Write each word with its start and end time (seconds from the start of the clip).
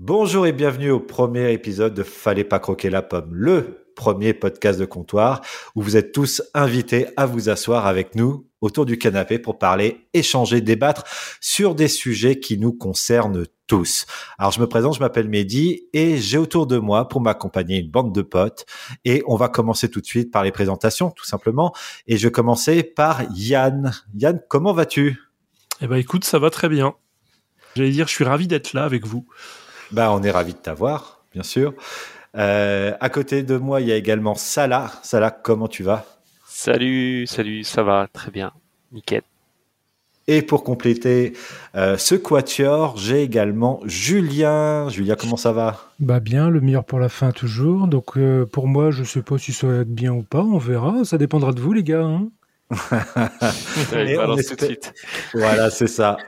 Bonjour 0.00 0.46
et 0.46 0.52
bienvenue 0.52 0.92
au 0.92 1.00
premier 1.00 1.52
épisode 1.52 1.92
de 1.92 2.04
Fallait 2.04 2.44
pas 2.44 2.60
croquer 2.60 2.88
la 2.88 3.02
pomme, 3.02 3.34
le 3.34 3.88
premier 3.96 4.32
podcast 4.32 4.78
de 4.78 4.84
comptoir 4.84 5.40
où 5.74 5.82
vous 5.82 5.96
êtes 5.96 6.12
tous 6.12 6.40
invités 6.54 7.08
à 7.16 7.26
vous 7.26 7.48
asseoir 7.48 7.84
avec 7.84 8.14
nous 8.14 8.46
autour 8.60 8.86
du 8.86 8.96
canapé 8.96 9.40
pour 9.40 9.58
parler, 9.58 10.06
échanger, 10.14 10.60
débattre 10.60 11.02
sur 11.40 11.74
des 11.74 11.88
sujets 11.88 12.38
qui 12.38 12.58
nous 12.58 12.72
concernent 12.72 13.44
tous. 13.66 14.06
Alors 14.38 14.52
je 14.52 14.60
me 14.60 14.68
présente, 14.68 14.94
je 14.94 15.00
m'appelle 15.00 15.28
Mehdi 15.28 15.88
et 15.92 16.18
j'ai 16.18 16.38
autour 16.38 16.68
de 16.68 16.78
moi 16.78 17.08
pour 17.08 17.20
m'accompagner 17.20 17.78
une 17.78 17.90
bande 17.90 18.14
de 18.14 18.22
potes 18.22 18.66
et 19.04 19.24
on 19.26 19.34
va 19.34 19.48
commencer 19.48 19.90
tout 19.90 20.00
de 20.00 20.06
suite 20.06 20.30
par 20.30 20.44
les 20.44 20.52
présentations 20.52 21.10
tout 21.10 21.26
simplement 21.26 21.74
et 22.06 22.18
je 22.18 22.28
vais 22.28 22.32
commencer 22.32 22.84
par 22.84 23.22
Yann. 23.34 23.92
Yann, 24.14 24.40
comment 24.48 24.72
vas-tu? 24.72 25.18
Eh 25.80 25.88
ben 25.88 25.96
écoute, 25.96 26.22
ça 26.22 26.38
va 26.38 26.50
très 26.50 26.68
bien. 26.68 26.94
J'allais 27.74 27.90
dire, 27.90 28.06
je 28.06 28.14
suis 28.14 28.24
ravi 28.24 28.46
d'être 28.46 28.74
là 28.74 28.84
avec 28.84 29.04
vous. 29.04 29.26
Bah, 29.90 30.12
on 30.12 30.22
est 30.22 30.30
ravi 30.30 30.52
de 30.52 30.58
t'avoir, 30.58 31.22
bien 31.32 31.42
sûr. 31.42 31.74
Euh, 32.36 32.92
à 33.00 33.08
côté 33.08 33.42
de 33.42 33.56
moi, 33.56 33.80
il 33.80 33.88
y 33.88 33.92
a 33.92 33.96
également 33.96 34.34
Salah. 34.34 34.92
Salah, 35.02 35.30
comment 35.30 35.68
tu 35.68 35.82
vas? 35.82 36.04
Salut, 36.46 37.26
salut, 37.26 37.64
ça 37.64 37.82
va 37.82 38.06
très 38.12 38.30
bien, 38.30 38.52
nickel. 38.92 39.22
Et 40.30 40.42
pour 40.42 40.62
compléter 40.62 41.32
euh, 41.74 41.96
ce 41.96 42.14
quatuor, 42.14 42.98
j'ai 42.98 43.22
également 43.22 43.80
Julien. 43.86 44.90
Julien, 44.90 45.14
comment 45.18 45.38
ça 45.38 45.52
va? 45.52 45.88
Bah 46.00 46.20
bien, 46.20 46.50
le 46.50 46.60
meilleur 46.60 46.84
pour 46.84 46.98
la 46.98 47.08
fin 47.08 47.32
toujours. 47.32 47.86
Donc 47.86 48.18
euh, 48.18 48.44
pour 48.44 48.66
moi, 48.68 48.90
je 48.90 49.04
sais 49.04 49.22
pas 49.22 49.38
si 49.38 49.54
ça 49.54 49.66
va 49.66 49.76
être 49.76 49.94
bien 49.94 50.12
ou 50.12 50.22
pas, 50.22 50.42
on 50.42 50.58
verra. 50.58 51.02
Ça 51.04 51.16
dépendra 51.16 51.52
de 51.52 51.60
vous 51.60 51.72
les 51.72 51.82
gars. 51.82 52.04
Hein 52.04 52.28
voilà, 55.34 55.70
c'est 55.70 55.86
ça. 55.86 56.18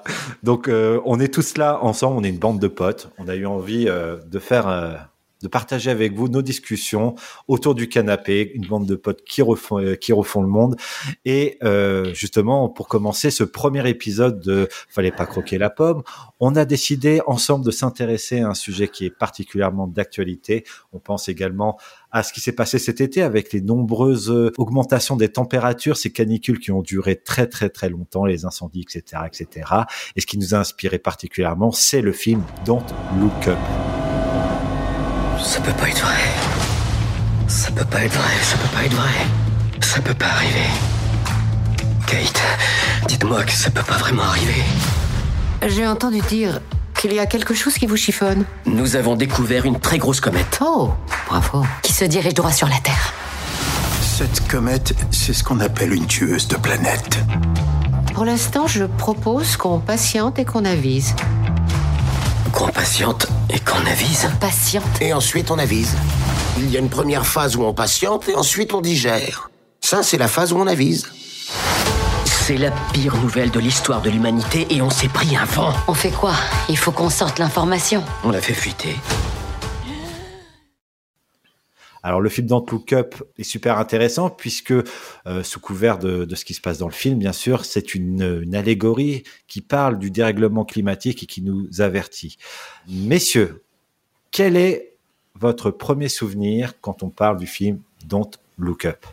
Donc, 0.43 0.69
euh, 0.69 1.01
on 1.05 1.21
est 1.21 1.33
tous 1.33 1.59
là 1.59 1.79
ensemble. 1.83 2.19
On 2.19 2.25
est 2.25 2.31
une 2.31 2.39
bande 2.39 2.59
de 2.59 2.69
potes. 2.69 3.11
On 3.19 3.29
a 3.29 3.37
eu 3.37 3.45
envie 3.45 3.89
euh, 3.89 4.17
de 4.27 4.39
faire, 4.39 4.67
euh, 4.67 4.95
de 5.43 5.49
partager 5.49 5.91
avec 5.91 6.15
vous 6.15 6.29
nos 6.29 6.41
discussions 6.41 7.15
autour 7.47 7.75
du 7.75 7.91
canapé. 7.91 8.53
Une 8.55 8.67
bande 8.67 8.87
de 8.87 8.95
potes 8.95 9.23
qui 9.23 9.43
refont, 9.43 9.95
qui 10.01 10.15
refont 10.15 10.41
le 10.41 10.49
monde. 10.49 10.77
Et 11.27 11.59
justement, 12.15 12.71
pour 12.71 12.89
commencer 12.89 13.31
ce 13.31 13.45
premier 13.45 13.87
épisode 13.89 14.41
de 14.41 14.67
Fallait 14.89 15.13
pas 15.13 15.27
croquer 15.27 15.59
la 15.59 15.69
pomme, 15.69 16.03
on 16.41 16.57
a 16.57 16.65
décidé 16.65 17.21
ensemble 17.27 17.67
de 17.67 17.71
s'intéresser 17.71 18.41
à 18.41 18.49
un 18.49 18.55
sujet 18.55 18.89
qui 18.89 19.05
est 19.05 19.11
particulièrement 19.11 19.87
d'actualité. 19.87 20.65
On 20.93 21.01
pense 21.01 21.29
également 21.29 21.79
à 22.13 22.23
ce 22.23 22.33
qui 22.33 22.41
s'est 22.41 22.53
passé 22.53 22.79
cet 22.79 23.01
été 23.01 23.23
avec 23.23 23.53
les 23.53 23.61
nombreuses 23.61 24.31
euh, 24.31 24.53
augmentations 24.59 25.17
des 25.17 25.29
températures, 25.29 25.97
ces 25.97 26.11
canicules 26.11 26.59
qui 26.59 26.73
ont 26.73 26.83
duré 26.83 27.17
très 27.17 27.47
très 27.47 27.69
très 27.69 27.89
longtemps, 27.89 28.25
les 28.25 28.45
incendies, 28.45 28.83
etc., 28.83 29.23
etc. 29.27 29.67
Et 30.17 30.21
ce 30.21 30.27
qui 30.27 30.39
nous 30.39 30.55
a 30.55 30.59
inspiré 30.59 30.99
particulièrement, 30.99 31.73
c'est 31.73 32.01
le 32.01 32.13
film 32.13 32.43
Don't 32.65 32.83
Look 33.19 33.49
Up. 33.49 33.59
Ça 35.43 35.61
peut 35.61 35.73
pas 35.73 35.89
être 35.89 36.01
vrai. 36.01 36.19
Ça 37.49 37.71
peut 37.73 37.85
pas 37.85 38.05
être 38.05 38.13
vrai. 38.13 38.43
Ça 38.43 38.57
peut 38.59 38.77
pas 38.77 38.85
être 38.85 38.95
vrai. 38.95 39.27
Ça 39.81 40.01
peut 40.01 40.15
pas 40.15 40.27
arriver. 40.27 40.69
Kate, 42.07 42.43
dites-moi 43.09 43.45
que 43.45 43.53
ça 43.53 43.71
peut 43.71 43.83
pas 43.83 43.97
vraiment 43.97 44.23
arriver. 44.23 44.63
J'ai 45.67 45.87
entendu 45.87 46.21
dire 46.29 46.61
qu'il 47.01 47.15
y 47.15 47.19
a 47.19 47.25
quelque 47.25 47.55
chose 47.55 47.79
qui 47.79 47.87
vous 47.87 47.97
chiffonne. 47.97 48.45
Nous 48.67 48.95
avons 48.95 49.17
découvert 49.17 49.65
une 49.65 49.81
très 49.81 49.97
grosse 49.97 50.21
comète. 50.21 50.59
Oh, 50.61 50.91
bravo. 51.27 51.65
Qui 51.81 51.95
se 51.95 52.05
dirige 52.05 52.35
droit 52.35 52.53
sur 52.53 52.69
la 52.69 52.77
Terre. 52.77 53.15
Cette 54.03 54.47
comète, 54.49 54.95
c'est 55.11 55.33
ce 55.33 55.43
qu'on 55.43 55.61
appelle 55.61 55.95
une 55.95 56.07
tueuse 56.07 56.47
de 56.47 56.57
planètes. 56.57 57.21
Pour 58.13 58.27
l'instant, 58.27 58.67
je 58.67 58.85
propose 58.85 59.57
qu'on 59.57 59.79
patiente 59.79 60.39
et 60.39 60.45
qu'on 60.45 60.67
avise. 60.67 61.15
Qu'on 62.53 62.69
patiente 62.69 63.29
et 63.49 63.61
qu'on 63.61 63.87
avise 63.91 64.29
Patiente. 64.39 65.01
Et 65.01 65.15
ensuite 65.15 65.51
on 65.51 65.59
avise. 65.59 65.97
Il 66.59 66.71
y 66.71 66.77
a 66.77 66.81
une 66.81 66.91
première 66.91 67.25
phase 67.25 67.57
où 67.57 67.63
on 67.63 67.73
patiente 67.73 68.29
et 68.29 68.35
ensuite 68.35 68.75
on 68.75 68.83
digère. 68.83 69.51
Ça, 69.81 70.03
c'est 70.03 70.19
la 70.19 70.29
phase 70.29 70.53
où 70.53 70.59
on 70.59 70.67
avise. 70.67 71.07
C'est 72.51 72.57
la 72.57 72.73
pire 72.93 73.17
nouvelle 73.19 73.53
de 73.53 73.61
l'histoire 73.61 74.03
de 74.03 74.11
l'humanité 74.11 74.67
et 74.71 74.83
on 74.83 74.91
s'est 74.91 75.07
pris 75.07 75.37
un 75.37 75.45
vent. 75.45 75.73
On 75.87 75.95
fait 75.95 76.11
quoi? 76.11 76.33
Il 76.69 76.77
faut 76.77 76.91
qu'on 76.91 77.09
sorte 77.09 77.39
l'information. 77.39 78.03
On 78.25 78.33
l'a 78.33 78.41
fait 78.41 78.55
fuiter. 78.55 78.97
Alors 82.03 82.21
le 82.21 82.29
film 82.29 82.49
Don't 82.49 82.67
Look 82.73 82.93
Up 82.93 83.15
est 83.39 83.45
super 83.45 83.79
intéressant 83.79 84.31
puisque 84.31 84.73
euh, 84.73 85.45
sous 85.45 85.61
couvert 85.61 86.01
de, 86.01 86.25
de, 86.25 86.35
ce 86.35 86.45
qui 86.45 86.55
se 86.55 86.61
passe 86.61 86.79
dans 86.79 86.89
le 86.89 86.93
film, 86.93 87.21
bien 87.21 87.33
sûr, 87.33 87.65
c'est 87.65 87.95
une, 87.95 88.41
une, 88.43 88.57
allégorie 88.57 89.23
qui 89.47 89.61
parle 89.61 90.01
du 90.01 90.11
dérèglement 90.11 90.65
climatique 90.65 91.23
et 91.23 91.27
qui 91.27 91.43
nous 91.43 91.81
avertit. 91.81 92.37
Messieurs, 92.89 93.63
quel 94.33 94.57
est 94.57 94.97
votre 95.37 95.71
premier 95.71 96.09
souvenir 96.09 96.81
quand 96.81 97.05
on 97.05 97.11
parle 97.11 97.37
du 97.37 97.47
film 97.47 97.79
Don't 98.05 98.33
Look 98.59 98.87
Up? 98.87 99.07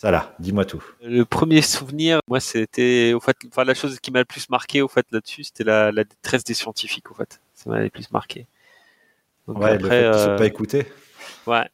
Ça 0.00 0.10
là, 0.10 0.34
dis-moi 0.38 0.64
tout. 0.64 0.82
Le 1.02 1.24
premier 1.24 1.60
souvenir, 1.60 2.20
moi, 2.26 2.40
c'était, 2.40 3.12
au 3.12 3.20
fait, 3.20 3.36
enfin, 3.48 3.64
la 3.64 3.74
chose 3.74 4.00
qui 4.00 4.10
m'a 4.10 4.20
le 4.20 4.24
plus 4.24 4.48
marqué, 4.48 4.80
au 4.80 4.88
fait, 4.88 5.04
là-dessus, 5.12 5.44
c'était 5.44 5.62
la, 5.62 5.92
la, 5.92 6.04
détresse 6.04 6.42
des 6.42 6.54
scientifiques, 6.54 7.10
au 7.10 7.14
fait. 7.14 7.38
Ça 7.52 7.68
m'a 7.68 7.80
le 7.80 7.90
plus 7.90 8.10
marqué. 8.10 8.46
Donc, 9.46 9.58
ouais, 9.58 9.72
après, 9.72 9.78
le 9.78 9.88
fait 9.88 10.04
euh... 10.04 10.36
pas 10.38 10.46
écouté. 10.46 10.86
Ouais. 11.46 11.68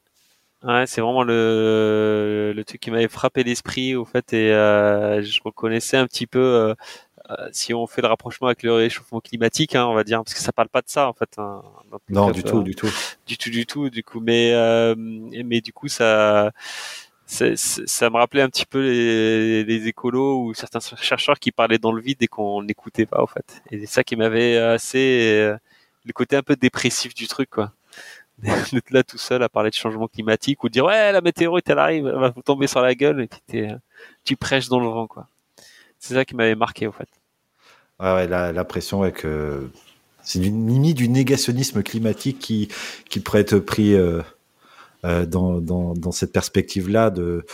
Ouais, 0.61 0.83
c'est 0.87 0.99
vraiment 0.99 1.23
le, 1.23 2.51
le 2.53 2.65
truc 2.65 2.81
qui 2.81 2.91
m'avait 2.91 3.07
frappé 3.07 3.45
l'esprit, 3.45 3.95
au 3.95 4.03
fait, 4.03 4.33
et 4.33 4.51
euh, 4.51 5.23
je 5.23 5.39
reconnaissais 5.41 5.95
un 5.95 6.05
petit 6.05 6.27
peu, 6.27 6.75
euh, 7.29 7.35
si 7.53 7.73
on 7.73 7.87
fait 7.87 8.01
le 8.01 8.09
rapprochement 8.09 8.47
avec 8.47 8.61
le 8.63 8.73
réchauffement 8.73 9.21
climatique, 9.21 9.73
hein, 9.73 9.85
on 9.85 9.93
va 9.93 10.03
dire, 10.03 10.21
parce 10.21 10.33
que 10.33 10.41
ça 10.41 10.51
parle 10.51 10.67
pas 10.67 10.81
de 10.81 10.89
ça, 10.89 11.07
en 11.07 11.13
fait. 11.13 11.29
Hein, 11.37 11.61
non, 12.09 12.31
du 12.31 12.43
tout, 12.43 12.61
du 12.61 12.75
tout. 12.75 12.89
Du 13.25 13.37
tout, 13.37 13.49
du 13.49 13.65
tout, 13.65 13.89
du 13.89 14.03
coup, 14.03 14.19
mais, 14.19 14.51
euh, 14.53 14.95
mais 14.97 15.61
du 15.61 15.71
coup, 15.71 15.87
ça, 15.87 16.51
ça 17.27 18.09
me 18.09 18.15
rappelait 18.15 18.41
un 18.41 18.49
petit 18.49 18.65
peu 18.65 18.81
les, 18.81 19.63
les, 19.65 19.87
écolos 19.87 20.45
ou 20.45 20.53
certains 20.53 20.79
chercheurs 20.79 21.39
qui 21.39 21.51
parlaient 21.51 21.77
dans 21.77 21.91
le 21.91 22.01
vide 22.01 22.23
et 22.23 22.27
qu'on 22.27 22.63
n'écoutait 22.63 23.05
pas 23.05 23.21
au 23.21 23.27
fait. 23.27 23.61
Et 23.69 23.79
c'est 23.79 23.85
ça 23.85 24.03
qui 24.03 24.15
m'avait 24.15 24.57
assez 24.57 25.35
euh, 25.41 25.57
le 26.05 26.13
côté 26.13 26.37
un 26.37 26.41
peu 26.41 26.55
dépressif 26.55 27.13
du 27.13 27.27
truc 27.27 27.49
quoi. 27.49 27.73
D'être 28.37 28.91
là 28.91 29.03
tout 29.03 29.17
seul 29.17 29.43
à 29.43 29.49
parler 29.49 29.71
de 29.71 29.75
changement 29.75 30.07
climatique 30.07 30.63
ou 30.63 30.69
dire 30.69 30.85
ouais 30.85 31.11
la 31.11 31.21
météorite 31.21 31.69
elle 31.69 31.79
arrive, 31.79 32.07
elle 32.07 32.19
va 32.19 32.29
vous 32.29 32.43
tomber 32.43 32.67
sur 32.67 32.81
la 32.81 32.95
gueule 32.95 33.21
et 33.21 33.27
puis 33.27 33.67
tu 34.23 34.37
prêches 34.37 34.69
dans 34.69 34.79
le 34.79 34.87
vent 34.87 35.07
quoi. 35.07 35.27
C'est 35.99 36.13
ça 36.13 36.23
qui 36.23 36.35
m'avait 36.35 36.55
marqué 36.55 36.87
au 36.87 36.91
fait. 36.91 37.09
Ouais, 37.99 38.13
ouais 38.13 38.27
l'impression 38.27 39.03
est 39.03 39.11
que 39.11 39.69
c'est 40.21 40.39
du 40.39 40.49
limite 40.49 40.95
du 40.95 41.09
négationnisme 41.09 41.83
climatique 41.83 42.39
qui 42.39 42.69
qui 43.09 43.19
pourrait 43.19 43.41
être 43.41 43.59
pris 43.59 43.95
euh 43.95 44.19
euh, 44.19 44.23
dans, 45.03 45.61
dans, 45.61 45.93
dans, 45.93 46.11
cette 46.11 46.33
perspective-là 46.33 47.09
de 47.09 47.45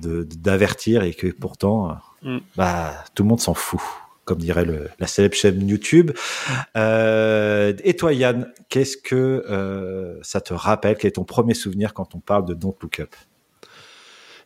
d'avertir 0.00 1.02
et 1.02 1.14
que 1.14 1.26
pourtant, 1.28 1.96
mm. 2.22 2.38
bah, 2.56 2.92
tout 3.14 3.22
le 3.22 3.28
monde 3.28 3.40
s'en 3.40 3.54
fout, 3.54 3.80
comme 4.24 4.38
dirait 4.38 4.64
le, 4.64 4.88
la 4.98 5.06
célèbre 5.06 5.34
chaîne 5.34 5.66
YouTube. 5.68 6.12
Euh, 6.76 7.72
et 7.84 7.94
toi, 7.96 8.12
Yann, 8.12 8.52
qu'est-ce 8.68 8.96
que 8.96 9.14
euh, 9.16 10.18
ça 10.22 10.40
te 10.40 10.54
rappelle? 10.54 10.96
Quel 10.96 11.08
est 11.08 11.12
ton 11.12 11.24
premier 11.24 11.54
souvenir 11.54 11.94
quand 11.94 12.14
on 12.14 12.20
parle 12.20 12.44
de 12.44 12.54
Don't 12.54 12.74
Look 12.82 13.00
Up? 13.00 13.14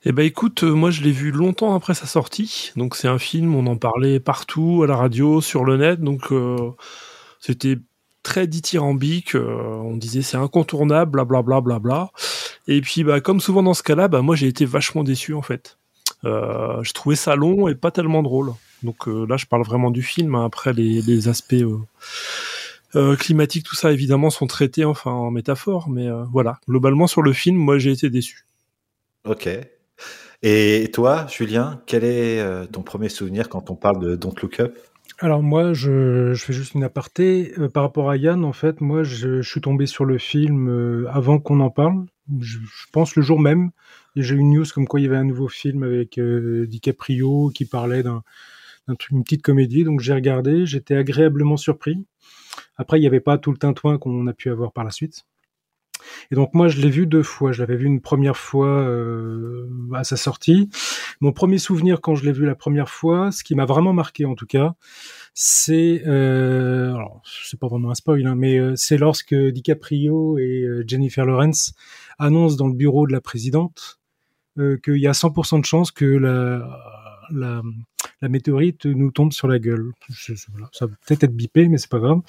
Eh 0.06 0.12
ben 0.12 0.24
écoute, 0.26 0.64
moi 0.64 0.90
je 0.90 1.02
l'ai 1.02 1.12
vu 1.12 1.30
longtemps 1.30 1.74
après 1.74 1.94
sa 1.94 2.06
sortie. 2.06 2.72
Donc 2.76 2.94
c'est 2.94 3.08
un 3.08 3.18
film, 3.18 3.54
on 3.54 3.66
en 3.66 3.76
parlait 3.76 4.20
partout, 4.20 4.82
à 4.84 4.86
la 4.86 4.96
radio, 4.96 5.40
sur 5.40 5.64
le 5.64 5.78
net. 5.78 6.00
Donc 6.00 6.30
euh, 6.30 6.72
c'était 7.40 7.78
très 8.22 8.46
dithyrambique. 8.46 9.34
Euh, 9.34 9.56
on 9.82 9.96
disait 9.96 10.20
c'est 10.20 10.36
incontournable, 10.36 11.12
blablabla. 11.12 11.60
Bla, 11.60 11.78
bla, 11.78 11.78
bla, 11.78 12.10
et 12.66 12.80
puis, 12.80 13.04
bah, 13.04 13.20
comme 13.20 13.40
souvent 13.40 13.62
dans 13.62 13.74
ce 13.74 13.82
cas-là, 13.82 14.08
bah, 14.08 14.22
moi 14.22 14.36
j'ai 14.36 14.46
été 14.46 14.64
vachement 14.64 15.04
déçu 15.04 15.34
en 15.34 15.42
fait. 15.42 15.78
Euh, 16.24 16.82
je 16.82 16.92
trouvais 16.92 17.16
ça 17.16 17.36
long 17.36 17.68
et 17.68 17.74
pas 17.74 17.90
tellement 17.90 18.22
drôle. 18.22 18.52
Donc 18.82 19.08
euh, 19.08 19.26
là, 19.26 19.36
je 19.36 19.46
parle 19.46 19.64
vraiment 19.64 19.90
du 19.90 20.02
film. 20.02 20.34
Après, 20.34 20.72
les, 20.72 21.02
les 21.02 21.28
aspects 21.28 21.54
euh, 21.54 21.78
euh, 22.94 23.16
climatiques, 23.16 23.64
tout 23.64 23.74
ça, 23.74 23.92
évidemment, 23.92 24.30
sont 24.30 24.46
traités 24.46 24.84
enfin 24.84 25.10
en 25.10 25.30
métaphore. 25.30 25.88
Mais 25.88 26.08
euh, 26.08 26.24
voilà, 26.32 26.58
globalement 26.68 27.06
sur 27.06 27.22
le 27.22 27.32
film, 27.32 27.56
moi 27.56 27.78
j'ai 27.78 27.92
été 27.92 28.10
déçu. 28.10 28.46
Ok. 29.24 29.48
Et 30.42 30.90
toi, 30.92 31.26
Julien, 31.28 31.82
quel 31.86 32.04
est 32.04 32.40
euh, 32.40 32.66
ton 32.66 32.82
premier 32.82 33.08
souvenir 33.08 33.48
quand 33.48 33.70
on 33.70 33.76
parle 33.76 33.98
de 33.98 34.14
Don't 34.16 34.34
Look 34.42 34.60
Up? 34.60 34.76
Alors 35.18 35.42
moi, 35.42 35.72
je, 35.72 36.34
fais 36.34 36.52
juste 36.52 36.74
une 36.74 36.84
aparté. 36.84 37.52
Euh, 37.58 37.68
par 37.68 37.84
rapport 37.84 38.10
à 38.10 38.16
Yann, 38.16 38.44
en 38.44 38.52
fait, 38.52 38.80
moi, 38.80 39.04
je, 39.04 39.42
suis 39.42 39.60
tombé 39.60 39.86
sur 39.86 40.04
le 40.04 40.18
film 40.18 40.68
euh, 40.68 41.06
avant 41.10 41.38
qu'on 41.38 41.60
en 41.60 41.70
parle. 41.70 42.06
Je, 42.40 42.58
pense 42.92 43.14
le 43.16 43.22
jour 43.22 43.38
même. 43.38 43.70
J'ai 44.16 44.34
eu 44.34 44.38
une 44.38 44.50
news 44.52 44.64
comme 44.74 44.86
quoi 44.86 45.00
il 45.00 45.04
y 45.04 45.06
avait 45.06 45.16
un 45.16 45.24
nouveau 45.24 45.48
film 45.48 45.82
avec 45.82 46.18
euh, 46.18 46.66
DiCaprio 46.66 47.50
qui 47.54 47.64
parlait 47.64 48.02
d'un 48.02 48.22
une 49.10 49.24
petite 49.24 49.42
comédie. 49.42 49.84
Donc 49.84 50.00
j'ai 50.00 50.14
regardé, 50.14 50.66
j'étais 50.66 50.96
agréablement 50.96 51.56
surpris. 51.56 52.04
Après, 52.76 52.98
il 52.98 53.00
n'y 53.00 53.06
avait 53.06 53.20
pas 53.20 53.38
tout 53.38 53.50
le 53.50 53.56
tintouin 53.56 53.98
qu'on 53.98 54.26
a 54.26 54.32
pu 54.32 54.50
avoir 54.50 54.72
par 54.72 54.84
la 54.84 54.90
suite. 54.90 55.24
Et 56.30 56.34
donc 56.34 56.54
moi, 56.54 56.68
je 56.68 56.80
l'ai 56.80 56.90
vu 56.90 57.06
deux 57.06 57.22
fois. 57.22 57.52
Je 57.52 57.60
l'avais 57.60 57.76
vu 57.76 57.86
une 57.86 58.00
première 58.00 58.36
fois 58.36 58.80
euh, 58.80 59.68
à 59.94 60.04
sa 60.04 60.16
sortie. 60.16 60.68
Mon 61.20 61.32
premier 61.32 61.58
souvenir 61.58 62.00
quand 62.00 62.14
je 62.14 62.24
l'ai 62.24 62.32
vu 62.32 62.46
la 62.46 62.54
première 62.54 62.88
fois, 62.88 63.30
ce 63.32 63.44
qui 63.44 63.54
m'a 63.54 63.64
vraiment 63.64 63.92
marqué 63.92 64.24
en 64.24 64.34
tout 64.34 64.46
cas, 64.46 64.74
c'est, 65.34 66.02
euh, 66.06 66.94
alors 66.94 67.22
c'est 67.24 67.58
pas 67.58 67.66
vraiment 67.66 67.90
un 67.90 67.94
spoil, 67.94 68.26
hein, 68.26 68.36
mais 68.36 68.58
euh, 68.58 68.74
c'est 68.76 68.96
lorsque 68.96 69.34
DiCaprio 69.34 70.38
et 70.38 70.62
euh, 70.62 70.84
Jennifer 70.86 71.26
Lawrence 71.26 71.74
annoncent 72.18 72.56
dans 72.56 72.68
le 72.68 72.74
bureau 72.74 73.06
de 73.06 73.12
la 73.12 73.20
présidente 73.20 73.98
euh, 74.58 74.78
qu'il 74.82 74.98
y 74.98 75.08
a 75.08 75.12
100% 75.12 75.60
de 75.60 75.64
chances 75.64 75.90
que 75.90 76.04
la, 76.04 76.64
la, 77.30 77.62
la 78.22 78.28
météorite 78.28 78.86
nous 78.86 79.10
tombe 79.10 79.32
sur 79.32 79.48
la 79.48 79.58
gueule. 79.58 79.92
Ça 80.72 80.86
va 80.86 80.92
peut-être 81.06 81.24
être 81.24 81.34
bipé, 81.34 81.68
mais 81.68 81.78
c'est 81.78 81.90
pas 81.90 81.98
grave. 81.98 82.20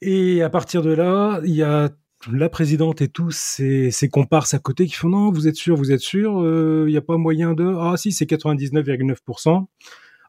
Et 0.00 0.42
à 0.42 0.50
partir 0.50 0.82
de 0.82 0.90
là, 0.90 1.40
il 1.44 1.54
y 1.54 1.62
a 1.62 1.90
la 2.32 2.48
présidente 2.48 3.02
et 3.02 3.08
tous 3.08 3.30
ses, 3.30 3.90
ses 3.90 4.08
comparses 4.08 4.54
à 4.54 4.58
côté 4.58 4.86
qui 4.86 4.94
font 4.94 5.08
non, 5.08 5.30
vous 5.30 5.48
êtes 5.48 5.56
sûr, 5.56 5.76
vous 5.76 5.92
êtes 5.92 6.00
sûr, 6.00 6.40
euh, 6.40 6.84
il 6.88 6.90
n'y 6.90 6.96
a 6.96 7.02
pas 7.02 7.16
moyen 7.16 7.54
de 7.54 7.74
ah 7.78 7.96
si 7.96 8.12
c'est 8.12 8.24
99,9%. 8.24 9.66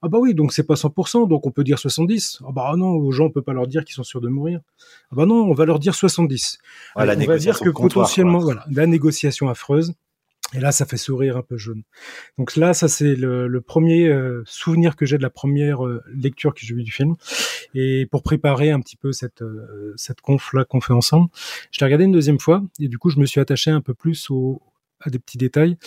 Ah 0.04 0.10
bah 0.10 0.20
oui, 0.22 0.36
donc 0.36 0.54
c'est 0.54 0.64
pas 0.64 0.76
100%, 0.76 1.28
donc 1.28 1.48
on 1.48 1.52
peut 1.52 1.64
dire 1.64 1.80
70. 1.80 2.42
Ah 2.48 2.52
bah 2.52 2.74
non, 2.78 2.92
aux 2.92 3.12
gens 3.12 3.26
on 3.26 3.32
peut 3.32 3.42
pas 3.42 3.54
leur 3.54 3.68
dire 3.68 3.84
qu'ils 3.84 3.96
sont 3.96 4.04
sûrs 4.04 4.22
de 4.22 4.30
mourir. 4.30 4.60
Ah 5.12 5.16
bah 5.16 5.26
non, 5.26 5.44
on 5.44 5.54
va 5.54 5.66
leur 5.66 5.80
dire 5.80 5.96
70. 5.96 6.60
Ouais, 6.96 7.06
la 7.06 7.16
on 7.16 7.26
va 7.26 7.38
dire 7.38 7.60
que 7.60 7.70
comptoir, 7.70 8.06
potentiellement, 8.06 8.40
quoi. 8.40 8.54
voilà, 8.54 8.66
la 8.70 8.86
négociation 8.86 9.50
affreuse. 9.50 9.94
Et 10.54 10.60
là, 10.60 10.72
ça 10.72 10.86
fait 10.86 10.98
sourire 10.98 11.36
un 11.36 11.42
peu 11.42 11.58
jaune. 11.58 11.84
Donc 12.38 12.56
là, 12.56 12.74
ça 12.74 12.88
c'est 12.88 13.16
le, 13.16 13.60
premier 13.60 14.08
euh, 14.08 14.44
souvenir 14.46 14.96
que 14.96 15.06
j'ai 15.06 15.18
de 15.18 15.24
la 15.24 15.30
première 15.30 15.86
euh, 15.86 16.02
lecture 16.14 16.54
que 16.54 16.62
j'ai 16.62 16.74
vue 16.74 16.84
du 16.84 16.92
film. 16.92 17.16
Et 17.74 18.06
pour 18.06 18.24
préparer 18.24 18.72
un 18.72 18.80
petit 18.80 18.96
peu 18.96 19.12
cette 19.12 19.42
euh, 19.42 19.94
cette 19.98 20.22
conf 20.22 20.54
là 20.54 20.64
qu'on 20.64 20.80
fait 20.80 20.94
ensemble, 20.94 21.28
je 21.72 21.80
l'ai 21.80 21.86
regardé 21.86 22.06
une 22.06 22.14
deuxième 22.14 22.40
fois 22.40 22.64
et 22.80 22.88
du 22.88 22.98
coup, 22.98 23.10
je 23.10 23.20
me 23.20 23.26
suis 23.26 23.42
attaché 23.42 23.72
un 23.72 23.82
peu 23.82 23.94
plus 23.94 24.30
à 25.02 25.10
des 25.10 25.20
petits 25.20 25.38
détails. 25.38 25.78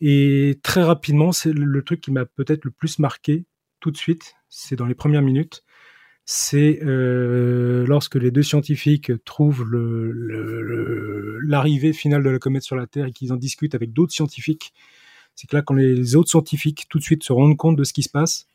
Et 0.00 0.58
très 0.62 0.82
rapidement, 0.82 1.32
c'est 1.32 1.52
le 1.52 1.82
truc 1.82 2.00
qui 2.00 2.10
m'a 2.10 2.24
peut-être 2.24 2.64
le 2.64 2.70
plus 2.70 2.98
marqué 2.98 3.44
tout 3.80 3.90
de 3.90 3.96
suite. 3.96 4.34
C'est 4.48 4.76
dans 4.76 4.86
les 4.86 4.94
premières 4.94 5.22
minutes. 5.22 5.64
C'est 6.30 6.80
euh, 6.82 7.86
lorsque 7.86 8.16
les 8.16 8.30
deux 8.30 8.42
scientifiques 8.42 9.12
trouvent 9.24 9.64
le- 9.64 10.12
le- 10.12 10.60
le- 10.60 11.38
l'arrivée 11.40 11.94
finale 11.94 12.22
de 12.22 12.28
la 12.28 12.38
comète 12.38 12.62
sur 12.64 12.76
la 12.76 12.86
Terre 12.86 13.06
et 13.06 13.12
qu'ils 13.12 13.32
en 13.32 13.36
discutent 13.36 13.74
avec 13.74 13.94
d'autres 13.94 14.12
scientifiques. 14.12 14.74
C'est 15.36 15.46
que 15.48 15.56
là, 15.56 15.62
quand 15.62 15.74
les 15.74 16.16
autres 16.16 16.28
scientifiques 16.30 16.86
tout 16.90 16.98
de 16.98 17.02
suite 17.04 17.24
se 17.24 17.32
rendent 17.32 17.56
compte 17.56 17.76
de 17.76 17.84
ce 17.84 17.94
qui 17.94 18.02
se 18.02 18.10
passe, 18.10 18.46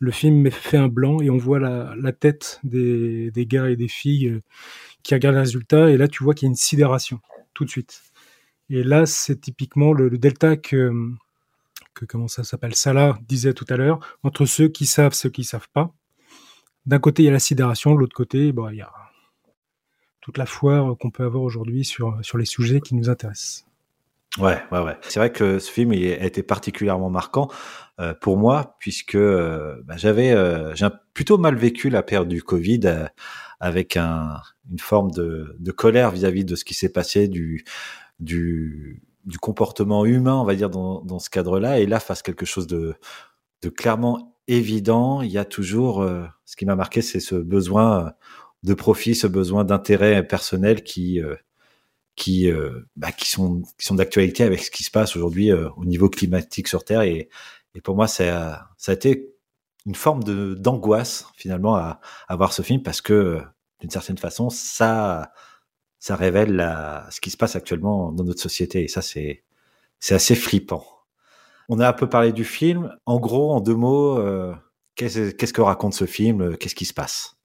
le 0.00 0.12
film 0.12 0.50
fait 0.52 0.76
un 0.78 0.88
blanc 0.88 1.20
et 1.20 1.30
on 1.30 1.38
voit 1.38 1.60
la, 1.60 1.94
la 2.00 2.12
tête 2.12 2.60
des, 2.64 3.32
gars 3.48 3.70
et 3.70 3.76
des 3.76 3.88
filles 3.88 4.28
euh, 4.28 4.42
qui 5.02 5.14
regardent 5.14 5.36
les 5.36 5.42
résultats. 5.42 5.90
Et 5.90 5.96
là, 5.98 6.08
tu 6.08 6.24
vois 6.24 6.34
qu'il 6.34 6.46
y 6.46 6.50
a 6.50 6.52
une 6.52 6.56
sidération 6.56 7.20
tout 7.54 7.64
de 7.64 7.70
suite. 7.70 8.02
Et 8.70 8.84
là, 8.84 9.06
c'est 9.06 9.40
typiquement 9.40 9.92
le, 9.92 10.08
le 10.08 10.18
delta 10.18 10.56
que, 10.56 10.92
que 11.94 12.04
comment 12.06 12.28
ça 12.28 12.44
s'appelle 12.44 12.74
Salah 12.76 13.18
disait 13.28 13.54
tout 13.54 13.66
à 13.70 13.76
l'heure 13.76 14.00
entre 14.22 14.46
ceux 14.46 14.68
qui 14.68 14.86
savent, 14.86 15.14
ceux 15.14 15.30
qui 15.30 15.44
savent 15.44 15.68
pas. 15.72 15.94
D'un 16.88 16.98
côté, 16.98 17.22
il 17.22 17.26
y 17.26 17.28
a 17.28 17.32
la 17.32 17.38
sidération, 17.38 17.94
de 17.94 18.00
l'autre 18.00 18.16
côté, 18.16 18.50
bah, 18.50 18.70
il 18.72 18.78
y 18.78 18.82
a 18.82 18.90
toute 20.22 20.38
la 20.38 20.46
foire 20.46 20.96
qu'on 20.96 21.10
peut 21.10 21.22
avoir 21.22 21.42
aujourd'hui 21.42 21.84
sur, 21.84 22.18
sur 22.22 22.38
les 22.38 22.46
sujets 22.46 22.80
qui 22.80 22.94
nous 22.94 23.10
intéressent. 23.10 23.66
Ouais, 24.38 24.58
ouais, 24.72 24.80
ouais. 24.80 24.96
C'est 25.02 25.20
vrai 25.20 25.30
que 25.30 25.58
ce 25.58 25.70
film 25.70 25.92
il 25.92 26.12
a 26.12 26.24
été 26.24 26.42
particulièrement 26.42 27.10
marquant 27.10 27.50
euh, 28.00 28.14
pour 28.14 28.38
moi 28.38 28.76
puisque 28.78 29.16
euh, 29.16 29.82
bah, 29.84 29.96
j'avais 29.96 30.32
euh, 30.32 30.74
j'ai 30.74 30.86
plutôt 31.12 31.38
mal 31.38 31.56
vécu 31.56 31.90
la 31.90 32.02
période 32.02 32.28
du 32.28 32.42
Covid 32.42 33.08
avec 33.58 33.96
un, 33.96 34.36
une 34.70 34.78
forme 34.78 35.10
de, 35.10 35.72
colère 35.76 36.10
vis-à-vis 36.10 36.44
de 36.44 36.56
ce 36.56 36.64
qui 36.64 36.74
s'est 36.74 36.92
passé 36.92 37.28
du 37.28 37.64
du 38.20 39.02
du 39.24 39.38
comportement 39.38 40.06
humain, 40.06 40.36
on 40.36 40.44
va 40.44 40.54
dire 40.54 40.70
dans, 40.70 41.02
dans 41.02 41.18
ce 41.18 41.28
cadre-là. 41.28 41.80
Et 41.80 41.86
là, 41.86 42.00
face 42.00 42.20
à 42.20 42.22
quelque 42.22 42.46
chose 42.46 42.66
de 42.66 42.94
de 43.62 43.68
clairement 43.70 44.37
évident, 44.48 45.22
il 45.22 45.30
y 45.30 45.38
a 45.38 45.44
toujours 45.44 46.02
euh, 46.02 46.24
ce 46.44 46.56
qui 46.56 46.66
m'a 46.66 46.76
marqué, 46.76 47.02
c'est 47.02 47.20
ce 47.20 47.36
besoin 47.36 48.12
de 48.64 48.74
profit, 48.74 49.14
ce 49.14 49.26
besoin 49.26 49.64
d'intérêt 49.64 50.26
personnel 50.26 50.82
qui 50.82 51.20
euh, 51.22 51.36
qui 52.16 52.50
euh, 52.50 52.80
bah, 52.96 53.12
qui 53.12 53.30
sont 53.30 53.62
qui 53.78 53.86
sont 53.86 53.94
d'actualité 53.94 54.42
avec 54.44 54.60
ce 54.64 54.70
qui 54.70 54.84
se 54.84 54.90
passe 54.90 55.16
aujourd'hui 55.16 55.52
euh, 55.52 55.70
au 55.76 55.84
niveau 55.84 56.10
climatique 56.10 56.68
sur 56.68 56.84
Terre 56.84 57.02
et 57.02 57.28
et 57.74 57.80
pour 57.80 57.94
moi 57.96 58.08
ça 58.08 58.68
ça 58.76 58.92
a 58.92 58.94
été 58.96 59.32
une 59.86 59.94
forme 59.94 60.24
de 60.24 60.54
d'angoisse 60.54 61.26
finalement 61.36 61.76
à, 61.76 62.00
à 62.28 62.36
voir 62.36 62.52
ce 62.52 62.62
film 62.62 62.82
parce 62.82 63.00
que 63.00 63.12
euh, 63.14 63.40
d'une 63.80 63.90
certaine 63.90 64.18
façon 64.18 64.50
ça 64.50 65.32
ça 66.00 66.16
révèle 66.16 66.54
la, 66.56 67.06
ce 67.10 67.20
qui 67.20 67.30
se 67.30 67.36
passe 67.36 67.56
actuellement 67.56 68.12
dans 68.12 68.24
notre 68.24 68.40
société 68.42 68.84
et 68.84 68.88
ça 68.88 69.02
c'est 69.02 69.44
c'est 70.00 70.14
assez 70.14 70.34
flippant. 70.34 70.84
On 71.68 71.80
a 71.80 71.88
un 71.88 71.92
peu 71.92 72.08
parlé 72.08 72.32
du 72.32 72.44
film. 72.44 72.94
En 73.06 73.18
gros, 73.18 73.52
en 73.52 73.60
deux 73.60 73.74
mots, 73.74 74.18
euh, 74.18 74.54
qu'est-ce 74.94 75.52
que 75.52 75.60
raconte 75.60 75.94
ce 75.94 76.06
film? 76.06 76.56
Qu'est-ce 76.56 76.74
qui 76.74 76.86
se 76.86 76.94
passe? 76.94 77.36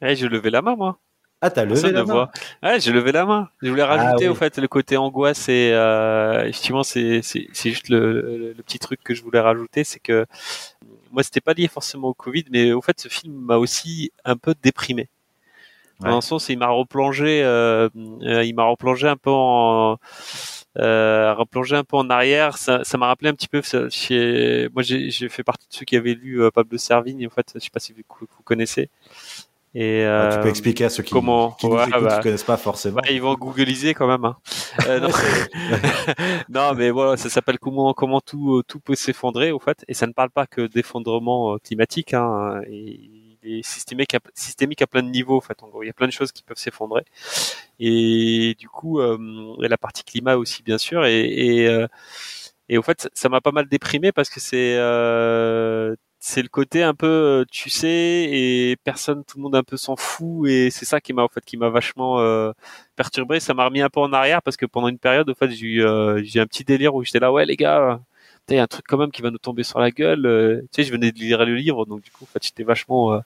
Eh, 0.00 0.16
je 0.16 0.26
levais 0.26 0.50
la 0.50 0.62
main, 0.62 0.76
moi. 0.76 0.98
Ah, 1.40 1.50
t'as 1.50 1.64
levé 1.64 1.92
la 1.92 2.04
main. 2.04 2.12
voit. 2.12 2.30
Ouais, 2.62 2.80
j'ai 2.80 2.90
levé 2.90 3.12
la 3.12 3.24
main. 3.24 3.48
Je 3.62 3.70
voulais 3.70 3.84
rajouter 3.84 4.24
oui. 4.24 4.28
au 4.28 4.34
fait 4.34 4.58
le 4.58 4.66
côté 4.66 4.96
angoisse 4.96 5.48
et 5.48 5.70
euh, 5.72 6.42
effectivement 6.42 6.82
c'est 6.82 7.22
c'est 7.22 7.46
c'est 7.52 7.70
juste 7.70 7.90
le, 7.90 8.12
le, 8.12 8.52
le 8.54 8.62
petit 8.64 8.80
truc 8.80 9.00
que 9.04 9.14
je 9.14 9.22
voulais 9.22 9.38
rajouter, 9.38 9.84
c'est 9.84 10.00
que 10.00 10.26
moi 11.12 11.22
c'était 11.22 11.40
pas 11.40 11.52
lié 11.52 11.68
forcément 11.68 12.08
au 12.08 12.14
Covid, 12.14 12.46
mais 12.50 12.72
au 12.72 12.82
fait 12.82 12.98
ce 12.98 13.08
film 13.08 13.34
m'a 13.34 13.56
aussi 13.56 14.10
un 14.24 14.36
peu 14.36 14.56
déprimé. 14.60 15.08
Ouais. 16.00 16.10
Dans 16.10 16.16
le 16.16 16.22
sens, 16.22 16.48
il 16.48 16.58
m'a 16.58 16.68
replongé, 16.68 17.42
euh, 17.42 17.88
euh, 18.22 18.44
il 18.44 18.54
m'a 18.54 18.64
replongé 18.64 19.08
un 19.08 19.16
peu 19.16 19.30
en, 19.30 19.98
euh, 20.78 21.34
replongé 21.34 21.76
un 21.76 21.84
peu 21.84 21.96
en 21.96 22.10
arrière. 22.10 22.58
Ça, 22.58 22.84
ça 22.84 22.98
m'a 22.98 23.06
rappelé 23.06 23.30
un 23.30 23.34
petit 23.34 23.48
peu. 23.48 23.62
Chez, 23.90 24.68
moi, 24.74 24.82
j'ai 24.82 25.28
fait 25.28 25.42
partie 25.42 25.66
de 25.68 25.74
ceux 25.74 25.84
qui 25.84 25.96
avaient 25.96 26.14
lu 26.14 26.42
euh, 26.42 26.50
Pablo 26.50 26.78
Servigne. 26.78 27.26
En 27.26 27.30
fait, 27.30 27.52
je 27.54 27.60
sais 27.60 27.70
pas 27.70 27.80
si 27.80 27.92
vous, 27.92 28.02
vous 28.20 28.42
connaissez. 28.44 28.90
Et 29.74 30.04
Ah, 30.04 30.30
tu 30.32 30.38
euh, 30.38 30.42
peux 30.42 30.48
expliquer 30.48 30.86
à 30.86 30.88
ceux 30.88 31.02
qui, 31.02 31.12
comment 31.12 31.52
qui 31.52 31.66
nous 31.66 31.74
Ouais, 31.74 31.86
écoutent, 31.88 32.02
bah. 32.02 32.16
qui 32.16 32.22
connaissent 32.22 32.42
pas 32.42 32.56
forcément. 32.56 32.96
Ouais, 32.96 33.14
ils 33.14 33.20
vont 33.20 33.34
googliser 33.34 33.92
quand 33.92 34.08
même. 34.08 34.24
Hein. 34.24 34.36
Euh, 34.86 35.00
non. 35.00 35.08
non, 36.48 36.74
mais 36.74 36.90
voilà, 36.90 37.16
ça 37.16 37.28
s'appelle 37.28 37.58
comment 37.58 37.92
comment 37.92 38.20
tout 38.20 38.56
euh, 38.56 38.62
tout 38.66 38.80
peut 38.80 38.94
s'effondrer 38.94 39.52
au 39.52 39.58
fait, 39.58 39.84
et 39.86 39.94
ça 39.94 40.06
ne 40.06 40.12
parle 40.12 40.30
pas 40.30 40.46
que 40.46 40.66
d'effondrement 40.66 41.54
euh, 41.54 41.58
climatique. 41.58 42.14
Hein, 42.14 42.62
et 42.68 43.10
systémique 43.62 44.14
à, 44.14 44.86
plein 44.86 45.02
de 45.02 45.08
niveaux. 45.10 45.36
En 45.38 45.40
fait, 45.40 45.62
en 45.62 45.68
gros, 45.68 45.82
il 45.82 45.86
y 45.86 45.90
a 45.90 45.92
plein 45.92 46.06
de 46.06 46.12
choses 46.12 46.32
qui 46.32 46.42
peuvent 46.42 46.58
s'effondrer. 46.58 47.04
Et 47.80 48.54
du 48.58 48.68
coup, 48.68 49.00
euh, 49.00 49.18
et 49.62 49.68
la 49.68 49.78
partie 49.78 50.04
climat 50.04 50.36
aussi 50.36 50.62
bien 50.62 50.78
sûr. 50.78 51.04
Et 51.06 51.20
et, 51.60 51.66
euh, 51.68 51.86
au 52.78 52.82
fait, 52.82 53.08
ça- 53.14 53.28
m'a 53.28 53.40
pas 53.40 53.52
mal 53.52 53.68
déprimé 53.68 54.12
parce 54.12 54.30
que 54.30 54.40
c'est 54.40 54.76
euh, 54.78 55.94
c'est 56.20 56.42
le 56.42 56.48
côté 56.48 56.82
un 56.82 56.94
peu 56.94 57.46
tu 57.50 57.70
sais 57.70 57.88
et 57.88 58.76
personne 58.84 59.24
tout 59.24 59.38
le 59.38 59.42
monde 59.44 59.54
un 59.56 59.62
peu 59.62 59.76
s'en 59.76 59.96
fout 59.96 60.48
et 60.48 60.70
c'est 60.70 60.84
ça 60.84 61.00
qui 61.00 61.12
m'a 61.12 61.22
en 61.22 61.28
fait 61.28 61.44
qui 61.44 61.56
m'a 61.56 61.68
vachement 61.70 62.20
euh, 62.20 62.52
perturbé 62.96 63.40
ça 63.40 63.54
m'a 63.54 63.64
remis 63.66 63.80
un 63.82 63.88
peu 63.88 64.00
en 64.00 64.12
arrière 64.12 64.42
parce 64.42 64.56
que 64.56 64.66
pendant 64.66 64.88
une 64.88 64.98
période 64.98 65.30
en 65.30 65.34
fait 65.34 65.50
j'ai 65.50 65.56
j'ai 66.24 66.38
eu 66.40 66.42
un 66.42 66.46
petit 66.46 66.64
délire 66.64 66.94
où 66.94 67.04
j'étais 67.04 67.20
là 67.20 67.32
ouais 67.32 67.46
les 67.46 67.56
gars 67.56 68.00
il 68.54 68.56
y 68.56 68.60
a 68.60 68.62
un 68.62 68.66
truc 68.66 68.84
quand 68.88 68.98
même 68.98 69.10
qui 69.10 69.22
va 69.22 69.30
nous 69.30 69.38
tomber 69.38 69.62
sur 69.62 69.78
la 69.78 69.90
gueule 69.90 70.26
euh, 70.26 70.60
tu 70.72 70.82
sais 70.82 70.84
je 70.84 70.92
venais 70.92 71.12
de 71.12 71.18
lire 71.18 71.44
le 71.44 71.54
livre 71.54 71.86
donc 71.86 72.02
du 72.02 72.10
coup 72.10 72.24
en 72.24 72.26
fait 72.26 72.42
j'étais 72.42 72.64
vachement 72.64 73.12
euh, 73.12 73.20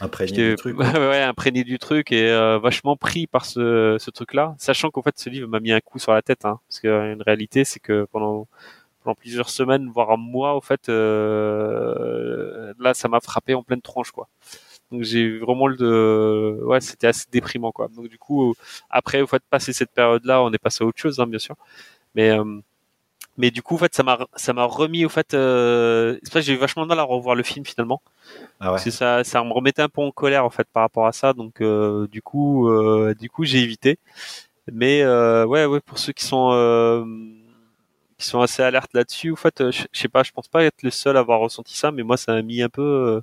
Imprégné 0.00 0.50
du 0.50 0.56
truc. 0.56 0.78
ouais, 0.78 1.22
imprégné 1.22 1.64
du 1.64 1.78
truc 1.78 2.12
et 2.12 2.28
euh, 2.28 2.58
vachement 2.58 2.96
pris 2.96 3.26
par 3.26 3.44
ce, 3.44 3.96
ce 3.98 4.10
truc 4.10 4.34
là 4.34 4.54
sachant 4.58 4.90
qu'en 4.90 5.02
fait 5.02 5.18
ce 5.18 5.30
livre 5.30 5.48
m'a 5.48 5.60
mis 5.60 5.72
un 5.72 5.80
coup 5.80 5.98
sur 5.98 6.12
la 6.12 6.22
tête 6.22 6.44
hein, 6.44 6.58
parce 6.68 6.80
que 6.80 6.88
euh, 6.88 7.16
réalité 7.20 7.64
c'est 7.64 7.80
que 7.80 8.06
pendant 8.10 8.48
pendant 9.02 9.14
plusieurs 9.14 9.50
semaines 9.50 9.88
voire 9.90 10.10
un 10.10 10.16
mois 10.16 10.56
au 10.56 10.60
fait 10.60 10.88
euh, 10.88 12.72
là 12.78 12.94
ça 12.94 13.08
m'a 13.08 13.20
frappé 13.20 13.54
en 13.54 13.62
pleine 13.62 13.82
tronche 13.82 14.10
quoi. 14.10 14.28
Donc 14.90 15.02
j'ai 15.02 15.38
vraiment 15.38 15.66
le 15.66 16.60
ouais 16.64 16.80
c'était 16.80 17.06
assez 17.06 17.26
déprimant 17.30 17.72
quoi. 17.72 17.88
Donc 17.88 18.08
du 18.08 18.18
coup 18.18 18.54
après 18.90 19.20
au 19.20 19.26
fait 19.26 19.42
passer 19.48 19.72
cette 19.72 19.90
période 19.92 20.24
là 20.24 20.42
on 20.42 20.52
est 20.52 20.58
passé 20.58 20.82
à 20.84 20.86
autre 20.86 20.98
chose 21.00 21.20
hein, 21.20 21.26
bien 21.26 21.38
sûr. 21.38 21.56
Mais 22.14 22.30
euh, 22.30 22.60
mais 23.36 23.50
du 23.50 23.62
coup, 23.62 23.74
en 23.74 23.78
fait, 23.78 23.94
ça 23.94 24.02
m'a, 24.02 24.18
ça 24.36 24.52
m'a 24.52 24.64
remis, 24.64 25.04
au 25.04 25.08
fait, 25.08 25.34
euh, 25.34 26.18
c'est 26.22 26.42
j'ai 26.42 26.54
eu 26.54 26.56
vachement 26.56 26.84
de 26.84 26.88
mal 26.88 26.98
à 26.98 27.02
revoir 27.02 27.34
le 27.34 27.42
film 27.42 27.64
finalement. 27.64 28.00
Ah 28.60 28.72
ouais. 28.72 28.78
C'est 28.78 28.90
ça, 28.90 29.24
ça 29.24 29.42
me 29.44 29.52
remettait 29.52 29.82
un 29.82 29.88
peu 29.88 30.02
en 30.02 30.10
colère 30.10 30.44
en 30.44 30.50
fait 30.50 30.66
par 30.72 30.82
rapport 30.82 31.06
à 31.06 31.12
ça. 31.12 31.32
Donc, 31.32 31.60
euh, 31.60 32.06
du 32.08 32.22
coup, 32.22 32.68
euh, 32.68 33.14
du 33.18 33.28
coup, 33.30 33.44
j'ai 33.44 33.58
évité. 33.60 33.98
Mais 34.72 35.02
euh, 35.02 35.44
ouais, 35.44 35.66
ouais, 35.66 35.80
pour 35.80 35.98
ceux 35.98 36.12
qui 36.12 36.24
sont, 36.24 36.50
euh, 36.52 37.04
qui 38.18 38.26
sont 38.26 38.40
assez 38.40 38.62
alertes 38.62 38.94
là-dessus, 38.94 39.32
en 39.32 39.36
fait, 39.36 39.60
euh, 39.60 39.72
je 39.72 39.84
sais 39.92 40.08
pas, 40.08 40.22
je 40.22 40.32
pense 40.32 40.48
pas 40.48 40.64
être 40.64 40.82
le 40.82 40.90
seul 40.90 41.16
à 41.16 41.20
avoir 41.20 41.40
ressenti 41.40 41.76
ça, 41.76 41.90
mais 41.90 42.02
moi, 42.02 42.16
ça 42.16 42.32
m'a 42.32 42.42
mis 42.42 42.62
un 42.62 42.68
peu, 42.68 43.20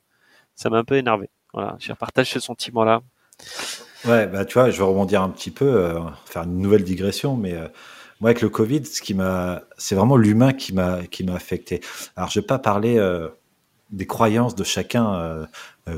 ça 0.55 0.69
m'a 0.69 0.77
un 0.77 0.83
peu 0.83 0.95
énervé. 0.97 1.29
Voilà, 1.53 1.75
je 1.79 1.91
partage 1.93 2.29
ce 2.29 2.39
sentiment-là. 2.39 3.01
Ouais, 4.05 4.25
bah 4.25 4.45
tu 4.45 4.53
vois, 4.55 4.69
je 4.69 4.77
vais 4.77 4.83
rebondir 4.83 5.21
un 5.21 5.29
petit 5.29 5.51
peu, 5.51 5.65
euh, 5.65 5.99
faire 6.25 6.43
une 6.43 6.57
nouvelle 6.57 6.83
digression, 6.83 7.35
mais 7.35 7.53
euh, 7.53 7.67
moi 8.21 8.29
avec 8.29 8.41
le 8.41 8.49
Covid, 8.49 8.85
ce 8.85 9.01
qui 9.01 9.13
m'a, 9.13 9.63
c'est 9.77 9.95
vraiment 9.95 10.15
l'humain 10.15 10.53
qui 10.53 10.73
m'a 10.73 11.05
qui 11.07 11.23
m'a 11.23 11.35
affecté. 11.35 11.81
Alors 12.15 12.29
je 12.29 12.39
vais 12.39 12.45
pas 12.45 12.59
parler 12.59 12.97
euh, 12.97 13.27
des 13.91 14.07
croyances 14.07 14.55
de 14.55 14.63
chacun 14.63 15.13
euh, 15.13 15.45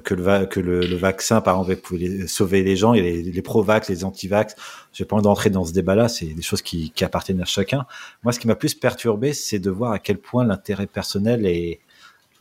que, 0.03 0.13
le, 0.13 0.45
que 0.45 0.59
le, 0.59 0.95
vaccin, 0.95 1.41
par 1.41 1.59
exemple, 1.59 1.75
pouvait 1.81 2.27
sauver 2.27 2.63
les 2.63 2.75
gens, 2.75 2.93
et 2.93 3.01
les, 3.01 3.21
les 3.21 3.41
pro-vax, 3.41 3.89
les 3.89 4.03
anti-vax. 4.03 4.55
J'ai 4.93 5.05
pas 5.05 5.15
envie 5.15 5.23
d'entrer 5.23 5.49
dans 5.49 5.65
ce 5.65 5.73
débat-là, 5.73 6.07
c'est 6.09 6.25
des 6.25 6.41
choses 6.41 6.61
qui, 6.61 6.91
qui, 6.91 7.03
appartiennent 7.03 7.41
à 7.41 7.45
chacun. 7.45 7.85
Moi, 8.23 8.33
ce 8.33 8.39
qui 8.39 8.47
m'a 8.47 8.55
plus 8.55 8.73
perturbé, 8.73 9.33
c'est 9.33 9.59
de 9.59 9.69
voir 9.69 9.91
à 9.91 9.99
quel 9.99 10.17
point 10.17 10.43
l'intérêt 10.45 10.87
personnel 10.87 11.45
est 11.45 11.81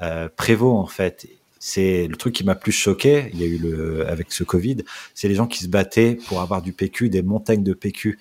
euh, 0.01 0.29
prévaut 0.35 0.77
en 0.77 0.87
fait. 0.87 1.29
C'est 1.59 2.09
le 2.09 2.17
truc 2.17 2.35
qui 2.35 2.45
m'a 2.45 2.57
plus 2.57 2.73
choqué. 2.73 3.31
Il 3.35 3.41
y 3.41 3.45
a 3.45 3.47
eu 3.47 3.59
le 3.59 4.09
avec 4.09 4.33
ce 4.33 4.43
Covid, 4.43 4.79
c'est 5.15 5.29
les 5.29 5.35
gens 5.35 5.47
qui 5.47 5.59
se 5.59 5.69
battaient 5.69 6.19
pour 6.27 6.41
avoir 6.41 6.63
du 6.63 6.73
PQ, 6.73 7.09
des 7.09 7.23
montagnes 7.23 7.63
de 7.63 7.75
PQ. 7.75 8.19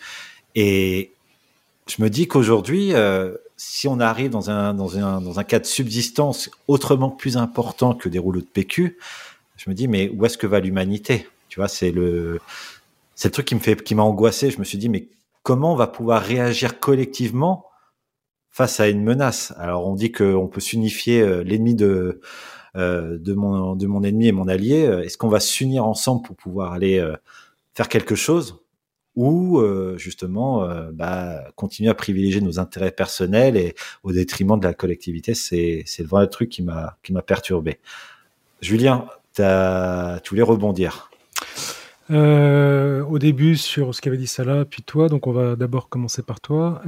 Et 0.54 1.12
je 1.92 2.02
me 2.02 2.10
dis 2.10 2.28
qu'aujourd'hui, 2.28 2.94
euh, 2.94 3.36
si 3.58 3.90
on 3.90 4.00
arrive 4.00 4.30
dans 4.30 4.50
un, 4.50 4.74
dans, 4.74 4.98
un, 4.98 5.20
dans 5.20 5.40
un 5.40 5.44
cas 5.44 5.60
de 5.60 5.66
subsistance 5.66 6.50
autrement 6.70 7.10
plus 7.10 7.36
important 7.36 7.94
que 7.94 8.08
des 8.08 8.18
rouleaux 8.18 8.40
de 8.40 8.46
PQ, 8.46 8.98
je 9.58 9.70
me 9.70 9.76
dis, 9.76 9.90
mais 9.90 10.10
où 10.10 10.26
est-ce 10.26 10.38
que 10.38 10.48
va 10.48 10.62
l'humanité? 10.62 11.28
Tu 11.50 11.60
vois, 11.60 11.68
c'est 11.68 11.92
le, 11.92 12.40
le 13.22 13.30
truc 13.30 13.46
qui 13.84 13.96
m'a 13.96 14.04
angoissé. 14.04 14.52
Je 14.52 14.60
me 14.60 14.64
suis 14.64 14.78
dit, 14.78 14.88
mais 14.88 15.10
comment 15.44 15.74
on 15.74 15.76
va 15.76 15.88
pouvoir 15.88 16.22
réagir 16.22 16.80
collectivement 16.80 17.66
face 18.50 18.80
à 18.80 18.88
une 18.88 19.04
menace? 19.04 19.54
Alors, 19.58 19.86
on 19.86 19.96
dit 19.96 20.14
qu'on 20.14 20.48
peut 20.48 20.62
s'unifier 20.62 21.22
euh, 21.22 21.44
l'ennemi 21.44 21.76
de, 21.76 22.22
euh, 22.78 23.18
de, 23.20 23.34
mon, 23.34 23.76
de 23.76 23.86
mon 23.86 24.02
ennemi 24.04 24.28
et 24.28 24.32
mon 24.32 24.48
allié. 24.48 24.78
Est-ce 25.04 25.18
qu'on 25.18 25.30
va 25.30 25.42
s'unir 25.42 25.86
ensemble 25.86 26.22
pour 26.22 26.38
pouvoir 26.38 26.72
aller 26.72 27.06
faire 27.74 27.90
quelque 27.90 28.16
chose? 28.16 28.61
Ou 29.16 29.60
euh, 29.60 29.98
justement 29.98 30.64
euh, 30.64 30.90
bah, 30.92 31.44
continuer 31.56 31.90
à 31.90 31.94
privilégier 31.94 32.42
nos 32.42 32.60
intérêts 32.60 32.92
personnels 32.92 33.58
et 33.58 33.76
au 34.04 34.12
détriment 34.12 34.60
de 34.60 34.66
la 34.66 34.74
collectivité, 34.74 35.34
c'est 35.34 35.84
c'est 35.86 36.04
le 36.04 36.10
vrai 36.10 36.28
truc 36.28 36.50
qui 36.50 36.64
m'a 36.64 36.98
qui 37.04 37.14
m'a 37.14 37.22
perturbé. 37.22 37.80
Julien, 38.62 39.06
tu 39.36 39.44
voulais 39.44 40.42
rebondir. 40.42 41.10
Euh, 42.10 43.04
au 43.06 43.20
début 43.20 43.56
sur 43.56 43.96
ce 43.96 44.02
qu'avait 44.02 44.18
dit 44.18 44.28
Salah, 44.28 44.66
puis 44.66 44.84
toi, 44.84 45.08
donc 45.08 45.28
on 45.28 45.32
va 45.32 45.56
d'abord 45.56 45.90
commencer 45.90 46.24
par 46.24 46.42
toi. 46.42 46.82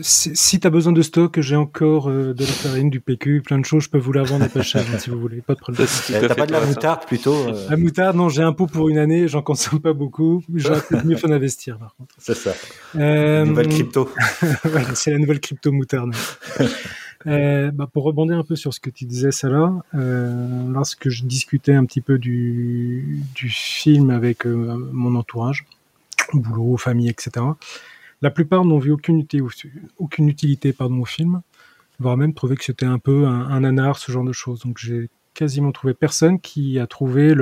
Si 0.00 0.60
tu 0.60 0.66
as 0.66 0.70
besoin 0.70 0.92
de 0.92 1.00
stock, 1.00 1.40
j'ai 1.40 1.56
encore 1.56 2.10
euh, 2.10 2.34
de 2.34 2.44
la 2.44 2.50
farine, 2.50 2.90
du 2.90 3.00
PQ, 3.00 3.42
plein 3.42 3.58
de 3.58 3.64
choses, 3.64 3.84
je 3.84 3.88
peux 3.88 3.98
vous 3.98 4.12
la 4.12 4.24
vendre 4.24 4.48
pas 4.48 4.62
cher 4.62 4.84
si 4.98 5.08
vous 5.08 5.18
voulez, 5.18 5.40
pas 5.40 5.54
de 5.54 5.58
problème. 5.58 5.86
T'as 6.08 6.34
pas 6.34 6.46
de 6.46 6.52
la 6.52 6.64
moutarde 6.66 7.06
plutôt 7.06 7.34
euh... 7.34 7.70
La 7.70 7.76
moutarde, 7.76 8.16
non, 8.16 8.28
j'ai 8.28 8.42
un 8.42 8.52
pot 8.52 8.66
pour 8.66 8.90
une 8.90 8.98
année, 8.98 9.26
j'en 9.26 9.40
consomme 9.42 9.80
pas 9.80 9.94
beaucoup, 9.94 10.42
j'aurais 10.54 10.82
peut-être 10.82 11.06
mieux 11.06 11.16
fait 11.16 11.28
d'investir 11.28 11.78
par 11.78 11.94
contre. 11.96 12.14
C'est 12.18 12.36
ça. 12.36 12.52
Euh... 12.96 13.44
Nouvelle 13.46 13.68
crypto. 13.68 14.10
voilà, 14.64 14.94
c'est 14.94 15.12
la 15.12 15.18
nouvelle 15.18 15.40
crypto 15.40 15.72
moutarde. 15.72 16.14
euh, 17.26 17.70
bah, 17.70 17.88
pour 17.90 18.04
rebondir 18.04 18.38
un 18.38 18.44
peu 18.44 18.56
sur 18.56 18.74
ce 18.74 18.80
que 18.80 18.90
tu 18.90 19.04
disais, 19.06 19.32
Salah, 19.32 19.72
euh, 19.94 20.70
lorsque 20.72 21.08
je 21.08 21.24
discutais 21.24 21.74
un 21.74 21.84
petit 21.86 22.00
peu 22.00 22.18
du, 22.18 23.22
du 23.34 23.48
film 23.48 24.10
avec 24.10 24.46
euh, 24.46 24.76
mon 24.92 25.14
entourage, 25.14 25.64
boulot, 26.34 26.76
famille, 26.76 27.08
etc., 27.08 27.46
la 28.22 28.30
plupart 28.30 28.64
n'ont 28.64 28.78
vu 28.78 28.90
aucune 28.90 29.18
utilité, 29.18 29.68
aucune 29.98 30.28
utilité 30.28 30.72
pardon, 30.72 31.00
au 31.00 31.04
film, 31.04 31.42
voire 31.98 32.16
même 32.16 32.34
trouvé 32.34 32.56
que 32.56 32.64
c'était 32.64 32.86
un 32.86 32.98
peu 32.98 33.26
un, 33.26 33.48
un 33.48 33.60
nanar, 33.60 33.98
ce 33.98 34.10
genre 34.10 34.24
de 34.24 34.32
choses. 34.32 34.60
Donc 34.60 34.78
j'ai 34.78 35.10
quasiment 35.34 35.72
trouvé 35.72 35.94
personne 35.94 36.40
qui 36.40 36.78
a 36.78 36.86
trouvé 36.86 37.34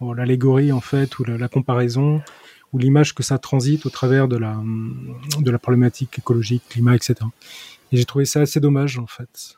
l'allégorie 0.00 0.72
en 0.72 0.80
fait 0.80 1.18
ou 1.18 1.24
la, 1.24 1.36
la 1.36 1.48
comparaison 1.48 2.22
ou 2.72 2.78
l'image 2.78 3.14
que 3.14 3.22
ça 3.22 3.38
transite 3.38 3.86
au 3.86 3.90
travers 3.90 4.28
de 4.28 4.36
la 4.36 4.60
de 5.38 5.50
la 5.50 5.58
problématique 5.58 6.18
écologique, 6.18 6.62
climat, 6.68 6.94
etc. 6.94 7.14
Et 7.92 7.96
j'ai 7.96 8.04
trouvé 8.04 8.24
ça 8.24 8.40
assez 8.40 8.60
dommage 8.60 8.98
en 8.98 9.06
fait. 9.06 9.56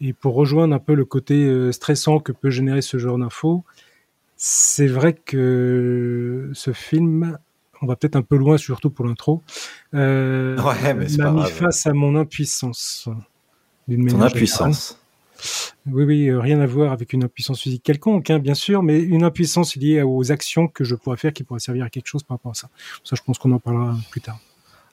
Et 0.00 0.12
pour 0.12 0.34
rejoindre 0.34 0.74
un 0.74 0.80
peu 0.80 0.94
le 0.94 1.04
côté 1.04 1.44
euh, 1.44 1.70
stressant 1.70 2.18
que 2.18 2.32
peut 2.32 2.50
générer 2.50 2.82
ce 2.82 2.98
genre 2.98 3.18
d'infos, 3.18 3.64
c'est 4.36 4.88
vrai 4.88 5.14
que 5.14 6.50
ce 6.54 6.72
film 6.72 7.38
on 7.82 7.86
va 7.86 7.96
peut-être 7.96 8.16
un 8.16 8.22
peu 8.22 8.36
loin, 8.36 8.56
surtout 8.56 8.90
pour 8.90 9.06
l'intro, 9.06 9.42
euh, 9.94 10.56
ouais, 10.62 10.94
m'a 10.94 11.30
mis 11.30 11.50
face 11.50 11.86
à 11.86 11.92
mon 11.92 12.16
impuissance. 12.16 13.08
Ton 13.88 14.20
impuissance 14.22 14.98
oui, 15.86 16.04
oui, 16.04 16.28
euh, 16.28 16.40
rien 16.40 16.60
à 16.60 16.66
voir 16.66 16.92
avec 16.92 17.12
une 17.12 17.24
impuissance 17.24 17.60
physique 17.60 17.82
quelconque, 17.82 18.30
hein, 18.30 18.38
bien 18.38 18.54
sûr, 18.54 18.82
mais 18.82 19.00
une 19.00 19.24
impuissance 19.24 19.74
liée 19.76 20.02
aux 20.02 20.30
actions 20.30 20.68
que 20.68 20.84
je 20.84 20.94
pourrais 20.94 21.16
faire 21.16 21.32
qui 21.32 21.42
pourraient 21.42 21.60
servir 21.60 21.84
à 21.84 21.90
quelque 21.90 22.06
chose 22.06 22.22
par 22.22 22.36
rapport 22.36 22.52
à 22.52 22.54
ça. 22.54 22.68
Ça, 23.02 23.16
je 23.16 23.22
pense 23.22 23.38
qu'on 23.38 23.50
en 23.52 23.58
parlera 23.58 23.96
plus 24.10 24.20
tard. 24.20 24.38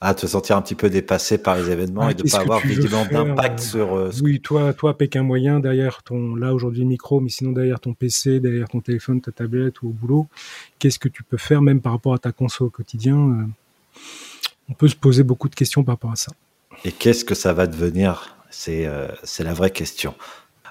Ah, 0.01 0.13
te 0.13 0.25
sentir 0.27 0.55
un 0.55 0.61
petit 0.61 0.75
peu 0.75 0.89
dépassé 0.89 1.37
par 1.37 1.57
les 1.57 1.69
événements 1.69 2.03
ah, 2.03 2.11
et 2.11 2.13
de 2.13 2.23
ne 2.23 2.29
pas 2.29 2.39
avoir 2.39 2.61
visiblement 2.61 3.05
d'impact 3.05 3.59
sur. 3.59 3.95
Euh, 3.95 4.11
oui, 4.21 4.39
toi, 4.39 4.71
toi, 4.73 4.97
Pékin 4.97 5.23
moyen, 5.23 5.59
derrière 5.59 6.03
ton, 6.03 6.35
là 6.35 6.53
aujourd'hui 6.53 6.83
le 6.83 6.87
micro, 6.87 7.19
mais 7.19 7.29
sinon 7.29 7.51
derrière 7.51 7.81
ton 7.81 7.93
PC, 7.93 8.39
derrière 8.39 8.69
ton 8.69 8.79
téléphone, 8.79 9.19
ta 9.19 9.33
tablette 9.33 9.81
ou 9.81 9.89
au 9.89 9.91
boulot, 9.91 10.27
qu'est-ce 10.79 10.99
que 10.99 11.09
tu 11.09 11.23
peux 11.23 11.35
faire, 11.35 11.61
même 11.61 11.81
par 11.81 11.91
rapport 11.91 12.13
à 12.13 12.17
ta 12.17 12.31
console 12.31 12.67
au 12.67 12.69
quotidien 12.69 13.17
euh, 13.17 13.45
On 14.69 14.73
peut 14.73 14.87
se 14.87 14.95
poser 14.95 15.23
beaucoup 15.23 15.49
de 15.49 15.55
questions 15.55 15.83
par 15.83 15.95
rapport 15.95 16.13
à 16.13 16.15
ça. 16.15 16.31
Et 16.85 16.93
qu'est-ce 16.93 17.25
que 17.25 17.35
ça 17.35 17.51
va 17.51 17.67
devenir? 17.67 18.37
C'est 18.49 18.85
euh, 18.85 19.09
c'est 19.25 19.43
la 19.43 19.53
vraie 19.53 19.71
question. 19.71 20.15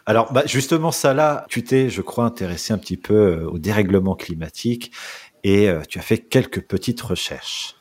Alors, 0.07 0.33
bah, 0.33 0.45
justement, 0.47 0.91
ça 0.91 1.13
là, 1.13 1.45
tu 1.51 1.63
t'es, 1.63 1.91
je 1.91 2.01
crois, 2.01 2.25
intéressé 2.25 2.73
un 2.73 2.79
petit 2.79 2.97
peu 2.97 3.15
euh, 3.15 3.51
au 3.51 3.59
dérèglement 3.59 4.15
climatique 4.15 4.91
et 5.45 5.71
tu 5.89 5.99
as 6.01 6.03
fait 6.03 6.19
quelques 6.19 6.63
petites 6.63 7.01
recherches. 7.01 7.78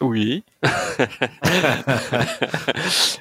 Oui. 0.00 0.44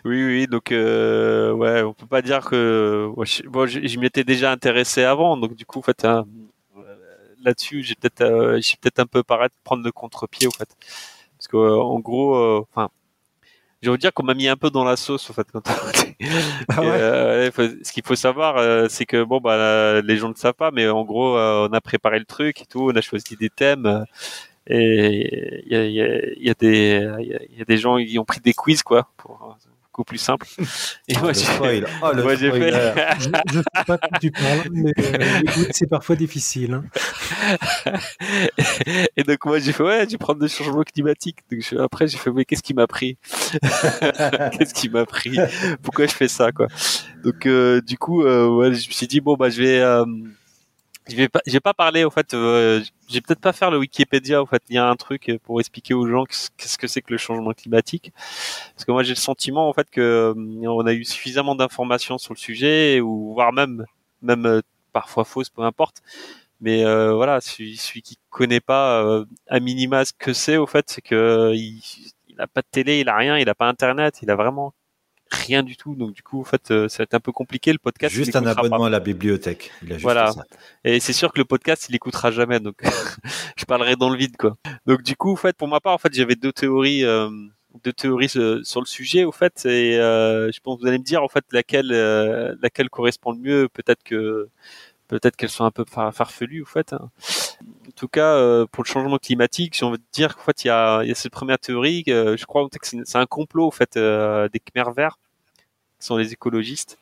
oui, 0.05 0.23
oui. 0.25 0.47
Donc, 0.47 0.71
euh, 0.71 1.51
ouais, 1.53 1.81
on 1.83 1.93
peut 1.93 2.05
pas 2.05 2.21
dire 2.21 2.41
que 2.41 3.09
bon, 3.15 3.25
je, 3.25 3.43
bon, 3.43 3.67
je, 3.67 3.99
m'étais 3.99 4.23
déjà 4.23 4.51
intéressé 4.51 5.03
avant, 5.03 5.37
donc 5.37 5.55
du 5.55 5.65
coup, 5.65 5.79
en 5.79 5.81
fait, 5.81 6.05
hein, 6.05 6.25
là-dessus, 7.43 7.83
j'ai 7.83 7.95
peut-être, 7.95 8.21
euh, 8.21 8.59
j'ai 8.61 8.75
peut-être 8.79 8.99
un 8.99 9.05
peu 9.05 9.23
paraître 9.23 9.55
prendre 9.63 9.83
le 9.83 9.91
contre-pied, 9.91 10.47
en 10.47 10.51
fait, 10.51 10.69
parce 11.37 11.47
que 11.47 11.57
euh, 11.57 11.81
en 11.81 11.99
gros, 11.99 12.35
enfin. 12.71 12.89
je 13.81 13.91
veux 13.91 13.97
dire 13.97 14.13
qu'on 14.13 14.23
m'a 14.23 14.33
mis 14.33 14.47
un 14.47 14.57
peu 14.57 14.69
dans 14.69 14.83
la 14.83 14.95
sauce 14.95 15.29
en 15.29 15.33
fait 15.33 15.47
quand 15.51 15.61
ah 16.69 16.81
ouais. 16.81 16.87
euh, 16.87 17.51
ce 17.83 17.91
qu'il 17.91 18.03
faut 18.03 18.15
savoir 18.15 18.57
euh, 18.57 18.87
c'est 18.89 19.05
que 19.05 19.23
bon 19.23 19.39
bah 19.39 20.01
les 20.01 20.17
gens 20.17 20.29
ne 20.29 20.35
savent 20.35 20.53
pas 20.53 20.71
mais 20.71 20.87
en 20.87 21.03
gros 21.03 21.37
euh, 21.37 21.67
on 21.69 21.73
a 21.73 21.81
préparé 21.81 22.19
le 22.19 22.25
truc 22.25 22.61
et 22.61 22.65
tout 22.65 22.89
on 22.91 22.95
a 22.95 23.01
choisi 23.01 23.35
des 23.35 23.49
thèmes 23.49 24.05
et 24.67 25.63
il 25.65 25.71
y 25.71 25.75
a, 25.75 25.85
y, 25.85 26.01
a, 26.01 26.35
y 26.37 26.49
a, 26.49 26.53
des 26.53 27.09
il 27.19 27.57
y 27.57 27.61
a 27.61 27.65
des 27.65 27.77
gens 27.77 27.97
qui 27.97 28.17
ont 28.19 28.25
pris 28.25 28.39
des 28.39 28.53
quiz 28.53 28.83
quoi 28.83 29.09
pour 29.17 29.57
beaucoup 29.93 30.03
plus 30.05 30.17
simple. 30.17 30.47
Et 31.07 31.15
moi 31.17 31.33
j'ai 31.33 31.45
fait, 31.45 31.83
oh, 32.01 32.11
moi, 32.15 32.35
j'ai 32.35 32.51
fait... 32.51 32.71
je, 33.19 33.29
je 33.53 33.59
sais 33.59 33.85
pas 33.85 33.99
tu 34.19 34.31
parles 34.31 34.63
mais 34.71 34.91
euh, 34.97 35.67
c'est 35.71 35.87
parfois 35.87 36.15
difficile 36.15 36.73
hein. 36.73 36.83
et 39.17 39.23
donc 39.23 39.45
moi 39.45 39.59
j'ai 39.59 39.71
fait 39.71 39.83
ouais 39.83 40.05
je 40.05 40.11
vais 40.11 40.17
prendre 40.17 40.39
des 40.39 40.47
changements 40.47 40.81
climatiques 40.83 41.39
donc 41.51 41.61
je, 41.61 41.75
après 41.77 42.07
j'ai 42.07 42.17
fait 42.17 42.31
mais 42.31 42.45
qu'est-ce 42.45 42.63
qui 42.63 42.73
m'a 42.73 42.87
pris? 42.87 43.17
Qu'est-ce 43.51 44.73
qui 44.73 44.89
m'a 44.89 45.05
pris? 45.05 45.37
Pourquoi 45.83 46.07
je 46.07 46.13
fais 46.13 46.27
ça 46.27 46.51
quoi? 46.51 46.67
Donc 47.23 47.45
euh, 47.45 47.81
du 47.81 47.97
coup 47.97 48.23
euh, 48.23 48.47
ouais 48.47 48.73
je 48.73 48.87
me 48.87 48.93
suis 48.93 49.07
dit 49.07 49.21
bon 49.21 49.35
bah 49.35 49.49
je 49.49 49.61
vais 49.61 49.79
euh, 49.79 50.05
je 51.09 51.15
vais 51.15 51.29
pas, 51.29 51.41
je 51.45 51.51
vais 51.51 51.59
pas 51.59 51.73
parler, 51.73 52.05
en 52.05 52.09
fait, 52.09 52.33
euh, 52.33 52.81
je 53.09 53.13
vais 53.15 53.21
peut-être 53.21 53.41
pas 53.41 53.53
faire 53.53 53.71
le 53.71 53.77
Wikipédia, 53.77 54.41
en 54.41 54.45
fait, 54.45 54.63
il 54.69 54.75
y 54.75 54.77
a 54.77 54.87
un 54.87 54.95
truc 54.95 55.31
pour 55.43 55.59
expliquer 55.59 55.93
aux 55.93 56.07
gens 56.07 56.25
qu'est-ce 56.25 56.77
que 56.77 56.87
c'est 56.87 57.01
que 57.01 57.11
le 57.11 57.17
changement 57.17 57.51
climatique. 57.53 58.13
Parce 58.73 58.85
que 58.85 58.91
moi, 58.91 59.03
j'ai 59.03 59.13
le 59.13 59.17
sentiment, 59.17 59.67
en 59.69 59.73
fait, 59.73 59.89
que 59.89 60.33
euh, 60.35 60.67
on 60.67 60.85
a 60.85 60.93
eu 60.93 61.03
suffisamment 61.05 61.55
d'informations 61.55 62.17
sur 62.17 62.33
le 62.33 62.39
sujet, 62.39 63.01
ou 63.01 63.33
voire 63.33 63.53
même, 63.53 63.85
même 64.21 64.45
euh, 64.45 64.61
parfois 64.93 65.25
fausses, 65.25 65.49
peu 65.49 65.63
importe. 65.63 66.01
Mais 66.61 66.85
euh, 66.85 67.13
voilà, 67.13 67.41
celui, 67.41 67.77
celui 67.77 68.01
qui 68.01 68.17
connaît 68.29 68.61
pas 68.61 69.03
euh, 69.03 69.25
à 69.47 69.59
minima 69.59 70.05
ce 70.05 70.13
que 70.17 70.33
c'est, 70.33 70.57
au 70.57 70.67
fait, 70.67 70.89
c'est 70.89 71.01
que 71.01 71.51
il, 71.53 71.81
il 72.29 72.41
a 72.41 72.47
pas 72.47 72.61
de 72.61 72.67
télé, 72.71 72.99
il 73.01 73.09
a 73.09 73.17
rien, 73.17 73.37
il 73.37 73.49
a 73.49 73.55
pas 73.55 73.67
internet, 73.67 74.19
il 74.21 74.31
a 74.31 74.35
vraiment 74.35 74.73
rien 75.33 75.63
du 75.63 75.75
tout. 75.75 75.95
Donc 75.95 76.13
du 76.13 76.23
coup, 76.23 76.39
en 76.39 76.43
fait, 76.43 76.71
euh, 76.71 76.87
ça 76.87 76.99
va 76.99 77.03
être 77.03 77.13
un 77.13 77.19
peu 77.19 77.31
compliqué 77.31 77.71
le 77.71 77.79
podcast. 77.79 78.13
Juste 78.13 78.35
un 78.35 78.45
abonnement 78.45 78.79
pas. 78.79 78.87
à 78.87 78.89
la 78.89 78.99
bibliothèque. 78.99 79.71
Il 79.81 79.89
a 79.91 79.95
juste 79.95 80.03
voilà. 80.03 80.31
Ça. 80.31 80.43
Et 80.83 80.99
c'est 80.99 81.13
sûr 81.13 81.31
que 81.33 81.39
le 81.39 81.45
podcast, 81.45 81.87
il 81.89 81.95
écoutera 81.95 82.31
jamais. 82.31 82.59
Donc 82.59 82.75
je 83.57 83.65
parlerai 83.65 83.95
dans 83.95 84.09
le 84.09 84.17
vide, 84.17 84.37
quoi. 84.37 84.57
Donc 84.85 85.03
du 85.03 85.15
coup, 85.15 85.33
en 85.33 85.37
fait, 85.37 85.55
pour 85.55 85.67
ma 85.67 85.79
part, 85.79 85.93
en 85.93 85.97
fait, 85.97 86.13
j'avais 86.13 86.35
deux 86.35 86.53
théories. 86.53 87.03
Euh, 87.03 87.29
deux 87.83 87.93
théories 87.93 88.29
sur 88.29 88.81
le 88.81 88.85
sujet 88.85 89.23
au 89.23 89.31
fait 89.31 89.65
et 89.65 89.97
euh, 89.97 90.51
je 90.51 90.59
pense 90.59 90.77
que 90.77 90.81
vous 90.81 90.87
allez 90.87 90.99
me 90.99 91.03
dire 91.03 91.23
en 91.23 91.27
fait 91.27 91.43
laquelle 91.51 91.91
euh, 91.91 92.55
laquelle 92.61 92.89
correspond 92.89 93.31
le 93.31 93.39
mieux 93.39 93.67
peut-être 93.67 94.03
que 94.03 94.47
peut-être 95.07 95.35
qu'elles 95.35 95.49
sont 95.49 95.65
un 95.65 95.71
peu 95.71 95.85
farfelues 95.85 96.61
au 96.61 96.65
fait 96.65 96.93
hein. 96.93 97.09
en 97.87 97.91
tout 97.95 98.07
cas 98.07 98.35
euh, 98.35 98.65
pour 98.71 98.83
le 98.83 98.87
changement 98.87 99.17
climatique 99.17 99.75
j'ai 99.77 99.85
envie 99.85 99.97
de 99.97 100.03
dire 100.11 100.35
qu'en 100.35 100.43
fait 100.43 100.63
il 100.63 100.67
y 100.67 100.71
a, 100.71 101.03
il 101.03 101.09
y 101.09 101.11
a 101.11 101.15
cette 101.15 101.31
première 101.31 101.59
théorie 101.59 102.03
euh, 102.09 102.37
je 102.37 102.45
crois 102.45 102.67
que 102.69 102.77
c'est 102.81 103.17
un 103.17 103.25
complot 103.25 103.67
au 103.67 103.71
fait 103.71 103.97
euh, 103.97 104.47
des 104.49 104.59
Khmer 104.59 104.91
verts 104.95 105.17
sont 106.03 106.17
les 106.17 106.33
écologistes 106.33 106.99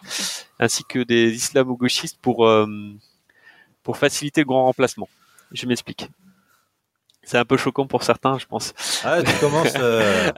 ainsi 0.60 0.84
que 0.84 1.00
des 1.00 1.34
islamo-gauchistes 1.34 2.20
pour 2.22 2.48
pour 3.84 3.98
faciliter 3.98 4.41
le 4.41 4.46
grand 4.46 4.65
remplacement. 4.65 5.10
Je 5.51 5.65
m'explique 5.65 6.10
c'est 7.24 7.38
un 7.38 7.46
peu 7.46 7.56
choquant 7.56 7.86
pour 7.86 8.04
certains, 8.04 8.38
je 8.40 8.46
pense. 8.46 8.74
Ah, 9.04 9.22
tu 9.22 9.32
commences. 9.40 9.74
Euh, 9.78 10.32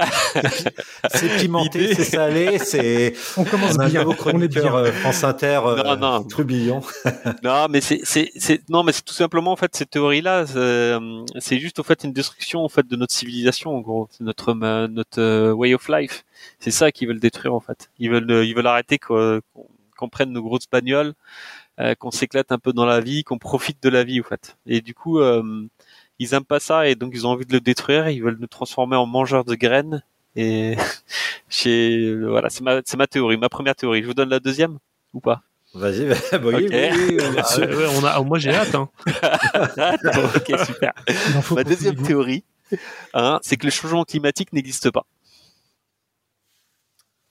c'est 1.13 1.37
pimenté, 1.37 1.95
c'est 1.95 2.03
salé, 2.03 2.59
c'est. 2.59 3.13
On 3.37 3.45
commence 3.45 3.79
a 3.79 3.83
un 3.83 3.89
bien. 3.89 4.05
On 4.05 4.41
est 4.41 4.47
bien. 4.47 4.75
euh, 4.75 4.91
France 4.91 5.23
Inter, 5.23 5.61
euh, 5.65 5.83
Non, 5.83 5.95
non. 5.97 6.23
Trubillon. 6.25 6.81
non, 7.43 7.67
mais 7.69 7.79
c'est, 7.81 8.01
c'est, 8.03 8.31
c'est, 8.35 8.67
non, 8.69 8.83
mais 8.83 8.91
c'est 8.91 9.03
tout 9.05 9.13
simplement 9.13 9.53
en 9.53 9.55
fait 9.55 9.73
cette 9.75 9.91
théorie-là, 9.91 10.45
c'est, 10.45 10.57
euh, 10.57 11.23
juste 11.51 11.79
en 11.79 11.83
fait 11.83 12.03
une 12.03 12.11
destruction 12.13 12.63
en 12.63 12.69
fait 12.69 12.85
de 12.85 12.95
notre 12.95 13.13
civilisation, 13.13 13.75
en 13.75 13.79
gros, 13.81 14.09
C'est 14.11 14.23
notre 14.23 14.53
notre 14.53 15.51
way 15.53 15.73
of 15.73 15.87
life. 15.87 16.25
C'est 16.59 16.71
ça 16.71 16.91
qu'ils 16.91 17.07
veulent 17.07 17.19
détruire 17.21 17.53
en 17.53 17.59
fait. 17.61 17.89
Ils 17.97 18.09
veulent 18.09 18.45
ils 18.45 18.53
veulent 18.53 18.67
arrêter 18.67 18.99
qu'on, 18.99 19.39
qu'on 19.97 20.09
prenne 20.09 20.31
nos 20.31 20.43
grosses 20.43 20.69
bagnoles, 20.69 21.13
qu'on 21.99 22.11
s'éclate 22.11 22.51
un 22.51 22.59
peu 22.59 22.73
dans 22.73 22.85
la 22.85 22.99
vie, 22.99 23.23
qu'on 23.23 23.37
profite 23.37 23.81
de 23.81 23.89
la 23.89 24.03
vie 24.03 24.19
en 24.19 24.23
fait. 24.25 24.57
Et 24.67 24.81
du 24.81 24.93
coup, 24.93 25.19
euh, 25.19 25.41
ils 26.23 26.33
aiment 26.33 26.45
pas 26.45 26.59
ça 26.59 26.87
et 26.87 26.95
donc 26.95 27.11
ils 27.13 27.27
ont 27.27 27.31
envie 27.31 27.45
de 27.45 27.53
le 27.53 27.59
détruire. 27.59 28.09
Ils 28.09 28.23
veulent 28.23 28.37
nous 28.39 28.47
transformer 28.47 28.95
en 28.95 29.05
mangeurs 29.05 29.43
de 29.45 29.55
graines. 29.55 30.03
Et 30.35 30.75
voilà, 32.27 32.49
c'est 32.49 32.61
ma 32.61 32.81
c'est 32.85 32.97
ma 32.97 33.07
théorie, 33.07 33.37
ma 33.37 33.49
première 33.49 33.75
théorie. 33.75 34.01
Je 34.01 34.07
vous 34.07 34.13
donne 34.13 34.29
la 34.29 34.39
deuxième 34.39 34.79
ou 35.13 35.19
pas? 35.19 35.41
Vas-y, 35.75 36.05
bah, 36.05 36.15
bah 36.33 36.39
oui, 36.43 36.65
Ok. 36.67 36.71
oui, 36.71 36.89
oui, 37.09 37.17
oui. 37.19 37.37
Ah, 37.37 37.59
ouais, 37.59 37.87
on 37.99 38.03
a, 38.03 38.21
moi 38.21 38.37
j'ai 38.37 38.53
hâte. 38.53 38.75
Hein. 38.75 38.89
ok, 40.35 40.59
super. 40.67 40.93
Ma 41.51 41.63
deuxième 41.63 41.95
théorie, 41.95 42.43
hein, 43.15 43.39
c'est 43.41 43.57
que 43.57 43.65
le 43.65 43.71
changement 43.71 44.03
climatique 44.03 44.53
n'existe 44.53 44.91
pas. 44.91 45.05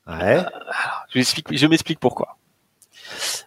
Ouais. 0.08 0.44
M'explique, 1.14 1.56
je 1.56 1.66
m'explique 1.66 2.00
pourquoi. 2.00 2.36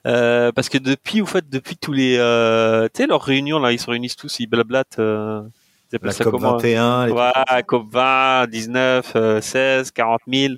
Euh, 0.06 0.52
parce 0.52 0.70
que 0.70 0.78
depuis, 0.78 1.22
au 1.22 1.26
fait, 1.26 1.50
depuis 1.50 1.78
tous 1.78 1.94
les, 1.94 2.18
euh, 2.18 2.88
tu 2.94 3.02
sais, 3.02 3.08
leurs 3.08 3.22
réunions 3.22 3.60
là, 3.60 3.72
ils 3.72 3.80
se 3.80 3.90
réunissent 3.90 4.16
tous, 4.16 4.40
ils 4.40 4.48
blablatent. 4.48 5.00
Euh, 5.00 5.42
ils 6.02 6.08
La 6.08 6.12
ça 6.12 6.24
COP 6.24 6.34
comment 6.34 6.54
21. 6.54 7.08
les 7.08 7.12
Ouais, 7.14 7.64
COP 7.66 7.86
20, 7.92 8.48
19, 8.48 9.14
euh, 9.16 9.42
16, 9.42 9.92
40 9.92 10.22
000. 10.28 10.54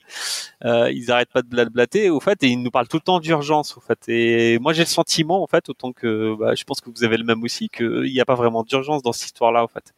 Euh, 0.65 0.91
ils 0.91 1.12
arrêtent 1.12 1.31
pas 1.31 1.41
de 1.41 1.47
blablater, 1.47 2.09
au 2.09 2.19
fait, 2.19 2.41
et 2.43 2.47
ils 2.47 2.62
nous 2.62 2.71
parlent 2.71 2.88
tout 2.88 2.97
le 2.97 3.01
temps 3.01 3.19
d'urgence, 3.19 3.77
au 3.77 3.81
fait. 3.81 4.00
Et 4.07 4.57
moi, 4.59 4.74
j'ai 4.74 4.83
le 4.83 4.88
sentiment, 4.88 5.43
en 5.43 5.47
fait, 5.47 5.69
autant 5.69 5.91
que, 5.91 6.36
bah, 6.36 6.55
je 6.55 6.63
pense 6.63 6.81
que 6.81 6.89
vous 6.89 7.03
avez 7.03 7.17
le 7.17 7.24
même 7.24 7.43
aussi, 7.43 7.69
qu'il 7.69 8.12
n'y 8.12 8.19
a 8.19 8.25
pas 8.25 8.36
vraiment 8.36 8.63
d'urgence 8.63 9.03
dans 9.03 9.12
cette 9.12 9.27
histoire-là, 9.27 9.63
en 9.63 9.67
fait. 9.67 9.93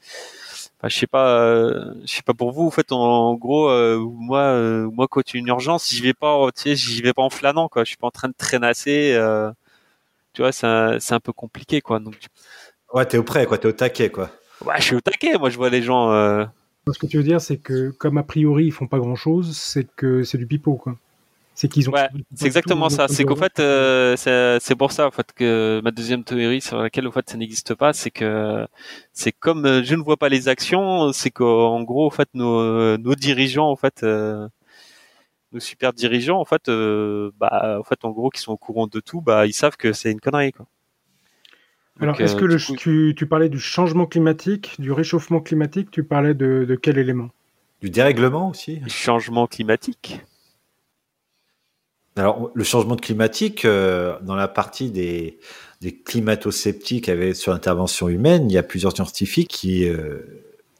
Enfin, 0.79 0.87
je 0.89 0.97
sais 0.97 1.07
pas, 1.07 1.41
euh, 1.41 1.93
je 2.05 2.13
sais 2.15 2.21
pas 2.21 2.33
pour 2.33 2.51
vous, 2.53 2.65
en 2.67 2.71
fait, 2.71 2.91
en, 2.93 2.97
en 2.99 3.35
gros, 3.35 3.69
euh, 3.69 3.97
moi, 3.99 4.39
euh, 4.39 4.89
moi, 4.91 5.07
quand 5.09 5.21
il 5.29 5.35
y 5.35 5.37
a 5.37 5.41
une 5.41 5.47
urgence, 5.47 5.89
j'y 5.89 6.01
vais 6.01 6.13
pas, 6.13 6.37
tu 6.55 6.61
sais, 6.61 6.75
j'y 6.75 7.01
vais 7.01 7.13
pas 7.13 7.21
en 7.21 7.29
flânant, 7.29 7.67
quoi. 7.67 7.83
Je 7.83 7.89
suis 7.89 7.97
pas 7.97 8.07
en 8.07 8.11
train 8.11 8.29
de 8.29 8.33
traînasser. 8.37 9.11
Euh, 9.13 9.51
tu 10.33 10.41
vois, 10.41 10.51
c'est 10.53 10.67
un, 10.67 10.99
c'est 10.99 11.13
un 11.13 11.19
peu 11.19 11.33
compliqué, 11.33 11.81
quoi. 11.81 11.99
Donc, 11.99 12.15
Ouais, 12.93 13.05
t'es 13.05 13.17
au 13.17 13.23
prêt, 13.23 13.45
quoi. 13.45 13.57
T'es 13.57 13.67
au 13.67 13.71
taquet, 13.73 14.09
quoi. 14.09 14.31
ouais, 14.65 14.75
je 14.77 14.83
suis 14.83 14.95
au 14.95 15.01
taquet. 15.01 15.37
Moi, 15.37 15.49
je 15.49 15.57
vois 15.57 15.69
les 15.69 15.81
gens. 15.83 16.11
Euh, 16.13 16.45
Ce 16.91 16.97
que 16.97 17.07
tu 17.07 17.17
veux 17.17 17.23
dire, 17.23 17.41
c'est 17.41 17.57
que 17.57 17.89
comme 17.91 18.17
a 18.17 18.23
priori 18.23 18.65
ils 18.65 18.71
font 18.71 18.87
pas 18.87 18.97
grand 18.99 19.15
chose, 19.15 19.55
c'est 19.57 19.85
que 19.95 20.23
c'est 20.23 20.37
du 20.37 20.47
pipeau, 20.47 20.75
quoi. 20.75 20.95
C'est 21.59 21.67
qu'ils 21.67 21.89
ont. 21.89 21.93
Ouais, 21.93 22.07
C'est 22.35 22.45
exactement 22.45 22.87
ça. 22.87 23.09
C'est 23.09 23.25
qu'au 23.25 23.35
fait, 23.35 23.59
euh, 23.59 24.15
c'est 24.15 24.59
c'est 24.61 24.75
pour 24.77 24.93
ça 24.93 25.07
en 25.07 25.11
fait 25.11 25.33
que 25.33 25.81
ma 25.83 25.91
deuxième 25.91 26.23
théorie 26.23 26.61
sur 26.61 26.77
laquelle 26.77 27.05
au 27.05 27.11
fait 27.11 27.29
ça 27.29 27.35
n'existe 27.35 27.75
pas, 27.75 27.91
c'est 27.91 28.11
que 28.11 28.65
c'est 29.11 29.33
comme 29.33 29.65
euh, 29.65 29.83
je 29.83 29.95
ne 29.95 30.01
vois 30.01 30.15
pas 30.15 30.29
les 30.29 30.47
actions, 30.47 31.11
c'est 31.11 31.31
qu'en 31.31 31.83
gros 31.83 32.05
en 32.07 32.11
fait 32.11 32.29
nos 32.33 32.95
nos 32.97 33.13
dirigeants 33.13 33.69
en 33.69 33.75
fait 33.75 34.03
euh, 34.03 34.47
nos 35.51 35.59
super 35.59 35.91
dirigeants 35.91 36.39
en 36.39 36.45
fait 36.45 36.69
euh, 36.69 37.31
bah 37.37 37.77
en 37.77 37.83
fait 37.83 38.05
en 38.05 38.11
gros 38.11 38.29
qui 38.29 38.39
sont 38.39 38.53
au 38.53 38.57
courant 38.57 38.87
de 38.87 39.01
tout, 39.01 39.19
bah 39.19 39.45
ils 39.45 39.51
savent 39.53 39.75
que 39.75 39.91
c'est 39.91 40.13
une 40.13 40.21
connerie 40.21 40.53
quoi. 40.53 40.65
Alors, 41.99 42.21
est-ce 42.21 42.35
euh, 42.35 42.39
que 42.39 42.45
le, 42.45 42.57
du 42.57 42.65
coup- 42.65 42.75
tu, 42.77 43.13
tu 43.17 43.25
parlais 43.25 43.49
du 43.49 43.59
changement 43.59 44.05
climatique, 44.05 44.79
du 44.79 44.93
réchauffement 44.93 45.41
climatique, 45.41 45.91
tu 45.91 46.05
parlais 46.05 46.33
de, 46.33 46.65
de 46.65 46.75
quel 46.75 46.97
élément? 46.97 47.29
Du 47.81 47.89
dérèglement 47.89 48.49
aussi. 48.49 48.81
changement 48.87 49.47
climatique 49.47 50.21
Alors, 52.19 52.51
le 52.53 52.63
changement 52.65 52.95
de 52.95 53.01
climatique, 53.01 53.63
euh, 53.63 54.17
dans 54.21 54.35
la 54.35 54.49
partie 54.49 54.91
des, 54.91 55.39
des 55.79 55.95
climato-sceptiques 55.95 57.07
avec, 57.07 57.35
sur 57.35 57.53
l'intervention 57.53 58.09
humaine, 58.09 58.49
il 58.49 58.53
y 58.53 58.57
a 58.57 58.63
plusieurs 58.63 58.93
scientifiques 58.93 59.47
qui, 59.47 59.87
euh, 59.87 60.19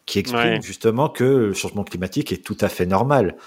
qui 0.05 0.19
expliquent 0.19 0.43
Ouais. 0.43 0.61
justement 0.61 1.07
que 1.07 1.23
le 1.23 1.53
changement 1.53 1.85
climatique 1.85 2.33
est 2.33 2.43
tout 2.43 2.57
à 2.59 2.67
fait 2.67 2.85
normal. 2.85 3.37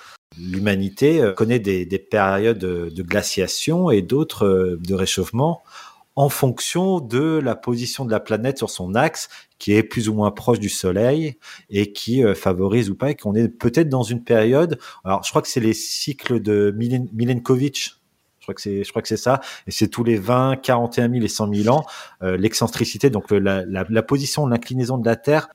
L'humanité 0.41 1.21
euh, 1.21 1.33
connaît 1.33 1.59
des, 1.59 1.85
des 1.85 1.99
périodes 1.99 2.59
de, 2.59 2.89
de 2.89 3.03
glaciation 3.03 3.91
et 3.91 4.01
d'autres 4.01 4.47
euh, 4.47 4.79
de 4.81 4.95
réchauffement 4.95 5.63
en 6.17 6.29
fonction 6.29 7.01
de 7.01 7.41
la 7.43 7.55
position 7.55 8.05
de 8.05 8.11
la 8.11 8.21
planète 8.21 8.59
sur 8.59 8.71
son 8.71 8.95
axe, 8.95 9.29
qui 9.59 9.73
est 9.73 9.83
plus 9.83 10.09
ou 10.09 10.15
moins 10.15 10.31
proche 10.31 10.59
du 10.59 10.69
Soleil 10.69 11.39
et 11.71 11.93
qui 11.93 12.25
euh, 12.25 12.35
favorise 12.35 12.91
ou 12.91 12.95
pas, 12.95 13.11
et 13.11 13.15
qu'on 13.15 13.35
est 13.35 13.49
peut-être 13.49 13.89
dans 13.89 14.03
une 14.03 14.23
période. 14.23 14.79
Alors, 15.05 15.23
je 15.23 15.31
crois 15.31 15.41
que 15.43 15.49
c'est 15.49 15.61
les 15.61 15.73
cycles 15.73 16.41
de 16.41 16.75
Milen- 16.77 17.09
Milenkovic. 17.13 17.93
Je 18.41 18.45
crois 18.45 18.55
que 19.03 19.09
c'est, 19.09 19.17
ça. 19.17 19.41
Et 19.69 19.71
c'est 19.71 19.87
tous 19.87 20.03
les 20.03 20.17
20, 20.17 20.57
41 20.57 21.09
000 21.09 21.25
et 21.25 21.29
100 21.29 21.55
000 21.55 21.75
ans. 21.75 21.85
Euh, 22.23 22.37
l'excentricité, 22.37 23.09
donc 23.09 23.31
la, 23.31 24.03
position, 24.03 24.49
l'inclinaison 24.49 24.99
de 24.99 25.07
la 25.07 25.15
Terre 25.15 25.49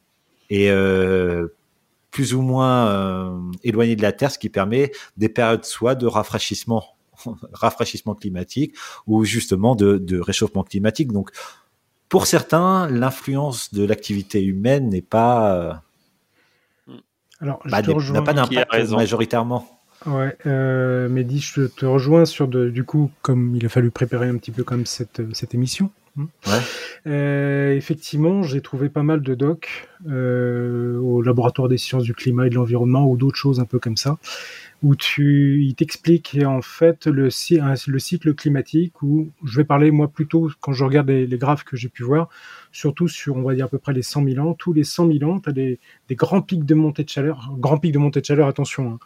est 0.50 0.70
euh, 0.70 1.50
plus 2.12 2.34
ou 2.34 2.42
moins 2.42 3.52
éloignée 3.66 3.98
de 3.98 4.02
la 4.02 4.14
Terre, 4.14 4.32
ce 4.32 4.40
qui 4.40 4.48
permet 4.48 4.94
des 5.18 5.28
périodes 5.28 5.66
soit 5.66 5.96
de 5.96 6.08
rafraîchissement, 6.08 6.97
rafraîchissement 7.54 8.16
climatique, 8.16 8.76
ou 9.08 9.24
justement 9.26 9.76
de, 9.76 9.98
de 9.98 10.20
réchauffement 10.20 10.64
climatique. 10.64 11.12
Donc, 11.12 11.32
pour 12.10 12.26
certains, 12.26 12.88
l'influence 12.90 13.74
de 13.74 13.84
l'activité 13.86 14.44
humaine 14.44 14.90
n'est 14.90 15.02
pas, 15.02 15.56
euh, 16.88 16.94
Alors, 17.40 17.60
je 17.66 17.72
bah, 17.72 17.82
te 17.82 17.88
n'est- 17.88 17.94
rejoins. 17.94 18.14
n'a 18.16 18.22
pas 18.22 18.34
Qui 18.34 18.58
a 18.58 18.66
d'impact 18.66 18.92
majoritairement. 18.92 19.68
Ouais, 20.06 20.38
euh, 20.46 21.10
Mehdi, 21.10 21.40
je 21.40 21.64
te 21.64 21.86
rejoins 21.86 22.26
sur 22.26 22.48
de, 22.48 22.70
du 22.70 22.84
coup, 22.84 23.12
comme 23.24 23.56
il 23.56 23.66
a 23.66 23.70
fallu 23.70 23.90
préparer 23.92 24.30
un 24.30 24.38
petit 24.38 24.52
peu 24.52 24.64
comme 24.64 24.86
cette, 24.86 25.22
cette 25.34 25.54
émission. 25.56 25.90
hein. 26.20 26.28
Ouais. 26.46 26.60
Euh, 27.08 27.76
effectivement, 27.76 28.44
j'ai 28.44 28.62
trouvé 28.62 28.90
pas 28.90 29.02
mal 29.04 29.22
de 29.22 29.34
docs 29.34 29.90
euh, 30.08 30.98
au 31.00 31.22
laboratoire 31.24 31.68
des 31.68 31.78
sciences 31.80 32.04
du 32.04 32.14
climat 32.14 32.46
et 32.46 32.50
de 32.52 32.56
l'environnement 32.56 33.06
ou 33.10 33.18
d'autres 33.18 33.38
choses 33.38 33.60
un 33.60 33.66
peu 33.66 33.80
comme 33.80 33.98
ça, 33.98 34.18
où 34.84 34.96
tu, 34.96 35.64
il 35.64 35.76
t'explique 35.76 36.38
en 36.46 36.62
fait 36.62 37.08
le, 37.08 37.30
cycle 37.30 38.34
climatique. 38.36 39.02
Où 39.02 39.30
je 39.44 39.58
vais 39.58 39.64
parler 39.64 39.92
moi 39.92 40.08
plutôt 40.08 40.52
quand 40.60 40.74
je 40.74 40.84
regarde 40.84 41.10
les, 41.10 41.38
graphes 41.38 41.64
que 41.64 41.78
j'ai 41.78 41.90
pu 41.90 42.04
voir, 42.04 42.30
surtout 42.72 43.08
sur 43.08 43.38
on 43.38 43.44
va 43.44 43.56
dire 43.56 43.66
à 43.66 43.70
peu 43.70 43.80
près 43.80 43.94
les 43.94 44.04
100 44.04 44.24
000 44.24 44.48
ans. 44.48 44.54
Tous 44.54 44.74
les 44.74 44.84
100 44.84 45.12
000 45.12 45.32
ans, 45.32 45.40
tu 45.40 45.50
as 45.50 45.54
des, 45.54 45.80
des 46.08 46.16
grands 46.16 46.42
pics 46.42 46.66
de 46.66 46.76
montée 46.76 47.04
de 47.04 47.10
chaleur. 47.10 47.54
Grands 47.58 47.78
pics 47.78 47.94
de 47.94 48.00
montée 48.00 48.22
de 48.22 48.26
chaleur, 48.26 48.48
attention. 48.48 48.94
hein 48.94 49.00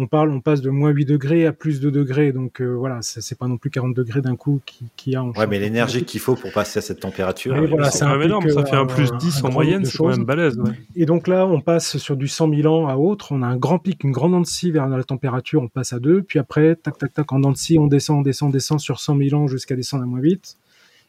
on 0.00 0.06
parle, 0.06 0.30
on 0.30 0.40
passe 0.40 0.60
de 0.60 0.70
moins 0.70 0.90
8 0.90 1.04
degrés 1.04 1.44
à 1.46 1.52
plus 1.52 1.80
de 1.80 1.90
degrés, 1.90 2.32
donc 2.32 2.60
euh, 2.62 2.66
voilà, 2.74 2.98
c'est 3.02 3.36
pas 3.36 3.48
non 3.48 3.56
plus 3.56 3.68
40 3.70 3.94
degrés 3.94 4.20
d'un 4.22 4.36
coup 4.36 4.60
qui, 4.64 4.86
qui 4.96 5.16
a 5.16 5.22
en 5.24 5.32
Ouais, 5.32 5.46
mais 5.46 5.58
l'énergie 5.58 6.04
qu'il 6.04 6.20
faut 6.20 6.36
pour 6.36 6.52
passer 6.52 6.78
à 6.78 6.82
cette 6.82 7.00
température. 7.00 7.54
Oui, 7.54 7.64
euh, 7.64 7.66
voilà, 7.68 7.90
c'est- 7.90 7.98
c'est 7.98 8.04
mais 8.16 8.28
pic, 8.28 8.50
ça 8.52 8.64
fait 8.64 8.76
un 8.76 8.82
euh, 8.82 8.86
plus 8.86 9.10
un 9.12 9.16
10 9.16 9.42
en 9.44 9.50
moyenne, 9.50 9.84
c'est 9.84 9.98
quand 9.98 10.08
même 10.08 10.24
balèze. 10.24 10.56
ouais. 10.58 10.70
Et 10.96 11.04
donc 11.04 11.26
là, 11.26 11.46
on 11.46 11.60
passe 11.60 11.96
sur 11.98 12.16
du 12.16 12.28
100 12.28 12.48
000 12.54 12.66
ans 12.72 12.86
à 12.88 12.96
autre, 12.96 13.32
on 13.32 13.42
a 13.42 13.46
un 13.46 13.56
grand 13.56 13.78
pic, 13.78 14.04
une 14.04 14.12
grande 14.12 14.46
scie 14.46 14.70
vers 14.70 14.86
la 14.88 15.02
température, 15.04 15.62
on 15.62 15.68
passe 15.68 15.92
à 15.92 15.98
2, 15.98 16.22
puis 16.22 16.38
après, 16.38 16.76
tac, 16.76 16.96
tac, 16.98 17.12
tac, 17.12 17.32
en 17.32 17.54
scie, 17.54 17.78
on 17.78 17.86
descend, 17.88 18.18
on 18.18 18.22
descend, 18.22 18.48
on 18.50 18.52
descend 18.52 18.78
sur 18.80 19.00
100 19.00 19.16
000 19.18 19.34
ans 19.40 19.46
jusqu'à 19.48 19.74
descendre 19.74 20.04
à 20.04 20.06
moins 20.06 20.20
8. 20.20 20.56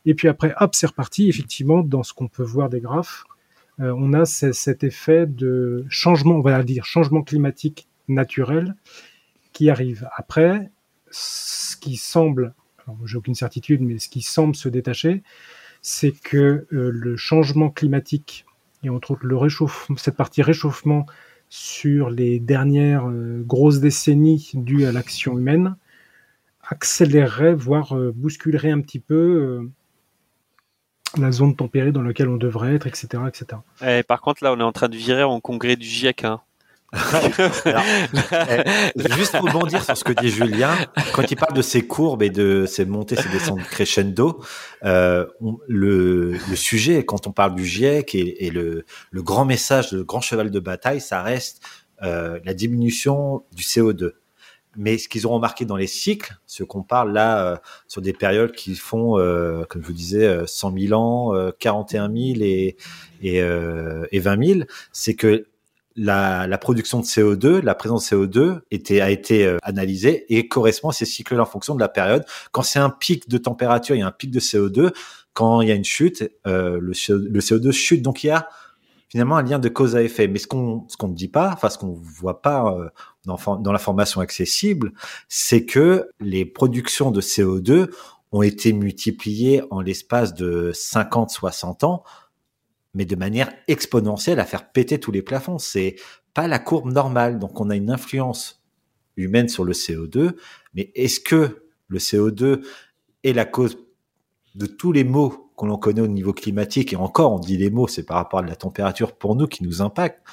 Et 0.06 0.15
puis 0.15 0.28
après, 0.28 0.54
hop, 0.60 0.73
c'est 0.75 0.88
reparti. 0.88 1.28
Effectivement, 1.30 1.84
dans 1.84 2.04
ce 2.04 2.13
qu'on 2.13 2.28
peut 2.28 2.43
voir 2.43 2.69
des 2.69 2.80
graphes, 2.80 3.25
euh, 3.82 3.93
on 3.97 4.13
a 4.13 4.25
ce- 4.25 4.52
cet 4.54 4.84
effet 4.84 5.25
de 5.28 5.86
changement, 5.89 6.36
on 6.36 6.41
va 6.41 6.63
dire 6.63 6.86
changement 6.86 7.21
climatique 7.21 7.88
naturel 8.10 8.76
qui 9.54 9.69
arrive. 9.69 10.08
Après, 10.15 10.72
ce 11.12 11.76
qui 11.78 11.98
semble, 11.98 12.54
j'ai 13.06 13.17
aucune 13.17 13.36
certitude, 13.36 13.82
mais 13.82 14.00
ce 14.00 14.10
qui 14.10 14.22
semble 14.22 14.56
se 14.56 14.69
détacher, 14.69 15.24
c'est 15.82 16.12
que 16.12 16.67
euh, 16.72 16.91
le 16.91 17.15
changement 17.15 17.69
climatique 17.69 18.45
et 18.84 18.89
entre 18.89 19.12
autres 19.12 19.26
le 19.26 19.38
réchauffement, 19.38 19.98
cette 19.98 20.15
partie 20.15 20.41
réchauffement 20.41 21.06
sur 21.50 22.10
les 22.10 22.39
dernières 22.39 23.10
euh, 23.10 23.41
grosses 23.45 23.80
décennies 23.80 24.52
dues 24.54 24.86
à 24.86 24.91
l'action 24.91 25.38
humaine 25.38 25.76
accélérerait, 26.67 27.56
voire 27.56 27.98
euh, 27.98 28.12
bousculerait 28.15 28.72
un 28.72 28.82
petit 28.82 29.00
peu 29.00 29.69
la 31.17 31.32
zone 31.32 31.56
tempérée 31.56 31.91
dans 31.91 32.04
laquelle 32.04 32.30
on 32.30 32.38
devrait 32.38 32.76
être, 32.76 32.86
etc., 32.86 33.24
etc. 33.28 33.62
Eh, 33.82 34.04
par 34.04 34.22
contre, 34.22 34.43
là, 34.43 34.54
on 34.54 34.60
est 34.60 34.63
en 34.63 34.72
train 34.72 34.89
de 34.89 34.95
virer 34.95 35.24
en 35.24 35.39
congrès 35.39 35.76
du 35.76 35.88
GIEC. 35.88 36.24
Hein. 36.24 36.41
Eh, 36.93 36.99
juste 39.15 39.38
pour 39.38 39.45
rebondir 39.45 39.84
sur 39.84 39.95
ce 39.95 40.04
que 40.04 40.13
dit 40.13 40.30
Julien, 40.30 40.75
quand 41.13 41.30
il 41.30 41.36
parle 41.36 41.54
de 41.54 41.62
ces 41.62 41.86
courbes 41.86 42.23
et 42.23 42.30
de 42.30 42.65
ces 42.67 42.86
montées, 42.86 43.15
ces 43.15 43.30
descentes 43.30 43.62
crescendo, 43.63 44.43
euh, 44.84 45.25
le, 45.67 46.32
le 46.32 46.56
sujet, 46.56 47.06
quand 47.06 47.28
on 47.28 47.32
parle 47.32 47.56
du 47.56 47.65
GIEC 47.65 48.15
et, 48.15 48.45
et 48.45 48.52
le, 48.52 48.86
le 49.12 49.21
grand 49.21 49.45
message, 49.45 49.91
le 49.91 50.04
grand 50.04 50.21
cheval 50.21 50.52
de 50.52 50.60
bataille, 50.60 51.02
ça 51.02 51.21
reste 51.21 51.62
euh, 52.04 52.39
la 52.45 52.54
diminution 52.54 53.43
du 53.54 53.63
CO2. 53.63 54.12
mais 54.78 54.97
ce 54.97 55.10
qu'ils 55.10 55.28
ont 55.28 55.32
remarqué 55.32 55.65
dans 55.65 55.75
les 55.75 55.88
cycles, 55.88 56.38
ce 56.45 56.63
qu'on 56.63 56.84
parle 56.84 57.12
là 57.12 57.45
euh, 57.45 57.58
sur 57.88 58.02
des 58.02 58.13
périodes 58.13 58.54
qui 58.54 58.75
font, 58.75 59.19
euh, 59.19 59.63
comme 59.69 59.82
je 59.82 59.88
vous 59.88 59.93
disais, 59.93 60.43
100 60.47 60.73
000 60.78 60.93
ans, 60.99 61.52
41 61.60 62.08
000 62.08 62.17
et, 62.41 62.78
et, 63.21 63.38
et 63.39 64.19
20 64.19 64.45
000, 64.45 64.60
c'est 64.93 65.15
que 65.15 65.45
la, 66.00 66.58
production 66.58 67.00
de 67.00 67.06
CO2, 67.06 67.62
la 67.62 67.76
présence 67.76 68.10
de 68.10 68.16
CO2 68.16 68.60
était, 68.72 69.02
a 69.02 69.10
été 69.10 69.58
analysée 69.64 70.26
et 70.34 70.48
correspond 70.48 70.90
à 70.90 70.94
ces 70.94 71.06
cycles-là 71.06 71.44
en 71.44 71.46
fonction 71.46 71.76
de 71.76 71.80
la 71.80 71.90
période. 71.90 72.26
Quand 72.52 72.62
c'est 72.62 72.80
un 72.80 72.90
pic 72.90 73.30
de 73.30 73.38
température, 73.38 73.96
il 73.96 74.00
y 74.00 74.02
a 74.02 74.08
un 74.08 74.12
pic 74.12 74.32
de 74.32 74.40
CO2. 74.40 74.92
Quand 75.34 75.62
il 75.62 75.70
y 75.70 75.72
a 75.72 75.76
une 75.76 75.86
chute, 75.86 76.30
le, 76.46 76.80
le 76.80 77.40
CO2 77.40 77.72
chute. 77.72 78.02
Donc 78.02 78.24
il 78.24 78.28
y 78.28 78.32
a 78.32 78.48
finalement 79.10 79.38
un 79.38 79.44
lien 79.44 79.60
de 79.60 79.70
cause 79.70 79.96
à 79.96 80.04
effet. 80.04 80.28
Mais 80.28 80.40
ce 80.40 80.48
qu'on 80.48 80.86
ce 80.88 81.06
ne 81.06 81.14
dit 81.14 81.28
pas, 81.28 81.52
enfin 81.52 81.70
ce 81.70 81.78
qu'on 81.78 81.94
voit 81.94 82.42
pas 82.42 82.74
euh, 82.74 82.90
dans, 83.26 83.58
dans 83.58 83.74
accessible, 84.20 84.94
c'est 85.28 85.66
que 85.66 86.10
les 86.20 86.46
productions 86.46 87.12
de 87.12 87.22
CO2 87.22 87.90
ont 88.32 88.44
été 88.44 88.74
multipliées 88.74 89.64
en 89.72 89.82
l'espace 89.82 90.36
de 90.36 90.72
50-60 90.74 91.86
ans, 91.86 92.04
mais 92.93 93.06
de 93.06 93.15
manière 93.15 93.52
exponentielle 93.67 94.39
à 94.39 94.45
faire 94.45 94.71
péter 94.71 94.99
tous 94.99 95.12
les 95.12 95.21
plafonds. 95.21 95.60
C'est 95.60 95.95
pas 96.34 96.47
la 96.47 96.60
courbe 96.60 96.91
normale. 96.91 97.39
Donc 97.39 97.60
on 97.60 97.69
a 97.69 97.75
une 97.75 97.89
influence 97.89 98.63
humaine 99.17 99.49
sur 99.49 99.65
le 99.65 99.73
CO2, 99.73 100.36
mais 100.73 100.91
est-ce 100.95 101.19
que 101.19 101.63
le 101.88 101.99
CO2 101.99 102.65
est 103.23 103.34
la 103.34 103.45
cause 103.45 103.78
de 104.56 104.65
tous 104.65 104.91
les 104.91 105.04
maux 105.04 105.52
qu'on 105.56 105.75
connaît 105.78 106.02
au 106.02 106.08
niveau 106.08 106.32
climatique, 106.32 106.93
et 106.93 106.95
encore, 106.95 107.34
on 107.34 107.39
dit 107.39 107.58
les 107.58 107.69
mots, 107.69 107.88
c'est 107.88 108.04
par 108.04 108.15
rapport 108.15 108.39
à 108.39 108.43
la 108.43 108.56
température 108.56 109.13
pour 109.13 109.36
nous 109.36 109.45
qui 109.45 109.63
nous 109.63 109.82
impacte. 109.82 110.25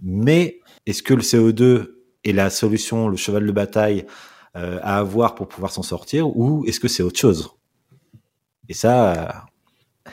Mais 0.00 0.60
est-ce 0.86 1.02
que 1.02 1.14
le 1.14 1.22
CO2 1.22 1.96
est 2.24 2.32
la 2.32 2.48
solution, 2.48 3.08
le 3.08 3.16
cheval 3.16 3.44
de 3.44 3.50
bataille 3.50 4.06
euh, 4.56 4.78
à 4.82 4.98
avoir 4.98 5.34
pour 5.34 5.48
pouvoir 5.48 5.72
s'en 5.72 5.82
sortir, 5.82 6.28
ou 6.36 6.64
est-ce 6.66 6.78
que 6.78 6.86
c'est 6.86 7.02
autre 7.02 7.18
chose? 7.18 7.50
Et 8.68 8.74
ça, 8.74 9.42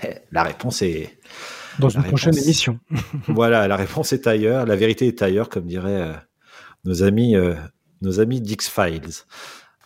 euh, 0.03 0.13
la 0.31 0.43
réponse 0.43 0.81
est... 0.81 1.19
Dans 1.79 1.89
une 1.89 2.03
prochaine 2.03 2.37
émission. 2.37 2.79
voilà, 3.27 3.67
la 3.67 3.75
réponse 3.75 4.13
est 4.13 4.27
ailleurs, 4.27 4.65
la 4.65 4.75
vérité 4.75 5.07
est 5.07 5.21
ailleurs, 5.21 5.49
comme 5.49 5.65
diraient 5.65 6.01
euh, 6.01 6.13
nos 6.83 7.03
amis, 7.03 7.35
nos 8.01 8.19
amis 8.19 8.41
d'X-Files. 8.41 9.23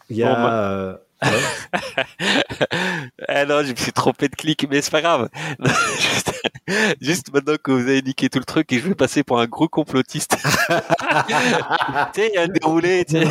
Il 0.09 0.17
y 0.17 0.23
a... 0.23 0.99
ah 1.21 1.21
non, 3.45 3.63
je 3.63 3.71
me 3.71 3.75
suis 3.75 3.91
trompé 3.91 4.29
de 4.29 4.35
clic, 4.35 4.65
mais 4.69 4.81
c'est 4.81 4.91
pas 4.91 5.01
grave. 5.01 5.29
juste, 7.01 7.33
maintenant 7.33 7.55
que 7.61 7.71
vous 7.71 7.81
avez 7.81 8.01
niqué 8.01 8.29
tout 8.29 8.39
le 8.39 8.45
truc 8.45 8.71
et 8.71 8.79
je 8.79 8.87
vais 8.87 8.95
passer 8.95 9.23
pour 9.23 9.39
un 9.39 9.47
gros 9.47 9.67
complotiste. 9.67 10.37
tu 10.37 10.45
sais, 12.15 12.31
il 12.31 12.35
y 12.35 12.37
a 12.37 12.43
un 12.43 12.47
déroulé. 12.47 13.05
Tu 13.05 13.17
sais. 13.17 13.27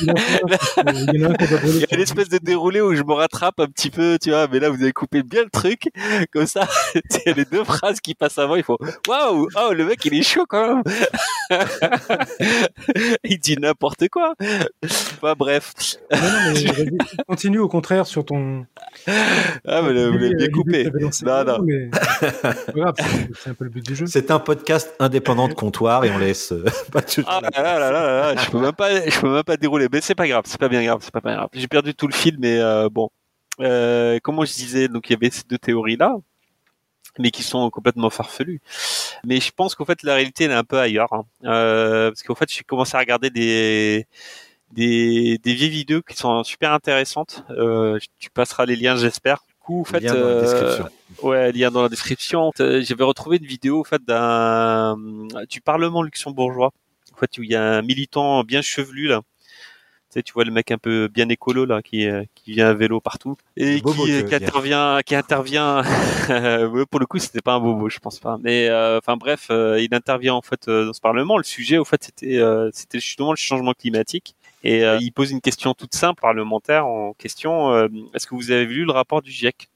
il 0.00 1.78
y 1.78 1.84
a 1.84 1.94
une 1.94 2.00
espèce 2.00 2.28
de 2.28 2.38
déroulé 2.38 2.80
où 2.80 2.94
je 2.94 3.02
me 3.02 3.12
rattrape 3.12 3.60
un 3.60 3.66
petit 3.66 3.90
peu, 3.90 4.18
tu 4.20 4.30
vois, 4.30 4.46
mais 4.48 4.60
là 4.60 4.70
vous 4.70 4.82
avez 4.82 4.92
coupé 4.92 5.22
bien 5.22 5.42
le 5.42 5.50
truc. 5.50 5.90
Comme 6.32 6.46
ça, 6.46 6.68
il 7.26 7.32
les 7.32 7.44
deux 7.44 7.64
phrases 7.64 8.00
qui 8.00 8.14
passent 8.14 8.38
avant, 8.38 8.56
il 8.56 8.62
faut 8.62 8.78
Waouh, 9.08 9.48
oh, 9.56 9.72
le 9.72 9.84
mec 9.84 10.04
il 10.04 10.14
est 10.14 10.22
chaud 10.22 10.46
quand 10.48 10.76
même. 10.76 10.82
il 13.24 13.38
dit 13.38 13.56
n'importe 13.56 14.08
quoi. 14.08 14.34
Bah, 15.22 15.34
bref. 15.34 15.74
Non, 16.12 16.18
non, 16.18 16.52
mais 16.54 16.88
continue 17.26 17.58
au 17.58 17.68
contraire 17.68 18.06
sur 18.06 18.24
ton. 18.24 18.66
Ah, 19.06 19.82
mais 19.82 20.06
vous 20.06 20.18
l'avez 20.18 20.34
bien 20.34 20.48
coupé. 20.48 20.84
Non, 20.84 21.10
non. 21.44 21.58
c'est 23.34 23.50
un 23.50 23.54
peu 23.54 23.64
le 23.64 23.70
but 23.70 23.84
du 23.84 23.94
jeu. 23.94 24.06
C'est 24.06 24.30
un 24.30 24.38
podcast 24.38 24.94
indépendant 24.98 25.48
de 25.48 25.54
comptoir 25.54 26.04
et 26.04 26.10
on 26.10 26.18
laisse. 26.18 26.52
Euh, 26.52 26.64
pas 26.92 27.02
ah 27.26 27.40
là 27.54 27.78
là 27.78 27.90
là 27.90 28.34
là, 28.34 28.36
je 28.36 28.50
peux 28.50 28.60
même 28.60 28.72
pas, 28.72 29.08
je 29.08 29.20
peux 29.20 29.32
même 29.32 29.42
pas 29.42 29.56
dérouler. 29.56 29.88
Mais 29.92 30.00
c'est 30.00 30.14
pas 30.14 30.28
grave, 30.28 30.44
c'est 30.46 30.60
pas 30.60 30.68
bien 30.68 30.82
grave, 30.84 31.00
c'est 31.02 31.12
pas, 31.12 31.20
grave. 31.20 31.48
J'ai 31.52 31.68
perdu 31.68 31.94
tout 31.94 32.06
le 32.06 32.14
fil, 32.14 32.36
mais 32.38 32.58
euh, 32.58 32.88
bon. 32.88 33.10
Euh, 33.60 34.18
comment 34.22 34.44
je 34.44 34.54
disais, 34.54 34.88
donc 34.88 35.10
il 35.10 35.12
y 35.12 35.16
avait 35.16 35.30
ces 35.30 35.42
deux 35.46 35.58
théories 35.58 35.96
là 35.96 36.16
mais 37.18 37.30
qui 37.30 37.42
sont 37.42 37.70
complètement 37.70 38.10
farfelues. 38.10 38.60
Mais 39.24 39.40
je 39.40 39.50
pense 39.52 39.74
qu'en 39.74 39.84
fait 39.84 40.02
la 40.02 40.14
réalité 40.14 40.44
elle 40.44 40.52
est 40.52 40.54
un 40.54 40.64
peu 40.64 40.78
ailleurs, 40.78 41.12
hein. 41.12 41.24
euh, 41.44 42.10
parce 42.10 42.22
qu'en 42.22 42.34
fait 42.34 42.50
j'ai 42.52 42.64
commencé 42.64 42.96
à 42.96 43.00
regarder 43.00 43.30
des 43.30 44.06
des, 44.72 45.38
des 45.38 45.54
vieilles 45.54 45.70
vidéos 45.70 46.02
qui 46.02 46.16
sont 46.16 46.44
super 46.44 46.72
intéressantes. 46.72 47.44
Euh, 47.50 47.98
tu 48.18 48.30
passeras 48.30 48.66
les 48.66 48.76
liens, 48.76 48.96
j'espère. 48.96 49.44
Du 49.48 49.54
coup, 49.60 49.80
en 49.80 49.84
fait, 49.84 50.00
lien 50.00 50.14
dans 50.14 50.28
la 50.28 50.40
description. 50.40 50.84
Euh, 50.84 51.26
ouais, 51.26 51.52
lien 51.52 51.70
dans 51.70 51.82
la 51.82 51.88
description. 51.88 52.52
Euh, 52.60 52.82
j'avais 52.82 53.04
retrouvé 53.04 53.38
une 53.38 53.46
vidéo 53.46 53.80
en 53.80 53.84
fait 53.84 54.02
d'un 54.04 54.96
du 55.48 55.60
Parlement 55.60 56.02
luxembourgeois. 56.02 56.72
En 57.12 57.16
fait, 57.16 57.38
où 57.38 57.42
il 57.42 57.50
y 57.50 57.56
a 57.56 57.62
un 57.62 57.82
militant 57.82 58.44
bien 58.44 58.62
chevelu 58.62 59.06
là. 59.08 59.20
Tu 60.10 60.14
sais, 60.14 60.22
tu 60.22 60.32
vois 60.32 60.44
le 60.44 60.50
mec 60.50 60.70
un 60.70 60.78
peu 60.78 61.08
bien 61.08 61.28
écolo 61.28 61.64
là, 61.64 61.82
qui 61.82 62.06
qui 62.34 62.52
vient 62.52 62.68
à 62.68 62.74
vélo 62.74 63.00
partout 63.00 63.36
et 63.56 63.80
qui, 63.80 64.24
qui 64.24 64.34
intervient, 64.34 65.00
qui 65.06 65.14
intervient. 65.14 65.82
pour 66.90 67.00
le 67.00 67.06
coup, 67.06 67.18
c'était 67.18 67.40
pas 67.40 67.54
un 67.54 67.60
bobo, 67.60 67.88
je 67.88 67.98
pense 68.00 68.18
pas. 68.18 68.36
Mais 68.42 68.68
enfin 68.98 69.16
bref, 69.16 69.46
il 69.50 69.88
intervient 69.92 70.34
en 70.34 70.42
fait 70.42 70.68
dans 70.68 70.92
ce 70.92 71.00
parlement. 71.00 71.38
Le 71.38 71.44
sujet, 71.44 71.78
au 71.78 71.84
fait, 71.84 72.02
c'était 72.02 72.40
c'était 72.72 73.00
justement 73.00 73.30
le 73.30 73.36
changement 73.36 73.72
climatique 73.72 74.34
et 74.62 74.84
euh, 74.84 74.98
il 75.00 75.12
pose 75.12 75.30
une 75.30 75.40
question 75.40 75.74
toute 75.74 75.94
simple, 75.94 76.20
parlementaire, 76.20 76.86
en 76.86 77.14
question. 77.14 77.72
Euh, 77.72 77.88
est-ce 78.14 78.26
que 78.26 78.34
vous 78.34 78.50
avez 78.50 78.66
vu 78.66 78.84
le 78.84 78.92
rapport 78.92 79.22
du 79.22 79.30
GIEC? 79.30 79.68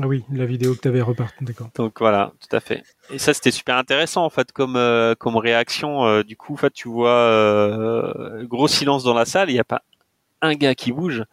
Ah 0.00 0.06
oui, 0.06 0.24
la 0.32 0.46
vidéo 0.46 0.74
que 0.74 0.80
tu 0.80 0.88
avais 0.88 1.00
repartie, 1.00 1.44
d'accord. 1.44 1.70
Donc 1.74 1.98
voilà, 1.98 2.32
tout 2.40 2.54
à 2.54 2.60
fait. 2.60 2.84
Et 3.10 3.18
ça, 3.18 3.34
c'était 3.34 3.50
super 3.50 3.76
intéressant 3.76 4.24
en 4.24 4.30
fait 4.30 4.52
comme 4.52 4.76
euh, 4.76 5.14
comme 5.16 5.36
réaction. 5.36 6.22
du 6.22 6.36
coup, 6.36 6.54
en 6.54 6.56
fait, 6.56 6.72
tu 6.72 6.88
vois 6.88 8.12
gros 8.42 8.68
silence 8.68 9.02
dans 9.02 9.14
la 9.14 9.24
salle. 9.24 9.50
Il 9.50 9.54
n'y 9.54 9.60
a 9.60 9.64
pas 9.64 9.82
un 10.42 10.54
gars 10.54 10.74
qui 10.74 10.92
bouge. 10.92 11.24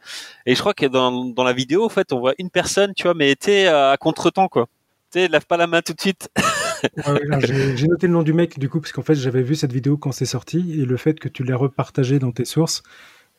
Et 0.45 0.55
je 0.55 0.59
crois 0.59 0.73
que 0.73 0.87
dans 0.87 1.25
dans 1.25 1.43
la 1.43 1.53
vidéo, 1.53 1.85
en 1.85 1.89
fait, 1.89 2.11
on 2.13 2.19
voit 2.19 2.33
une 2.39 2.49
personne, 2.49 2.93
tu 2.95 3.03
vois, 3.03 3.13
mais 3.13 3.29
était 3.29 3.67
à 3.67 3.95
contretemps 3.99 4.47
quoi. 4.47 4.67
Tu 5.11 5.19
sais, 5.19 5.27
lève 5.27 5.45
pas 5.45 5.57
la 5.57 5.67
main 5.67 5.81
tout 5.81 5.93
de 5.93 6.01
suite. 6.01 6.29
j'ai 7.73 7.87
noté 7.87 8.07
le 8.07 8.13
nom 8.13 8.23
du 8.23 8.33
mec 8.33 8.59
du 8.59 8.69
coup 8.69 8.79
parce 8.79 8.91
qu'en 8.91 9.01
fait 9.01 9.15
j'avais 9.15 9.41
vu 9.41 9.55
cette 9.55 9.71
vidéo 9.71 9.97
quand 9.97 10.11
c'est 10.11 10.25
sorti 10.25 10.79
et 10.79 10.85
le 10.85 10.97
fait 10.97 11.19
que 11.19 11.27
tu 11.27 11.43
l'aies 11.43 11.53
repartagé 11.53 12.19
dans 12.19 12.31
tes 12.31 12.45
sources 12.45 12.83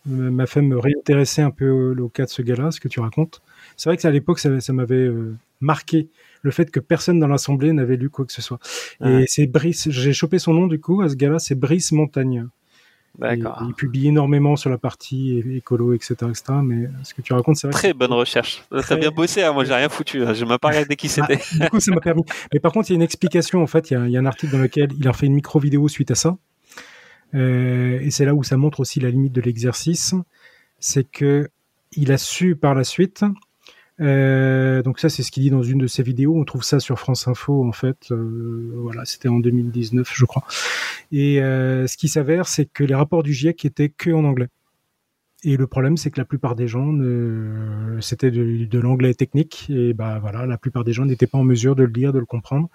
m'a 0.07 0.47
fait 0.47 0.63
me 0.63 0.79
réintéresser 0.79 1.43
un 1.43 1.51
peu 1.51 1.95
au, 1.99 2.09
cas 2.09 2.25
de 2.25 2.31
ce 2.31 2.43
gars-là, 2.43 2.71
ce 2.71 2.81
que 2.81 2.89
tu 2.89 3.01
racontes. 3.01 3.43
C'est 3.79 3.89
vrai 3.89 3.97
que 3.97 4.07
à 4.07 4.11
l'époque 4.11 4.41
ça, 4.41 4.51
m'avait 4.73 4.97
euh, 4.97 5.35
marqué 5.61 6.09
le 6.43 6.51
fait 6.51 6.71
que 6.71 6.81
personne 6.81 7.19
dans 7.19 7.29
l'assemblée 7.29 7.73
n'avait 7.73 7.97
lu 7.97 8.11
quoi 8.11 8.27
que 8.27 8.33
ce 8.33 8.43
soit. 8.43 8.59
Et 9.05 9.25
c'est 9.27 9.47
Brice, 9.47 9.89
j'ai 9.91 10.13
chopé 10.13 10.39
son 10.39 10.53
nom 10.53 10.67
du 10.67 10.79
coup 10.81 11.01
à 11.01 11.09
ce 11.09 11.15
gars-là, 11.15 11.39
c'est 11.39 11.55
Brice 11.55 11.93
Montagne. 11.93 12.47
Il, 13.21 13.75
publie 13.77 14.09
énormément 14.09 14.55
sur 14.55 14.71
la 14.71 14.79
partie 14.79 15.43
écolo, 15.57 15.93
etc., 15.93 16.15
etc. 16.29 16.43
Mais 16.63 16.89
ce 17.03 17.15
que 17.15 17.23
tu 17.23 17.33
racontes, 17.33 17.57
c'est 17.57 17.67
vrai. 17.67 17.73
Très 17.73 17.93
bonne 17.93 18.13
recherche. 18.13 18.63
T'as 18.71 18.97
bien 18.97 19.11
bossé, 19.11 19.43
hein. 19.43 19.53
moi 19.53 19.65
j'ai 19.65 19.75
rien 19.75 19.89
foutu. 19.89 20.25
Hein. 20.25 20.35
Je 20.35 20.45
m'ai 20.45 20.59
pas 20.59 20.69
regardé 20.69 20.95
qui 20.95 21.09
c'était. 21.09 21.41
Ah, 21.61 21.65
du 21.65 21.71
coup, 21.71 21.81
ça 21.81 21.91
m'a 21.91 22.01
permis. 22.01 22.23
Mais 22.53 22.61
par 22.61 22.71
contre, 22.71 22.91
il 22.91 22.93
y 22.93 22.95
a 22.95 22.97
une 22.97 23.03
explication. 23.03 23.61
En 23.61 23.67
fait, 23.67 23.91
il 23.91 24.09
y, 24.11 24.17
a, 24.17 24.21
un 24.21 24.27
article 24.27 24.53
dans 24.53 24.63
lequel 24.63 24.91
il 24.97 25.09
a 25.09 25.13
fait 25.13 25.27
une 25.27 25.35
micro 25.35 25.59
vidéo 25.59 25.89
suite 25.89 26.13
à 26.13 26.15
ça. 26.15 26.37
Euh, 27.35 27.99
et 28.01 28.11
c'est 28.11 28.25
là 28.25 28.35
où 28.35 28.45
ça 28.45 28.57
montre 28.57 28.81
aussi 28.81 29.01
la 29.01 29.11
limite 29.11 29.33
de 29.33 29.41
l'exercice. 29.41 30.15
C'est 30.79 31.05
que 31.05 31.49
il 31.93 32.13
a 32.13 32.19
su 32.19 32.55
par 32.55 32.75
la 32.75 32.85
suite 32.85 33.25
euh, 34.01 34.83
donc 34.83 34.99
ça, 35.01 35.09
c'est 35.09 35.23
ce 35.23 35.31
qu'il 35.31 35.43
dit 35.43 35.51
dans 35.51 35.63
une 35.63 35.79
de 35.79 35.87
ses 35.87 36.03
vidéos. 36.03 36.37
On 36.39 36.45
trouve 36.45 36.63
ça 36.63 36.81
sur 36.81 36.99
France 36.99 37.27
Info, 37.29 37.67
en 37.67 37.73
fait. 37.73 38.11
Euh, 38.11 38.73
voilà, 38.77 39.05
c'était 39.05 39.29
en 39.29 39.39
2019, 39.39 40.11
je 40.15 40.25
crois. 40.25 40.45
Et 41.11 41.43
euh, 41.43 41.87
ce 41.87 41.97
qui 41.97 42.09
s'avère, 42.09 42.47
c'est 42.47 42.67
que 42.67 42.85
les 42.85 42.95
rapports 42.95 43.23
du 43.23 43.33
GIEC 43.33 43.65
étaient 43.65 43.89
que 43.89 44.11
en 44.11 44.25
anglais. 44.25 44.49
Et 45.45 45.57
le 45.57 45.67
problème, 45.69 45.97
c'est 45.97 46.11
que 46.11 46.19
la 46.19 46.25
plupart 46.25 46.57
des 46.57 46.67
gens, 46.67 46.93
c'était 48.01 48.33
de, 48.33 48.65
de 48.65 48.79
l'anglais 48.81 49.15
technique, 49.15 49.71
et 49.71 49.95
bah 49.95 50.19
voilà, 50.19 50.47
la 50.47 50.59
plupart 50.59 50.83
des 50.83 50.93
gens 50.93 51.05
n'étaient 51.05 51.29
pas 51.29 51.39
en 51.39 51.45
mesure 51.45 51.77
de 51.77 51.85
le 51.85 51.93
lire, 51.93 52.13
de 52.13 52.19
le 52.19 52.27
comprendre, 52.27 52.69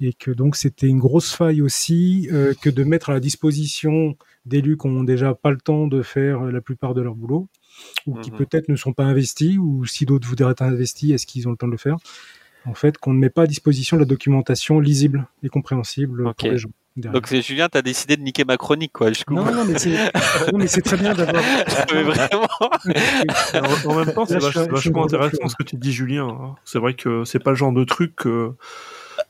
et 0.00 0.12
que 0.12 0.32
donc 0.32 0.56
c'était 0.56 0.88
une 0.88 0.98
grosse 0.98 1.32
faille 1.32 1.62
aussi 1.62 2.28
que 2.60 2.68
de 2.68 2.82
mettre 2.82 3.10
à 3.10 3.12
la 3.12 3.20
disposition 3.20 4.16
d'élus 4.44 4.76
qui 4.76 4.88
ont 4.88 5.04
déjà 5.04 5.34
pas 5.34 5.52
le 5.52 5.58
temps 5.58 5.86
de 5.86 6.02
faire 6.02 6.42
la 6.42 6.60
plupart 6.60 6.94
de 6.94 7.00
leur 7.00 7.14
boulot, 7.14 7.48
ou 8.06 8.18
qui 8.18 8.30
mhm. 8.30 8.38
peut-être 8.38 8.68
ne 8.68 8.76
sont 8.76 8.92
pas 8.92 9.04
investis, 9.04 9.58
ou 9.58 9.84
si 9.86 10.06
d'autres 10.06 10.28
voudraient 10.28 10.52
être 10.52 10.62
investis, 10.62 11.12
est-ce 11.12 11.26
qu'ils 11.26 11.48
ont 11.48 11.50
le 11.50 11.56
temps 11.56 11.66
de 11.66 11.72
le 11.72 11.78
faire? 11.78 11.96
En 12.66 12.74
fait, 12.74 12.96
qu'on 12.98 13.12
ne 13.12 13.18
met 13.18 13.30
pas 13.30 13.42
à 13.42 13.46
disposition 13.46 13.96
la 13.96 14.06
documentation 14.06 14.80
lisible 14.80 15.26
et 15.42 15.48
compréhensible 15.48 16.32
pour 16.34 16.48
les 16.48 16.58
gens. 16.58 16.70
Donc 16.96 17.34
Julien, 17.34 17.68
t'as 17.68 17.82
décidé 17.82 18.16
de 18.16 18.22
niquer 18.22 18.44
ma 18.44 18.56
chronique, 18.56 18.92
quoi. 18.92 19.10
Non, 19.28 19.44
non, 19.52 19.64
mais 19.64 20.68
c'est 20.68 20.80
très 20.80 20.96
bien 20.96 21.12
d'avoir. 21.12 21.42
vraiment. 21.90 22.48
en 23.88 23.94
même 23.96 24.14
temps, 24.14 24.26
c'est 24.26 24.38
vachement 24.38 25.04
intéressant 25.04 25.48
ce 25.48 25.56
que 25.56 25.64
tu 25.64 25.76
dis, 25.76 25.92
Julien. 25.92 26.28
Hein. 26.28 26.54
C'est 26.64 26.78
vrai 26.78 26.94
que 26.94 27.24
c'est 27.24 27.40
pas 27.40 27.50
le 27.50 27.56
genre 27.56 27.72
de 27.72 27.82
truc 27.82 28.14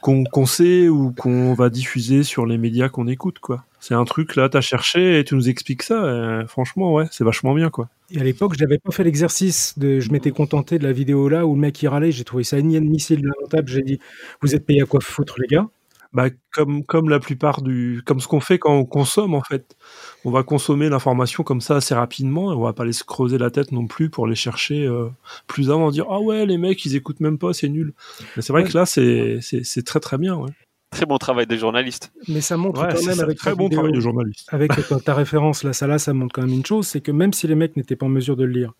qu'on 0.00 0.46
sait 0.46 0.88
ou 0.88 1.12
qu'on 1.12 1.54
va 1.54 1.70
diffuser 1.70 2.22
sur 2.22 2.46
les 2.46 2.58
médias 2.58 2.88
qu'on 2.88 3.06
écoute, 3.06 3.38
quoi. 3.38 3.64
C'est 3.80 3.94
un 3.94 4.04
truc 4.04 4.36
là, 4.36 4.48
t'as 4.48 4.62
cherché 4.62 5.18
et 5.18 5.24
tu 5.24 5.34
nous 5.34 5.48
expliques 5.48 5.82
ça. 5.82 6.44
franchement, 6.48 6.92
ouais, 6.94 7.06
c'est 7.10 7.24
vachement 7.24 7.54
bien, 7.54 7.70
quoi. 7.70 7.88
Et 8.10 8.20
à 8.20 8.24
l'époque, 8.24 8.54
j'avais 8.58 8.78
pas 8.78 8.92
fait 8.92 9.04
l'exercice 9.04 9.78
de, 9.78 10.00
je 10.00 10.10
m'étais 10.10 10.30
contenté 10.30 10.78
de 10.78 10.84
la 10.84 10.92
vidéo 10.92 11.28
là 11.28 11.46
où 11.46 11.54
le 11.54 11.60
mec 11.60 11.82
il 11.82 11.88
râlait. 11.88 12.12
J'ai 12.12 12.24
trouvé 12.24 12.44
ça 12.44 12.58
inadmissible, 12.58 13.28
lamentable. 13.28 13.68
J'ai 13.68 13.82
dit, 13.82 13.98
vous 14.40 14.54
êtes 14.54 14.64
payé 14.64 14.82
à 14.82 14.86
quoi 14.86 15.00
foutre, 15.00 15.36
les 15.40 15.48
gars? 15.48 15.68
Bah, 16.14 16.28
comme, 16.52 16.84
comme 16.84 17.08
la 17.10 17.18
plupart 17.18 17.60
du, 17.60 18.00
comme 18.06 18.20
ce 18.20 18.28
qu'on 18.28 18.38
fait 18.40 18.58
quand 18.60 18.72
on 18.72 18.84
consomme, 18.84 19.34
en 19.34 19.42
fait. 19.42 19.76
On 20.24 20.30
va 20.30 20.44
consommer 20.44 20.88
l'information 20.88 21.42
comme 21.42 21.60
ça 21.60 21.76
assez 21.76 21.94
rapidement 21.94 22.52
et 22.52 22.54
on 22.54 22.60
va 22.62 22.72
pas 22.72 22.84
aller 22.84 22.92
se 22.92 23.02
creuser 23.02 23.36
la 23.36 23.50
tête 23.50 23.72
non 23.72 23.86
plus 23.88 24.10
pour 24.10 24.26
les 24.28 24.36
chercher 24.36 24.86
euh, 24.86 25.08
plus 25.48 25.70
avant, 25.72 25.90
dire, 25.90 26.06
ah 26.08 26.20
ouais, 26.20 26.46
les 26.46 26.56
mecs, 26.56 26.84
ils 26.86 26.94
écoutent 26.94 27.18
même 27.20 27.36
pas, 27.36 27.52
c'est 27.52 27.68
nul. 27.68 27.92
Mais 28.36 28.42
c'est 28.42 28.52
vrai 28.52 28.62
que 28.62 28.76
là, 28.78 28.86
c'est, 28.86 29.40
très 29.84 29.98
très 30.00 30.16
bien, 30.16 30.36
ouais. 30.36 30.50
Très 30.92 31.06
bon 31.06 31.18
travail 31.18 31.48
des 31.48 31.58
journalistes. 31.58 32.12
Mais 32.28 32.40
ça 32.40 32.56
montre 32.56 32.80
Ouais, 32.80 32.94
quand 32.94 33.04
même 33.04 33.16
ça, 33.16 33.24
avec 33.24 33.36
très 33.38 33.50
ta 33.50 33.56
bon 33.56 33.64
vidéo, 33.64 33.78
travail 33.80 33.92
de 33.92 34.00
journaliste. 34.00 34.48
avec 34.52 34.70
ta- 34.88 35.00
ta 35.00 35.14
référence 35.14 35.64
là, 35.64 35.72
ça 35.72 35.88
là, 35.88 35.98
ça 35.98 36.14
montre 36.14 36.32
quand 36.32 36.42
même 36.42 36.52
une 36.54 36.64
chose, 36.64 36.86
c'est 36.86 37.00
que 37.00 37.10
même 37.10 37.32
si 37.32 37.48
les 37.48 37.56
mecs 37.56 37.76
n'étaient 37.76 37.96
pas 37.96 38.06
en 38.06 38.10
mesure 38.10 38.36
de 38.36 38.44
le 38.44 38.52
lire, 38.52 38.72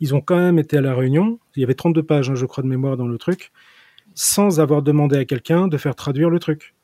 ils 0.00 0.14
ont 0.14 0.22
quand 0.22 0.36
même 0.38 0.58
été 0.58 0.78
à 0.78 0.80
la 0.80 0.94
réunion. 0.94 1.38
Il 1.54 1.60
y 1.60 1.64
avait 1.64 1.74
32 1.74 2.02
pages, 2.02 2.30
hein, 2.30 2.34
je 2.34 2.46
crois, 2.46 2.62
de 2.64 2.68
mémoire 2.68 2.96
dans 2.96 3.06
le 3.06 3.18
truc, 3.18 3.52
sans 4.14 4.60
avoir 4.60 4.82
demandé 4.82 5.16
à 5.16 5.24
quelqu'un 5.24 5.68
de 5.68 5.76
faire 5.76 5.94
traduire 5.94 6.30
le 6.30 6.38
truc. 6.38 6.74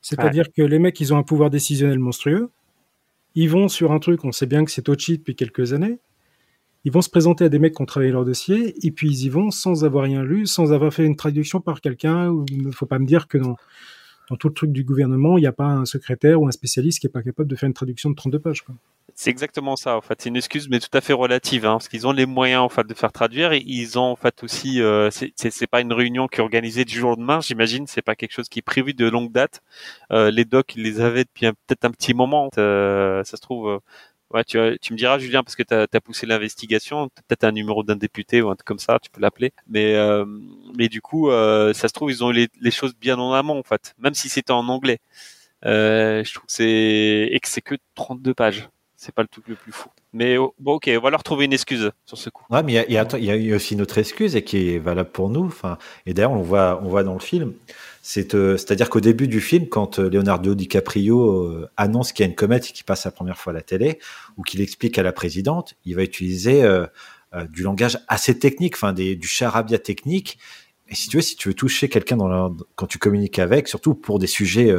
C'est-à-dire 0.00 0.46
que 0.52 0.62
les 0.62 0.78
mecs, 0.78 0.98
ils 1.00 1.12
ont 1.12 1.18
un 1.18 1.22
pouvoir 1.22 1.50
décisionnel 1.50 1.98
monstrueux. 1.98 2.50
Ils 3.34 3.50
vont 3.50 3.68
sur 3.68 3.92
un 3.92 3.98
truc, 3.98 4.24
on 4.24 4.32
sait 4.32 4.46
bien 4.46 4.64
que 4.64 4.70
c'est 4.70 4.82
Tochi 4.82 5.18
depuis 5.18 5.34
quelques 5.34 5.72
années. 5.72 5.98
Ils 6.84 6.92
vont 6.92 7.02
se 7.02 7.10
présenter 7.10 7.44
à 7.44 7.48
des 7.48 7.58
mecs 7.58 7.74
qui 7.74 7.82
ont 7.82 7.86
travaillé 7.86 8.12
leur 8.12 8.24
dossier, 8.24 8.74
et 8.86 8.90
puis 8.90 9.08
ils 9.08 9.26
y 9.26 9.28
vont 9.28 9.50
sans 9.50 9.84
avoir 9.84 10.04
rien 10.04 10.22
lu, 10.22 10.46
sans 10.46 10.72
avoir 10.72 10.92
fait 10.92 11.04
une 11.04 11.16
traduction 11.16 11.60
par 11.60 11.80
quelqu'un. 11.80 12.32
Il 12.50 12.62
ne 12.62 12.70
faut 12.70 12.86
pas 12.86 12.98
me 12.98 13.06
dire 13.06 13.28
que 13.28 13.36
dans, 13.36 13.56
dans 14.30 14.36
tout 14.36 14.48
le 14.48 14.54
truc 14.54 14.72
du 14.72 14.84
gouvernement, 14.84 15.36
il 15.38 15.42
n'y 15.42 15.46
a 15.46 15.52
pas 15.52 15.66
un 15.66 15.84
secrétaire 15.84 16.40
ou 16.40 16.46
un 16.46 16.52
spécialiste 16.52 17.00
qui 17.00 17.06
est 17.06 17.10
pas 17.10 17.22
capable 17.22 17.48
de 17.48 17.56
faire 17.56 17.66
une 17.66 17.74
traduction 17.74 18.10
de 18.10 18.14
32 18.14 18.38
pages. 18.38 18.62
Quoi. 18.62 18.74
C'est 19.14 19.30
exactement 19.30 19.74
ça, 19.74 19.96
en 19.96 20.00
fait. 20.00 20.20
C'est 20.22 20.28
une 20.28 20.36
excuse, 20.36 20.68
mais 20.68 20.78
tout 20.78 20.88
à 20.96 21.00
fait 21.00 21.12
relative, 21.12 21.64
hein, 21.66 21.72
parce 21.72 21.88
qu'ils 21.88 22.06
ont 22.06 22.12
les 22.12 22.26
moyens, 22.26 22.62
en 22.62 22.68
fait, 22.68 22.86
de 22.86 22.94
faire 22.94 23.10
traduire. 23.10 23.52
Et 23.52 23.62
ils 23.66 23.98
ont, 23.98 24.02
en 24.02 24.16
fait, 24.16 24.42
aussi, 24.44 24.80
euh, 24.80 25.10
c'est- 25.10 25.66
pas 25.66 25.80
une 25.80 25.92
réunion 25.92 26.28
qui 26.28 26.38
est 26.38 26.42
organisée 26.42 26.84
du 26.84 26.94
jour 26.98 27.10
au 27.12 27.14
lendemain, 27.16 27.40
j'imagine. 27.40 27.86
C'est 27.88 28.02
pas 28.02 28.14
quelque 28.14 28.32
chose 28.32 28.48
qui 28.48 28.60
est 28.60 28.62
prévu 28.62 28.94
de 28.94 29.08
longue 29.08 29.32
date. 29.32 29.60
Euh, 30.12 30.30
les 30.30 30.44
docs, 30.44 30.74
ils 30.76 30.82
les 30.82 31.00
avaient 31.00 31.24
depuis 31.24 31.46
peut-être 31.66 31.84
un 31.84 31.90
petit 31.90 32.14
moment. 32.14 32.48
Euh, 32.58 33.24
ça 33.24 33.36
se 33.36 33.42
trouve, 33.42 33.68
euh, 33.68 33.78
ouais, 34.30 34.44
tu, 34.44 34.58
tu 34.80 34.92
me 34.92 34.98
diras, 34.98 35.18
Julien, 35.18 35.42
parce 35.42 35.56
que 35.56 35.62
tu 35.64 35.74
as, 35.74 36.00
poussé 36.00 36.26
l'investigation, 36.26 37.08
peut-être 37.28 37.44
un 37.44 37.52
numéro 37.52 37.82
d'un 37.82 37.96
député 37.96 38.42
ou 38.42 38.50
un 38.50 38.56
truc 38.56 38.66
comme 38.66 38.78
ça, 38.78 38.98
tu 39.02 39.10
peux 39.10 39.20
l'appeler. 39.20 39.52
Mais, 39.68 39.94
euh, 39.96 40.24
mais 40.76 40.88
du 40.88 41.00
coup, 41.02 41.30
euh, 41.30 41.72
ça 41.74 41.88
se 41.88 41.92
trouve, 41.92 42.10
ils 42.10 42.22
ont 42.24 42.30
les, 42.30 42.48
les 42.60 42.70
choses 42.70 42.94
bien 42.96 43.18
en 43.18 43.32
amont, 43.32 43.58
en 43.58 43.62
fait, 43.64 43.94
même 43.98 44.14
si 44.14 44.28
c'était 44.28 44.52
en 44.52 44.68
anglais. 44.68 44.98
Euh, 45.66 46.24
je 46.24 46.34
trouve 46.34 46.46
que 46.46 46.52
c'est 46.52 47.28
et 47.32 47.40
que 47.40 47.48
c'est 47.48 47.62
que 47.62 47.76
32 47.94 48.34
pages. 48.34 48.68
C'est 49.00 49.14
pas 49.14 49.22
le 49.22 49.28
truc 49.28 49.46
le 49.46 49.54
plus 49.54 49.70
fou. 49.70 49.90
Mais 50.12 50.38
oh, 50.38 50.54
bon, 50.58 50.74
ok, 50.74 50.90
on 50.92 51.00
va 51.00 51.10
leur 51.10 51.22
trouver 51.22 51.44
une 51.44 51.52
excuse 51.52 51.92
sur 52.04 52.18
ce 52.18 52.30
coup. 52.30 52.44
Ouais, 52.50 52.64
mais 52.64 52.84
il 52.88 52.92
y 52.92 52.98
a, 52.98 53.54
aussi 53.54 53.74
une 53.74 53.80
autre 53.80 53.96
excuse 53.96 54.34
et 54.34 54.42
qui 54.42 54.70
est 54.70 54.80
valable 54.80 55.12
pour 55.12 55.30
nous. 55.30 55.44
Enfin, 55.44 55.78
et 56.04 56.14
d'ailleurs, 56.14 56.32
on 56.32 56.42
voit, 56.42 56.80
on 56.82 56.88
voit 56.88 57.04
dans 57.04 57.14
le 57.14 57.20
film. 57.20 57.54
Euh, 58.34 58.56
c'est-à-dire 58.56 58.90
qu'au 58.90 58.98
début 58.98 59.28
du 59.28 59.40
film, 59.40 59.68
quand 59.68 60.00
euh, 60.00 60.10
Leonardo 60.10 60.56
DiCaprio 60.56 61.30
euh, 61.30 61.70
annonce 61.76 62.10
qu'il 62.10 62.24
y 62.24 62.26
a 62.26 62.28
une 62.28 62.34
comète 62.34 62.70
et 62.70 62.72
qu'il 62.72 62.84
passe 62.84 63.04
la 63.04 63.12
première 63.12 63.38
fois 63.38 63.52
à 63.52 63.54
la 63.54 63.62
télé, 63.62 64.00
ou 64.36 64.42
qu'il 64.42 64.60
explique 64.60 64.98
à 64.98 65.04
la 65.04 65.12
présidente, 65.12 65.74
il 65.84 65.94
va 65.94 66.02
utiliser 66.02 66.64
du 67.50 67.62
langage 67.62 67.98
assez 68.08 68.36
technique, 68.36 68.74
enfin 68.74 68.92
du 68.92 69.28
charabia 69.28 69.78
technique. 69.78 70.38
Et 70.88 70.96
si 70.96 71.08
tu 71.08 71.18
veux, 71.18 71.22
si 71.22 71.36
tu 71.36 71.48
veux 71.48 71.54
toucher 71.54 71.88
quelqu'un 71.88 72.16
quand 72.74 72.86
tu 72.86 72.98
communiques 72.98 73.38
avec, 73.38 73.68
surtout 73.68 73.94
pour 73.94 74.18
des 74.18 74.26
sujets 74.26 74.74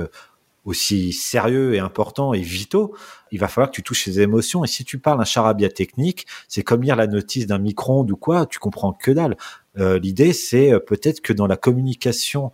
aussi 0.66 1.14
sérieux 1.14 1.74
et 1.74 1.80
importants 1.80 2.34
et 2.34 2.42
vitaux, 2.42 2.96
il 3.32 3.40
va 3.40 3.48
falloir 3.48 3.70
que 3.70 3.76
tu 3.76 3.84
touches 3.84 4.06
ses 4.06 4.20
émotions. 4.22 4.64
Et 4.64 4.68
si 4.68 4.84
tu 4.84 5.00
parles 5.00 5.22
un 5.22 5.26
charabia 5.26 5.70
technique, 5.70 6.26
c'est 6.48 6.64
comme 6.64 6.84
lire 6.84 6.96
la 6.96 7.08
notice 7.08 7.48
d'un 7.48 7.60
micro-ondes 7.60 8.12
ou 8.12 8.18
quoi, 8.18 8.46
tu 8.46 8.60
comprends 8.60 8.94
que 8.94 9.12
dalle. 9.12 9.38
Euh, 9.78 10.00
L'idée, 10.00 10.34
c'est 10.34 10.74
euh, 10.74 10.80
peut-être 10.80 11.22
que 11.22 11.34
dans 11.34 11.48
la 11.48 11.58
communication 11.58 12.52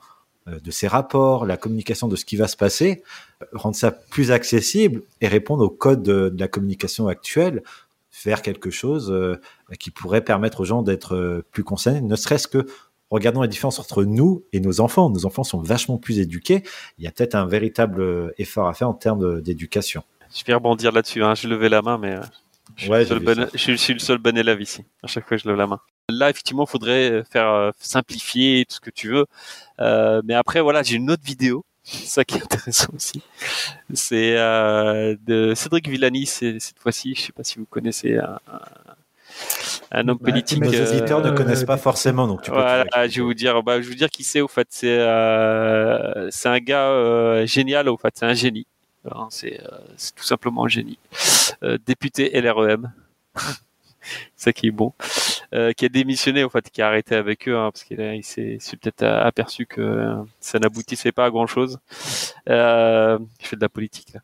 euh, 0.48 0.60
de 0.60 0.72
ces 0.72 0.88
rapports, 0.88 1.46
la 1.46 1.58
communication 1.58 2.08
de 2.08 2.16
ce 2.16 2.26
qui 2.26 2.36
va 2.36 2.48
se 2.48 2.58
passer, 2.58 3.04
rendre 3.54 3.76
ça 3.76 3.92
plus 3.92 4.32
accessible 4.32 5.02
et 5.22 5.28
répondre 5.28 5.64
au 5.64 5.70
code 5.70 6.04
de, 6.04 6.34
la 6.38 6.48
communication 6.48 7.08
actuelle, 7.08 7.64
faire 8.12 8.42
quelque 8.42 8.70
chose 8.70 9.14
qui 9.78 9.92
pourrait 9.92 10.24
permettre 10.24 10.62
aux 10.62 10.64
gens 10.64 10.84
d'être 10.84 11.44
plus 11.52 11.66
concernés, 11.66 12.00
ne 12.00 12.16
serait-ce 12.16 12.48
que 12.48 12.66
regardons 13.16 13.42
la 13.42 13.48
différence 13.48 13.80
entre 13.80 14.04
nous 14.04 14.44
et 14.54 14.60
nos 14.60 14.80
enfants. 14.82 15.10
Nos 15.10 15.26
enfants 15.26 15.44
sont 15.44 15.62
vachement 15.62 15.98
plus 15.98 16.20
éduqués. 16.20 16.64
Il 17.00 17.04
y 17.04 17.08
a 17.08 17.12
peut-être 17.12 17.36
un 17.36 17.46
véritable 17.48 18.02
euh, 18.02 18.34
effort 18.38 18.68
à 18.68 18.74
faire 18.74 18.90
en 18.90 18.94
termes 18.94 19.42
d'éducation. 19.42 20.04
Je 20.36 20.44
vais 20.46 20.54
rebondir 20.54 20.92
là-dessus. 20.92 21.24
Hein. 21.24 21.34
Je 21.36 21.48
levais 21.48 21.70
la 21.70 21.82
main, 21.82 21.98
mais 21.98 22.12
euh, 22.16 22.22
je, 22.76 22.82
suis 22.84 22.92
Ouais, 22.92 23.00
le 23.00 23.06
seul 23.06 23.20
bon, 23.20 23.48
je, 23.54 23.58
suis- 23.58 23.72
je 23.74 23.78
suis 23.78 23.94
le 23.94 24.00
seul 24.00 24.18
bon 24.20 24.38
élève 24.38 24.62
ici. 24.62 24.84
À 25.04 25.08
chaque 25.08 25.28
fois, 25.28 25.38
je 25.38 25.48
lève 25.48 25.58
la 25.58 25.68
main. 25.68 25.80
Là, 26.10 26.30
effectivement, 26.30 26.66
il 26.66 26.70
faudrait 26.70 27.24
faire 27.32 27.48
euh, 27.50 27.72
simplifier 27.80 28.66
tout 28.70 28.76
ce 28.76 28.80
que 28.82 28.92
tu 28.92 29.10
veux. 29.10 29.26
Euh, 29.80 30.22
mais 30.26 30.34
après, 30.36 30.62
voilà, 30.62 30.84
j'ai 30.84 30.98
une 30.98 31.10
autre 31.10 31.24
vidéo. 31.24 31.64
C'est 31.84 32.06
ça 32.08 32.24
qui 32.26 32.38
est 32.38 32.44
intéressant 32.44 32.92
aussi. 32.96 33.22
C'est 33.94 34.36
euh, 34.38 35.16
de 35.26 35.54
Cédric 35.56 35.88
Villani. 35.88 36.26
Cette 36.26 36.80
fois-ci, 36.80 37.14
je 37.16 37.22
sais 37.22 37.32
pas 37.32 37.44
si 37.44 37.60
vous 37.60 37.66
connaissez 37.66 38.18
un, 38.18 38.40
un- 38.52 38.60
un 39.92 40.08
homme 40.08 40.18
Bah, 40.22 40.32
politique. 40.32 40.62
Nos 40.62 40.74
euh, 40.74 40.90
auditeurs 40.90 41.22
ne 41.22 41.32
connaissent 41.32 41.64
pas 41.64 41.78
forcément, 41.78 42.28
donc 42.28 42.42
tu 42.42 42.52
peux. 42.52 42.58
Voilà, 42.58 42.86
je 43.08 43.16
vais 43.16 43.22
vous 43.22 43.34
dire, 43.34 43.62
bah, 43.64 43.78
je 43.78 43.86
vais 43.86 43.90
vous 43.90 43.98
dire 43.98 44.10
qui 44.10 44.24
c'est 44.24 44.42
au 44.42 44.48
fait. 44.48 44.68
C'est 44.70 45.00
euh, 45.00 46.30
c'est 46.32 46.50
un 46.50 46.60
gars 46.60 46.90
euh, 46.90 47.46
génial 47.46 47.90
au 47.90 47.98
fait. 47.98 48.14
C'est 48.16 48.26
un 48.26 48.34
génie. 48.34 48.68
Hein, 49.12 49.28
C'est 49.30 49.60
c'est 49.98 50.16
tout 50.16 50.24
simplement 50.24 50.66
un 50.66 50.70
génie. 50.70 51.00
Député 51.86 52.30
LREM. 52.40 52.92
ça 54.36 54.54
qui 54.54 54.68
est 54.68 54.72
bon. 54.72 54.94
Euh, 55.56 55.72
qui 55.72 55.86
a 55.86 55.90
démissionné 55.90 56.44
au 56.44 56.50
fait, 56.50 56.70
qui 56.70 56.82
a 56.82 56.88
arrêté 56.88 57.16
avec 57.16 57.48
eux 57.48 57.56
hein, 57.56 57.72
parce 57.72 57.86
qu'il 57.86 58.24
s'est 58.26 58.78
peut-être 58.82 59.04
aperçu 59.04 59.66
que 59.66 59.80
euh, 59.80 60.16
ça 60.42 60.60
n'aboutissait 60.60 61.14
pas 61.14 61.26
à 61.26 61.30
grand 61.30 61.48
chose. 61.48 61.80
Euh, 62.50 63.18
je 63.42 63.48
fais 63.48 63.56
de 63.56 63.62
la 63.62 63.70
politique 63.70 64.14
là. 64.14 64.20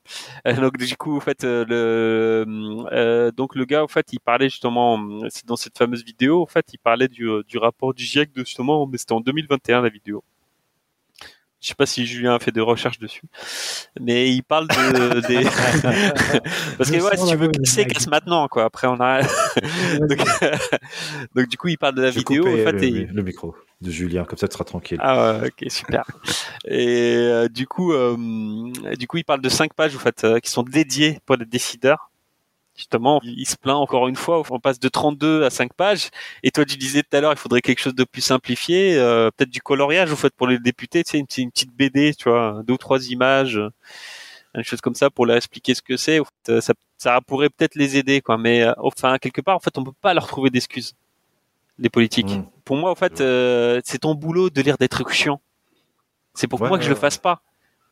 Euh, 0.47 0.55
donc 0.55 0.77
du 0.77 0.97
coup, 0.97 1.15
au 1.15 1.21
fait, 1.21 1.43
le 1.43 2.45
euh, 2.91 3.31
donc 3.31 3.55
le 3.55 3.63
gars, 3.65 3.83
au 3.85 3.87
fait, 3.87 4.11
il 4.11 4.19
parlait 4.19 4.49
justement, 4.49 4.99
c'est 5.29 5.45
dans 5.45 5.55
cette 5.55 5.77
fameuse 5.77 6.03
vidéo, 6.03 6.41
en 6.41 6.47
fait, 6.47 6.65
il 6.73 6.79
parlait 6.79 7.07
du, 7.07 7.29
du 7.47 7.57
rapport 7.57 7.93
du 7.93 8.03
GIEC 8.03 8.31
justement, 8.35 8.85
mais 8.87 8.97
c'était 8.97 9.13
en 9.13 9.21
2021 9.21 9.81
la 9.81 9.89
vidéo. 9.89 10.23
Je 11.61 11.67
sais 11.67 11.75
pas 11.75 11.85
si 11.85 12.05
Julien 12.07 12.33
a 12.35 12.39
fait 12.39 12.51
des 12.51 12.59
recherches 12.61 12.97
dessus, 12.97 13.21
mais 13.99 14.31
il 14.33 14.41
parle 14.41 14.67
de 14.67 15.19
des 15.27 15.43
parce 16.77 16.89
que 16.89 16.97
ouais, 17.01 17.17
si 17.17 17.27
tu 17.29 17.35
veux 17.37 17.49
casser, 17.49 17.85
casse 17.85 18.07
maintenant 18.07 18.47
quoi. 18.47 18.63
Après 18.65 18.87
on 18.87 18.99
a 18.99 19.21
donc, 19.99 20.19
donc 21.35 21.47
du 21.47 21.57
coup 21.57 21.67
il 21.67 21.77
parle 21.77 21.95
de 21.95 22.01
la 22.01 22.11
Je 22.11 22.17
vidéo, 22.19 22.43
en 22.47 22.49
couper 22.49 22.63
fait, 22.63 22.71
le, 22.71 22.83
et- 22.83 23.05
le 23.05 23.23
micro 23.23 23.55
de 23.81 23.89
Julien, 23.91 24.25
comme 24.25 24.37
ça 24.37 24.47
tu 24.47 24.53
seras 24.53 24.63
tranquille. 24.63 24.97
ah 25.01 25.39
ouais, 25.39 25.47
ok 25.49 25.71
super. 25.71 26.03
Et 26.65 27.15
euh, 27.17 27.47
du 27.47 27.65
coup, 27.65 27.93
euh, 27.93 28.15
du 28.97 29.07
coup, 29.07 29.17
il 29.17 29.23
parle 29.23 29.41
de 29.41 29.49
cinq 29.49 29.73
pages 29.73 29.95
en 29.95 29.99
fait 29.99 30.23
euh, 30.23 30.39
qui 30.39 30.51
sont 30.51 30.61
dédiées 30.63 31.19
pour 31.25 31.35
les 31.35 31.45
décideurs. 31.45 32.10
Justement, 32.81 33.21
il 33.23 33.45
se 33.47 33.55
plaint 33.55 33.75
encore 33.77 34.07
une 34.07 34.15
fois. 34.15 34.41
On 34.49 34.59
passe 34.59 34.79
de 34.79 34.89
32 34.89 35.43
à 35.43 35.51
5 35.51 35.71
pages. 35.73 36.09
Et 36.41 36.49
toi, 36.49 36.65
tu 36.65 36.77
disais 36.77 37.03
tout 37.03 37.15
à 37.15 37.21
l'heure, 37.21 37.31
il 37.31 37.37
faudrait 37.37 37.61
quelque 37.61 37.79
chose 37.79 37.93
de 37.93 38.03
plus 38.03 38.21
simplifié, 38.23 38.95
euh, 38.97 39.29
peut-être 39.37 39.51
du 39.51 39.61
coloriage 39.61 40.11
en 40.11 40.15
fait 40.15 40.33
pour 40.35 40.47
les 40.47 40.57
députés. 40.57 41.03
Tu 41.03 41.11
sais, 41.11 41.17
une, 41.19 41.27
petite- 41.27 41.43
une 41.43 41.51
petite 41.51 41.71
BD, 41.75 42.15
tu 42.15 42.27
vois, 42.27 42.61
deux 42.65 42.73
ou 42.73 42.77
trois 42.77 43.07
images, 43.11 43.57
euh, 43.57 43.69
une 44.55 44.63
chose 44.63 44.81
comme 44.81 44.95
ça 44.95 45.11
pour 45.11 45.27
leur 45.27 45.37
expliquer 45.37 45.75
ce 45.75 45.83
que 45.83 45.95
c'est. 45.95 46.19
En 46.19 46.25
fait, 46.25 46.51
euh, 46.53 46.59
ça, 46.61 46.73
ça 46.97 47.21
pourrait 47.21 47.49
peut-être 47.49 47.75
les 47.75 47.97
aider, 47.97 48.19
quoi. 48.21 48.39
Mais 48.39 48.63
euh, 48.63 48.73
enfin, 48.79 49.17
quelque 49.19 49.41
part, 49.41 49.55
en 49.55 49.59
fait, 49.59 49.77
on 49.77 49.83
peut 49.83 49.91
pas 50.01 50.15
leur 50.15 50.25
trouver 50.25 50.49
d'excuses. 50.49 50.95
Les 51.77 51.89
politiques. 51.89 52.31
Mm. 52.31 52.45
Pour 52.65 52.77
moi, 52.77 52.89
en 52.89 52.95
fait, 52.95 53.21
euh, 53.21 53.79
c'est 53.85 53.99
ton 53.99 54.15
boulot 54.15 54.49
de 54.49 54.61
lire 54.61 54.77
des 54.79 54.89
trucs 54.89 55.09
chiants. 55.09 55.39
C'est 56.33 56.47
pour 56.47 56.59
Ouais, 56.61 56.67
moi 56.67 56.77
que 56.79 56.83
je 56.83 56.89
le 56.89 56.95
fasse 56.95 57.17
pas. 57.19 57.41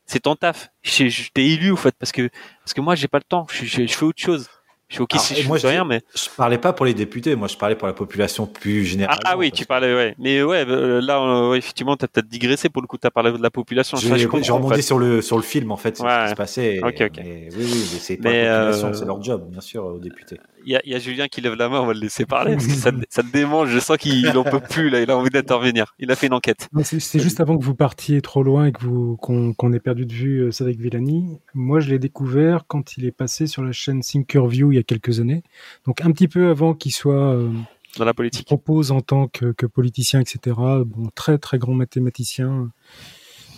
C'est 0.05 0.21
ton 0.21 0.35
taf. 0.35 0.71
Je, 0.81 1.07
je 1.07 1.29
t'ai 1.31 1.45
élu, 1.45 1.71
en 1.71 1.75
fait, 1.75 1.93
parce 1.99 2.11
que 2.11 2.29
parce 2.63 2.73
que 2.73 2.81
moi, 2.81 2.95
j'ai 2.95 3.07
pas 3.07 3.19
le 3.19 3.23
temps. 3.23 3.45
Je, 3.51 3.65
je, 3.65 3.85
je 3.85 3.93
fais 3.93 4.05
autre 4.05 4.19
chose. 4.19 4.49
Je 4.89 4.95
suis 4.95 5.03
ok 5.03 5.09
Alors, 5.13 5.23
si 5.23 5.33
et 5.35 5.43
je 5.43 5.47
moi, 5.47 5.57
je 5.57 5.67
rien, 5.67 5.83
dis- 5.83 5.89
mais 5.89 6.01
Je 6.15 6.27
parlais 6.35 6.57
pas 6.57 6.73
pour 6.73 6.83
les 6.87 6.95
députés, 6.95 7.35
moi 7.35 7.47
je 7.47 7.55
parlais 7.55 7.75
pour 7.75 7.87
la 7.87 7.93
population 7.93 8.47
plus 8.47 8.83
générale. 8.85 9.19
ah, 9.23 9.37
oui, 9.37 9.51
tu 9.51 9.63
parlais, 9.65 9.93
ouais. 9.93 10.15
Mais 10.17 10.41
ouais, 10.41 10.65
euh, 10.67 10.99
là, 10.99 11.19
euh, 11.21 11.51
ouais, 11.51 11.59
effectivement, 11.59 11.95
t'as 11.95 12.07
peut-être 12.07 12.27
digressé 12.27 12.69
pour 12.69 12.81
le 12.81 12.87
coup. 12.87 12.97
T'as 12.97 13.11
parlé 13.11 13.31
de 13.31 13.37
la 13.41 13.51
population. 13.51 13.97
J'ai 13.97 14.17
j'ai 14.17 14.25
en 14.51 14.67
fait. 14.67 14.81
sur 14.81 14.97
le 14.97 15.21
sur 15.21 15.37
le 15.37 15.43
film 15.43 15.71
en 15.71 15.77
fait, 15.77 15.95
c'est 15.95 16.01
ce 16.03 16.07
Ouais. 16.07 16.23
qui 16.23 16.29
se 16.31 16.35
passait. 16.35 16.79
Ok, 16.83 16.95
ok. 17.01 17.11
mais 17.17 17.49
oui, 17.55 17.65
oui, 17.65 17.99
c'est 18.01 18.17
pas 18.17 18.29
Mais, 18.29 18.45
la 18.45 18.59
population, 18.61 18.87
euh, 18.87 18.93
c'est 18.93 19.05
leur 19.05 19.23
job, 19.23 19.47
bien 19.51 19.61
sûr, 19.61 19.85
aux 19.85 19.99
députés. 19.99 20.39
Il 20.69 20.73
y 20.73 20.75
a, 20.75 20.81
il 20.85 20.91
y 20.91 20.95
a 20.95 20.99
Julien 20.99 21.27
qui 21.27 21.41
lève 21.41 21.55
la 21.55 21.67
main. 21.67 21.81
On 21.81 21.87
va 21.87 21.95
le 21.95 21.99
laisser 21.99 22.27
parler 22.27 22.53
parce 22.53 22.67
que 22.67 22.73
ça, 22.73 22.91
ça 23.09 23.23
te 23.23 23.31
démange. 23.31 23.69
Je 23.71 23.79
sens 23.79 23.97
qu'il 23.97 24.37
en 24.37 24.43
peut 24.43 24.59
plus 24.59 24.91
là. 24.91 25.01
Il 25.01 25.09
a 25.09 25.17
envie 25.17 25.31
d'intervenir. 25.31 25.95
Il 25.97 26.11
a 26.11 26.15
fait 26.15 26.27
une 26.27 26.33
enquête. 26.33 26.69
C'est 26.83 27.17
juste 27.19 27.39
avant 27.39 27.57
que 27.57 27.63
vous 27.63 27.73
partiez 27.73 28.21
trop 28.21 28.43
loin 28.43 28.67
et 28.67 28.71
que 28.71 28.83
vous 28.83 29.17
qu'on 29.17 29.53
qu'on 29.53 29.73
ait 29.73 29.79
perdu 29.79 30.05
de 30.05 30.13
vue 30.13 30.41
euh, 30.41 30.51
Cédric 30.51 30.79
Villani. 30.79 31.39
Moi, 31.55 31.79
je 31.79 31.89
l'ai 31.89 31.97
découvert 31.97 32.65
quand 32.67 32.97
il 32.97 33.05
est 33.05 33.11
passé 33.11 33.47
sur 33.47 33.63
la 33.63 33.71
chaîne 33.71 34.01
Thinkerview 34.01 34.71
il 34.71 34.75
y 34.75 34.77
a 34.77 34.83
quelques 34.83 35.19
années. 35.19 35.41
Donc 35.87 36.01
un 36.01 36.11
petit 36.11 36.27
peu 36.27 36.49
avant 36.49 36.75
qu'il 36.75 36.93
soit 36.93 37.33
euh, 37.33 37.49
Dans 37.97 38.05
la 38.05 38.13
politique. 38.13 38.45
propose 38.45 38.91
en 38.91 39.01
tant 39.01 39.27
que, 39.27 39.51
que 39.53 39.65
politicien, 39.65 40.19
etc. 40.19 40.55
Bon, 40.85 41.09
très 41.15 41.39
très 41.39 41.57
grand 41.57 41.73
mathématicien. 41.73 42.69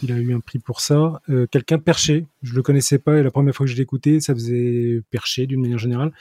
Il 0.02 0.14
a 0.14 0.16
eu 0.16 0.34
un 0.34 0.40
prix 0.40 0.60
pour 0.60 0.80
ça. 0.80 1.20
Euh, 1.30 1.46
Quelqu'un 1.52 1.78
perché. 1.78 2.26
Je 2.42 2.56
le 2.56 2.62
connaissais 2.62 3.00
pas 3.00 3.18
et 3.18 3.24
la 3.24 3.32
première 3.32 3.54
fois 3.54 3.66
que 3.66 3.72
je 3.74 3.82
écouté, 3.82 4.22
ça 4.22 4.34
faisait 4.34 5.02
perché 5.12 5.46
d'une 5.46 5.60
manière 5.60 5.78
générale. 5.78 6.14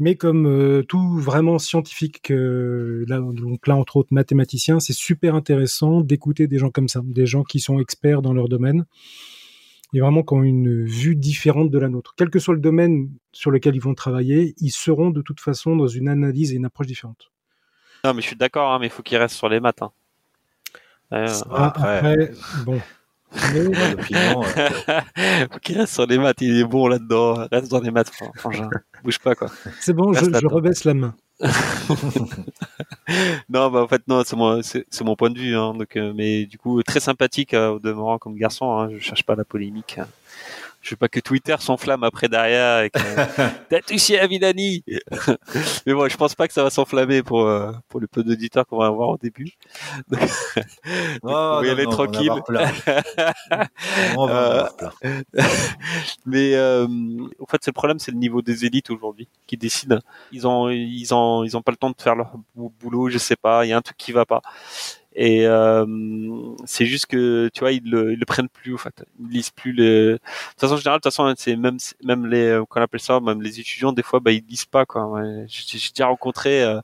Mais 0.00 0.16
comme 0.16 0.46
euh, 0.46 0.82
tout 0.82 1.18
vraiment 1.18 1.58
scientifique, 1.58 2.30
euh, 2.30 3.04
là, 3.06 3.20
donc 3.20 3.66
là 3.66 3.76
entre 3.76 3.98
autres 3.98 4.12
mathématiciens, 4.12 4.80
c'est 4.80 4.94
super 4.94 5.34
intéressant 5.34 6.00
d'écouter 6.00 6.46
des 6.46 6.58
gens 6.58 6.70
comme 6.70 6.88
ça, 6.88 7.02
des 7.04 7.26
gens 7.26 7.44
qui 7.44 7.60
sont 7.60 7.78
experts 7.78 8.22
dans 8.22 8.32
leur 8.32 8.48
domaine 8.48 8.86
et 9.92 10.00
vraiment 10.00 10.22
qui 10.22 10.32
ont 10.32 10.42
une 10.42 10.84
vue 10.84 11.16
différente 11.16 11.70
de 11.70 11.78
la 11.78 11.90
nôtre. 11.90 12.14
Quel 12.16 12.30
que 12.30 12.38
soit 12.38 12.54
le 12.54 12.60
domaine 12.60 13.10
sur 13.32 13.50
lequel 13.50 13.76
ils 13.76 13.82
vont 13.82 13.94
travailler, 13.94 14.54
ils 14.58 14.70
seront 14.70 15.10
de 15.10 15.20
toute 15.20 15.40
façon 15.40 15.76
dans 15.76 15.88
une 15.88 16.08
analyse 16.08 16.52
et 16.52 16.56
une 16.56 16.64
approche 16.64 16.86
différente. 16.86 17.30
Non, 18.02 18.14
mais 18.14 18.22
je 18.22 18.28
suis 18.28 18.36
d'accord, 18.36 18.72
hein, 18.72 18.78
mais 18.80 18.86
il 18.86 18.90
faut 18.90 19.02
qu'ils 19.02 19.18
restent 19.18 19.36
sur 19.36 19.50
les 19.50 19.60
maths. 19.60 19.82
Hein. 19.82 19.92
Euh, 21.12 21.28
Ah, 21.50 21.66
après, 21.66 22.30
bon. 22.64 22.80
Mais, 23.32 23.60
euh, 24.16 25.46
reste 25.68 25.92
sur 25.94 26.06
les 26.06 26.18
maths. 26.18 26.38
Il 26.40 26.58
est 26.58 26.64
bon 26.64 26.88
là-dedans. 26.88 27.46
Reste 27.50 27.70
dans 27.70 27.80
les 27.80 27.90
maths, 27.90 28.10
fran- 28.10 28.32
frangin. 28.36 28.68
Bouge 29.04 29.18
pas, 29.18 29.34
quoi. 29.34 29.48
c'est 29.80 29.92
bon, 29.92 30.12
je, 30.12 30.18
Reste 30.18 30.26
je 30.30 30.32
là-dedans. 30.32 30.54
rebaisse 30.54 30.84
la 30.84 30.94
main. 30.94 31.14
Non, 33.48 33.70
bah 33.70 33.82
en 33.82 33.88
fait 33.88 34.02
non, 34.06 34.22
c'est 34.24 34.36
mon 34.36 34.62
c'est 34.62 34.86
c'est 34.90 35.02
mon 35.04 35.16
point 35.16 35.30
de 35.30 35.38
vue. 35.38 35.56
Hein, 35.56 35.74
donc, 35.74 35.96
euh, 35.96 36.12
mais 36.14 36.44
du 36.46 36.58
coup 36.58 36.80
très 36.82 37.00
sympathique 37.00 37.54
euh, 37.54 37.70
au 37.70 37.78
demeurant 37.80 38.18
comme 38.18 38.36
garçon. 38.36 38.70
Hein, 38.78 38.90
je 38.92 38.98
cherche 38.98 39.24
pas 39.24 39.34
la 39.34 39.44
polémique. 39.44 39.98
Je 40.82 40.90
veux 40.90 40.96
pas 40.96 41.08
que 41.08 41.20
Twitter 41.20 41.54
s'enflamme 41.58 42.04
après 42.04 42.28
derrière 42.28 42.76
avec 42.78 42.96
euh, 43.38 43.48
t'as 43.68 43.80
touché 43.82 44.18
à 44.18 44.26
Villani. 44.26 44.82
mais 45.86 45.92
bon, 45.92 46.08
je 46.08 46.16
pense 46.16 46.34
pas 46.34 46.48
que 46.48 46.54
ça 46.54 46.62
va 46.62 46.70
s'enflammer 46.70 47.22
pour 47.22 47.42
euh, 47.46 47.70
pour 47.88 48.00
le 48.00 48.06
peu 48.06 48.24
d'auditeurs 48.24 48.66
qu'on 48.66 48.78
va 48.78 48.86
avoir 48.86 49.10
au 49.10 49.18
début. 49.18 49.52
Donc, 50.10 50.20
oh, 51.22 51.60
y 51.62 51.84
non, 51.84 51.90
tranquille. 51.90 52.30
On 52.30 52.42
va 52.52 52.60
avoir 52.60 52.72
plein. 52.82 53.02
On 54.16 54.26
va 54.26 54.32
en 54.32 54.66
Euh, 54.66 54.68
plein. 54.78 55.22
mais 56.26 56.54
euh, 56.54 56.86
en 57.38 57.46
fait, 57.46 57.58
c'est 57.60 57.70
le 57.70 57.74
problème, 57.74 57.98
c'est 57.98 58.10
le 58.12 58.16
niveau 58.18 58.40
des 58.42 58.64
élites 58.64 58.90
aujourd'hui 58.90 59.28
qui 59.46 59.56
décident. 59.58 59.98
Ils 60.32 60.46
ont, 60.46 60.70
ils 60.70 61.12
ont, 61.14 61.44
ils 61.44 61.56
ont 61.56 61.62
pas 61.62 61.72
le 61.72 61.76
temps 61.76 61.90
de 61.90 62.00
faire 62.00 62.16
leur 62.16 62.32
bou- 62.54 62.72
boulot. 62.80 63.10
Je 63.10 63.18
sais 63.18 63.36
pas. 63.36 63.66
Il 63.66 63.68
y 63.68 63.72
a 63.72 63.76
un 63.76 63.82
truc 63.82 63.96
qui 63.98 64.12
va 64.12 64.24
pas. 64.24 64.40
Et 65.14 65.46
euh, 65.46 65.84
c'est 66.64 66.86
juste 66.86 67.06
que 67.06 67.50
tu 67.52 67.60
vois, 67.60 67.72
ils 67.72 67.82
le, 67.88 68.12
ils 68.12 68.18
le 68.18 68.24
prennent 68.24 68.48
plus. 68.48 68.74
En 68.74 68.78
fait, 68.78 69.04
ils 69.18 69.28
lisent 69.28 69.50
plus 69.50 69.72
les. 69.72 70.12
De 70.12 70.18
toute 70.18 70.60
façon, 70.60 70.74
en 70.74 70.76
général, 70.76 70.98
de 70.98 71.02
toute 71.02 71.12
façon, 71.12 71.32
c'est 71.36 71.56
même, 71.56 71.78
même 72.04 72.26
les, 72.26 72.46
euh, 72.46 72.64
qu'on 72.64 72.80
appelle 72.80 73.00
ça, 73.00 73.18
même 73.20 73.42
les 73.42 73.58
étudiants, 73.58 73.92
des 73.92 74.02
fois, 74.02 74.20
bah, 74.20 74.30
ils 74.32 74.44
lisent 74.46 74.66
pas 74.66 74.86
quoi. 74.86 75.10
J'ai 75.48 75.78
déjà 75.90 76.06
rencontré 76.06 76.62
euh, 76.62 76.80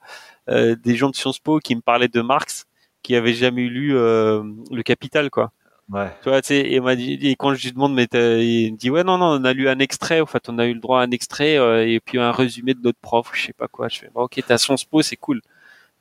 euh, 0.48 0.76
des 0.76 0.96
gens 0.96 1.10
de 1.10 1.16
Sciences 1.16 1.38
Po 1.38 1.58
qui 1.58 1.74
me 1.76 1.80
parlaient 1.80 2.08
de 2.08 2.20
Marx, 2.20 2.66
qui 3.02 3.16
avaient 3.16 3.34
jamais 3.34 3.68
lu 3.68 3.96
euh, 3.96 4.42
le 4.70 4.82
Capital 4.82 5.30
quoi. 5.30 5.52
Ouais. 5.88 6.08
Tu 6.22 6.28
vois, 6.28 6.42
tu 6.42 6.48
sais, 6.48 6.72
et, 6.72 6.80
on 6.80 6.84
m'a 6.84 6.96
dit, 6.96 7.12
et 7.22 7.36
quand 7.36 7.54
je 7.54 7.62
lui 7.64 7.72
demande, 7.72 7.94
mais 7.94 8.08
il 8.12 8.72
me 8.72 8.76
dit, 8.76 8.90
ouais, 8.90 9.04
non, 9.04 9.18
non, 9.18 9.40
on 9.40 9.44
a 9.44 9.52
lu 9.52 9.68
un 9.68 9.78
extrait, 9.78 10.20
en 10.20 10.26
fait, 10.26 10.48
on 10.48 10.58
a 10.58 10.66
eu 10.66 10.74
le 10.74 10.80
droit 10.80 11.00
à 11.00 11.04
un 11.04 11.12
extrait, 11.12 11.56
euh, 11.58 11.86
et 11.86 12.00
puis 12.00 12.18
un 12.18 12.32
résumé 12.32 12.74
de 12.74 12.80
notre 12.82 12.98
prof, 12.98 13.30
je 13.34 13.46
sais 13.46 13.52
pas 13.52 13.68
quoi. 13.68 13.88
Je 13.88 14.00
fais, 14.00 14.10
bah, 14.12 14.22
ok, 14.22 14.42
t'as 14.46 14.58
Sciences 14.58 14.84
Po, 14.84 15.02
c'est 15.02 15.16
cool. 15.16 15.42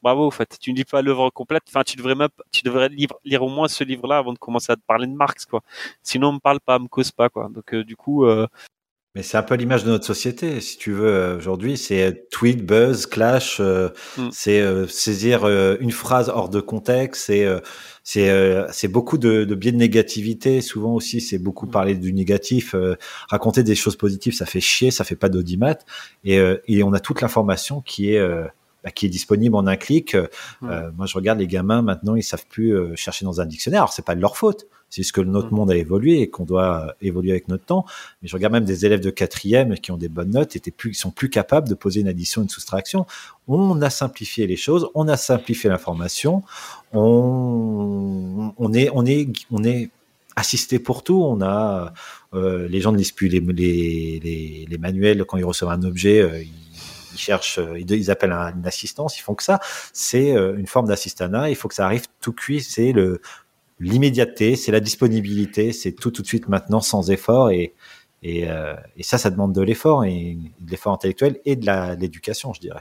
Bravo, 0.05 0.27
en 0.27 0.31
fait. 0.31 0.57
Tu 0.59 0.71
ne 0.71 0.77
lis 0.77 0.85
pas 0.85 1.01
l'œuvre 1.01 1.31
complète. 1.31 1.63
Enfin, 1.67 1.83
tu 1.83 1.97
devrais 1.97 2.13
même, 2.15 2.29
tu 2.51 2.61
devrais 2.63 2.89
lire, 2.89 3.09
lire 3.23 3.41
au 3.43 3.49
moins 3.49 3.67
ce 3.67 3.83
livre-là 3.83 4.17
avant 4.19 4.33
de 4.33 4.37
commencer 4.39 4.71
à 4.71 4.75
te 4.75 4.81
parler 4.85 5.07
de 5.07 5.13
Marx, 5.13 5.45
quoi. 5.45 5.61
Sinon, 6.03 6.29
on 6.29 6.33
me 6.33 6.39
parle 6.39 6.59
pas, 6.59 6.77
on 6.77 6.83
me 6.83 6.87
cause 6.87 7.11
pas, 7.11 7.29
quoi. 7.29 7.49
Donc, 7.53 7.73
euh, 7.73 7.83
du 7.83 7.95
coup, 7.95 8.25
euh, 8.25 8.45
Mais 9.15 9.23
c'est 9.23 9.37
un 9.37 9.43
peu 9.43 9.55
l'image 9.55 9.83
de 9.85 9.89
notre 9.89 10.05
société, 10.05 10.61
si 10.61 10.77
tu 10.77 10.91
veux. 10.91 11.07
euh, 11.07 11.37
Aujourd'hui, 11.37 11.77
c'est 11.77 12.27
tweet, 12.29 12.65
buzz, 12.65 13.05
clash. 13.07 13.57
euh, 13.61 13.89
Mm. 14.17 14.29
C'est 14.31 14.87
saisir 14.89 15.47
une 15.79 15.91
phrase 15.91 16.29
hors 16.29 16.49
de 16.49 16.59
contexte. 16.61 17.25
C'est 17.25 17.47
c'est 18.03 18.29
c'est 18.71 18.89
beaucoup 18.89 19.17
de, 19.17 19.43
de 19.45 19.55
biais 19.55 19.71
de 19.71 19.77
négativité. 19.77 20.61
Souvent 20.61 20.93
aussi, 20.93 21.19
c'est 21.21 21.39
beaucoup 21.39 21.65
Mm. 21.67 21.71
parler 21.71 21.95
du 21.95 22.11
négatif. 22.13 22.75
euh, 22.75 22.95
raconter 23.29 23.63
des 23.63 23.75
choses 23.75 23.95
positives, 23.95 24.33
ça 24.35 24.45
fait 24.45 24.61
chier, 24.61 24.91
ça 24.91 25.03
fait 25.03 25.15
pas 25.15 25.29
d'audimat. 25.29 25.77
Et, 26.25 26.37
euh, 26.37 26.57
et 26.67 26.83
on 26.83 26.93
a 26.93 26.99
toute 26.99 27.21
l'information 27.21 27.81
qui 27.81 28.13
est 28.13 28.19
euh, 28.19 28.45
bah, 28.85 28.91
qui 28.91 29.07
est 29.07 29.09
disponible 29.09 29.55
en 29.55 29.65
un 29.67 29.75
clic. 29.75 30.13
Euh, 30.15 30.27
euh, 30.63 30.91
moi, 30.95 31.07
je 31.07 31.15
regarde 31.15 31.39
les 31.39 31.47
gamins 31.47 31.81
maintenant, 31.81 32.15
ils 32.15 32.23
savent 32.23 32.45
plus 32.47 32.73
euh, 32.73 32.95
chercher 32.95 33.25
dans 33.25 33.41
un 33.41 33.45
dictionnaire. 33.47 33.81
Alors, 33.81 33.91
c'est 33.93 34.05
pas 34.05 34.13
de 34.15 34.21
leur 34.21 34.37
faute. 34.37 34.67
C'est 34.91 35.01
juste 35.01 35.13
que 35.13 35.21
notre 35.21 35.51
Mm. 35.51 35.55
monde 35.55 35.71
a 35.71 35.75
évolué 35.75 36.21
et 36.21 36.29
qu'on 36.29 36.45
doit 36.45 36.93
évoluer 37.01 37.31
avec 37.31 37.47
notre 37.47 37.65
temps. 37.65 37.85
Mais 38.21 38.27
je 38.29 38.35
regarde 38.35 38.53
même 38.53 38.63
des 38.65 38.85
élèves 38.85 39.01
de 39.01 39.09
quatrième 39.09 39.73
qui 39.79 39.91
ont 39.91 39.97
des 39.97 40.07
bonnes 40.07 40.29
notes, 40.29 40.55
plus, 40.77 40.91
qui 40.91 40.99
sont 40.99 41.09
plus 41.09 41.29
capables 41.31 41.67
de 41.67 41.73
poser 41.73 42.01
une 42.01 42.07
addition, 42.07 42.43
une 42.43 42.49
soustraction. 42.49 43.07
On 43.47 43.81
a 43.81 43.89
simplifié 43.89 44.45
les 44.45 44.55
choses, 44.55 44.87
on 44.93 45.07
a 45.07 45.17
simplifié 45.17 45.69
l'information, 45.69 46.43
on, 46.93 48.53
on 48.57 48.73
est, 48.73 48.89
on 48.93 49.05
est, 49.05 49.27
on 49.51 49.63
est 49.63 49.89
assisté 50.35 50.79
pour 50.79 51.03
tout. 51.03 51.21
On 51.21 51.41
a 51.41 51.93
euh, 52.33 52.67
les 52.67 52.81
gens 52.81 52.91
ne 52.91 52.97
lisent 52.97 53.11
plus 53.11 53.27
les, 53.27 53.39
les, 53.39 54.19
les, 54.23 54.67
les 54.69 54.77
manuels 54.77 55.25
quand 55.25 55.37
ils 55.37 55.45
reçoivent 55.45 55.71
un 55.71 55.83
objet. 55.83 56.21
euh, 56.21 56.43
ils, 56.43 56.49
ils 57.15 57.19
cherchent, 57.19 57.57
euh, 57.59 57.79
ils, 57.79 57.89
ils 57.91 58.11
appellent 58.11 58.31
un- 58.33 58.53
une 58.55 58.67
assistance. 58.67 59.17
Ils 59.17 59.21
font 59.23 59.33
que 59.35 59.43
ça. 59.43 59.59
C'est 59.93 60.35
euh, 60.35 60.55
une 60.57 60.67
forme 60.67 60.87
d'assistanat. 60.87 61.49
Il 61.49 61.55
faut 61.55 61.67
que 61.67 61.75
ça 61.75 61.85
arrive 61.85 62.03
tout 62.21 62.33
cuit. 62.33 62.61
C'est 62.61 62.91
le 62.91 63.21
l'immédiateté, 63.79 64.55
c'est 64.55 64.71
la 64.71 64.79
disponibilité, 64.79 65.73
c'est 65.73 65.91
tout 65.91 66.11
tout 66.11 66.21
de 66.21 66.27
suite 66.27 66.47
maintenant 66.47 66.79
sans 66.81 67.09
effort 67.11 67.49
et 67.51 67.73
et, 68.23 68.49
euh, 68.49 68.73
et 68.97 69.03
ça, 69.03 69.17
ça 69.19 69.29
demande 69.29 69.53
de 69.53 69.61
l'effort 69.61 70.03
et 70.05 70.37
de 70.59 70.71
l'effort 70.71 70.93
intellectuel 70.93 71.39
et 71.45 71.55
de 71.55 71.95
l'éducation, 71.99 72.53
je 72.53 72.59
dirais. 72.61 72.79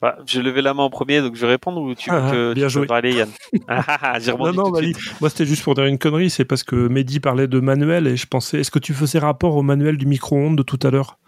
bah, 0.00 0.18
j'ai 0.26 0.42
levé 0.42 0.60
la 0.60 0.74
main 0.74 0.82
en 0.82 0.90
premier, 0.90 1.20
donc 1.20 1.36
je 1.36 1.42
vais 1.42 1.52
répondre 1.52 1.80
ou 1.80 1.94
tu 1.94 2.10
veux 2.10 2.16
Ah, 2.16 2.30
que 2.32 2.54
bien 2.54 2.66
tu 2.66 2.72
peux 2.74 2.80
joué. 2.80 2.86
parler, 2.88 3.14
Yann? 3.14 3.28
Ah, 3.68 3.84
ah, 3.86 3.98
ah, 4.14 4.18
Non, 4.36 4.52
non. 4.52 4.72
Moi, 5.20 5.30
c'était 5.30 5.46
juste 5.46 5.62
pour 5.62 5.74
dire 5.74 5.84
une 5.84 5.98
connerie. 5.98 6.30
C'est 6.30 6.44
parce 6.44 6.64
que 6.64 6.74
Mehdi 6.88 7.20
parlait 7.20 7.46
de 7.46 7.60
manuel 7.60 8.08
et 8.08 8.16
je 8.16 8.26
pensais, 8.26 8.58
est-ce 8.58 8.72
que 8.72 8.80
tu 8.80 8.92
faisais 8.92 9.20
rapport 9.20 9.54
au 9.54 9.62
manuel 9.62 9.96
du 9.96 10.06
micro-ondes 10.06 10.56
de 10.56 10.62
tout 10.64 10.80
à 10.82 10.90
l'heure? 10.90 11.18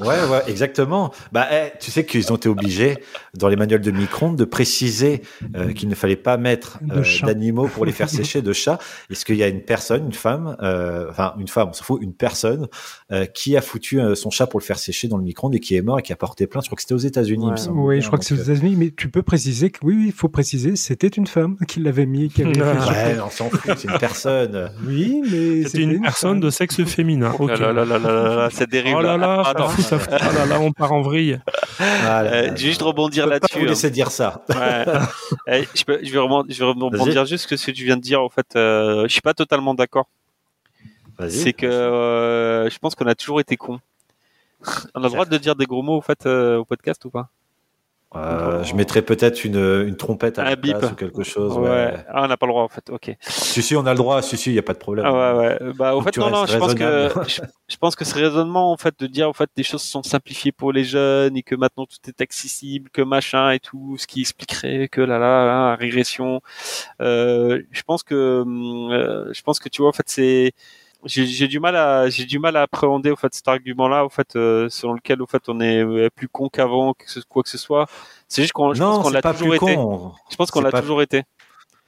Ouais, 0.00 0.06
ouais, 0.30 0.42
exactement. 0.48 1.12
Bah, 1.32 1.46
eh, 1.50 1.72
tu 1.80 1.90
sais 1.90 2.04
qu'ils 2.04 2.32
ont 2.32 2.36
été 2.36 2.48
obligés, 2.48 2.98
dans 3.34 3.48
les 3.48 3.56
manuels 3.56 3.80
de 3.80 3.90
micro-ondes, 3.90 4.36
de 4.36 4.44
préciser 4.44 5.22
euh, 5.56 5.72
qu'il 5.72 5.88
ne 5.88 5.94
fallait 5.94 6.16
pas 6.16 6.36
mettre 6.36 6.78
euh, 6.92 7.02
d'animaux 7.24 7.68
pour 7.68 7.84
les 7.84 7.92
faire 7.92 8.08
sécher, 8.10 8.42
de 8.42 8.52
chats. 8.52 8.78
Est-ce 9.10 9.24
qu'il 9.24 9.36
y 9.36 9.42
a 9.42 9.48
une 9.48 9.62
personne, 9.62 10.06
une 10.06 10.12
femme, 10.12 10.56
euh, 10.62 11.06
enfin 11.10 11.34
une 11.38 11.48
femme, 11.48 11.68
on 11.70 11.72
s'en 11.72 11.84
fout, 11.84 12.00
une 12.02 12.14
personne 12.14 12.68
euh, 13.12 13.26
qui 13.26 13.56
a 13.56 13.60
foutu 13.62 14.00
euh, 14.00 14.14
son 14.14 14.30
chat 14.30 14.46
pour 14.46 14.60
le 14.60 14.64
faire 14.64 14.78
sécher 14.78 15.08
dans 15.08 15.16
le 15.16 15.22
micro-ondes 15.24 15.54
et 15.54 15.60
qui 15.60 15.76
est 15.76 15.82
mort 15.82 15.98
et 15.98 16.02
qui 16.02 16.12
a 16.12 16.16
porté 16.16 16.46
plainte? 16.46 16.64
Je 16.64 16.68
crois 16.68 16.76
que 16.76 16.82
c'était 16.82 16.94
aux 16.94 16.98
États-Unis. 16.98 17.44
il 17.44 17.48
me 17.48 17.50
Ouais. 17.52 17.56
semble 17.56 17.78
Oui, 17.80 17.94
bien. 17.96 18.02
je 18.02 18.06
crois 18.08 18.18
que 18.18 18.24
c'est 18.24 18.34
aux 18.34 18.38
euh, 18.38 18.42
États-Unis, 18.42 18.74
mais 18.76 18.90
tu 18.96 19.08
peux 19.08 19.22
préciser 19.22 19.70
que 19.70 19.78
oui, 19.82 19.94
oui, 19.96 20.04
il 20.06 20.12
faut 20.12 20.28
préciser, 20.28 20.76
c'était 20.76 21.08
une 21.08 21.26
femme 21.26 21.56
qui 21.68 21.80
l'avait 21.80 22.06
mis, 22.06 22.28
qui 22.28 22.42
avait 22.42 22.56
Ouais, 22.62 23.16
on 23.24 23.30
s'en 23.30 23.48
fout, 23.50 23.72
c'est 23.76 23.88
une 23.88 23.98
personne. 23.98 24.70
Oui, 24.86 25.22
mais 25.30 25.64
C'était 25.64 25.82
une 25.82 26.00
personne 26.00 26.32
femme. 26.32 26.40
de 26.40 26.50
sexe 26.50 26.82
féminin. 26.84 27.32
Oh 27.38 27.44
Ok. 27.44 27.58
là 27.58 27.72
là 27.72 27.84
là 27.84 27.98
là 27.98 27.98
là 27.98 28.36
là, 28.36 28.50
ça 28.50 28.66
dérive. 28.66 28.96
Oh 28.98 29.02
là 29.02 29.16
là, 29.16 29.42
Ah, 29.46 29.54
ça 29.82 29.98
ça. 29.98 30.18
Oh 30.30 30.34
là 30.34 30.46
là, 30.46 30.60
on 30.60 30.72
part 30.72 30.92
en 30.92 31.02
vrille. 31.02 31.40
Ah 31.78 32.22
là 32.22 32.22
Euh, 32.22 32.30
là. 32.30 32.46
je 32.48 32.50
vais 32.50 32.56
juste 32.56 32.82
rebondir 32.82 33.24
Je 33.24 33.30
là-dessus. 33.30 33.58
hein. 33.60 33.66
laisser 33.66 33.90
dire 33.90 34.10
ça. 34.10 34.44
Ouais. 34.48 34.84
Eh, 35.48 35.64
je, 35.74 35.84
peux, 35.84 36.00
je 36.02 36.10
vais 36.12 36.18
rebondir, 36.18 36.54
je 36.54 36.64
vais 36.64 36.70
rebondir 36.70 37.24
juste 37.26 37.46
que 37.48 37.56
ce 37.56 37.66
que 37.66 37.70
tu 37.72 37.84
viens 37.84 37.96
de 37.96 38.02
dire. 38.02 38.20
En 38.22 38.28
fait, 38.28 38.46
euh, 38.56 39.02
je 39.04 39.12
suis 39.12 39.20
pas 39.20 39.34
totalement 39.34 39.74
d'accord. 39.74 40.06
Vas-y. 41.18 41.30
C'est 41.30 41.52
que 41.52 41.66
euh, 41.66 42.68
je 42.68 42.78
pense 42.78 42.94
qu'on 42.94 43.06
a 43.06 43.14
toujours 43.14 43.40
été 43.40 43.56
cons. 43.56 43.80
On 44.94 45.00
a 45.00 45.04
le 45.04 45.08
droit 45.10 45.24
de 45.24 45.36
dire 45.38 45.54
des 45.54 45.66
gros 45.66 45.82
mots 45.82 45.96
au 45.98 46.00
fait 46.00 46.26
euh, 46.26 46.58
au 46.58 46.64
podcast 46.64 47.04
ou 47.04 47.10
pas? 47.10 47.28
Euh, 48.16 48.62
je 48.64 48.74
mettrais 48.74 49.02
peut-être 49.02 49.44
une, 49.44 49.84
une 49.86 49.96
trompette 49.96 50.38
à 50.38 50.44
la 50.44 50.56
bip. 50.56 50.78
place 50.78 50.92
ou 50.92 50.94
quelque 50.94 51.22
chose. 51.22 51.56
Ouais. 51.56 51.68
Ouais. 51.68 51.94
Ah, 52.08 52.24
on 52.24 52.28
n'a 52.28 52.36
pas 52.36 52.46
le 52.46 52.52
droit 52.52 52.62
en 52.62 52.68
fait. 52.68 52.88
Ok. 52.90 53.14
Si, 53.20 53.62
si, 53.62 53.76
on 53.76 53.86
a 53.86 53.92
le 53.92 53.96
droit. 53.96 54.22
Si, 54.22 54.36
si, 54.36 54.50
il 54.50 54.52
n'y 54.54 54.58
a 54.58 54.62
pas 54.62 54.72
de 54.72 54.78
problème. 54.78 55.04
Ah 55.06 55.36
ouais, 55.36 55.38
ouais. 55.38 55.72
Bah, 55.74 55.94
au 55.94 56.00
Faut 56.00 56.10
fait, 56.10 56.20
non, 56.20 56.30
non, 56.30 56.46
je 56.46 56.56
pense 56.56 56.74
que, 56.74 57.10
je, 57.26 57.40
je 57.68 57.76
pense 57.76 57.96
que 57.96 58.04
ce 58.04 58.14
raisonnement, 58.14 58.72
en 58.72 58.76
fait, 58.76 58.94
de 58.98 59.06
dire, 59.06 59.28
en 59.28 59.32
fait, 59.32 59.50
des 59.56 59.62
choses 59.62 59.82
sont 59.82 60.02
simplifiées 60.02 60.52
pour 60.52 60.72
les 60.72 60.84
jeunes 60.84 61.36
et 61.36 61.42
que 61.42 61.54
maintenant 61.54 61.86
tout 61.86 61.98
est 62.08 62.20
accessible, 62.20 62.90
que 62.90 63.02
machin 63.02 63.50
et 63.50 63.60
tout, 63.60 63.96
ce 63.98 64.06
qui 64.06 64.20
expliquerait 64.20 64.88
que 64.88 65.00
là, 65.00 65.18
là, 65.18 65.46
là, 65.46 65.76
régression. 65.76 66.40
Euh, 67.00 67.62
je 67.70 67.82
pense 67.82 68.02
que, 68.02 68.42
hum, 68.42 68.90
euh, 68.92 69.32
je 69.32 69.42
pense 69.42 69.58
que 69.58 69.68
tu 69.68 69.82
vois, 69.82 69.90
en 69.90 69.94
fait, 69.94 70.08
c'est, 70.08 70.52
j'ai 71.26 71.48
du 71.48 71.60
mal 71.60 71.76
à, 71.76 72.08
j'ai 72.08 72.24
du 72.24 72.38
mal 72.38 72.56
à 72.56 72.62
appréhender, 72.62 73.10
au 73.10 73.16
fait, 73.16 73.32
cet 73.34 73.48
argument-là, 73.48 74.04
au 74.04 74.08
fait, 74.08 74.36
euh, 74.36 74.68
selon 74.68 74.94
lequel, 74.94 75.22
au 75.22 75.26
fait, 75.26 75.42
on 75.48 75.60
est 75.60 75.82
euh, 75.84 76.08
plus 76.14 76.28
con 76.28 76.48
qu'avant, 76.48 76.94
quoi 77.28 77.42
que 77.42 77.48
ce 77.48 77.58
soit. 77.58 77.86
C'est 78.28 78.42
juste 78.42 78.52
qu'on, 78.52 78.74
je 78.74 78.80
pense 78.96 79.04
qu'on 79.04 79.10
l'a 79.10 79.22
toujours 79.32 79.54
été. 79.54 79.76
Je 80.30 80.36
pense 80.36 80.50
qu'on 80.50 80.60
l'a 80.60 80.70
pas- 80.70 80.80
toujours 80.80 81.02
été. 81.02 81.22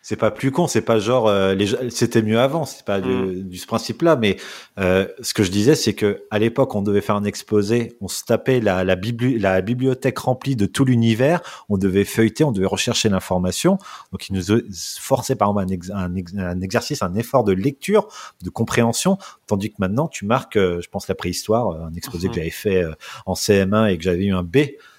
C'est 0.01 0.17
pas 0.17 0.31
plus 0.31 0.53
con. 0.53 0.67
C'est 0.69 0.81
pas 0.81 0.99
genre 0.99 1.29
euh, 1.29 1.55
les 1.55 1.91
c'était 1.91 2.23
mieux 2.23 2.39
avant. 2.39 2.65
C'est 2.65 2.85
pas 2.85 3.01
du, 3.01 3.11
Mm. 3.11 3.43
du 3.49 3.59
ce 3.59 3.67
principe-là. 3.67 4.17
Mais 4.17 4.37
euh, 4.79 5.07
ce 5.21 5.35
que 5.35 5.43
je 5.43 5.51
disais, 5.51 5.75
c'est 5.75 5.93
que 5.93 6.23
à 6.31 6.39
l'époque, 6.39 6.75
on 6.75 6.83
devait 6.83 7.01
faire 7.03 7.17
un 7.17 7.25
exposé. 7.25 7.97
On 8.01 8.09
se 8.09 8.25
tapait 8.25 8.61
la, 8.61 8.85
la, 8.85 8.97
bibli- 8.97 9.39
la 9.39 9.61
bibliothèque 9.61 10.19
remplie 10.19 10.57
de 10.57 10.67
tout 10.67 10.85
l'univers. 10.87 11.41
On 11.69 11.77
devait 11.77 12.05
feuilleter. 12.05 12.45
On 12.45 12.53
devait 12.53 12.65
rechercher 12.67 13.09
l'information. 13.11 13.77
Donc, 14.13 14.29
il 14.31 14.35
nous 14.37 14.63
forçait 14.99 15.37
par 15.37 15.49
exemple 15.51 15.65
un, 15.71 15.75
ex- 15.75 15.91
un, 15.93 16.15
ex- 16.15 16.35
un 16.39 16.61
exercice, 16.63 17.03
un 17.03 17.15
effort 17.17 17.45
de 17.45 17.53
lecture, 17.53 18.09
de 18.43 18.51
compréhension. 18.51 19.19
Tandis 19.47 19.71
que 19.71 19.77
maintenant, 19.79 20.09
tu 20.09 20.25
marques, 20.25 20.57
euh, 20.57 20.81
je 20.81 20.89
pense, 20.89 21.09
la 21.09 21.17
préhistoire, 21.17 21.71
euh, 21.73 21.85
un 21.87 21.95
exposé 21.95 22.29
que 22.29 22.35
j'avais 22.35 22.51
fait 22.51 22.83
euh, 22.85 22.93
en 23.27 23.35
CM1 23.35 23.91
et 23.93 23.99
que 23.99 24.05
j'avais 24.05 24.25
eu 24.25 24.33
un 24.33 24.43
B 24.45 24.59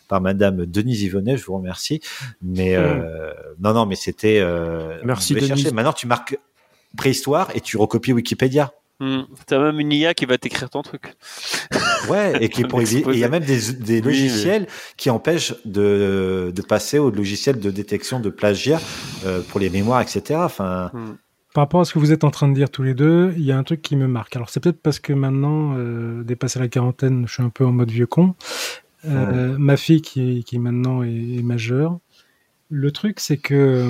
par 0.09 0.19
Madame 0.19 0.65
Denise 0.65 1.03
Yvonnet, 1.03 1.37
je 1.37 1.45
vous 1.45 1.55
remercie. 1.55 2.01
Mais 2.41 2.75
euh, 2.75 3.31
non, 3.59 3.73
non, 3.73 3.85
mais 3.85 3.95
c'était. 3.95 4.39
Euh, 4.41 4.99
Merci, 5.05 5.35
Denise. 5.35 5.47
chercher. 5.47 5.71
Maintenant, 5.71 5.93
tu 5.93 6.07
marques 6.07 6.37
préhistoire 6.97 7.49
et 7.55 7.61
tu 7.61 7.77
recopies 7.77 8.11
Wikipédia. 8.11 8.73
Hmm. 8.99 9.21
T'as 9.45 9.59
même 9.59 9.79
une 9.79 9.93
IA 9.93 10.13
qui 10.13 10.25
va 10.25 10.37
t'écrire 10.37 10.69
ton 10.69 10.81
truc. 10.81 11.13
Ouais, 12.09 12.43
et 12.43 12.49
qui 12.49 12.63
pour 12.63 12.81
il 13.13 13.17
y 13.17 13.23
a 13.23 13.29
même 13.29 13.45
des, 13.45 13.71
des 13.71 14.01
logiciels 14.01 14.67
qui 14.97 15.09
empêchent 15.09 15.53
de, 15.63 16.51
de 16.53 16.61
passer 16.61 16.99
au 16.99 17.09
logiciel 17.09 17.59
de 17.59 17.71
détection 17.71 18.19
de 18.19 18.29
plagiat 18.29 18.81
euh, 19.25 19.41
pour 19.41 19.62
les 19.62 19.69
mémoires, 19.69 20.01
etc. 20.01 20.41
Enfin. 20.43 20.91
Hmm. 20.93 21.15
Par 21.53 21.63
rapport 21.63 21.81
à 21.81 21.85
ce 21.85 21.93
que 21.93 21.99
vous 21.99 22.12
êtes 22.12 22.23
en 22.23 22.29
train 22.29 22.47
de 22.47 22.53
dire 22.53 22.69
tous 22.69 22.83
les 22.83 22.93
deux, 22.93 23.33
il 23.35 23.43
y 23.43 23.51
a 23.51 23.57
un 23.57 23.63
truc 23.63 23.81
qui 23.81 23.95
me 23.95 24.07
marque. 24.07 24.35
Alors 24.35 24.49
c'est 24.49 24.60
peut-être 24.60 24.81
parce 24.81 24.99
que 24.99 25.13
maintenant, 25.13 25.75
euh, 25.77 26.23
dépassé 26.23 26.60
la 26.60 26.67
quarantaine, 26.67 27.25
je 27.27 27.33
suis 27.33 27.43
un 27.43 27.49
peu 27.49 27.65
en 27.65 27.71
mode 27.71 27.89
vieux 27.89 28.05
con. 28.05 28.35
Euh, 29.06 29.58
Ma 29.58 29.77
fille 29.77 30.02
qui, 30.02 30.43
qui 30.43 30.60
maintenant 30.60 31.04
est, 31.04 31.37
est 31.37 31.43
majeure, 31.43 32.00
le 32.69 32.91
truc 32.91 33.19
c'est 33.19 33.37
que 33.37 33.56
euh, 33.56 33.89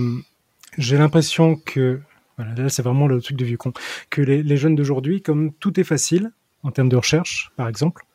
j'ai 0.77 0.97
l'impression 0.97 1.55
que 1.55 1.99
voilà, 2.37 2.55
là, 2.55 2.69
c'est 2.69 2.81
vraiment 2.83 3.07
le 3.07 3.21
truc 3.21 3.35
de 3.35 3.43
vieux 3.43 3.57
con. 3.57 3.73
Que 4.09 4.21
les, 4.21 4.43
les 4.43 4.55
jeunes 4.55 4.75
d'aujourd'hui, 4.75 5.21
comme 5.21 5.51
tout 5.53 5.77
est 5.77 5.83
facile, 5.83 6.31
en 6.63 6.71
termes 6.71 6.87
de 6.87 6.95
recherche, 6.95 7.51
par 7.57 7.67
exemple, 7.67 8.05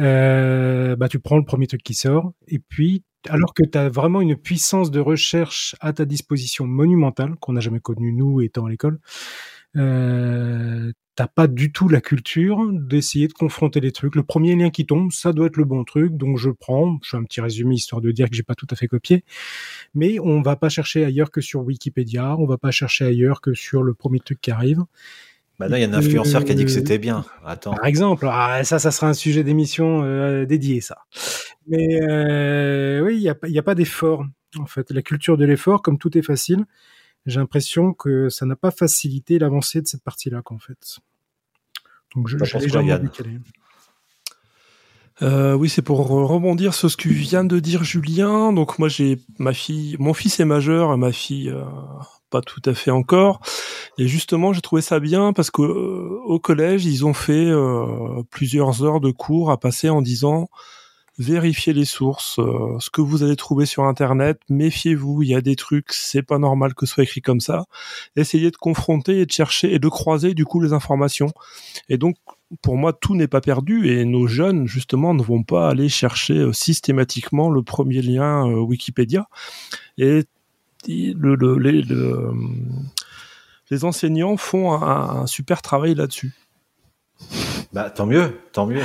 euh, 0.00 0.96
bah, 0.96 1.08
tu 1.08 1.20
prends 1.20 1.36
le 1.36 1.44
premier 1.44 1.68
truc 1.68 1.80
qui 1.82 1.94
sort, 1.94 2.32
et 2.48 2.58
puis, 2.58 3.04
alors 3.28 3.54
que 3.54 3.62
tu 3.62 3.78
as 3.78 3.88
vraiment 3.88 4.20
une 4.20 4.36
puissance 4.36 4.90
de 4.90 4.98
recherche 4.98 5.76
à 5.80 5.92
ta 5.92 6.04
disposition 6.04 6.66
monumentale, 6.66 7.36
qu'on 7.36 7.52
n'a 7.52 7.60
jamais 7.60 7.78
connue, 7.78 8.12
nous, 8.12 8.40
étant 8.40 8.66
à 8.66 8.70
l'école, 8.70 8.98
euh, 9.76 10.92
t'as 11.14 11.26
pas 11.26 11.46
du 11.46 11.72
tout 11.72 11.88
la 11.88 12.00
culture 12.00 12.58
d'essayer 12.72 13.28
de 13.28 13.32
confronter 13.32 13.80
les 13.80 13.92
trucs. 13.92 14.14
Le 14.14 14.22
premier 14.22 14.54
lien 14.56 14.70
qui 14.70 14.86
tombe, 14.86 15.12
ça 15.12 15.32
doit 15.32 15.46
être 15.46 15.56
le 15.56 15.64
bon 15.64 15.84
truc, 15.84 16.16
donc 16.16 16.38
je 16.38 16.50
prends. 16.50 16.98
Je 17.02 17.10
fais 17.10 17.16
un 17.16 17.24
petit 17.24 17.40
résumé 17.40 17.74
histoire 17.74 18.00
de 18.00 18.10
dire 18.10 18.30
que 18.30 18.36
j'ai 18.36 18.42
pas 18.42 18.54
tout 18.54 18.66
à 18.70 18.76
fait 18.76 18.88
copié, 18.88 19.24
mais 19.94 20.18
on 20.20 20.42
va 20.42 20.56
pas 20.56 20.68
chercher 20.68 21.04
ailleurs 21.04 21.30
que 21.30 21.40
sur 21.40 21.60
Wikipédia, 21.62 22.36
on 22.38 22.46
va 22.46 22.58
pas 22.58 22.70
chercher 22.70 23.04
ailleurs 23.04 23.40
que 23.40 23.54
sur 23.54 23.82
le 23.82 23.94
premier 23.94 24.20
truc 24.20 24.40
qui 24.40 24.50
arrive. 24.50 24.84
Maintenant, 25.58 25.76
il 25.76 25.82
y 25.82 25.84
a 25.84 25.88
un 25.88 25.94
influenceur 25.94 26.44
qui 26.44 26.52
a 26.52 26.54
dit 26.54 26.64
que 26.64 26.70
c'était 26.70 26.98
bien. 26.98 27.24
Attends. 27.44 27.74
Par 27.74 27.86
exemple, 27.86 28.26
ah, 28.28 28.64
ça, 28.64 28.78
ça 28.78 28.90
sera 28.90 29.08
un 29.08 29.14
sujet 29.14 29.44
d'émission 29.44 30.02
euh, 30.02 30.44
dédié, 30.44 30.80
ça. 30.80 30.98
Mais 31.68 32.00
euh, 32.02 33.00
oui, 33.04 33.16
il 33.16 33.52
n'y 33.52 33.58
a 33.58 33.62
pas 33.62 33.74
d'effort. 33.74 34.24
En 34.58 34.66
fait, 34.66 34.90
la 34.90 35.02
culture 35.02 35.36
de 35.36 35.44
l'effort, 35.44 35.82
comme 35.82 35.98
tout 35.98 36.16
est 36.18 36.22
facile, 36.22 36.64
j'ai 37.26 37.40
l'impression 37.40 37.92
que 37.92 38.28
ça 38.28 38.46
n'a 38.46 38.56
pas 38.56 38.70
facilité 38.70 39.38
l'avancée 39.38 39.80
de 39.80 39.86
cette 39.86 40.02
partie-là, 40.02 40.42
qu'en 40.42 40.58
fait. 40.58 40.98
Donc, 42.14 42.28
je, 42.28 42.36
j'ai 42.42 42.58
légèrement 42.58 42.98
décalé. 42.98 43.38
Euh, 45.20 45.54
oui, 45.54 45.68
c'est 45.68 45.82
pour 45.82 46.06
rebondir 46.06 46.74
sur 46.74 46.90
ce 46.90 46.96
que 46.96 47.08
vient 47.08 47.44
de 47.44 47.60
dire 47.60 47.84
Julien. 47.84 48.52
Donc 48.52 48.78
moi 48.78 48.88
j'ai 48.88 49.20
ma 49.38 49.52
fille, 49.52 49.96
mon 49.98 50.14
fils 50.14 50.40
est 50.40 50.44
majeur, 50.44 50.96
ma 50.96 51.12
fille 51.12 51.50
euh, 51.50 51.62
pas 52.30 52.40
tout 52.40 52.62
à 52.64 52.74
fait 52.74 52.90
encore. 52.90 53.40
Et 53.98 54.08
justement, 54.08 54.52
j'ai 54.52 54.62
trouvé 54.62 54.82
ça 54.82 54.98
bien 54.98 55.32
parce 55.32 55.50
que 55.50 55.62
euh, 55.62 56.18
au 56.24 56.40
collège, 56.40 56.86
ils 56.86 57.04
ont 57.06 57.14
fait 57.14 57.46
euh, 57.46 58.22
plusieurs 58.30 58.82
heures 58.82 59.00
de 59.00 59.10
cours 59.10 59.50
à 59.50 59.60
passer 59.60 59.90
en 59.90 60.02
disant 60.02 60.48
vérifiez 61.18 61.72
les 61.72 61.84
sources, 61.84 62.38
euh, 62.38 62.76
ce 62.78 62.90
que 62.90 63.00
vous 63.00 63.22
allez 63.22 63.36
trouver 63.36 63.66
sur 63.66 63.84
internet, 63.84 64.40
méfiez-vous, 64.48 65.22
il 65.22 65.28
y 65.28 65.34
a 65.34 65.40
des 65.40 65.56
trucs, 65.56 65.92
c'est 65.92 66.22
pas 66.22 66.38
normal 66.38 66.74
que 66.74 66.86
ce 66.86 66.94
soit 66.94 67.04
écrit 67.04 67.20
comme 67.20 67.40
ça. 67.40 67.64
Essayez 68.16 68.50
de 68.50 68.56
confronter 68.56 69.20
et 69.20 69.26
de 69.26 69.32
chercher 69.32 69.74
et 69.74 69.78
de 69.78 69.88
croiser 69.88 70.34
du 70.34 70.44
coup 70.44 70.60
les 70.60 70.72
informations. 70.72 71.32
Et 71.88 71.98
donc 71.98 72.16
pour 72.60 72.76
moi, 72.76 72.92
tout 72.92 73.14
n'est 73.14 73.28
pas 73.28 73.40
perdu 73.40 73.88
et 73.88 74.04
nos 74.04 74.26
jeunes, 74.26 74.66
justement, 74.66 75.14
ne 75.14 75.22
vont 75.22 75.42
pas 75.42 75.70
aller 75.70 75.88
chercher 75.88 76.34
euh, 76.34 76.52
systématiquement 76.52 77.50
le 77.50 77.62
premier 77.62 78.02
lien 78.02 78.46
euh, 78.46 78.60
Wikipédia. 78.60 79.26
Et 79.96 80.24
le, 80.86 81.34
le, 81.34 81.58
les, 81.58 81.82
le, 81.82 82.32
les 83.70 83.84
enseignants 83.84 84.36
font 84.36 84.72
un, 84.72 85.26
super 85.26 85.62
travail 85.62 85.94
là-dessus. 85.94 86.32
Bah, 87.72 87.88
tant 87.88 88.06
mieux, 88.06 88.38
tant 88.52 88.66
mieux. 88.66 88.82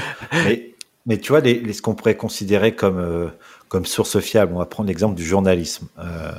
Mais 1.07 1.17
tu 1.17 1.29
vois, 1.29 1.41
ce 1.41 1.81
qu'on 1.81 1.95
pourrait 1.95 2.17
considérer 2.17 2.75
comme, 2.75 2.99
euh, 2.99 3.29
comme 3.69 3.85
source 3.85 4.19
fiable, 4.19 4.53
on 4.53 4.59
va 4.59 4.65
prendre 4.65 4.89
l'exemple 4.89 5.15
du 5.15 5.23
journalisme. 5.23 5.87
Euh, 5.99 6.31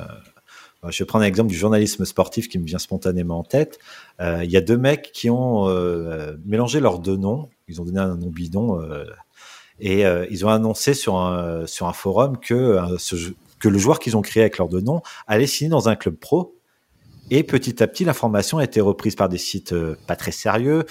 je 0.90 1.02
vais 1.02 1.06
prendre 1.06 1.24
l'exemple 1.24 1.48
du 1.48 1.56
journalisme 1.56 2.04
sportif 2.04 2.48
qui 2.48 2.58
me 2.58 2.66
vient 2.66 2.78
spontanément 2.78 3.38
en 3.38 3.44
tête. 3.44 3.78
Euh, 4.20 4.44
Il 4.44 4.50
y 4.50 4.58
a 4.58 4.60
deux 4.60 4.76
mecs 4.76 5.10
qui 5.12 5.30
ont 5.30 5.66
mélangé 6.44 6.80
leurs 6.80 6.98
deux 6.98 7.16
noms. 7.16 7.48
Ils 7.66 7.80
ont 7.80 7.84
donné 7.84 7.98
un 7.98 8.14
nom 8.14 8.28
bidon. 8.28 8.80
et 9.80 10.04
ils 10.30 10.46
ont 10.46 10.50
annoncé 10.50 10.92
sur 10.94 11.16
un, 11.16 11.66
sur 11.66 11.88
un 11.88 11.92
forum 11.94 12.38
que, 12.38 12.78
que 13.58 13.68
le 13.68 13.78
joueur 13.78 13.98
qu'ils 13.98 14.16
ont 14.16 14.22
créé 14.22 14.42
avec 14.42 14.58
leurs 14.58 14.68
deux 14.68 14.82
noms 14.82 15.02
allait 15.26 15.46
signer 15.46 15.70
dans 15.70 15.88
un 15.88 15.96
club 15.96 16.14
pro. 16.14 16.54
Et 17.30 17.42
petit 17.42 17.82
à 17.82 17.86
petit, 17.86 18.04
l'information 18.04 18.58
a 18.58 18.64
été 18.64 18.80
reprise 18.80 19.14
par 19.14 19.28
des 19.28 19.38
sites 19.38 19.74
pas 20.06 20.16
très 20.16 20.32
sérieux, 20.32 20.84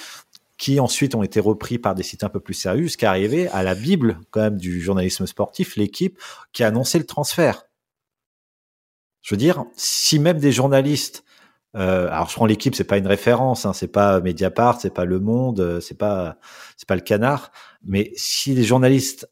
qui 0.57 0.79
ensuite 0.79 1.15
ont 1.15 1.23
été 1.23 1.39
repris 1.39 1.77
par 1.77 1.95
des 1.95 2.03
sites 2.03 2.23
un 2.23 2.29
peu 2.29 2.39
plus 2.39 2.53
sérieux, 2.53 2.83
jusqu'à 2.83 3.11
arriver 3.11 3.47
à 3.49 3.63
la 3.63 3.75
Bible 3.75 4.19
quand 4.31 4.41
même 4.41 4.57
du 4.57 4.81
journalisme 4.81 5.27
sportif, 5.27 5.75
l'équipe 5.75 6.19
qui 6.51 6.63
a 6.63 6.67
annoncé 6.67 6.97
le 6.97 7.05
transfert. 7.05 7.63
Je 9.21 9.35
veux 9.35 9.39
dire, 9.39 9.65
si 9.75 10.19
même 10.19 10.39
des 10.39 10.51
journalistes, 10.51 11.23
euh, 11.75 12.07
alors 12.09 12.29
je 12.29 12.35
prends 12.35 12.45
l'équipe, 12.45 12.75
c'est 12.75 12.85
pas 12.85 12.97
une 12.97 13.07
référence, 13.07 13.65
hein, 13.65 13.73
c'est 13.73 13.87
pas 13.89 14.19
Mediapart, 14.21 14.81
c'est 14.81 14.93
pas 14.93 15.05
Le 15.05 15.19
Monde, 15.19 15.59
euh, 15.59 15.79
c'est 15.79 15.97
pas 15.97 16.37
c'est 16.75 16.87
pas 16.87 16.95
le 16.95 17.01
Canard, 17.01 17.51
mais 17.83 18.11
si 18.15 18.53
les 18.53 18.63
journalistes 18.63 19.29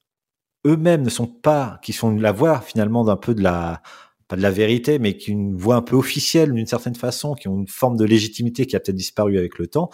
eux-mêmes 0.65 1.03
ne 1.03 1.09
sont 1.09 1.28
pas, 1.28 1.80
qui 1.82 1.93
sont 1.93 2.11
la 2.11 2.32
voix 2.32 2.59
finalement 2.59 3.03
d'un 3.03 3.17
peu 3.17 3.34
de 3.34 3.41
la 3.41 3.82
pas 4.28 4.36
de 4.36 4.41
la 4.41 4.51
vérité, 4.51 4.99
mais 4.99 5.17
qui 5.17 5.32
une 5.32 5.55
voix 5.55 5.76
un 5.76 5.82
peu 5.82 5.95
officielle 5.95 6.51
d'une 6.51 6.65
certaine 6.65 6.95
façon, 6.95 7.36
qui 7.36 7.47
ont 7.47 7.59
une 7.59 7.67
forme 7.67 7.95
de 7.97 8.05
légitimité 8.05 8.65
qui 8.65 8.76
a 8.76 8.80
peut-être 8.80 8.95
disparu 8.95 9.38
avec 9.38 9.59
le 9.59 9.67
temps, 9.67 9.89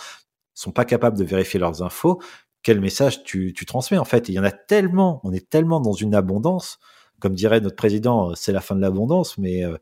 sont 0.54 0.72
pas 0.72 0.86
capables 0.86 1.18
de 1.18 1.24
vérifier 1.24 1.60
leurs 1.60 1.82
infos, 1.84 2.22
quel 2.64 2.80
message 2.80 3.24
tu, 3.24 3.54
tu 3.54 3.66
transmets 3.66 3.98
en 3.98 4.06
fait 4.06 4.30
Il 4.30 4.34
y 4.36 4.40
en 4.40 4.44
a 4.44 4.52
tellement, 4.52 5.20
on 5.24 5.32
est 5.34 5.50
tellement 5.50 5.80
dans 5.80 5.94
une 5.94 6.14
abondance, 6.14 6.80
comme 7.20 7.34
dirait 7.34 7.60
notre 7.62 7.76
président, 7.76 8.32
euh, 8.32 8.34
c'est 8.36 8.52
la 8.52 8.62
fin 8.62 8.76
de 8.76 8.82
l'abondance, 8.82 9.38
mais 9.38 9.64
euh, 9.64 9.78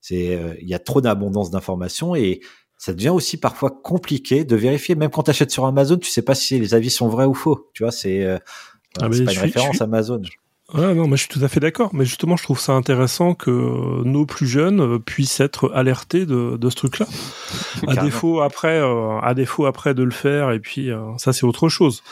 c'est 0.00 0.34
euh, 0.36 0.54
il 0.60 0.68
y 0.68 0.74
a 0.74 0.78
trop 0.78 1.00
d'abondance 1.00 1.50
d'informations 1.50 2.14
et 2.14 2.40
ça 2.76 2.92
devient 2.92 3.10
aussi 3.10 3.36
parfois 3.38 3.70
compliqué 3.70 4.44
de 4.44 4.56
vérifier. 4.56 4.94
Même 4.96 5.10
quand 5.10 5.22
tu 5.24 5.30
achètes 5.30 5.50
sur 5.52 5.64
Amazon, 5.64 5.96
tu 5.96 6.10
sais 6.10 6.22
pas 6.22 6.34
si 6.34 6.58
les 6.58 6.74
avis 6.74 6.90
sont 6.90 7.08
vrais 7.08 7.24
ou 7.24 7.34
faux. 7.34 7.70
Tu 7.72 7.82
vois, 7.84 7.92
c'est 7.92 8.24
Ah, 8.26 8.38
pas 9.00 9.06
une 9.06 9.28
suis- 9.28 9.38
référence 9.38 9.76
suis- 9.76 9.82
Amazon. 9.84 10.20
Ouais, 10.72 10.94
non, 10.94 11.06
mais 11.06 11.16
je 11.16 11.22
suis 11.22 11.28
tout 11.28 11.44
à 11.44 11.48
fait 11.48 11.60
d'accord. 11.60 11.90
Mais 11.94 12.06
justement, 12.06 12.36
je 12.36 12.42
trouve 12.42 12.58
ça 12.58 12.72
intéressant 12.72 13.34
que 13.34 13.50
nos 14.02 14.24
plus 14.24 14.46
jeunes 14.46 14.80
euh, 14.80 14.98
puissent 14.98 15.40
être 15.40 15.70
alertés 15.74 16.24
de, 16.24 16.56
de 16.56 16.70
ce 16.70 16.76
truc-là. 16.76 17.06
À 17.86 17.96
défaut 17.96 18.40
après, 18.40 18.78
euh, 18.80 19.18
à 19.20 19.34
défaut 19.34 19.66
après 19.66 19.92
de 19.94 20.02
le 20.02 20.10
faire, 20.10 20.52
et 20.52 20.60
puis 20.60 20.90
euh, 20.90 21.00
ça 21.18 21.34
c'est 21.34 21.44
autre 21.44 21.68
chose. 21.68 22.02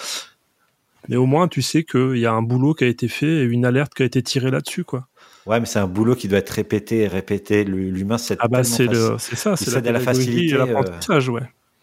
Mais 1.09 1.17
au 1.17 1.27
moins, 1.27 1.49
tu 1.49 1.63
sais 1.63 1.83
qu'il 1.83 2.19
y 2.19 2.27
a 2.27 2.33
un 2.33 2.43
boulot 2.43 2.75
qui 2.75 2.85
a 2.85 2.89
été 2.89 3.09
fait 3.09 3.27
et 3.27 3.43
une 3.43 3.65
alerte 3.65 3.95
qui 3.95 4.03
a 4.03 4.07
été 4.07 4.23
tirée 4.23 4.51
là-dessus, 4.51 4.85
quoi. 4.85 5.09
Ouais, 5.47 5.59
mais 5.59 5.67
c'est 5.67 5.81
un 5.81 5.89
boulot 5.89 6.15
qui 6.15 6.29
doit 6.29 6.39
être 6.39 6.51
répété 6.51 7.01
et 7.01 7.09
répété. 7.09 7.65
L'humain, 7.65 8.19
c'est 8.19 8.37
Ah 8.39 8.49
bah 8.49 8.63
c'est 8.63 8.87
ça, 8.95 9.57
c'est 9.57 9.73
la 9.73 9.81
pédagogie 9.81 10.05
facilité, 10.05 10.55
et 10.55 10.59
l'apprentissage, 10.59 11.29
ouais. 11.31 11.43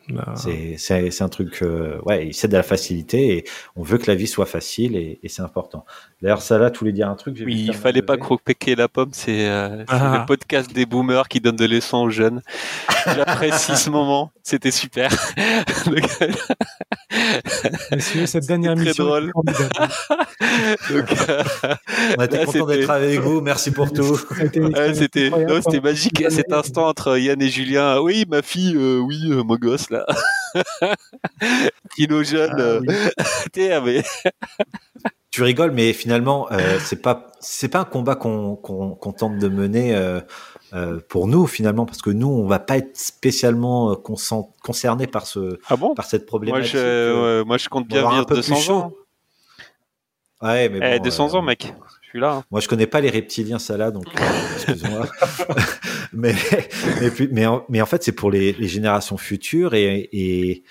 Bah, 0.10 0.34
C'est 0.36 1.22
un 1.22 1.30
truc, 1.30 1.60
euh, 1.62 2.00
ouais, 2.06 2.28
il 2.28 2.34
cède 2.34 2.54
à 2.54 2.58
la 2.58 2.64
facilité 2.64 3.38
et 3.38 3.44
on 3.76 3.84
veut 3.84 3.98
que 3.98 4.08
la 4.08 4.16
vie 4.16 4.28
soit 4.28 4.46
facile 4.46 4.96
et, 4.96 5.20
et 5.24 5.30
c'est 5.30 5.42
important. 5.42 5.86
D'ailleurs, 6.22 6.42
ça 6.42 6.58
là, 6.58 6.70
tu 6.72 6.80
voulais 6.80 6.92
dire 6.92 7.10
un 7.10 7.16
truc 7.16 7.38
Oui, 7.46 7.66
il 7.68 7.74
fallait 7.74 8.02
pas 8.02 8.18
croquer 8.18 8.76
la 8.76 8.88
pomme, 8.88 9.10
c'est 9.14 9.48
euh, 9.48 9.84
Ah. 9.88 10.20
le 10.20 10.26
podcast 10.26 10.74
des 10.74 10.86
boomers 10.86 11.28
qui 11.30 11.40
donne 11.40 11.56
de 11.56 11.66
leçons 11.66 12.00
aux 12.00 12.10
jeunes. 12.10 12.42
J'apprécie 13.06 13.78
ce 13.78 13.90
moment, 13.90 14.32
c'était 14.44 14.72
super. 14.72 15.10
Messieurs, 17.92 18.26
cette 18.26 18.48
dernière 18.48 18.74
très 18.76 18.84
émission 18.86 19.06
drôle. 19.06 19.32
Donc, 20.90 21.30
euh, 21.30 21.44
On 22.18 22.24
était 22.24 22.38
là, 22.38 22.46
content 22.46 22.66
d'être 22.68 22.90
avec 22.90 23.20
vous. 23.20 23.42
Merci 23.42 23.72
pour 23.72 23.92
tout. 23.92 24.18
C'était 24.94 25.30
magique 25.82 26.24
cet 26.30 26.52
instant 26.54 26.88
entre 26.88 27.18
Yann 27.18 27.42
et 27.42 27.50
Julien. 27.50 28.00
Oui, 28.00 28.26
ma 28.28 28.42
fille, 28.42 28.76
euh, 28.76 29.00
oui, 29.00 29.20
euh, 29.30 29.44
mon 29.44 29.56
gosse 29.56 29.90
là. 29.90 29.99
Kilo 31.96 32.24
jeune. 32.24 32.56
Ah 32.60 32.80
oui. 32.82 32.88
t'es, 33.52 33.80
mais- 33.82 34.04
Tu 35.32 35.44
rigoles, 35.44 35.72
mais 35.72 35.94
finalement, 35.94 36.52
euh, 36.52 36.80
c'est 36.80 37.02
pas 37.04 37.28
c'est 37.40 37.68
pas 37.70 37.82
un 37.82 37.86
combat 37.86 38.16
qu'on 38.16 38.56
tente 39.18 39.38
de 39.38 39.48
mener 39.48 39.96
euh, 39.96 40.20
euh, 40.74 41.00
pour 41.08 41.28
nous 41.28 41.46
finalement, 41.46 41.86
parce 41.86 42.02
que 42.02 42.10
nous, 42.10 42.28
on 42.28 42.48
va 42.48 42.58
pas 42.58 42.78
être 42.78 42.98
spécialement 42.98 43.96
concernés 43.96 45.06
par 45.06 45.28
ce 45.28 45.60
Ah 45.68 45.76
bon? 45.78 45.94
par 45.94 46.06
cette 46.06 46.24
moi 46.24 46.28
problématique. 46.28 46.74
je, 46.74 47.44
moi, 47.44 47.58
je 47.58 47.70
compte 47.70 47.88
bien 47.88 48.10
vivre 48.10 48.26
peu 48.26 48.36
200 48.36 48.56
plus 48.56 48.64
chaud. 48.64 48.74
ans. 48.76 48.92
Ouais, 50.42 50.68
mais 50.70 50.80
Eh, 50.96 50.98
bon, 50.98 51.04
200 51.04 51.34
euh, 51.36 51.38
ans, 51.38 51.42
mec. 51.44 51.74
Là. 52.14 52.34
hein. 52.36 52.44
Moi, 52.52 52.62
je 52.62 52.68
connais 52.68 52.88
pas 52.88 53.02
les 53.02 53.10
reptiliens, 53.10 53.60
ça 53.60 53.78
là, 53.78 53.92
donc 53.92 54.06
euh, 54.08 54.54
excuse-moi. 54.56 55.08
mais 56.14 57.46
en, 57.48 57.86
fait, 57.86 58.04
c'est 58.04 58.12
pour 58.12 58.32
les, 58.32 58.56
générations 58.68 59.18
futures 59.18 59.74
et 59.74 60.64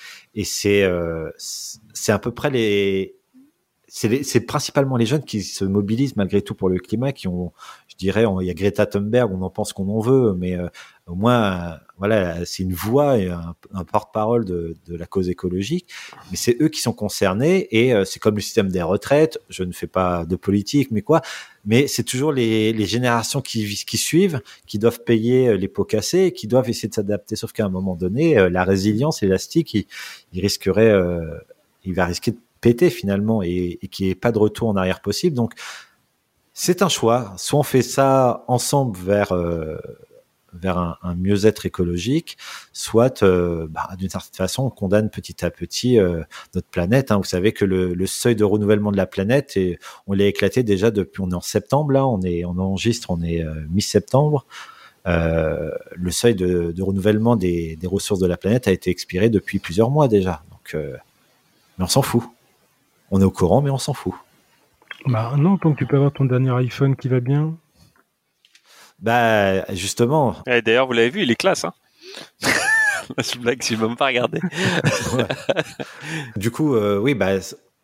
c'est 0.44 0.82
euh, 0.82 1.30
c'est 1.38 2.12
à 2.12 2.18
peu 2.18 2.32
près 2.32 2.50
les 2.50 3.18
c'est 3.88 4.40
principalement 4.40 4.96
les 4.96 5.06
jeunes 5.06 5.24
qui 5.24 5.42
se 5.42 5.64
mobilisent 5.64 6.16
malgré 6.16 6.42
tout 6.42 6.54
pour 6.54 6.68
le 6.68 6.78
climat, 6.78 7.12
qui 7.12 7.26
ont, 7.26 7.52
dirais, 7.98 8.24
il 8.40 8.46
y 8.46 8.50
a 8.50 8.54
Greta 8.54 8.86
Thunberg, 8.86 9.30
on 9.32 9.42
en 9.42 9.50
pense 9.50 9.72
qu'on 9.72 9.88
en 9.88 10.00
veut, 10.00 10.32
mais 10.32 10.56
euh, 10.56 10.68
au 11.06 11.14
moins, 11.14 11.78
voilà, 11.98 12.44
c'est 12.46 12.62
une 12.62 12.72
voix 12.72 13.18
et 13.18 13.28
un, 13.28 13.84
porte-parole 13.84 14.44
de, 14.44 14.76
la 14.88 15.06
cause 15.06 15.28
écologique. 15.28 15.88
Mais 16.30 16.36
c'est 16.36 16.56
eux 16.62 16.68
qui 16.68 16.80
sont 16.80 16.92
concernés 16.92 17.66
et 17.70 17.92
euh, 17.92 18.04
c'est 18.04 18.20
comme 18.20 18.36
le 18.36 18.40
système 18.40 18.68
des 18.68 18.82
retraites. 18.82 19.38
Je 19.48 19.64
ne 19.64 19.72
fais 19.72 19.88
pas 19.88 20.24
de 20.24 20.36
politique, 20.36 20.90
mais 20.90 21.02
quoi 21.02 21.22
Mais 21.64 21.88
c'est 21.88 22.04
toujours 22.04 22.32
les, 22.32 22.86
générations 22.86 23.40
qui, 23.40 23.66
suivent 23.96 24.40
qui 24.66 24.78
doivent 24.78 25.02
payer 25.02 25.48
euh, 25.48 25.56
les 25.56 25.68
pots 25.68 25.84
cassés, 25.84 26.32
qui 26.32 26.46
doivent 26.46 26.70
essayer 26.70 26.88
de 26.88 26.94
s'adapter. 26.94 27.34
Sauf 27.34 27.52
qu'à 27.52 27.66
un 27.66 27.70
moment 27.70 27.96
donné, 27.96 28.48
la 28.48 28.64
résilience, 28.64 29.22
l'élastique, 29.22 29.74
il, 29.74 29.86
il 30.32 30.40
risquerait, 30.40 30.94
il 31.84 31.94
va 31.94 32.06
risquer 32.06 32.30
de 32.30 32.38
péter 32.60 32.90
finalement 32.90 33.42
et, 33.42 33.78
et 33.82 33.88
qu'il 33.88 34.06
n'y 34.06 34.12
ait 34.12 34.16
pas 34.16 34.32
de 34.32 34.38
retour 34.38 34.68
en 34.68 34.76
arrière 34.76 35.00
possible. 35.00 35.34
Donc 35.34 35.54
c'est 36.60 36.82
un 36.82 36.88
choix. 36.88 37.34
Soit 37.36 37.60
on 37.60 37.62
fait 37.62 37.82
ça 37.82 38.44
ensemble 38.48 38.98
vers 38.98 39.30
euh, 39.30 39.76
vers 40.52 40.76
un, 40.78 41.14
mieux-être 41.14 41.66
écologique, 41.66 42.36
soit 42.72 43.22
euh, 43.22 43.68
bah, 43.70 43.88
d'une 43.96 44.08
certaine 44.08 44.34
façon 44.34 44.64
on 44.64 44.70
condamne 44.70 45.08
petit 45.08 45.44
à 45.44 45.52
petit 45.52 46.00
euh, 46.00 46.24
notre 46.56 46.66
planète. 46.66 47.12
Hein. 47.12 47.18
Vous 47.18 47.22
savez 47.24 47.52
que 47.52 47.64
le, 47.64 48.06
seuil 48.06 48.34
de 48.34 48.42
renouvellement 48.42 48.90
de 48.90 48.96
la 48.96 49.06
planète, 49.06 49.56
et 49.56 49.78
on 50.08 50.14
l'a 50.14 50.26
éclaté 50.26 50.64
déjà 50.64 50.90
depuis 50.90 51.20
on 51.20 51.30
est 51.30 51.34
en 51.34 51.40
septembre 51.40 51.94
on 51.96 52.58
enregistre, 52.58 53.12
on 53.12 53.22
est 53.22 53.44
mi-septembre. 53.70 54.44
le 55.04 56.10
seuil 56.10 56.34
de, 56.34 56.72
de 56.72 56.82
renouvellement 56.82 57.36
des, 57.36 57.76
des, 57.76 57.86
ressources 57.86 58.20
de 58.20 58.26
la 58.26 58.36
planète 58.36 58.66
a 58.66 58.72
été 58.72 58.90
expiré 58.90 59.30
depuis 59.30 59.60
plusieurs 59.60 59.90
mois 59.90 60.08
déjà. 60.08 60.42
Donc, 60.50 60.74
mais 60.74 61.84
on 61.84 61.88
s'en 61.88 62.02
fout 62.02 62.24
on 63.10 63.20
est 63.20 63.24
au 63.24 63.30
courant, 63.30 63.62
mais 63.62 63.70
on 63.70 63.78
s'en 63.78 63.94
fout. 63.94 64.14
Bah 65.08 65.32
non, 65.38 65.56
tant 65.56 65.72
que 65.72 65.78
tu 65.78 65.86
peux 65.86 65.96
avoir 65.96 66.12
ton 66.12 66.26
dernier 66.26 66.50
iPhone 66.50 66.94
qui 66.94 67.08
va 67.08 67.20
bien. 67.20 67.56
Bah 68.98 69.64
justement. 69.72 70.36
D'ailleurs, 70.46 70.86
vous 70.86 70.92
l'avez 70.92 71.08
vu, 71.08 71.22
il 71.22 71.30
est 71.30 71.36
classe. 71.36 71.64
Hein 71.64 71.72
Je 73.16 73.38
blague, 73.38 73.62
je 73.62 73.74
même 73.74 73.96
pas 73.96 74.08
regardé. 74.08 74.38
Du 76.36 76.50
coup, 76.50 76.74
euh, 76.74 76.98
oui, 76.98 77.14
bah 77.14 77.38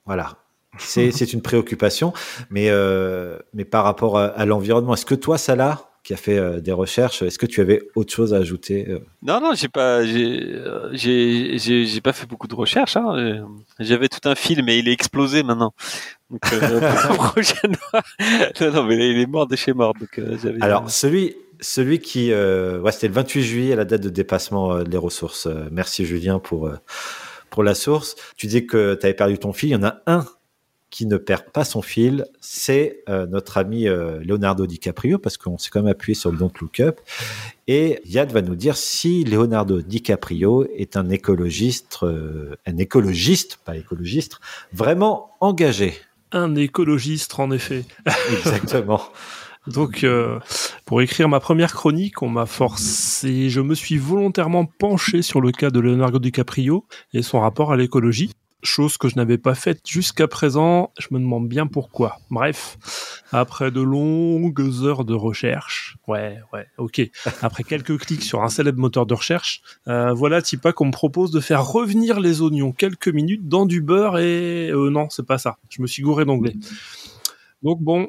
voilà. 0.05 0.37
C'est 0.77 1.33
une 1.33 1.41
préoccupation, 1.41 2.13
mais 2.51 2.69
euh, 2.69 3.39
mais 3.55 3.65
par 3.65 3.85
rapport 3.85 4.19
à, 4.19 4.27
à 4.27 4.45
l'environnement, 4.45 4.93
est-ce 4.93 5.07
que 5.07 5.15
toi, 5.15 5.39
ça 5.39 5.57
l'a 5.57 5.94
qui 6.05 6.13
a 6.13 6.17
fait 6.19 6.39
euh, 6.39 6.61
des 6.61 6.71
recherches. 6.71 7.23
Est-ce 7.23 7.39
que 7.39 7.47
tu 7.47 7.63
avais 7.63 7.81
autre 7.95 8.13
chose 8.13 8.35
à 8.35 8.37
ajouter 8.37 8.87
euh? 8.91 9.01
Non, 9.23 9.41
non, 9.41 9.55
j'ai 9.55 9.69
pas, 9.69 10.05
j'ai, 10.05 10.61
j'ai, 10.93 12.01
pas 12.03 12.13
fait 12.13 12.27
beaucoup 12.27 12.47
de 12.47 12.55
recherches. 12.55 12.97
Hein. 12.97 13.47
J'avais 13.81 14.09
tout 14.09 14.29
un 14.29 14.35
film 14.35 14.69
et 14.69 14.77
il 14.77 14.89
est 14.89 14.93
explosé 14.93 15.43
maintenant. 15.43 15.73
Donc 16.31 16.43
euh, 16.53 16.81
non, 18.61 18.73
non, 18.73 18.85
mais 18.85 19.11
il 19.11 19.19
est 19.19 19.27
mort 19.27 19.47
de 19.47 19.57
chez 19.57 19.73
mort. 19.73 19.95
Donc, 19.99 20.21
Alors 20.61 20.91
celui, 20.91 21.37
celui 21.61 21.99
qui, 22.01 22.33
ouais, 22.33 22.93
c'était 22.93 23.09
le 23.09 23.15
28 23.15 23.43
juillet, 23.43 23.75
la 23.75 23.87
date 23.87 24.03
de 24.03 24.11
dépassement 24.11 24.83
des 24.83 24.99
ressources. 24.99 25.49
merci 25.73 26.05
Julien 26.05 26.39
pour 26.39 26.71
pour 27.49 27.63
la 27.63 27.75
source. 27.75 28.17
Tu 28.37 28.47
dis 28.47 28.67
que 28.67 28.95
tu 28.95 29.07
avais 29.07 29.15
perdu 29.15 29.39
ton 29.39 29.55
fil. 29.55 29.71
Il 29.71 29.73
y 29.73 29.77
en 29.77 29.85
a 29.85 30.03
un 30.07 30.27
qui 30.95 31.07
ne 31.07 31.17
perd 31.17 31.51
pas 31.51 31.65
son 31.65 31.83
fil, 31.83 32.25
c'est 32.39 33.03
euh, 33.09 33.27
notre 33.27 33.59
ami 33.59 33.89
euh, 33.89 34.21
Leonardo 34.23 34.65
DiCaprio, 34.65 35.19
parce 35.19 35.37
qu'on 35.37 35.59
s'est 35.59 35.69
quand 35.69 35.83
même 35.83 35.91
appuyé 35.91 36.15
sur 36.15 36.31
le 36.31 36.39
Don't 36.39 36.53
Look 36.61 36.79
Up. 36.79 37.01
Et 37.67 37.99
Yad 38.05 38.31
va 38.31 38.43
nous 38.43 38.55
dire 38.55 38.77
si 38.77 39.25
Leonardo 39.25 39.83
DiCaprio 39.83 40.69
est 40.77 40.97
un 40.97 41.11
écologiste, 41.11 41.99
euh, 42.05 42.55
un 42.65 42.77
écologiste, 42.77 43.59
pas 43.65 43.77
écologiste, 43.77 44.39
vraiment 44.73 45.33
engagé. 45.41 45.95
Un 46.31 46.55
écologiste, 46.55 47.41
en 47.41 47.51
effet. 47.51 47.85
Exactement. 48.31 49.03
Donc, 49.67 50.07
pour 50.85 51.03
écrire 51.03 51.29
ma 51.29 51.41
première 51.41 51.73
chronique, 51.73 52.23
on 52.23 52.29
m'a 52.29 52.47
forcé, 52.47 53.49
je 53.49 53.61
me 53.61 53.75
suis 53.75 53.97
volontairement 53.97 54.67
penché 54.67 55.23
sur 55.23 55.41
le 55.41 55.51
cas 55.51 55.71
de 55.71 55.81
Leonardo 55.81 56.21
DiCaprio 56.21 56.85
et 57.15 57.23
son 57.23 57.41
rapport 57.41 57.73
à 57.73 57.77
l'écologie 57.77 58.31
chose 58.65 58.97
que 58.97 59.09
je 59.09 59.17
n'avais 59.17 59.39
pas 59.39 59.55
faite 59.55 59.81
jusqu'à 59.87 60.29
présent. 60.29 60.93
Je 60.99 61.09
me 61.11 61.19
demande 61.19 61.49
bien 61.49 61.67
pourquoi. 61.67 62.19
Bref, 62.31 62.79
après 63.33 63.71
de 63.71 63.81
longues 63.81 64.61
heures 64.83 65.05
de 65.05 65.15
recherche, 65.15 65.97
ouais, 66.07 66.41
ouais, 66.53 66.67
ok. 66.79 67.03
Après 67.43 67.65
quelques 67.65 67.99
clics 67.99 68.23
sur 68.23 68.43
un 68.43 68.49
célèbre 68.49 68.79
moteur 68.79 69.07
de 69.07 69.15
recherche, 69.15 69.63
euh, 69.89 70.13
voilà 70.13 70.43
Tipa 70.43 70.73
qu'on 70.73 70.87
me 70.87 70.93
propose 70.93 71.31
de 71.31 71.41
faire 71.41 71.67
revenir 71.67 72.21
les 72.21 72.41
oignons 72.41 72.73
quelques 72.73 73.09
minutes 73.09 73.49
dans 73.49 73.67
du 73.67 73.81
beurre 73.81 74.19
et 74.19 74.71
euh, 74.71 74.91
non, 74.91 75.09
c'est 75.11 75.27
pas 75.27 75.39
ça. 75.39 75.59
Je 75.69 75.83
me 75.83 75.87
suis 75.87 76.03
gouré 76.03 76.25
d'anglais. 76.25 76.55
Donc 77.63 77.81
bon, 77.81 78.09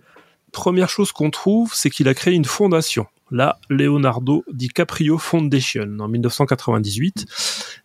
première 0.51 0.89
chose 0.89 1.11
qu'on 1.11 1.29
trouve, 1.29 1.73
c'est 1.73 1.89
qu'il 1.89 2.07
a 2.07 2.13
créé 2.13 2.33
une 2.33 2.45
fondation 2.45 3.07
la 3.31 3.57
Leonardo 3.69 4.43
DiCaprio 4.51 5.17
Foundation 5.17 5.97
en 5.99 6.07
1998, 6.07 7.25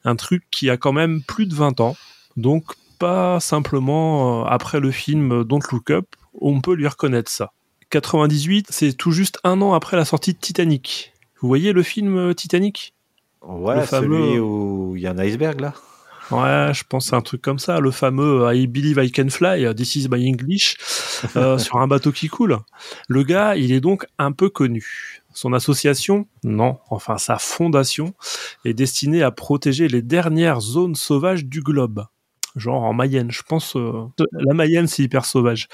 un 0.05 0.17
truc 0.17 0.45
qui 0.51 0.71
a 0.71 0.77
quand 0.77 0.93
même 0.93 1.23
plus 1.23 1.47
de 1.47 1.55
20 1.55 1.81
ans, 1.81 1.97
donc 2.37 2.75
pas 3.01 3.41
simplement 3.41 4.43
euh, 4.43 4.49
après 4.49 4.79
le 4.79 4.93
film 4.93 5.43
Don't 5.43 5.63
Look 5.73 5.91
Up, 5.91 6.07
on 6.41 6.61
peut 6.61 6.75
lui 6.75 6.87
reconnaître 6.87 7.31
ça. 7.31 7.53
98, 7.89 8.67
c'est 8.71 8.93
tout 8.93 9.11
juste 9.11 9.41
un 9.43 9.61
an 9.63 9.73
après 9.73 9.97
la 9.97 10.05
sortie 10.05 10.35
de 10.35 10.39
Titanic. 10.39 11.13
Vous 11.41 11.49
voyez 11.49 11.73
le 11.73 11.83
film 11.83 12.17
euh, 12.17 12.35
Titanic? 12.35 12.95
Ouais, 13.43 13.87
celui 13.87 14.39
où 14.39 14.93
il 14.97 15.03
y 15.03 15.07
a 15.07 15.13
un 15.13 15.19
iceberg 15.19 15.61
là. 15.61 15.73
Ouais, 16.31 16.73
je 16.73 16.85
pense 16.89 17.13
à 17.13 17.17
un 17.17 17.23
truc 17.23 17.43
comme 17.43 17.59
ça, 17.59 17.81
le 17.81 17.91
fameux 17.91 18.45
euh, 18.45 18.55
I 18.55 18.69
Believe 18.69 19.03
I 19.03 19.11
Can 19.11 19.31
Fly, 19.31 19.75
This 19.75 19.97
is 19.97 20.09
my 20.09 20.31
English, 20.31 20.77
sur 21.59 21.77
un 21.79 21.89
bateau 21.89 22.13
qui 22.13 22.29
coule. 22.29 22.59
Le 23.09 23.25
gars, 23.25 23.57
il 23.57 23.73
est 23.73 23.81
donc 23.81 24.07
un 24.19 24.31
peu 24.31 24.51
connu. 24.51 25.23
Son 25.33 25.55
association, 25.55 26.27
non, 26.45 26.79
enfin 26.91 27.17
sa 27.17 27.39
fondation, 27.39 28.15
est 28.65 28.75
destinée 28.75 29.23
à 29.23 29.31
protéger 29.31 29.89
les 29.89 30.03
dernières 30.03 30.61
zones 30.61 30.95
sauvages 30.95 31.47
du 31.47 31.63
globe 31.63 32.05
genre 32.57 32.83
en 32.83 32.93
Mayenne. 32.93 33.31
Je 33.31 33.43
pense 33.43 33.77
euh, 33.77 34.07
la 34.33 34.55
Mayenne 34.55 34.87
c'est 34.87 35.03
hyper 35.03 35.25
sauvage. 35.25 35.69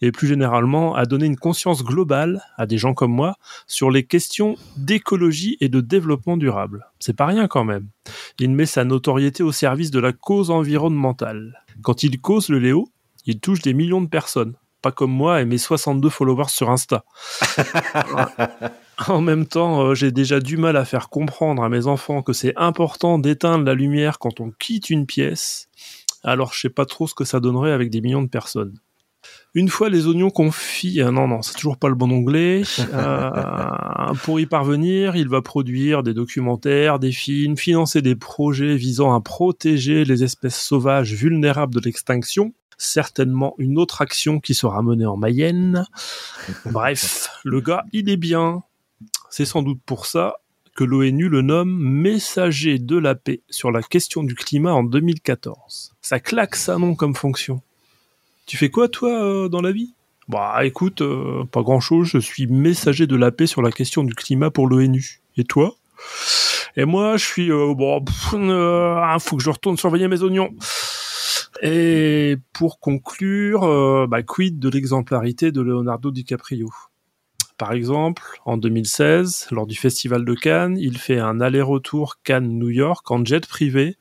Et 0.00 0.12
plus 0.12 0.28
généralement, 0.28 0.94
à 0.94 1.04
donner 1.04 1.26
une 1.26 1.36
conscience 1.36 1.84
globale 1.84 2.42
à 2.56 2.66
des 2.66 2.78
gens 2.78 2.94
comme 2.94 3.12
moi 3.12 3.36
sur 3.66 3.90
les 3.90 4.04
questions 4.04 4.56
d'écologie 4.76 5.56
et 5.60 5.68
de 5.68 5.80
développement 5.80 6.36
durable. 6.36 6.86
C'est 6.98 7.16
pas 7.16 7.26
rien 7.26 7.48
quand 7.48 7.64
même. 7.64 7.88
Il 8.38 8.50
met 8.50 8.66
sa 8.66 8.84
notoriété 8.84 9.42
au 9.42 9.52
service 9.52 9.90
de 9.90 10.00
la 10.00 10.12
cause 10.12 10.50
environnementale. 10.50 11.62
Quand 11.82 12.02
il 12.02 12.20
cause 12.20 12.48
le 12.48 12.58
Léo, 12.58 12.88
il 13.26 13.40
touche 13.40 13.62
des 13.62 13.74
millions 13.74 14.00
de 14.00 14.08
personnes. 14.08 14.54
Pas 14.82 14.90
comme 14.90 15.12
moi 15.12 15.40
et 15.40 15.44
mes 15.44 15.58
62 15.58 16.08
followers 16.08 16.48
sur 16.48 16.68
Insta. 16.68 17.04
en 19.08 19.20
même 19.20 19.46
temps, 19.46 19.86
euh, 19.86 19.94
j'ai 19.94 20.10
déjà 20.10 20.40
du 20.40 20.56
mal 20.56 20.76
à 20.76 20.84
faire 20.84 21.08
comprendre 21.08 21.62
à 21.62 21.68
mes 21.68 21.86
enfants 21.86 22.22
que 22.22 22.32
c'est 22.32 22.52
important 22.56 23.20
d'éteindre 23.20 23.64
la 23.64 23.74
lumière 23.74 24.18
quand 24.18 24.40
on 24.40 24.50
quitte 24.50 24.90
une 24.90 25.06
pièce 25.06 25.68
alors 26.22 26.52
je 26.52 26.60
sais 26.60 26.70
pas 26.70 26.86
trop 26.86 27.06
ce 27.06 27.14
que 27.14 27.24
ça 27.24 27.40
donnerait 27.40 27.72
avec 27.72 27.90
des 27.90 28.00
millions 28.00 28.22
de 28.22 28.28
personnes. 28.28 28.74
Une 29.54 29.68
fois 29.68 29.88
les 29.88 30.06
oignons 30.06 30.30
confits, 30.30 31.00
euh, 31.00 31.10
non 31.10 31.28
non, 31.28 31.42
c'est 31.42 31.54
toujours 31.54 31.76
pas 31.76 31.88
le 31.88 31.94
bon 31.94 32.10
onglet. 32.10 32.62
Euh, 32.92 34.14
pour 34.24 34.40
y 34.40 34.46
parvenir, 34.46 35.16
il 35.16 35.28
va 35.28 35.40
produire 35.40 36.02
des 36.02 36.12
documentaires, 36.12 36.98
des 36.98 37.12
films, 37.12 37.56
financer 37.56 38.02
des 38.02 38.16
projets 38.16 38.76
visant 38.76 39.14
à 39.14 39.20
protéger 39.20 40.04
les 40.04 40.24
espèces 40.24 40.60
sauvages 40.60 41.14
vulnérables 41.14 41.74
de 41.74 41.80
l'extinction. 41.80 42.52
Certainement 42.76 43.54
une 43.58 43.78
autre 43.78 44.02
action 44.02 44.40
qui 44.40 44.54
sera 44.54 44.82
menée 44.82 45.06
en 45.06 45.16
Mayenne. 45.16 45.86
Bref, 46.66 47.30
le 47.44 47.60
gars, 47.60 47.84
il 47.92 48.10
est 48.10 48.16
bien. 48.16 48.62
C'est 49.30 49.46
sans 49.46 49.62
doute 49.62 49.80
pour 49.86 50.06
ça 50.06 50.41
que 50.74 50.84
l'ONU 50.84 51.28
le 51.28 51.42
nomme 51.42 51.76
messager 51.78 52.78
de 52.78 52.96
la 52.96 53.14
paix 53.14 53.42
sur 53.50 53.70
la 53.70 53.82
question 53.82 54.22
du 54.22 54.34
climat 54.34 54.72
en 54.72 54.84
2014. 54.84 55.94
Ça 56.00 56.20
claque 56.20 56.56
ça 56.56 56.78
non 56.78 56.94
comme 56.94 57.14
fonction? 57.14 57.60
Tu 58.46 58.56
fais 58.56 58.70
quoi 58.70 58.88
toi 58.88 59.22
euh, 59.22 59.48
dans 59.48 59.60
la 59.60 59.72
vie? 59.72 59.94
Bah 60.28 60.64
écoute, 60.64 61.02
euh, 61.02 61.44
pas 61.44 61.62
grand 61.62 61.80
chose, 61.80 62.08
je 62.08 62.18
suis 62.18 62.46
messager 62.46 63.06
de 63.06 63.16
la 63.16 63.30
paix 63.30 63.46
sur 63.46 63.60
la 63.60 63.70
question 63.70 64.04
du 64.04 64.14
climat 64.14 64.50
pour 64.50 64.66
l'ONU. 64.66 65.20
Et 65.36 65.44
toi? 65.44 65.74
Et 66.76 66.84
moi 66.84 67.16
je 67.18 67.24
suis 67.24 67.52
euh, 67.52 67.74
bon, 67.74 68.02
il 68.32 69.16
faut 69.20 69.36
que 69.36 69.42
je 69.42 69.50
retourne 69.50 69.76
surveiller 69.76 70.08
mes 70.08 70.22
oignons. 70.22 70.50
Et 71.60 72.38
pour 72.52 72.80
conclure, 72.80 74.08
bah 74.08 74.22
quid 74.22 74.58
de 74.58 74.68
l'exemplarité 74.68 75.52
de 75.52 75.60
Leonardo 75.60 76.10
DiCaprio? 76.10 76.70
Par 77.62 77.74
exemple, 77.74 78.40
en 78.44 78.56
2016, 78.56 79.46
lors 79.52 79.68
du 79.68 79.76
Festival 79.76 80.24
de 80.24 80.34
Cannes, 80.34 80.76
il 80.80 80.98
fait 80.98 81.20
un 81.20 81.40
aller-retour 81.40 82.16
Cannes-New 82.24 82.70
York 82.70 83.08
en 83.08 83.24
jet 83.24 83.46
privé 83.46 83.96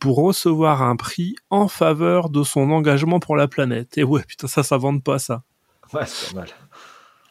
pour 0.00 0.16
recevoir 0.16 0.82
un 0.82 0.96
prix 0.96 1.36
en 1.48 1.68
faveur 1.68 2.30
de 2.30 2.42
son 2.42 2.68
engagement 2.72 3.20
pour 3.20 3.36
la 3.36 3.46
planète. 3.46 3.96
Et 3.96 4.02
ouais, 4.02 4.24
putain, 4.26 4.48
ça, 4.48 4.64
ça 4.64 4.76
vende 4.76 5.04
pas, 5.04 5.20
ça. 5.20 5.44
Ouais, 5.92 6.02
c'est 6.04 6.34
pas 6.34 6.40
mal. 6.40 6.48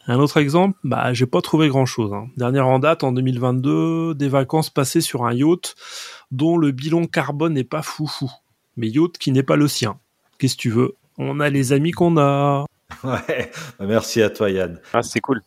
Un 0.06 0.18
autre 0.18 0.38
exemple, 0.38 0.78
bah, 0.82 1.12
j'ai 1.12 1.26
pas 1.26 1.42
trouvé 1.42 1.68
grand 1.68 1.84
chose. 1.84 2.14
Hein. 2.14 2.28
Dernière 2.38 2.68
en 2.68 2.78
date, 2.78 3.04
en 3.04 3.12
2022, 3.12 4.14
des 4.14 4.30
vacances 4.30 4.70
passées 4.70 5.02
sur 5.02 5.26
un 5.26 5.34
yacht 5.34 5.74
dont 6.30 6.56
le 6.56 6.70
bilan 6.70 7.04
carbone 7.04 7.52
n'est 7.52 7.64
pas 7.64 7.82
foufou. 7.82 8.32
Mais 8.78 8.88
yacht 8.88 9.18
qui 9.18 9.30
n'est 9.30 9.42
pas 9.42 9.56
le 9.56 9.68
sien. 9.68 9.98
Qu'est-ce 10.38 10.56
que 10.56 10.62
tu 10.62 10.70
veux? 10.70 10.96
On 11.18 11.38
a 11.38 11.50
les 11.50 11.74
amis 11.74 11.90
qu'on 11.90 12.16
a. 12.16 12.64
Ouais, 13.04 13.50
merci 13.78 14.22
à 14.22 14.30
toi 14.30 14.48
Yann. 14.48 14.80
Ah, 14.94 15.02
c'est 15.02 15.20
cool. 15.20 15.42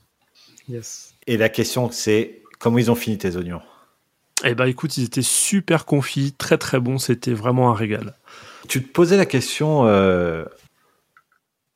Yes. 0.69 1.15
Et 1.27 1.37
la 1.37 1.49
question 1.49 1.91
c'est 1.91 2.41
comment 2.59 2.77
ils 2.77 2.89
ont 2.91 2.95
fini 2.95 3.17
tes 3.17 3.35
oignons? 3.35 3.61
Eh 4.45 4.55
ben 4.55 4.65
écoute, 4.67 4.97
ils 4.97 5.03
étaient 5.03 5.21
super 5.21 5.85
confits, 5.85 6.31
très 6.31 6.57
très 6.57 6.79
bons, 6.79 6.97
c'était 6.97 7.33
vraiment 7.33 7.71
un 7.71 7.73
régal. 7.73 8.15
Tu 8.69 8.81
te 8.81 8.89
posais 8.89 9.17
la 9.17 9.25
question 9.25 9.85
euh, 9.85 10.45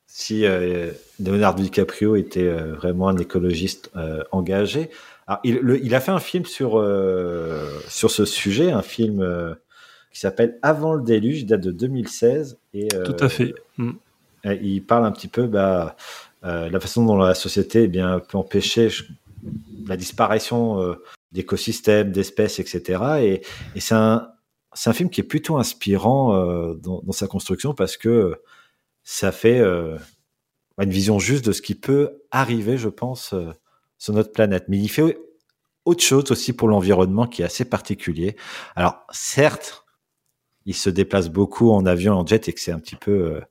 si 0.08 0.46
euh, 0.46 0.92
Leonardo 1.20 1.62
DiCaprio 1.62 2.16
était 2.16 2.48
euh, 2.48 2.74
vraiment 2.76 3.10
un 3.10 3.18
écologiste 3.18 3.90
euh, 3.96 4.24
engagé. 4.32 4.90
Alors, 5.28 5.40
il, 5.44 5.56
le- 5.58 5.84
il 5.84 5.94
a 5.96 6.00
fait 6.00 6.12
un 6.12 6.20
film 6.20 6.46
sur, 6.46 6.80
euh, 6.80 7.68
sur 7.90 8.12
ce 8.12 8.24
sujet, 8.26 8.72
un 8.72 8.82
film 8.82 9.22
euh, 9.22 9.56
qui 10.12 10.20
s'appelle 10.20 10.58
Avant 10.62 10.94
le 10.94 11.02
déluge, 11.02 11.40
il 11.42 11.46
date 11.48 11.62
de 11.62 11.72
2016. 11.72 12.60
Et, 12.74 12.88
euh, 12.94 13.04
Tout 13.04 13.18
à 13.20 13.28
fait. 13.28 13.54
Mm. 13.78 13.92
Il 14.62 14.84
parle 14.84 15.06
un 15.06 15.12
petit 15.12 15.28
peu 15.30 15.48
bah, 15.48 15.96
euh, 16.44 16.70
la 16.70 16.80
façon 16.80 17.06
dont 17.06 17.18
la 17.18 17.36
société 17.36 17.84
eh 17.84 17.88
bien, 17.88 18.20
peut 18.20 18.38
empêcher 18.38 18.90
la 19.86 19.98
disparition 19.98 20.82
euh, 20.82 20.96
d'écosystèmes, 21.32 22.12
d'espèces, 22.12 22.60
etc. 22.60 23.04
Et, 23.22 23.42
et 23.76 23.80
c'est 23.80 23.96
un, 23.96 24.30
un 24.86 24.94
film 24.94 25.10
qui 25.10 25.22
est 25.22 25.26
plutôt 25.26 25.58
inspirant 25.58 26.36
euh, 26.36 26.74
dans, 26.76 27.02
dans 27.02 27.12
sa 27.12 27.28
construction 27.28 27.74
parce 27.74 27.98
que 27.98 28.42
ça 29.04 29.32
fait 29.32 29.60
euh, 29.60 29.98
une 30.80 30.90
vision 30.90 31.20
juste 31.20 31.46
de 31.46 31.52
ce 31.52 31.62
qui 31.62 31.76
peut 31.76 32.22
arriver, 32.32 32.78
je 32.78 32.90
pense, 32.90 33.34
euh, 33.34 33.52
sur 33.98 34.14
notre 34.14 34.32
planète. 34.32 34.66
Mais 34.70 34.78
il 34.78 34.90
fait 34.90 35.18
autre 35.86 36.04
chose 36.04 36.32
aussi 36.32 36.54
pour 36.54 36.68
l'environnement 36.68 37.28
qui 37.28 37.42
est 37.42 37.46
assez 37.46 37.66
particulier. 37.66 38.36
Alors, 38.76 39.06
certes, 39.12 39.86
il 40.66 40.76
se 40.76 40.90
déplace 40.90 41.30
beaucoup 41.30 41.72
en 41.72 41.86
avion, 41.86 42.14
en 42.14 42.26
jet, 42.26 42.48
et 42.48 42.54
que 42.54 42.60
c'est 42.62 42.72
un 42.72 42.80
petit 42.80 42.96
peu 42.96 43.42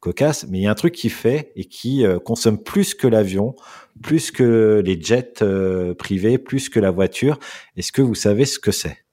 cocasse, 0.00 0.46
mais 0.48 0.58
il 0.58 0.62
y 0.62 0.66
a 0.66 0.70
un 0.70 0.74
truc 0.74 0.94
qu'il 0.94 1.10
fait 1.10 1.52
et 1.56 1.64
qui 1.64 2.06
euh, 2.06 2.18
consomme 2.18 2.62
plus 2.62 2.94
que 2.94 3.06
l'avion, 3.06 3.56
plus 4.02 4.30
que 4.30 4.82
les 4.84 5.00
jets 5.00 5.42
euh, 5.42 5.94
privés, 5.94 6.38
plus 6.38 6.68
que 6.68 6.80
la 6.80 6.90
voiture. 6.90 7.38
Est-ce 7.76 7.92
que 7.92 8.02
vous 8.02 8.14
savez 8.14 8.44
ce 8.44 8.58
que 8.58 8.70
c'est? 8.70 9.04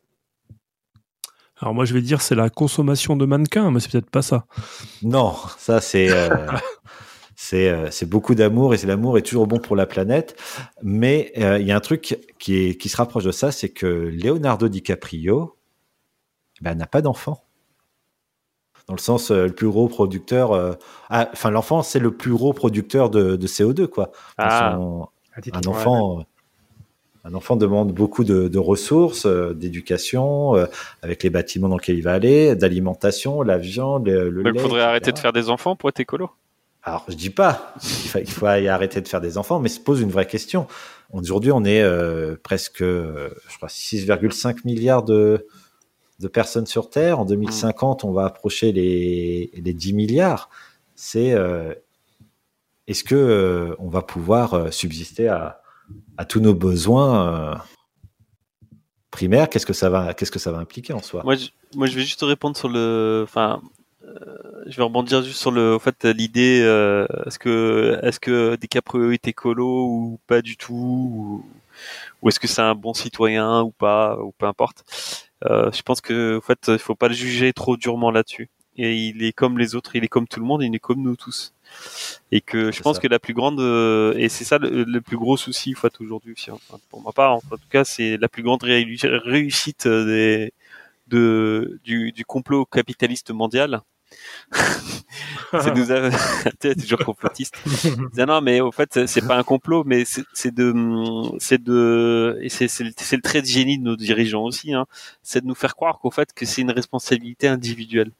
Alors 1.61 1.73
moi 1.73 1.85
je 1.85 1.93
vais 1.93 2.01
dire 2.01 2.21
c'est 2.21 2.35
la 2.35 2.49
consommation 2.49 3.15
de 3.15 3.25
mannequins, 3.25 3.71
mais 3.71 3.79
c'est 3.79 3.91
peut-être 3.91 4.09
pas 4.09 4.21
ça. 4.21 4.45
Non, 5.01 5.35
ça 5.57 5.79
c'est 5.79 6.11
euh, 6.11 6.29
c'est 7.35 8.09
beaucoup 8.09 8.35
d'amour 8.35 8.73
et 8.73 8.77
c'est 8.77 8.87
l'amour 8.87 9.17
est 9.17 9.21
toujours 9.21 9.47
bon 9.47 9.59
pour 9.59 9.75
la 9.75 9.85
planète. 9.85 10.39
Mais 10.83 11.31
il 11.35 11.65
y 11.65 11.71
a 11.71 11.75
un 11.75 11.81
truc 11.81 12.19
qui 12.39 12.57
est 12.57 12.75
qui 12.75 12.89
se 12.89 12.97
rapproche 12.97 13.23
de 13.23 13.31
ça, 13.31 13.51
c'est 13.51 13.69
que 13.69 13.85
Leonardo 13.85 14.67
DiCaprio 14.67 15.57
ben, 16.61 16.75
n'a 16.75 16.87
pas 16.87 17.01
d'enfant. 17.01 17.44
Dans 18.87 18.93
le 18.93 18.99
sens 18.99 19.31
euh, 19.31 19.47
le 19.47 19.51
plus 19.51 19.67
gros 19.69 19.87
producteur, 19.87 20.51
euh, 20.51 20.73
ah, 21.09 21.29
enfin 21.33 21.49
l'enfant 21.49 21.81
c'est 21.81 21.99
le 21.99 22.11
plus 22.11 22.31
gros 22.33 22.53
producteur 22.53 23.09
de, 23.09 23.35
de 23.35 23.47
CO2 23.47 23.87
quoi. 23.87 24.11
Ah. 24.37 24.75
son- 24.77 25.07
un 25.51 25.67
enfant, 25.67 26.19
euh, 26.19 26.23
un 27.25 27.33
enfant 27.33 27.55
demande 27.55 27.91
beaucoup 27.91 28.23
de, 28.23 28.47
de 28.47 28.59
ressources, 28.59 29.25
euh, 29.25 29.53
d'éducation, 29.53 30.55
euh, 30.55 30.65
avec 31.01 31.23
les 31.23 31.29
bâtiments 31.29 31.67
dans 31.67 31.77
lesquels 31.77 31.97
il 31.97 32.03
va 32.03 32.13
aller, 32.13 32.55
d'alimentation, 32.55 33.41
la 33.41 33.57
viande, 33.57 34.07
le, 34.07 34.29
il 34.45 34.59
faudrait 34.59 34.79
etc. 34.79 34.81
arrêter 34.81 35.11
de 35.11 35.19
faire 35.19 35.33
des 35.33 35.49
enfants 35.49 35.75
pour 35.75 35.89
être 35.89 35.99
écolo? 35.99 36.29
Alors, 36.83 37.03
je 37.09 37.15
dis 37.15 37.31
pas 37.31 37.73
qu'il 37.81 38.09
faut, 38.11 38.19
il 38.19 38.29
faut 38.29 38.45
arrêter 38.45 39.01
de 39.01 39.07
faire 39.07 39.19
des 39.19 39.39
enfants, 39.39 39.59
mais 39.59 39.69
se 39.69 39.79
pose 39.79 40.01
une 40.01 40.11
vraie 40.11 40.27
question. 40.27 40.67
Aujourd'hui, 41.11 41.51
on 41.51 41.65
est 41.65 41.81
euh, 41.81 42.35
presque, 42.43 42.83
je 42.83 43.57
crois, 43.57 43.69
6,5 43.69 44.57
milliards 44.65 45.01
de, 45.03 45.47
de 46.19 46.27
personnes 46.27 46.65
sur 46.65 46.89
Terre. 46.89 47.19
En 47.19 47.25
2050, 47.25 48.03
on 48.03 48.11
va 48.11 48.25
approcher 48.25 48.71
les, 48.71 49.51
les 49.53 49.73
10 49.73 49.93
milliards. 49.93 50.49
C'est 50.95 51.33
euh, 51.33 51.73
est-ce 52.87 53.03
que 53.03 53.15
euh, 53.15 53.75
on 53.79 53.89
va 53.89 54.01
pouvoir 54.01 54.53
euh, 54.53 54.71
subsister 54.71 55.27
à, 55.27 55.61
à 56.17 56.25
tous 56.25 56.39
nos 56.39 56.53
besoins 56.53 57.27
euh, 57.27 57.55
primaires? 59.09 59.49
Qu'est-ce 59.49 59.65
que 59.65 59.73
ça 59.73 59.89
va, 59.89 60.13
qu'est-ce 60.13 60.31
que 60.31 60.39
ça 60.39 60.51
va 60.51 60.59
impliquer 60.59 60.93
en 60.93 61.01
soi? 61.01 61.23
Moi 61.23 61.35
je, 61.35 61.47
moi, 61.75 61.87
je 61.87 61.95
vais 61.95 62.03
juste 62.03 62.19
te 62.19 62.25
répondre 62.25 62.55
sur 62.55 62.69
le. 62.69 63.21
Enfin, 63.23 63.61
je 64.67 64.77
vais 64.77 64.83
rebondir 64.83 65.23
juste 65.23 65.39
sur 65.39 65.51
le. 65.51 65.75
En 65.75 65.79
fait, 65.79 66.05
l'idée. 66.05 66.59
est-ce 67.25 67.39
que 67.39 67.99
est-ce 68.03 68.19
que 68.19 68.55
DiCaprio 68.55 69.11
est 69.11 69.27
écolo 69.27 69.87
ou 69.87 70.19
pas 70.27 70.41
du 70.43 70.55
tout 70.55 70.73
ou, 70.73 71.45
ou 72.21 72.29
est-ce 72.29 72.39
que 72.39 72.47
c'est 72.47 72.61
un 72.61 72.75
bon 72.75 72.93
citoyen 72.93 73.63
ou 73.63 73.71
pas 73.71 74.17
ou 74.19 74.31
peu 74.37 74.45
importe. 74.45 74.85
Euh, 75.45 75.71
je 75.71 75.81
pense 75.81 76.01
que 76.01 76.37
en 76.37 76.41
fait, 76.41 76.65
il 76.69 76.79
faut 76.79 76.95
pas 76.95 77.07
le 77.07 77.13
juger 77.13 77.53
trop 77.53 77.77
durement 77.77 78.11
là-dessus. 78.11 78.49
Et 78.77 78.93
il 78.95 79.23
est 79.23 79.31
comme 79.31 79.57
les 79.57 79.75
autres, 79.75 79.95
il 79.95 80.03
est 80.03 80.09
comme 80.09 80.27
tout 80.27 80.39
le 80.41 80.45
monde, 80.45 80.61
il 80.61 80.75
est 80.75 80.79
comme 80.79 81.01
nous 81.01 81.15
tous. 81.15 81.53
Et 82.31 82.41
que 82.41 82.71
je 82.71 82.81
pense 82.81 82.97
ça. 82.97 83.01
que 83.01 83.07
la 83.07 83.19
plus 83.19 83.33
grande 83.33 83.59
euh, 83.59 84.13
et 84.17 84.29
c'est 84.29 84.43
ça 84.43 84.57
le, 84.57 84.83
le 84.83 85.01
plus 85.01 85.17
gros 85.17 85.37
souci 85.37 85.73
en 85.75 85.79
fait 85.79 85.99
aujourd'hui 86.01 86.35
enfin, 86.49 86.77
pour 86.89 87.01
ma 87.01 87.11
part 87.11 87.33
en 87.35 87.39
tout 87.41 87.57
cas 87.69 87.83
c'est 87.85 88.17
la 88.17 88.27
plus 88.29 88.43
grande 88.43 88.63
réu- 88.63 89.19
réussite 89.23 89.85
euh, 89.87 90.05
des 90.05 90.53
de 91.07 91.79
du, 91.83 92.11
du 92.11 92.25
complot 92.25 92.65
capitaliste 92.65 93.31
mondial. 93.31 93.81
c'est 95.61 95.73
nous 95.75 95.91
a- 96.71 96.73
toujours 96.79 96.99
complotiste. 96.99 97.55
non, 98.17 98.25
non, 98.25 98.41
mais 98.41 98.61
au 98.61 98.71
fait, 98.71 99.05
c'est- 99.07 99.25
pas 99.27 99.37
un 99.37 99.43
complot, 99.43 99.83
mais 99.85 100.03
c'est 100.05 100.53
de, 100.53 100.73
c'est 101.39 101.61
de, 101.63 102.39
c'est 102.49 102.79
le, 102.83 103.21
trait 103.21 103.41
de 103.41 103.47
génie 103.47 103.77
de 103.77 103.83
nos 103.83 103.95
dirigeants 103.95 104.43
aussi. 104.43 104.73
Hein, 104.73 104.85
c'est 105.23 105.41
de 105.41 105.47
nous 105.47 105.55
faire 105.55 105.75
croire 105.75 105.99
qu'au 105.99 106.11
fait 106.11 106.33
que 106.33 106.45
c'est 106.45 106.61
une 106.61 106.71
responsabilité 106.71 107.47
individuelle. 107.47 108.11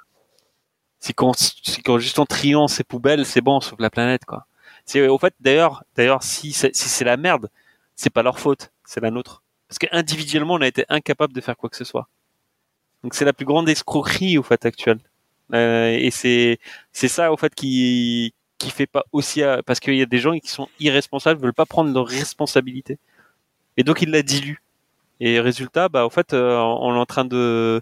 C'est 1.00 1.14
quand, 1.14 1.34
c'est 1.64 1.82
quand 1.82 2.00
juste 2.00 2.18
on 2.20 2.26
triant 2.26 2.68
ces 2.68 2.84
poubelles, 2.84 3.26
c'est 3.26 3.42
bon, 3.42 3.58
on 3.58 3.62
sauve 3.62 3.80
la 3.80 3.90
planète, 3.90 4.26
quoi. 4.26 4.48
C'est 4.86 5.08
au 5.08 5.18
fait, 5.18 5.34
d'ailleurs, 5.40 5.84
d'ailleurs, 5.96 6.24
si 6.24 6.52
c'est 6.54 6.76
si 6.76 6.90
c'est 6.90 7.06
la 7.06 7.18
merde, 7.18 7.50
c'est 7.96 8.10
pas 8.12 8.24
leur 8.24 8.40
faute, 8.40 8.72
c'est 8.86 9.02
la 9.02 9.12
nôtre. 9.12 9.44
Parce 9.68 9.80
que 9.80 9.88
individuellement, 9.92 10.56
on 10.56 10.62
a 10.62 10.68
été 10.68 10.86
incapable 10.90 11.34
de 11.34 11.42
faire 11.42 11.58
quoi 11.58 11.70
que 11.70 11.76
ce 11.76 11.84
soit. 11.84 12.08
Donc 13.04 13.14
c'est 13.14 13.26
la 13.26 13.34
plus 13.34 13.46
grande 13.46 13.70
escroquerie 13.70 14.38
au 14.38 14.44
fait 14.44 14.66
actuelle. 14.66 15.00
Euh, 15.54 15.90
et 15.92 16.12
c'est 16.12 16.60
c'est 16.92 17.08
ça 17.08 17.32
au 17.32 17.38
fait 17.38 17.54
qui 17.56 18.34
qui 18.58 18.72
fait 18.72 18.88
pas 18.88 19.04
aussi 19.12 19.44
à- 19.44 19.62
parce 19.64 19.80
qu'il 19.80 19.96
y 19.96 20.02
a 20.02 20.06
des 20.06 20.18
gens 20.20 20.38
qui 20.40 20.50
sont 20.50 20.68
irresponsables, 20.80 21.42
veulent 21.42 21.54
pas 21.54 21.66
prendre 21.66 21.94
leurs 21.94 22.08
responsabilités. 22.08 22.98
Et 23.78 23.84
donc 23.84 24.02
ils 24.02 24.10
la 24.12 24.24
diluent. 24.24 24.62
Et 25.22 25.40
résultat, 25.40 25.90
bah 25.90 26.06
au 26.06 26.10
fait, 26.10 26.34
euh, 26.34 26.58
on 26.60 26.96
est 26.96 27.00
en 27.00 27.06
train 27.06 27.26
de 27.26 27.82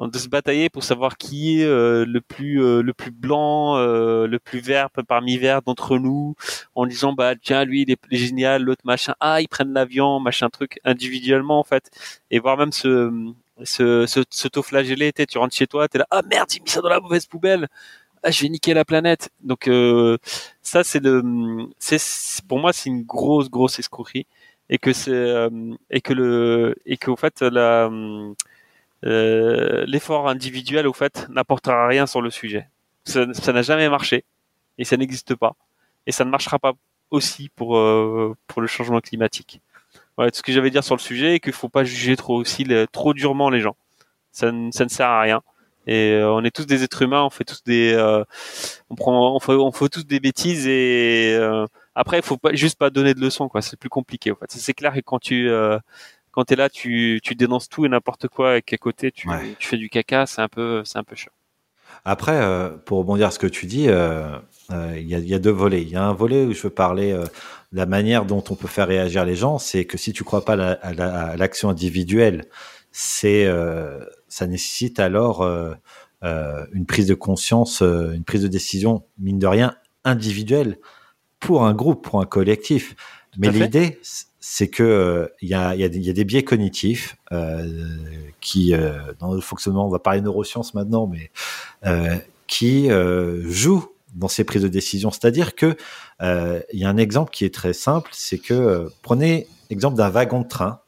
de 0.00 0.18
se 0.18 0.28
batailler 0.28 0.68
pour 0.70 0.82
savoir 0.84 1.16
qui 1.16 1.60
est 1.60 1.64
euh, 1.64 2.04
le 2.06 2.20
plus 2.20 2.62
euh, 2.62 2.82
le 2.82 2.92
plus 2.94 3.12
blanc, 3.12 3.76
euh, 3.78 4.26
le 4.26 4.38
plus 4.40 4.60
vert 4.60 4.90
parmi 5.08 5.38
verts 5.38 5.62
d'entre 5.62 5.98
nous, 5.98 6.34
en 6.74 6.86
disant 6.86 7.12
bah 7.12 7.34
tiens 7.36 7.64
lui 7.64 7.82
il 7.82 7.90
est, 7.92 8.00
il 8.10 8.16
est 8.22 8.26
génial, 8.26 8.62
l'autre 8.64 8.82
machin, 8.84 9.14
ah 9.20 9.40
ils 9.40 9.48
prennent 9.48 9.72
l'avion, 9.72 10.20
machin 10.20 10.50
truc 10.50 10.80
individuellement 10.84 11.60
en 11.60 11.64
fait, 11.64 11.90
et 12.30 12.40
voire 12.40 12.56
même 12.58 12.72
se 12.72 13.10
se 13.62 14.06
se, 14.06 14.20
se 14.30 14.48
t'auflageller, 14.48 15.12
tu 15.12 15.38
rentres 15.38 15.54
chez 15.54 15.66
toi, 15.66 15.88
t'es 15.88 15.98
là 15.98 16.06
ah 16.10 16.22
merde 16.22 16.48
j'ai 16.50 16.60
mis 16.60 16.68
ça 16.70 16.80
dans 16.80 16.88
la 16.88 17.00
mauvaise 17.00 17.26
poubelle, 17.26 17.68
ah 18.22 18.30
je 18.30 18.42
vais 18.42 18.48
niquer 18.48 18.74
la 18.74 18.84
planète, 18.84 19.30
donc 19.42 19.68
euh, 19.68 20.18
ça 20.62 20.84
c'est 20.84 21.00
le 21.00 21.22
c'est 21.78 21.98
pour 22.48 22.58
moi 22.58 22.72
c'est 22.72 22.88
une 22.90 23.02
grosse 23.04 23.50
grosse 23.50 23.78
escroquerie. 23.78 24.26
Et 24.70 24.78
que 24.78 24.92
c'est 24.94 25.10
euh, 25.12 25.50
et 25.90 26.00
que 26.00 26.12
le 26.14 26.74
et 26.86 26.96
qu'au 26.96 27.16
fait 27.16 27.42
la 27.42 27.90
euh, 29.04 29.84
l'effort 29.86 30.28
individuel 30.28 30.86
au 30.86 30.92
fait 30.92 31.26
n'apportera 31.28 31.86
rien 31.88 32.06
sur 32.06 32.22
le 32.22 32.30
sujet. 32.30 32.68
Ça 33.04 33.26
ça 33.34 33.52
n'a 33.52 33.62
jamais 33.62 33.88
marché. 33.88 34.24
Et 34.78 34.84
ça 34.84 34.96
n'existe 34.96 35.34
pas. 35.34 35.54
Et 36.06 36.12
ça 36.12 36.24
ne 36.24 36.30
marchera 36.30 36.58
pas 36.58 36.72
aussi 37.10 37.50
pour 37.56 37.76
euh, 37.78 38.34
pour 38.46 38.62
le 38.62 38.68
changement 38.68 39.00
climatique. 39.00 39.60
Voilà 40.16 40.30
tout 40.30 40.38
ce 40.38 40.42
que 40.42 40.52
j'avais 40.52 40.68
à 40.68 40.70
dire 40.70 40.84
sur 40.84 40.94
le 40.94 41.00
sujet 41.00 41.34
et 41.36 41.40
qu'il 41.40 41.52
faut 41.52 41.68
pas 41.68 41.84
juger 41.84 42.16
trop 42.16 42.36
aussi 42.36 42.66
trop 42.92 43.14
durement 43.14 43.50
les 43.50 43.60
gens. 43.60 43.76
Ça 44.32 44.52
ne, 44.52 44.70
ça 44.70 44.84
ne 44.84 44.88
sert 44.90 45.08
à 45.08 45.20
rien. 45.20 45.42
Et 45.86 46.12
euh, 46.12 46.32
on 46.32 46.42
est 46.44 46.50
tous 46.54 46.64
des 46.66 46.82
êtres 46.82 47.02
humains, 47.02 47.22
on 47.24 47.30
fait 47.30 47.44
tous 47.44 47.62
des, 47.64 47.92
euh, 47.94 48.24
on 48.90 48.94
prend, 48.94 49.34
on 49.34 49.38
fait, 49.40 49.52
on 49.52 49.70
fait 49.70 49.88
tous 49.90 50.06
des 50.06 50.18
bêtises 50.18 50.66
et 50.66 51.36
euh, 51.38 51.66
après 51.94 52.18
il 52.18 52.22
faut 52.24 52.38
pas 52.38 52.54
juste 52.54 52.78
pas 52.78 52.88
donner 52.90 53.12
de 53.14 53.20
leçons 53.20 53.48
quoi. 53.48 53.60
C'est 53.60 53.78
plus 53.78 53.90
compliqué 53.90 54.30
en 54.32 54.36
fait. 54.36 54.46
C'est 54.50 54.72
clair 54.72 54.94
que 54.94 55.00
quand 55.00 55.18
tu 55.18 55.50
euh, 55.50 55.78
quand 56.30 56.44
t'es 56.44 56.56
là, 56.56 56.68
tu, 56.70 57.20
tu 57.22 57.34
dénonces 57.34 57.68
tout 57.68 57.84
et 57.84 57.88
n'importe 57.88 58.28
quoi 58.28 58.56
et 58.56 58.62
qu'à 58.62 58.78
côté 58.78 59.12
tu, 59.12 59.28
Ouais. 59.28 59.54
tu 59.58 59.68
fais 59.68 59.76
du 59.76 59.88
caca, 59.90 60.26
c'est 60.26 60.40
un 60.40 60.48
peu 60.48 60.82
c'est 60.84 60.98
un 60.98 61.04
peu 61.04 61.14
chiant. 61.16 61.30
Après, 62.04 62.36
euh, 62.36 62.70
pour 62.84 62.98
rebondir 62.98 63.28
à 63.28 63.30
ce 63.30 63.38
que 63.38 63.46
tu 63.46 63.66
dis, 63.66 63.88
euh, 63.88 64.26
euh, 64.70 64.94
il 64.98 65.08
y, 65.08 65.14
a, 65.14 65.18
il 65.18 65.28
y 65.28 65.34
a 65.34 65.38
deux 65.38 65.50
volets. 65.50 65.82
Il 65.82 65.88
y 65.88 65.96
a 65.96 66.04
un 66.04 66.12
volet 66.12 66.44
où 66.44 66.52
je 66.52 66.62
veux 66.62 66.70
parler 66.70 67.12
de 67.12 67.24
la 67.72 67.86
manière 67.86 68.24
dont 68.26 68.44
on 68.50 68.54
peut 68.54 68.68
faire 68.68 68.88
réagir 68.88 69.24
les 69.24 69.36
gens. 69.36 69.58
C'est 69.58 69.84
que 69.86 69.96
si 69.96 70.12
tu 70.12 70.22
crois 70.24 70.44
pas 70.44 70.52
à 70.52 70.56
la- 70.56 70.72
à 70.72 70.92
la- 70.92 71.20
à 71.30 71.36
l'action 71.36 71.70
individuelle, 71.70 72.44
c'est 72.92 73.48
ça 74.28 74.46
nécessite 74.46 75.00
alors 75.00 75.44
une 76.22 76.86
prise 76.86 77.06
de 77.06 77.14
conscience, 77.14 77.80
une 77.82 78.24
prise 78.24 78.42
de 78.42 78.48
décision, 78.48 79.02
mine 79.18 79.38
de 79.38 79.46
rien, 79.46 79.74
individuelle 80.04 80.78
pour 81.40 81.64
un 81.64 81.72
groupe, 81.74 82.04
pour 82.04 82.20
un 82.20 82.26
collectif. 82.26 82.94
Mais 83.38 83.48
l'idée, 83.64 83.98
c'est 84.46 84.68
que 84.68 84.82
euh, 84.82 85.26
il 85.40 85.48
y, 85.48 85.54
a, 85.54 85.88
des- 85.88 86.24
biais 86.24 86.44
cognitifs 86.44 87.16
euh, 87.32 87.66
qui, 88.42 88.74
euh, 88.74 89.14
dans 89.18 89.32
le 89.32 89.40
fonctionnement, 89.40 89.86
on 89.86 89.88
va 89.88 90.00
parler 90.00 90.20
neurosciences 90.20 90.74
maintenant, 90.74 91.06
mais 91.06 91.30
qui 92.46 92.90
jouent 93.46 93.88
dans 94.14 94.28
ses 94.28 94.44
prises 94.44 94.60
de 94.60 94.68
décision. 94.68 95.10
C'est-à-dire 95.10 95.54
que 95.54 95.76
il 96.20 96.78
y 96.78 96.84
a 96.84 96.90
un 96.90 96.98
exemple 96.98 97.30
qui 97.30 97.46
est 97.46 97.54
très 97.54 97.72
simple, 97.72 98.10
c'est 98.12 98.36
que 98.36 98.90
prenez 99.00 99.48
exemple 99.70 99.96
d'un 99.96 100.10
wagon 100.10 100.42
de 100.42 100.48
train. 100.48 100.80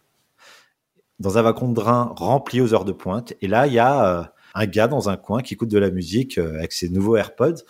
Dans 1.19 1.39
un 1.39 1.43
wagon 1.43 1.71
de 1.71 1.81
train 1.81 2.13
rempli 2.15 2.61
aux 2.61 2.75
heures 2.75 2.85
de 2.85 2.93
pointe, 2.93 3.33
et 3.41 3.49
là 3.49 3.67
il 3.67 3.73
y 3.73 3.79
a 3.79 4.35
un 4.55 4.67
gars 4.67 4.87
dans 4.87 5.09
un 5.09 5.17
coin 5.17 5.41
qui 5.41 5.55
écoute 5.55 5.71
de 5.71 5.79
la 5.79 5.91
musique 5.91 6.37
avec 6.37 6.73
ses 6.73 6.91
nouveaux 6.91 7.17
AirPods, 7.17 7.63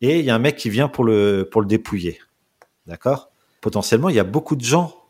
et 0.00 0.20
il 0.20 0.24
y 0.24 0.30
a 0.30 0.34
un 0.34 0.38
mec 0.38 0.56
qui 0.56 0.70
vient 0.70 0.88
pour 0.88 1.04
le 1.04 1.46
pour 1.52 1.60
le 1.60 1.66
dépouiller. 1.66 2.18
D'accord? 2.86 3.30
Potentiellement, 3.60 4.08
il 4.08 4.16
y 4.16 4.20
a 4.20 4.24
beaucoup 4.24 4.56
de 4.56 4.64
gens 4.64 5.03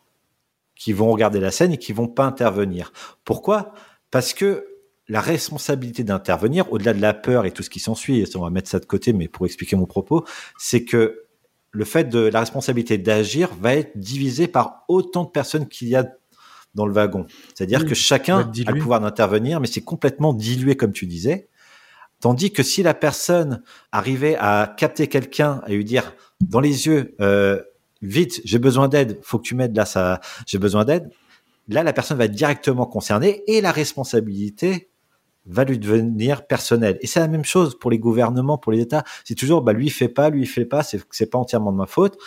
qui 0.84 0.92
vont 0.92 1.10
regarder 1.10 1.40
la 1.40 1.50
scène 1.50 1.72
et 1.72 1.78
qui 1.78 1.94
vont 1.94 2.08
pas 2.08 2.26
intervenir. 2.26 2.92
Pourquoi? 3.24 3.72
Parce 4.10 4.34
que 4.34 4.66
la 5.08 5.22
responsabilité 5.22 6.04
d'intervenir, 6.04 6.70
au-delà 6.70 6.92
de 6.92 7.00
la 7.00 7.14
peur 7.14 7.46
et 7.46 7.52
tout 7.52 7.62
ce 7.62 7.70
qui 7.70 7.80
s'ensuit, 7.80 8.20
et 8.20 8.36
on 8.36 8.42
va 8.42 8.50
mettre 8.50 8.68
ça 8.68 8.80
de 8.80 8.84
côté, 8.84 9.14
mais 9.14 9.26
pour 9.26 9.46
expliquer 9.46 9.76
mon 9.76 9.86
propos, 9.86 10.26
c'est 10.58 10.84
que 10.84 11.22
le 11.70 11.84
fait 11.86 12.04
de 12.10 12.18
la 12.18 12.40
responsabilité 12.40 12.98
d'agir 12.98 13.48
va 13.58 13.76
être 13.76 13.98
divisé 13.98 14.46
par 14.46 14.84
autant 14.88 15.24
de 15.24 15.30
personnes 15.30 15.68
qu'il 15.68 15.88
y 15.88 15.96
a 15.96 16.06
dans 16.74 16.84
le 16.84 16.92
wagon. 16.92 17.26
C'est-à-dire 17.54 17.80
Oui, 17.80 17.88
que 17.88 17.94
chacun 17.94 18.40
a 18.40 18.70
le 18.70 18.78
pouvoir 18.78 19.00
d'intervenir, 19.00 19.60
mais 19.60 19.66
c'est 19.66 19.80
complètement 19.80 20.34
dilué, 20.34 20.76
comme 20.76 20.92
tu 20.92 21.06
disais. 21.06 21.48
Tandis 22.20 22.52
que 22.52 22.62
si 22.62 22.82
la 22.82 22.92
personne 22.92 23.62
arrivait 23.90 24.36
à 24.38 24.74
capter 24.76 25.06
quelqu'un 25.06 25.62
et 25.66 25.76
lui 25.76 25.84
dire 25.84 26.12
dans 26.42 26.60
les 26.60 26.86
yeux, 26.88 27.14
euh, 27.22 27.62
vite, 28.02 28.40
j'ai 28.44 28.58
besoin 28.58 28.88
d'aide, 28.88 29.18
faut 29.22 29.38
que 29.38 29.44
tu 29.44 29.54
m'aides 29.54 29.76
là, 29.76 29.84
ça, 29.84 30.20
j'ai 30.46 30.58
besoin 30.58 30.84
d'aide. 30.84 31.10
Là, 31.68 31.82
la 31.82 31.92
personne 31.92 32.18
va 32.18 32.26
être 32.26 32.32
directement 32.32 32.86
concernée 32.86 33.42
et 33.46 33.60
la 33.60 33.72
responsabilité 33.72 34.90
va 35.46 35.64
lui 35.64 35.78
devenir 35.78 36.46
personnelle. 36.46 36.98
Et 37.00 37.06
c'est 37.06 37.20
la 37.20 37.28
même 37.28 37.44
chose 37.44 37.78
pour 37.78 37.90
les 37.90 37.98
gouvernements, 37.98 38.58
pour 38.58 38.72
les 38.72 38.80
États. 38.80 39.04
C'est 39.24 39.34
toujours, 39.34 39.62
bah, 39.62 39.72
lui, 39.72 39.86
il 39.86 39.90
fait 39.90 40.08
pas, 40.08 40.30
lui, 40.30 40.42
il 40.42 40.46
fait 40.46 40.64
pas, 40.64 40.82
c'est, 40.82 41.30
pas 41.30 41.38
entièrement 41.38 41.72
de 41.72 41.76
ma 41.76 41.86
faute. 41.86 42.18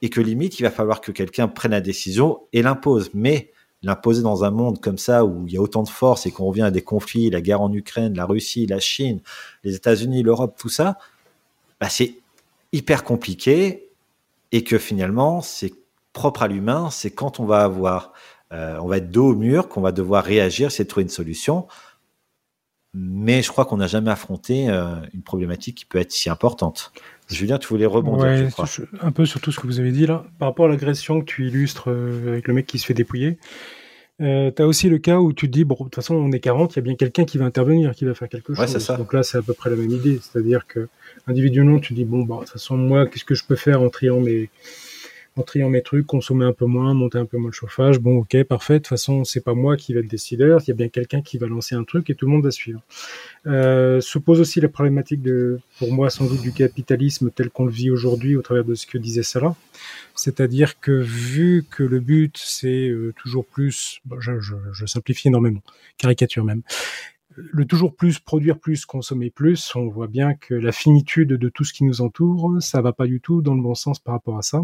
Et 0.00 0.08
que 0.08 0.20
limite, 0.20 0.58
il 0.58 0.64
va 0.64 0.70
falloir 0.70 1.00
que 1.00 1.12
quelqu'un 1.12 1.48
prenne 1.48 1.72
la 1.72 1.80
décision 1.80 2.40
et 2.52 2.62
l'impose. 2.62 3.10
Mais 3.14 3.52
l'imposer 3.82 4.22
dans 4.22 4.44
un 4.44 4.50
monde 4.50 4.80
comme 4.80 4.98
ça 4.98 5.24
où 5.24 5.46
il 5.46 5.54
y 5.54 5.56
a 5.56 5.60
autant 5.60 5.82
de 5.82 5.88
forces 5.88 6.26
et 6.26 6.30
qu'on 6.30 6.46
revient 6.46 6.62
à 6.62 6.70
des 6.70 6.82
conflits, 6.82 7.30
la 7.30 7.40
guerre 7.40 7.60
en 7.60 7.72
Ukraine, 7.72 8.14
la 8.14 8.26
Russie, 8.26 8.66
la 8.66 8.78
Chine, 8.78 9.20
les 9.64 9.74
États-Unis, 9.74 10.22
l'Europe, 10.22 10.56
tout 10.58 10.68
ça, 10.68 10.98
bah, 11.80 11.88
c'est 11.88 12.14
hyper 12.72 13.02
compliqué 13.02 13.91
et 14.52 14.62
que 14.64 14.78
finalement, 14.78 15.40
c'est 15.40 15.72
propre 16.12 16.42
à 16.42 16.48
l'humain. 16.48 16.90
C'est 16.90 17.10
quand 17.10 17.40
on 17.40 17.44
va 17.44 17.64
avoir, 17.64 18.12
euh, 18.52 18.76
on 18.80 18.86
va 18.86 18.98
être 18.98 19.10
dos 19.10 19.30
au 19.30 19.34
mur, 19.34 19.68
qu'on 19.68 19.80
va 19.80 19.92
devoir 19.92 20.24
réagir, 20.24 20.70
c'est 20.70 20.84
de 20.84 20.88
trouver 20.88 21.04
une 21.04 21.08
solution. 21.08 21.66
Mais 22.94 23.40
je 23.40 23.48
crois 23.48 23.64
qu'on 23.64 23.78
n'a 23.78 23.86
jamais 23.86 24.10
affronté 24.10 24.68
euh, 24.68 24.96
une 25.14 25.22
problématique 25.22 25.78
qui 25.78 25.84
peut 25.86 25.98
être 25.98 26.12
si 26.12 26.28
importante. 26.28 26.92
Julien, 27.30 27.58
tu 27.58 27.68
voulais 27.68 27.86
rebondir, 27.86 28.26
Ouais, 28.26 28.36
je 28.36 28.50
crois. 28.50 28.66
un 29.00 29.12
peu 29.12 29.24
sur 29.24 29.40
tout 29.40 29.50
ce 29.50 29.58
que 29.58 29.66
vous 29.66 29.80
avez 29.80 29.92
dit 29.92 30.06
là. 30.06 30.24
Par 30.38 30.48
rapport 30.48 30.66
à 30.66 30.68
l'agression 30.68 31.20
que 31.20 31.24
tu 31.24 31.46
illustres 31.48 31.88
euh, 31.88 32.32
avec 32.32 32.48
le 32.48 32.52
mec 32.52 32.66
qui 32.66 32.78
se 32.78 32.84
fait 32.84 32.92
dépouiller, 32.92 33.38
euh, 34.20 34.50
tu 34.54 34.60
as 34.60 34.66
aussi 34.66 34.90
le 34.90 34.98
cas 34.98 35.16
où 35.18 35.32
tu 35.32 35.46
te 35.46 35.52
dis, 35.52 35.64
bon, 35.64 35.74
de 35.76 35.84
toute 35.84 35.94
façon, 35.94 36.14
on 36.14 36.30
est 36.32 36.40
40, 36.40 36.74
il 36.74 36.76
y 36.76 36.78
a 36.80 36.82
bien 36.82 36.94
quelqu'un 36.94 37.24
qui 37.24 37.38
va 37.38 37.46
intervenir, 37.46 37.94
qui 37.94 38.04
va 38.04 38.12
faire 38.12 38.28
quelque 38.28 38.52
chose. 38.52 38.60
Ouais, 38.60 38.66
c'est 38.68 38.78
ça. 38.78 38.98
Donc 38.98 39.14
là, 39.14 39.22
c'est 39.22 39.38
à 39.38 39.42
peu 39.42 39.54
près 39.54 39.70
la 39.70 39.76
même 39.76 39.90
idée. 39.90 40.20
C'est-à-dire 40.22 40.66
que 40.66 40.88
individuellement, 41.26 41.78
tu 41.78 41.94
dis, 41.94 42.04
bon, 42.04 42.24
bah, 42.24 42.36
de 42.36 42.40
toute 42.40 42.50
façon, 42.50 42.76
moi, 42.76 43.06
qu'est-ce 43.06 43.24
que 43.24 43.34
je 43.34 43.44
peux 43.44 43.56
faire 43.56 43.82
en 43.82 43.90
triant 43.90 44.20
mes, 44.20 44.50
en 45.36 45.42
triant 45.42 45.70
mes 45.70 45.82
trucs, 45.82 46.06
consommer 46.06 46.44
un 46.44 46.52
peu 46.52 46.66
moins, 46.66 46.92
monter 46.94 47.18
un 47.18 47.24
peu 47.24 47.38
moins 47.38 47.48
le 47.48 47.54
chauffage? 47.54 47.98
Bon, 47.98 48.18
ok, 48.18 48.42
parfait. 48.44 48.74
De 48.74 48.78
toute 48.78 48.88
façon, 48.88 49.24
c'est 49.24 49.40
pas 49.40 49.54
moi 49.54 49.76
qui 49.76 49.94
va 49.94 50.00
être 50.00 50.08
décideur. 50.08 50.60
Il 50.62 50.68
y 50.68 50.70
a 50.72 50.74
bien 50.74 50.88
quelqu'un 50.88 51.22
qui 51.22 51.38
va 51.38 51.46
lancer 51.46 51.74
un 51.74 51.84
truc 51.84 52.10
et 52.10 52.14
tout 52.14 52.26
le 52.26 52.32
monde 52.32 52.44
va 52.44 52.50
suivre. 52.50 52.82
Euh, 53.46 54.00
se 54.00 54.18
pose 54.18 54.40
aussi 54.40 54.60
la 54.60 54.68
problématique 54.68 55.22
de, 55.22 55.58
pour 55.78 55.92
moi, 55.92 56.10
sans 56.10 56.26
doute 56.26 56.42
du 56.42 56.52
capitalisme 56.52 57.30
tel 57.30 57.50
qu'on 57.50 57.64
le 57.64 57.72
vit 57.72 57.90
aujourd'hui 57.90 58.36
au 58.36 58.42
travers 58.42 58.64
de 58.64 58.74
ce 58.74 58.86
que 58.86 58.98
disait 58.98 59.22
Salah. 59.22 59.56
C'est-à-dire 60.14 60.78
que 60.80 60.92
vu 60.92 61.64
que 61.70 61.82
le 61.82 62.00
but, 62.00 62.36
c'est 62.38 62.88
euh, 62.88 63.14
toujours 63.22 63.46
plus, 63.46 64.00
je, 64.20 64.32
je 64.72 64.86
simplifie 64.86 65.28
énormément, 65.28 65.62
caricature 65.96 66.44
même, 66.44 66.62
le 67.36 67.64
toujours 67.64 67.94
plus, 67.94 68.18
produire 68.18 68.58
plus, 68.58 68.84
consommer 68.86 69.30
plus, 69.30 69.74
on 69.74 69.88
voit 69.88 70.08
bien 70.08 70.34
que 70.34 70.54
la 70.54 70.72
finitude 70.72 71.28
de 71.28 71.48
tout 71.48 71.64
ce 71.64 71.72
qui 71.72 71.84
nous 71.84 72.00
entoure, 72.00 72.56
ça 72.60 72.80
va 72.80 72.92
pas 72.92 73.06
du 73.06 73.20
tout 73.20 73.42
dans 73.42 73.54
le 73.54 73.62
bon 73.62 73.74
sens 73.74 73.98
par 73.98 74.14
rapport 74.14 74.38
à 74.38 74.42
ça. 74.42 74.62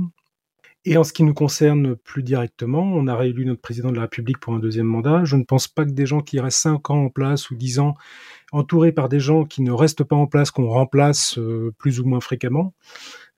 Et 0.84 0.96
en 0.96 1.04
ce 1.04 1.12
qui 1.12 1.24
nous 1.24 1.34
concerne 1.34 1.96
plus 1.96 2.22
directement, 2.22 2.82
on 2.82 3.08
a 3.08 3.16
réélu 3.16 3.44
notre 3.44 3.60
président 3.60 3.90
de 3.90 3.96
la 3.96 4.02
République 4.02 4.38
pour 4.38 4.54
un 4.54 4.58
deuxième 4.58 4.86
mandat. 4.86 5.24
Je 5.24 5.36
ne 5.36 5.42
pense 5.42 5.68
pas 5.68 5.84
que 5.84 5.90
des 5.90 6.06
gens 6.06 6.20
qui 6.20 6.38
restent 6.40 6.60
5 6.60 6.90
ans 6.90 7.04
en 7.04 7.10
place 7.10 7.50
ou 7.50 7.56
10 7.56 7.80
ans, 7.80 7.94
entourés 8.52 8.92
par 8.92 9.08
des 9.08 9.20
gens 9.20 9.44
qui 9.44 9.60
ne 9.62 9.72
restent 9.72 10.04
pas 10.04 10.16
en 10.16 10.26
place, 10.26 10.50
qu'on 10.50 10.68
remplace 10.68 11.36
euh, 11.36 11.74
plus 11.78 12.00
ou 12.00 12.06
moins 12.06 12.20
fréquemment, 12.20 12.74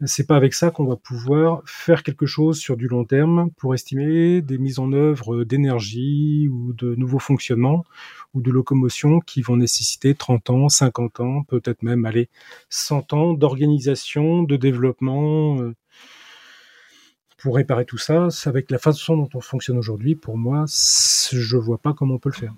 c'est 0.07 0.27
pas 0.27 0.37
avec 0.37 0.55
ça 0.55 0.71
qu'on 0.71 0.85
va 0.85 0.97
pouvoir 0.97 1.63
faire 1.67 2.03
quelque 2.03 2.27
chose 2.27 2.59
sur 2.59 2.77
du 2.77 2.89
long 2.89 3.05
terme 3.05 3.51
pour 3.57 3.75
estimer 3.75 4.41
des 4.41 4.59
mises 4.59 4.79
en 4.79 4.93
œuvre 4.93 5.45
d'énergie 5.45 6.49
ou 6.49 6.73
de 6.73 6.95
nouveaux 6.95 7.19
fonctionnements 7.19 7.85
ou 8.33 8.41
de 8.41 8.51
locomotion 8.51 9.21
qui 9.21 9.43
vont 9.43 9.57
nécessiter 9.57 10.15
30 10.15 10.51
ans, 10.51 10.69
50 10.69 11.21
ans, 11.21 11.43
peut-être 11.43 11.83
même 11.83 12.05
aller 12.07 12.29
100 12.71 13.13
ans 13.13 13.33
d'organisation, 13.35 14.43
de 14.43 14.57
développement 14.57 15.61
euh, 15.61 15.75
pour 17.37 17.57
réparer 17.57 17.85
tout 17.85 17.99
ça. 17.99 18.31
C'est 18.31 18.49
avec 18.49 18.71
la 18.71 18.79
façon 18.79 19.17
dont 19.17 19.29
on 19.35 19.41
fonctionne 19.41 19.79
aujourd'hui, 19.79 20.15
pour 20.15 20.39
moi, 20.39 20.65
je 20.67 21.57
vois 21.57 21.79
pas 21.79 21.93
comment 21.93 22.15
on 22.15 22.19
peut 22.19 22.31
le 22.31 22.39
faire. 22.39 22.55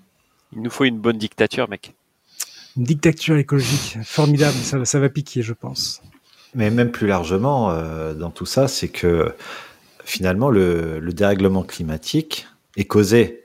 Il 0.53 0.61
nous 0.61 0.69
faut 0.69 0.85
une 0.85 0.99
bonne 0.99 1.17
dictature, 1.17 1.67
mec. 1.67 1.93
Une 2.77 2.83
dictature 2.83 3.37
écologique, 3.37 3.97
formidable, 4.03 4.55
ça, 4.55 4.83
ça 4.85 4.99
va 4.99 5.09
piquer, 5.09 5.41
je 5.41 5.53
pense. 5.53 6.01
Mais 6.55 6.69
même 6.69 6.91
plus 6.91 7.07
largement, 7.07 7.71
euh, 7.71 8.13
dans 8.13 8.29
tout 8.29 8.45
ça, 8.45 8.67
c'est 8.67 8.89
que 8.89 9.33
finalement, 10.05 10.49
le, 10.49 10.99
le 10.99 11.13
dérèglement 11.13 11.63
climatique 11.63 12.47
est 12.77 12.85
causé 12.85 13.43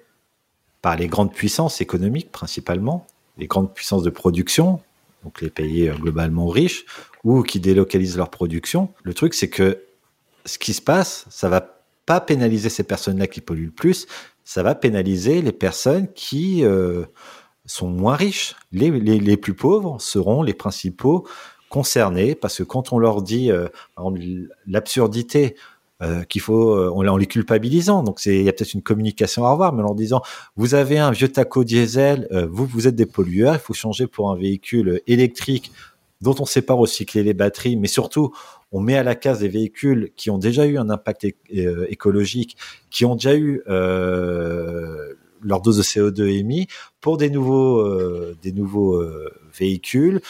par 0.82 0.96
les 0.96 1.08
grandes 1.08 1.32
puissances 1.32 1.80
économiques 1.80 2.30
principalement, 2.30 3.06
les 3.36 3.46
grandes 3.46 3.72
puissances 3.72 4.02
de 4.02 4.10
production, 4.10 4.80
donc 5.24 5.40
les 5.40 5.50
pays 5.50 5.88
euh, 5.88 5.94
globalement 5.94 6.48
riches, 6.48 6.84
ou 7.24 7.42
qui 7.42 7.60
délocalisent 7.60 8.16
leur 8.16 8.30
production. 8.30 8.92
Le 9.02 9.14
truc, 9.14 9.34
c'est 9.34 9.48
que 9.48 9.82
ce 10.44 10.58
qui 10.58 10.72
se 10.72 10.82
passe, 10.82 11.26
ça 11.30 11.48
va 11.48 11.82
pas 12.06 12.20
pénaliser 12.20 12.68
ces 12.68 12.84
personnes-là 12.84 13.26
qui 13.26 13.40
polluent 13.40 13.66
le 13.66 13.70
plus, 13.70 14.06
ça 14.44 14.62
va 14.62 14.74
pénaliser 14.74 15.42
les 15.42 15.52
personnes 15.52 16.10
qui 16.14 16.64
euh, 16.64 17.04
sont 17.66 17.88
moins 17.90 18.16
riches. 18.16 18.56
Les 18.72 19.36
plus 19.36 19.54
pauvres 19.54 20.00
seront 20.00 20.42
les 20.42 20.54
principaux 20.54 21.28
concernés 21.68 22.34
parce 22.34 22.58
que 22.58 22.62
quand 22.62 22.92
on 22.92 22.98
leur 22.98 23.22
dit 23.22 23.50
euh, 23.50 23.68
l'absurdité 24.66 25.54
euh, 26.00 26.22
qu'il 26.22 26.40
faut, 26.40 26.76
euh, 26.76 26.92
on, 26.94 27.04
en 27.08 27.16
les 27.16 27.26
culpabilisant. 27.26 28.04
Donc 28.04 28.20
c'est, 28.20 28.36
il 28.36 28.44
y 28.44 28.48
a 28.48 28.52
peut-être 28.52 28.74
une 28.74 28.82
communication 28.82 29.44
à 29.44 29.50
revoir, 29.50 29.72
mais 29.72 29.82
en 29.82 29.86
leur 29.86 29.94
disant, 29.96 30.22
vous 30.56 30.74
avez 30.74 30.98
un 30.98 31.10
vieux 31.10 31.28
taco 31.28 31.64
diesel, 31.64 32.28
vous 32.50 32.66
vous 32.66 32.86
êtes 32.86 32.94
des 32.94 33.06
pollueurs, 33.06 33.54
il 33.54 33.60
faut 33.60 33.74
changer 33.74 34.06
pour 34.06 34.30
un 34.30 34.36
véhicule 34.36 35.00
électrique 35.08 35.72
dont 36.20 36.36
on 36.38 36.46
sait 36.46 36.62
pas 36.62 36.74
recycler 36.74 37.22
les 37.24 37.34
batteries, 37.34 37.76
mais 37.76 37.88
surtout 37.88 38.32
on 38.70 38.80
met 38.80 38.96
à 38.96 39.02
la 39.02 39.14
case 39.14 39.40
des 39.40 39.48
véhicules 39.48 40.10
qui 40.14 40.30
ont 40.30 40.38
déjà 40.38 40.66
eu 40.66 40.78
un 40.78 40.90
impact 40.90 41.26
écologique, 41.50 42.56
qui 42.90 43.04
ont 43.04 43.14
déjà 43.16 43.34
eu 43.36 43.62
leur 43.66 45.60
dose 45.62 45.78
de 45.78 45.82
CO2 45.82 46.28
émis 46.28 46.68
pour 47.00 47.16
des 47.16 47.30
nouveaux, 47.30 48.34
des 48.42 48.52
nouveaux 48.52 49.02
véhicules 49.58 50.20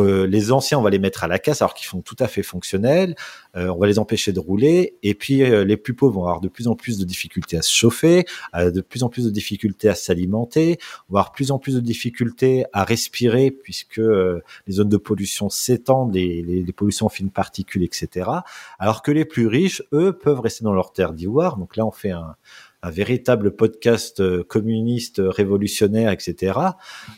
les 0.00 0.52
anciens, 0.52 0.78
on 0.78 0.82
va 0.82 0.90
les 0.90 0.98
mettre 0.98 1.24
à 1.24 1.28
la 1.28 1.38
casse 1.38 1.62
alors 1.62 1.74
qu'ils 1.74 1.88
sont 1.88 2.00
tout 2.00 2.16
à 2.18 2.28
fait 2.28 2.42
fonctionnels. 2.42 3.14
Euh, 3.56 3.68
on 3.68 3.78
va 3.78 3.86
les 3.86 3.98
empêcher 3.98 4.32
de 4.32 4.40
rouler. 4.40 4.96
Et 5.02 5.14
puis, 5.14 5.42
euh, 5.42 5.64
les 5.64 5.76
plus 5.76 5.94
pauvres 5.94 6.14
vont 6.14 6.22
avoir 6.22 6.40
de 6.40 6.48
plus 6.48 6.68
en 6.68 6.76
plus 6.76 6.98
de 6.98 7.04
difficultés 7.04 7.56
à 7.56 7.62
se 7.62 7.72
chauffer, 7.72 8.24
de 8.54 8.80
plus 8.80 9.02
en 9.02 9.08
plus 9.08 9.24
de 9.24 9.30
difficultés 9.30 9.88
à 9.88 9.94
s'alimenter, 9.94 10.78
on 11.08 11.14
va 11.14 11.20
avoir 11.20 11.32
plus 11.32 11.50
en 11.50 11.58
plus 11.58 11.74
de 11.74 11.80
difficultés 11.80 12.64
à 12.72 12.84
respirer 12.84 13.50
puisque 13.50 13.98
euh, 13.98 14.42
les 14.66 14.74
zones 14.74 14.88
de 14.88 14.96
pollution 14.96 15.48
s'étendent, 15.48 16.14
les, 16.14 16.42
les, 16.42 16.62
les 16.62 16.72
pollutions 16.72 17.06
en 17.06 17.10
fines 17.10 17.30
particules, 17.30 17.82
etc. 17.82 18.30
Alors 18.78 19.02
que 19.02 19.10
les 19.10 19.24
plus 19.24 19.46
riches, 19.46 19.82
eux, 19.92 20.12
peuvent 20.12 20.40
rester 20.40 20.64
dans 20.64 20.72
leur 20.72 20.92
terre 20.92 21.12
d'ivoire. 21.12 21.56
Donc 21.56 21.76
là, 21.76 21.86
on 21.86 21.90
fait 21.90 22.10
un, 22.10 22.36
un 22.86 22.90
véritable 22.90 23.50
podcast 23.50 24.20
euh, 24.20 24.44
communiste, 24.44 25.18
euh, 25.18 25.28
révolutionnaire, 25.28 26.12
etc. 26.12 26.58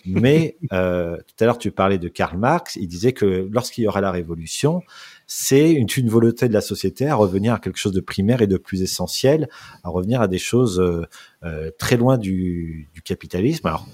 Mais 0.06 0.56
euh, 0.72 1.16
tout 1.16 1.44
à 1.44 1.44
l'heure, 1.44 1.58
tu 1.58 1.70
parlais 1.70 1.98
de 1.98 2.08
Karl 2.08 2.38
Marx. 2.38 2.76
Il 2.76 2.88
disait 2.88 3.12
que 3.12 3.48
lorsqu'il 3.52 3.84
y 3.84 3.86
aura 3.86 4.00
la 4.00 4.10
révolution, 4.10 4.82
c'est 5.26 5.72
une, 5.72 5.86
une 5.94 6.08
volonté 6.08 6.48
de 6.48 6.54
la 6.54 6.62
société 6.62 7.06
à 7.06 7.14
revenir 7.14 7.52
à 7.52 7.58
quelque 7.58 7.78
chose 7.78 7.92
de 7.92 8.00
primaire 8.00 8.40
et 8.40 8.46
de 8.46 8.56
plus 8.56 8.80
essentiel, 8.80 9.48
à 9.84 9.90
revenir 9.90 10.22
à 10.22 10.28
des 10.28 10.38
choses 10.38 10.80
euh, 10.80 11.70
très 11.78 11.98
loin 11.98 12.16
du, 12.16 12.88
du 12.94 13.02
capitalisme. 13.02 13.66
Alors, 13.66 13.86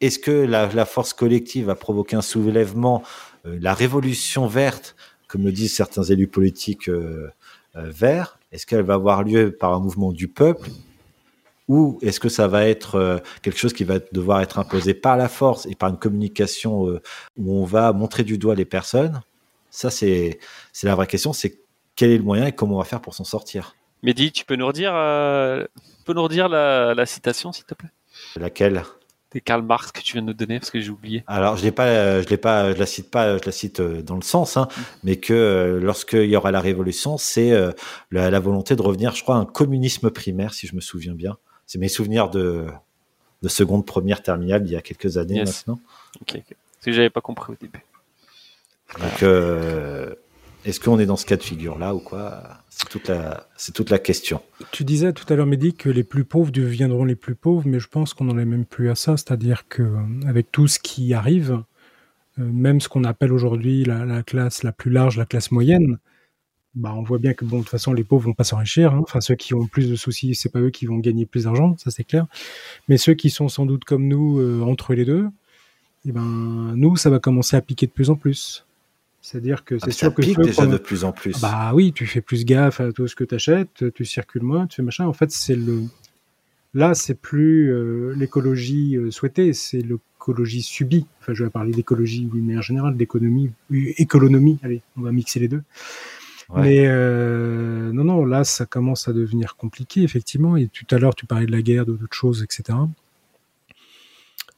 est-ce 0.00 0.18
que 0.18 0.32
la, 0.32 0.72
la 0.72 0.86
force 0.86 1.12
collective 1.12 1.66
va 1.66 1.76
provoquer 1.76 2.16
un 2.16 2.22
soulèvement, 2.22 3.04
euh, 3.46 3.56
la 3.60 3.74
révolution 3.74 4.48
verte, 4.48 4.96
comme 5.28 5.44
le 5.44 5.52
disent 5.52 5.74
certains 5.74 6.02
élus 6.02 6.26
politiques 6.26 6.90
verts 7.76 8.39
Est-ce 8.52 8.66
qu'elle 8.66 8.82
va 8.82 8.94
avoir 8.94 9.22
lieu 9.22 9.52
par 9.52 9.72
un 9.72 9.80
mouvement 9.80 10.12
du 10.12 10.28
peuple 10.28 10.70
ou 11.70 12.00
est-ce 12.02 12.18
que 12.18 12.28
ça 12.28 12.48
va 12.48 12.66
être 12.66 12.96
euh, 12.96 13.18
quelque 13.42 13.56
chose 13.56 13.72
qui 13.72 13.84
va 13.84 14.00
devoir 14.10 14.40
être 14.40 14.58
imposé 14.58 14.92
par 14.92 15.16
la 15.16 15.28
force 15.28 15.66
et 15.66 15.76
par 15.76 15.88
une 15.88 15.98
communication 15.98 16.88
euh, 16.88 17.00
où 17.36 17.54
on 17.54 17.64
va 17.64 17.92
montrer 17.92 18.24
du 18.24 18.38
doigt 18.38 18.56
les 18.56 18.64
personnes? 18.64 19.20
Ça, 19.70 19.88
c'est 19.88 20.40
la 20.82 20.96
vraie 20.96 21.06
question. 21.06 21.32
C'est 21.32 21.60
quel 21.94 22.10
est 22.10 22.18
le 22.18 22.24
moyen 22.24 22.46
et 22.46 22.52
comment 22.52 22.74
on 22.74 22.78
va 22.78 22.84
faire 22.84 23.00
pour 23.00 23.14
s'en 23.14 23.22
sortir? 23.22 23.76
Mehdi, 24.02 24.32
tu 24.32 24.44
peux 24.44 24.56
nous 24.56 24.66
redire, 24.66 24.92
euh, 24.96 25.64
tu 25.76 26.04
peux 26.04 26.12
nous 26.12 26.24
redire 26.24 26.48
la, 26.48 26.92
la 26.92 27.06
citation, 27.06 27.52
s'il 27.52 27.66
te 27.66 27.74
plaît? 27.74 27.90
Laquelle? 28.34 28.82
C'est 29.32 29.40
Karl 29.40 29.62
Marx 29.62 29.92
que 29.92 30.00
tu 30.00 30.14
viens 30.14 30.22
de 30.22 30.26
nous 30.26 30.34
donner, 30.34 30.58
parce 30.58 30.70
que 30.70 30.80
j'ai 30.80 30.90
oublié. 30.90 31.22
Alors, 31.28 31.56
je 31.56 31.62
l'ai 31.62 31.70
pas, 31.70 32.20
je 32.20 32.28
l'ai 32.28 32.36
pas, 32.36 32.72
je 32.74 32.78
la 32.78 32.86
cite 32.86 33.10
pas, 33.10 33.38
je 33.38 33.44
la 33.46 33.52
cite 33.52 33.78
euh, 33.78 34.02
dans 34.02 34.16
le 34.16 34.22
sens, 34.22 34.56
hein, 34.56 34.66
mais 35.04 35.16
que 35.16 35.32
euh, 35.32 35.78
lorsqu'il 35.80 36.24
y 36.28 36.34
aura 36.36 36.50
la 36.50 36.60
révolution, 36.60 37.16
c'est 37.16 37.52
euh, 37.52 37.70
la, 38.10 38.28
la 38.30 38.40
volonté 38.40 38.74
de 38.74 38.82
revenir, 38.82 39.14
je 39.14 39.22
crois, 39.22 39.36
à 39.36 39.38
un 39.38 39.44
communisme 39.44 40.10
primaire, 40.10 40.52
si 40.52 40.66
je 40.66 40.74
me 40.74 40.80
souviens 40.80 41.14
bien. 41.14 41.36
C'est 41.66 41.78
mes 41.78 41.88
souvenirs 41.88 42.28
de 42.30 42.66
de 43.42 43.48
seconde, 43.48 43.86
première, 43.86 44.22
terminale, 44.22 44.64
il 44.66 44.72
y 44.72 44.76
a 44.76 44.82
quelques 44.82 45.16
années 45.16 45.36
Yes. 45.36 45.66
maintenant. 45.66 45.80
Ok, 46.20 46.32
ok. 46.36 46.44
Parce 46.48 46.84
que 46.84 46.92
j'avais 46.92 47.08
pas 47.08 47.22
compris 47.22 47.52
au 47.52 47.56
début. 47.58 47.82
Donc, 49.00 49.22
euh, 49.22 50.14
est-ce 50.64 50.80
qu'on 50.80 50.98
est 50.98 51.06
dans 51.06 51.16
ce 51.16 51.26
cas 51.26 51.36
de 51.36 51.42
figure 51.42 51.78
là 51.78 51.94
ou 51.94 52.00
quoi? 52.00 52.42
C'est 52.68 52.88
toute 53.72 53.90
la, 53.90 53.98
question. 53.98 54.40
Tu 54.72 54.84
disais 54.84 55.12
tout 55.12 55.30
à 55.32 55.36
l'heure, 55.36 55.46
Mehdi, 55.46 55.74
que 55.74 55.88
les 55.88 56.04
plus 56.04 56.24
pauvres 56.24 56.50
deviendront 56.50 57.04
les 57.04 57.14
plus 57.14 57.34
pauvres, 57.34 57.64
mais 57.66 57.78
je 57.78 57.88
pense 57.88 58.14
qu'on 58.14 58.24
n'en 58.24 58.38
est 58.38 58.44
même 58.44 58.64
plus 58.64 58.90
à 58.90 58.94
ça. 58.94 59.16
C'est-à-dire 59.16 59.68
que 59.68 59.82
euh, 59.82 59.98
avec 60.26 60.50
tout 60.50 60.66
ce 60.66 60.78
qui 60.78 61.12
arrive, 61.14 61.62
euh, 62.38 62.44
même 62.44 62.80
ce 62.80 62.88
qu'on 62.88 63.04
appelle 63.04 63.32
aujourd'hui 63.32 63.84
la, 63.84 64.04
la 64.04 64.22
classe 64.22 64.62
la 64.62 64.72
plus 64.72 64.90
large, 64.90 65.16
la 65.16 65.26
classe 65.26 65.50
moyenne, 65.50 65.98
bah, 66.74 66.94
on 66.96 67.02
voit 67.02 67.18
bien 67.18 67.34
que 67.34 67.44
bon, 67.44 67.58
de 67.58 67.62
toute 67.62 67.70
façon, 67.70 67.92
les 67.92 68.04
pauvres 68.04 68.26
vont 68.26 68.32
pas 68.32 68.44
s'enrichir. 68.44 68.94
hein. 68.94 69.00
Enfin, 69.02 69.20
ceux 69.20 69.34
qui 69.34 69.54
ont 69.54 69.66
plus 69.66 69.90
de 69.90 69.96
soucis, 69.96 70.34
c'est 70.34 70.50
pas 70.50 70.60
eux 70.60 70.70
qui 70.70 70.86
vont 70.86 70.98
gagner 70.98 71.26
plus 71.26 71.44
d'argent, 71.44 71.76
ça 71.78 71.90
c'est 71.90 72.04
clair. 72.04 72.26
Mais 72.88 72.96
ceux 72.96 73.14
qui 73.14 73.30
sont 73.30 73.48
sans 73.48 73.66
doute 73.66 73.84
comme 73.84 74.06
nous 74.06 74.38
euh, 74.38 74.62
entre 74.62 74.94
les 74.94 75.04
deux, 75.04 75.28
eh 76.06 76.12
ben, 76.12 76.22
nous, 76.76 76.96
ça 76.96 77.10
va 77.10 77.18
commencer 77.18 77.56
à 77.56 77.60
piquer 77.60 77.86
de 77.86 77.92
plus 77.92 78.10
en 78.10 78.16
plus. 78.16 78.64
C'est-à-dire 79.22 79.64
que 79.64 79.74
Ah, 79.76 79.84
c'est 79.84 79.90
sûr 79.92 80.14
que 80.14 80.22
pique 80.22 80.40
déjà 80.40 80.66
de 80.66 80.78
plus 80.78 81.04
en 81.04 81.12
plus. 81.12 81.40
bah 81.40 81.72
oui, 81.74 81.92
tu 81.92 82.06
fais 82.06 82.20
plus 82.20 82.44
gaffe 82.44 82.80
à 82.80 82.90
tout 82.92 83.06
ce 83.06 83.14
que 83.14 83.24
tu 83.24 83.34
achètes, 83.34 83.92
tu 83.94 84.04
circules 84.04 84.42
moins, 84.42 84.66
tu 84.66 84.76
fais 84.76 84.82
machin. 84.82 85.06
En 85.06 85.12
fait, 85.12 85.30
c'est 85.30 85.56
le. 85.56 85.82
Là, 86.72 86.94
c'est 86.94 87.20
plus 87.20 87.72
euh, 87.72 88.14
l'écologie 88.16 88.96
euh, 88.96 89.10
souhaitée, 89.10 89.52
c'est 89.52 89.82
l'écologie 89.82 90.62
subie. 90.62 91.06
Enfin, 91.20 91.34
je 91.34 91.44
vais 91.44 91.50
parler 91.50 91.72
d'écologie, 91.72 92.28
oui, 92.32 92.40
mais 92.42 92.56
en 92.56 92.62
général, 92.62 92.96
d'économie, 92.96 93.50
oui, 93.70 93.92
économie. 93.98 94.58
Allez, 94.62 94.80
on 94.96 95.02
va 95.02 95.10
mixer 95.12 95.40
les 95.40 95.48
deux. 95.48 95.62
Ouais. 96.48 96.62
Mais 96.62 96.84
euh, 96.86 97.92
non, 97.92 98.04
non, 98.04 98.24
là, 98.24 98.44
ça 98.44 98.66
commence 98.66 99.08
à 99.08 99.12
devenir 99.12 99.56
compliqué, 99.56 100.02
effectivement. 100.02 100.56
Et 100.56 100.68
tout 100.68 100.86
à 100.94 100.98
l'heure, 100.98 101.14
tu 101.14 101.26
parlais 101.26 101.46
de 101.46 101.52
la 101.52 101.62
guerre, 101.62 101.86
de 101.86 101.92
d'autres 101.92 102.16
choses, 102.16 102.42
etc. 102.42 102.78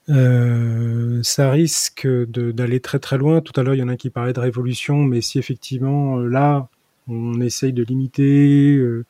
Euh, 0.08 1.20
ça 1.22 1.50
risque 1.50 2.06
de- 2.06 2.50
d'aller 2.52 2.80
très 2.80 2.98
très 2.98 3.18
loin. 3.18 3.40
Tout 3.40 3.58
à 3.58 3.62
l'heure, 3.62 3.74
il 3.74 3.78
y 3.78 3.82
en 3.82 3.88
a 3.88 3.96
qui 3.96 4.10
parlait 4.10 4.32
de 4.32 4.40
révolution, 4.40 4.98
mais 5.04 5.20
si 5.20 5.38
effectivement, 5.38 6.18
euh, 6.18 6.28
là, 6.28 6.68
on 7.08 7.40
essaye 7.40 7.72
de 7.72 7.82
limiter 7.84 8.74
euh, 8.76 9.04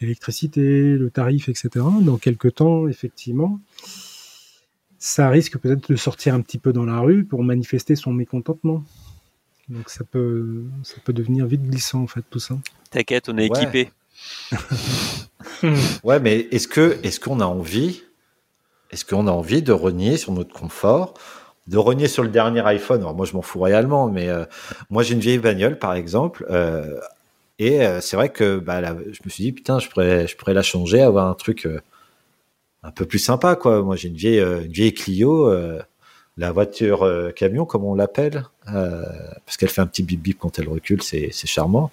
l'électricité, 0.00 0.96
le 0.96 1.10
tarif, 1.10 1.48
etc., 1.48 1.68
dans 2.02 2.16
quelques 2.16 2.54
temps, 2.56 2.88
effectivement, 2.88 3.60
ça 4.98 5.28
risque 5.28 5.58
peut-être 5.58 5.90
de 5.90 5.96
sortir 5.96 6.34
un 6.34 6.40
petit 6.40 6.58
peu 6.58 6.72
dans 6.72 6.84
la 6.84 6.98
rue 7.00 7.24
pour 7.24 7.44
manifester 7.44 7.94
son 7.96 8.12
mécontentement. 8.12 8.82
Donc 9.68 9.90
ça 9.90 10.02
peut, 10.04 10.62
ça 10.82 10.94
peut 11.04 11.12
devenir 11.12 11.46
vite 11.46 11.62
glissant, 11.68 12.02
en 12.02 12.06
fait, 12.06 12.24
tout 12.30 12.38
ça. 12.38 12.56
T'inquiète, 12.90 13.28
on 13.28 13.36
est 13.36 13.50
Ouais. 13.50 13.62
équipé. 13.62 13.90
Ouais, 16.04 16.20
mais 16.20 16.48
est-ce 16.50 16.68
que 16.68 16.98
est-ce 17.02 17.20
qu'on 17.20 17.40
a 17.40 17.44
envie 17.44 18.02
est-ce 18.90 19.04
qu'on 19.04 19.26
a 19.26 19.30
envie 19.30 19.62
de 19.62 19.72
renier 19.72 20.16
sur 20.16 20.32
notre 20.32 20.54
confort, 20.54 21.14
de 21.66 21.76
renier 21.76 22.08
sur 22.08 22.22
le 22.22 22.30
dernier 22.30 22.60
iPhone? 22.66 23.00
Alors 23.00 23.14
moi 23.14 23.26
je 23.26 23.34
m'en 23.34 23.42
fous 23.42 23.60
réellement, 23.60 24.08
mais 24.08 24.28
euh, 24.28 24.44
moi 24.90 25.02
j'ai 25.02 25.14
une 25.14 25.20
vieille 25.20 25.38
bagnole 25.38 25.78
par 25.78 25.94
exemple, 25.94 26.46
euh, 26.50 26.98
et 27.58 27.84
euh, 27.86 28.00
c'est 28.00 28.16
vrai 28.16 28.30
que 28.30 28.58
bah, 28.58 28.80
je 28.82 29.20
me 29.24 29.30
suis 29.30 29.44
dit 29.44 29.52
putain 29.52 29.78
je 29.78 29.88
pourrais 29.88 30.26
je 30.26 30.36
pourrais 30.36 30.54
la 30.54 30.62
changer, 30.62 31.02
avoir 31.02 31.28
un 31.28 31.34
truc 31.34 31.68
un 32.82 32.90
peu 32.90 33.04
plus 33.04 33.18
sympa 33.18 33.56
quoi. 33.56 33.82
Moi 33.82 33.96
j'ai 33.96 34.08
une 34.08 34.16
vieille 34.16 34.40
une 34.40 34.72
vieille 34.72 34.94
Clio, 34.94 35.52
la 36.36 36.52
voiture 36.52 37.06
camion 37.36 37.66
comme 37.66 37.84
on 37.84 37.94
l'appelle, 37.94 38.44
parce 38.64 39.56
qu'elle 39.58 39.68
fait 39.68 39.82
un 39.82 39.86
petit 39.86 40.02
bip 40.02 40.22
bip 40.22 40.38
quand 40.38 40.58
elle 40.58 40.68
recule, 40.68 41.02
c'est 41.02 41.30
charmant. 41.32 41.90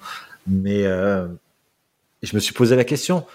Mais 0.47 0.83
je 0.83 2.35
me 2.35 2.39
suis 2.39 2.53
posé 2.53 2.75
la 2.75 2.83
question. 2.83 3.25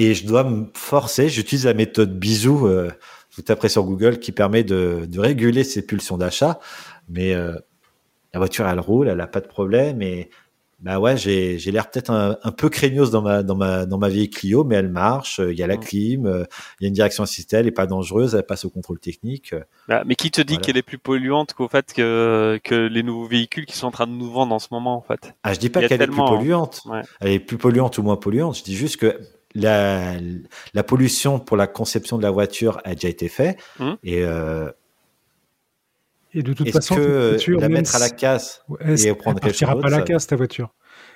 Et 0.00 0.14
je 0.14 0.24
dois 0.24 0.44
me 0.44 0.66
forcer, 0.74 1.28
j'utilise 1.28 1.66
la 1.66 1.74
méthode 1.74 2.16
bisou, 2.16 2.68
euh, 2.68 2.88
vous 3.36 3.42
taperez 3.42 3.68
sur 3.68 3.82
Google, 3.82 4.20
qui 4.20 4.30
permet 4.30 4.62
de, 4.62 5.06
de 5.08 5.20
réguler 5.20 5.64
ses 5.64 5.84
pulsions 5.84 6.16
d'achat. 6.16 6.60
Mais 7.08 7.34
euh, 7.34 7.56
la 8.32 8.38
voiture, 8.38 8.68
elle 8.68 8.78
roule, 8.78 9.08
elle 9.08 9.20
a 9.20 9.26
pas 9.26 9.40
de 9.40 9.48
problème. 9.48 10.00
Et 10.00 10.30
bah 10.78 11.00
ouais, 11.00 11.16
j'ai 11.16 11.58
j'ai 11.58 11.72
l'air 11.72 11.90
peut-être 11.90 12.10
un, 12.12 12.36
un 12.44 12.52
peu 12.52 12.68
craignos 12.68 13.10
dans 13.10 13.22
ma, 13.22 13.42
dans, 13.42 13.56
ma, 13.56 13.86
dans 13.86 13.98
ma 13.98 14.08
vieille 14.08 14.30
Clio, 14.30 14.62
mais 14.62 14.76
elle 14.76 14.88
marche, 14.88 15.40
il 15.44 15.58
y 15.58 15.64
a 15.64 15.66
la 15.66 15.76
clim, 15.76 16.26
euh, 16.26 16.44
il 16.78 16.84
y 16.84 16.86
a 16.86 16.88
une 16.88 16.94
direction 16.94 17.24
assistée, 17.24 17.56
elle 17.56 17.66
est 17.66 17.72
pas 17.72 17.86
dangereuse, 17.86 18.36
elle 18.36 18.46
passe 18.46 18.64
au 18.64 18.70
contrôle 18.70 19.00
technique. 19.00 19.52
Bah, 19.88 20.04
mais 20.06 20.14
qui 20.14 20.30
te 20.30 20.40
dit 20.40 20.52
Voilà. 20.52 20.64
qu'elle 20.64 20.76
est 20.76 20.82
plus 20.82 20.98
polluante 20.98 21.54
qu'au 21.54 21.66
fait 21.66 21.92
que, 21.92 22.60
que 22.62 22.86
les 22.86 23.02
nouveaux 23.02 23.26
véhicules 23.26 23.66
qui 23.66 23.76
sont 23.76 23.88
en 23.88 23.90
train 23.90 24.06
de 24.06 24.12
nous 24.12 24.30
vendre 24.30 24.54
en 24.54 24.60
ce 24.60 24.68
moment, 24.70 24.94
en 24.96 25.02
fait? 25.02 25.34
Ah, 25.42 25.52
je 25.54 25.58
dis 25.58 25.70
pas 25.70 25.80
qu'elle 25.80 26.00
est 26.00 26.06
plus 26.06 26.20
hein. 26.20 26.26
polluante. 26.28 26.82
Ouais. 26.86 27.02
Elle 27.18 27.32
est 27.32 27.40
plus 27.40 27.58
polluante 27.58 27.98
ou 27.98 28.04
moins 28.04 28.16
polluante. 28.16 28.58
Je 28.58 28.62
dis 28.62 28.76
juste 28.76 28.98
que 28.98 29.18
la, 29.54 30.14
la 30.74 30.82
pollution 30.82 31.38
pour 31.40 31.56
la 31.56 31.66
conception 31.66 32.18
de 32.18 32.22
la 32.22 32.30
voiture 32.30 32.80
a 32.84 32.94
déjà 32.94 33.08
été 33.08 33.28
faite. 33.28 33.58
Et 34.02 34.22
euh, 34.24 34.70
Et 36.34 36.42
de 36.42 36.52
toute 36.52 36.70
façon, 36.70 36.96
que 36.96 37.30
voiture, 37.30 37.60
la 37.60 37.68
mettre 37.68 37.94
à 37.96 37.98
la 37.98 38.10
casse, 38.10 38.62
Ouais, 38.68 38.78
elle, 38.80 39.00
et 39.00 39.08
elle 39.08 39.16
prendre 39.16 39.40
quelque 39.40 39.52
partira 39.52 39.72
chose 39.72 39.82
pas 39.82 39.88
à 39.88 39.90
la 39.90 40.02
casse, 40.02 40.26
ta 40.26 40.36
voiture. 40.36 40.74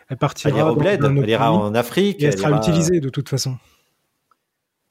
Elle 0.09 0.17
partira 0.17 0.51
elle 0.51 0.57
ira 0.57 0.73
au 0.73 0.77
bled, 0.77 1.05
elle 1.05 1.29
ira 1.29 1.53
en 1.53 1.75
Afrique, 1.75 2.23
et 2.23 2.27
elle 2.27 2.39
sera 2.39 2.51
ira- 2.51 2.59
utilisée 2.59 3.01
de 3.01 3.09
toute 3.09 3.29
façon. 3.29 3.57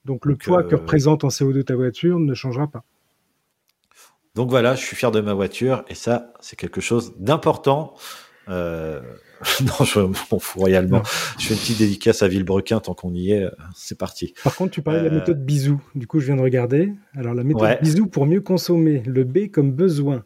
Donc 0.05 0.25
le 0.25 0.33
Donc, 0.33 0.43
poids 0.43 0.63
que 0.63 0.75
euh, 0.75 0.77
représente 0.79 1.23
en 1.23 1.27
CO2 1.27 1.63
ta 1.63 1.75
voiture 1.75 2.19
ne 2.19 2.33
changera 2.33 2.67
pas. 2.67 2.83
Donc 4.33 4.49
voilà, 4.49 4.75
je 4.75 4.83
suis 4.85 4.95
fier 4.95 5.11
de 5.11 5.19
ma 5.21 5.33
voiture 5.33 5.83
et 5.89 5.95
ça, 5.95 6.33
c'est 6.39 6.55
quelque 6.55 6.79
chose 6.81 7.13
d'important. 7.17 7.93
Euh... 8.49 9.01
non, 9.61 9.85
je 9.85 9.99
m'en 9.99 10.39
fous 10.39 10.59
royalement. 10.59 10.97
Non. 10.97 11.03
Je 11.39 11.47
fais 11.47 11.53
une 11.55 11.59
petite 11.59 11.79
dédicace 11.79 12.21
à 12.23 12.27
Villebrequin 12.27 12.79
tant 12.79 12.93
qu'on 12.93 13.13
y 13.13 13.31
est. 13.31 13.43
euh, 13.43 13.49
C'est 13.75 13.97
parti. 13.97 14.33
Par 14.43 14.55
contre, 14.55 14.71
tu 14.71 14.81
parlais 14.81 14.99
de 15.01 15.05
la 15.07 15.11
Euh, 15.11 15.15
méthode 15.15 15.43
bisou. 15.45 15.81
Du 15.95 16.07
coup, 16.07 16.19
je 16.19 16.27
viens 16.27 16.35
de 16.35 16.41
regarder. 16.41 16.93
Alors 17.15 17.33
la 17.33 17.43
méthode 17.43 17.63
Ouais. 17.63 17.79
bisou 17.81 18.07
pour 18.07 18.25
mieux 18.25 18.41
consommer. 18.41 19.01
Le 19.05 19.23
B 19.23 19.49
comme 19.51 19.71
besoin. 19.71 20.23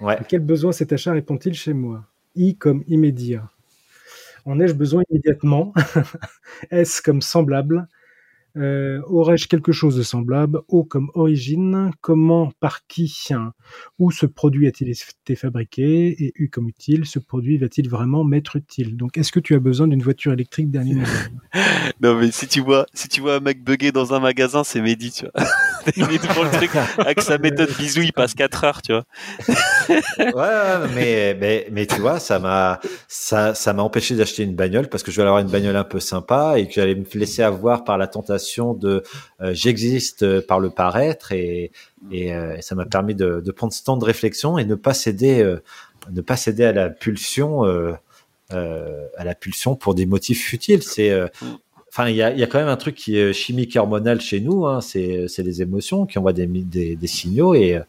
Ouais. 0.00 0.14
À 0.16 0.24
quel 0.24 0.40
besoin 0.40 0.72
cet 0.72 0.92
achat 0.92 1.12
répond-il 1.12 1.54
chez 1.54 1.72
moi? 1.72 2.04
I 2.36 2.56
comme 2.56 2.84
immédiat. 2.86 3.50
En 4.44 4.58
ai-je 4.60 4.72
besoin 4.74 5.02
immédiatement? 5.10 5.74
S 6.70 7.00
comme 7.00 7.20
semblable. 7.20 7.86
Euh, 8.56 9.00
Aurais-je 9.06 9.46
quelque 9.46 9.72
chose 9.72 9.96
de 9.96 10.02
semblable 10.02 10.60
O 10.68 10.84
comme 10.84 11.10
origine? 11.14 11.90
Comment, 12.00 12.50
par 12.60 12.86
qui 12.86 13.28
Où 13.98 14.10
ce 14.10 14.26
produit 14.26 14.66
a-t-il 14.66 14.90
été 14.90 15.36
fabriqué? 15.36 16.24
Et 16.24 16.32
U 16.36 16.48
comme 16.48 16.68
utile. 16.68 17.06
Ce 17.06 17.18
produit 17.18 17.58
va-t-il 17.58 17.88
vraiment 17.88 18.24
m'être 18.24 18.56
utile? 18.56 18.96
Donc, 18.96 19.18
est-ce 19.18 19.32
que 19.32 19.40
tu 19.40 19.54
as 19.54 19.58
besoin 19.58 19.88
d'une 19.88 20.02
voiture 20.02 20.32
électrique 20.32 20.70
dernier 20.70 20.94
modèle 20.94 21.32
Non, 22.02 22.14
mais 22.14 22.30
si 22.30 22.46
tu 22.46 22.60
vois, 22.60 22.86
si 22.94 23.08
tu 23.08 23.20
vois 23.20 23.36
un 23.36 23.40
mec 23.40 23.62
bugger 23.62 23.92
dans 23.92 24.14
un 24.14 24.20
magasin, 24.20 24.64
c'est 24.64 24.80
Mehdi, 24.80 25.10
tu 25.10 25.24
vois. 25.24 25.44
il 25.96 26.02
est 26.04 26.22
devant 26.22 26.44
le 26.44 26.50
truc, 26.50 26.70
avec 26.98 27.20
sa 27.20 27.38
méthode 27.38 27.70
bisou, 27.78 28.00
il 28.02 28.12
passe 28.12 28.34
4 28.34 28.64
heures, 28.64 28.82
tu 28.82 28.92
vois. 28.92 29.04
ouais, 30.18 30.32
ouais, 30.34 30.88
mais, 30.94 31.36
mais, 31.40 31.68
mais 31.70 31.86
tu 31.86 32.00
vois, 32.00 32.18
ça 32.20 32.38
m'a, 32.38 32.80
ça, 33.08 33.54
ça 33.54 33.72
m'a 33.72 33.82
empêché 33.82 34.14
d'acheter 34.16 34.42
une 34.42 34.54
bagnole 34.54 34.88
parce 34.88 35.02
que 35.02 35.10
je 35.10 35.16
voulais 35.16 35.28
avoir 35.28 35.42
une 35.42 35.50
bagnole 35.50 35.76
un 35.76 35.84
peu 35.84 36.00
sympa 36.00 36.58
et 36.58 36.66
que 36.66 36.72
j'allais 36.74 36.94
me 36.94 37.04
laisser 37.14 37.42
avoir 37.42 37.84
par 37.84 37.98
la 37.98 38.06
tentation 38.06 38.37
de 38.74 39.02
euh, 39.40 39.52
j'existe 39.54 40.22
euh, 40.22 40.40
par 40.40 40.60
le 40.60 40.70
paraître 40.70 41.32
et, 41.32 41.70
et, 42.10 42.34
euh, 42.34 42.60
ça 42.60 42.74
m'a 42.74 42.86
permis 42.86 43.14
de, 43.14 43.40
prendre 43.50 43.72
ce 43.72 43.82
temps 43.82 43.96
de 43.96 44.04
réflexion 44.04 44.58
et 44.58 44.64
ne 44.64 44.74
pas 44.74 44.94
céder, 44.94 45.56
ne 46.10 46.20
pas 46.20 46.36
céder 46.36 46.64
à 46.64 46.72
la 46.72 46.90
pulsion, 46.90 47.64
à 48.50 49.24
la 49.24 49.34
pulsion 49.34 49.74
pour 49.74 49.94
des 49.94 50.06
motifs 50.06 50.42
futiles. 50.44 50.82
C'est, 50.82 51.12
Enfin, 51.90 52.10
il 52.10 52.16
y 52.16 52.22
a, 52.22 52.30
y 52.34 52.42
a 52.42 52.46
quand 52.46 52.58
même 52.58 52.68
un 52.68 52.76
truc 52.76 52.94
qui 52.94 53.16
est 53.16 53.32
chimique 53.32 53.74
et 53.74 53.78
hormonal 53.78 54.20
chez 54.20 54.40
nous. 54.40 54.66
Hein, 54.66 54.82
c'est, 54.82 55.26
les 55.38 55.62
émotions 55.62 56.04
qui 56.04 56.18
envoient 56.18 56.34
des, 56.34 56.46
des, 56.46 56.96
des 56.96 57.06
signaux 57.06 57.54
et, 57.54 57.80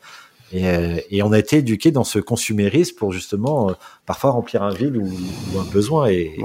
et, 0.51 0.67
euh, 0.67 0.97
et 1.09 1.21
on 1.23 1.31
a 1.31 1.39
été 1.39 1.57
éduqué 1.57 1.91
dans 1.91 2.03
ce 2.03 2.19
consumérisme 2.19 2.95
pour 2.97 3.11
justement 3.11 3.69
euh, 3.69 3.73
parfois 4.05 4.31
remplir 4.31 4.63
un 4.63 4.73
vide 4.73 4.97
ou, 4.97 5.05
ou 5.05 5.59
un 5.59 5.63
besoin. 5.71 6.07
Et, 6.07 6.37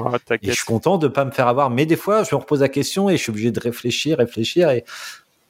et 0.43 0.49
je 0.51 0.53
suis 0.53 0.65
content 0.65 0.99
de 0.99 1.09
pas 1.09 1.25
me 1.25 1.31
faire 1.31 1.49
avoir. 1.49 1.71
Mais 1.71 1.87
des 1.87 1.97
fois, 1.97 2.23
je 2.25 2.35
me 2.35 2.41
repose 2.41 2.61
la 2.61 2.69
question 2.69 3.09
et 3.11 3.17
je 3.17 3.23
suis 3.23 3.31
obligé 3.31 3.51
de 3.51 3.61
réfléchir, 3.61 4.19
réfléchir. 4.19 4.71
Et 4.71 4.85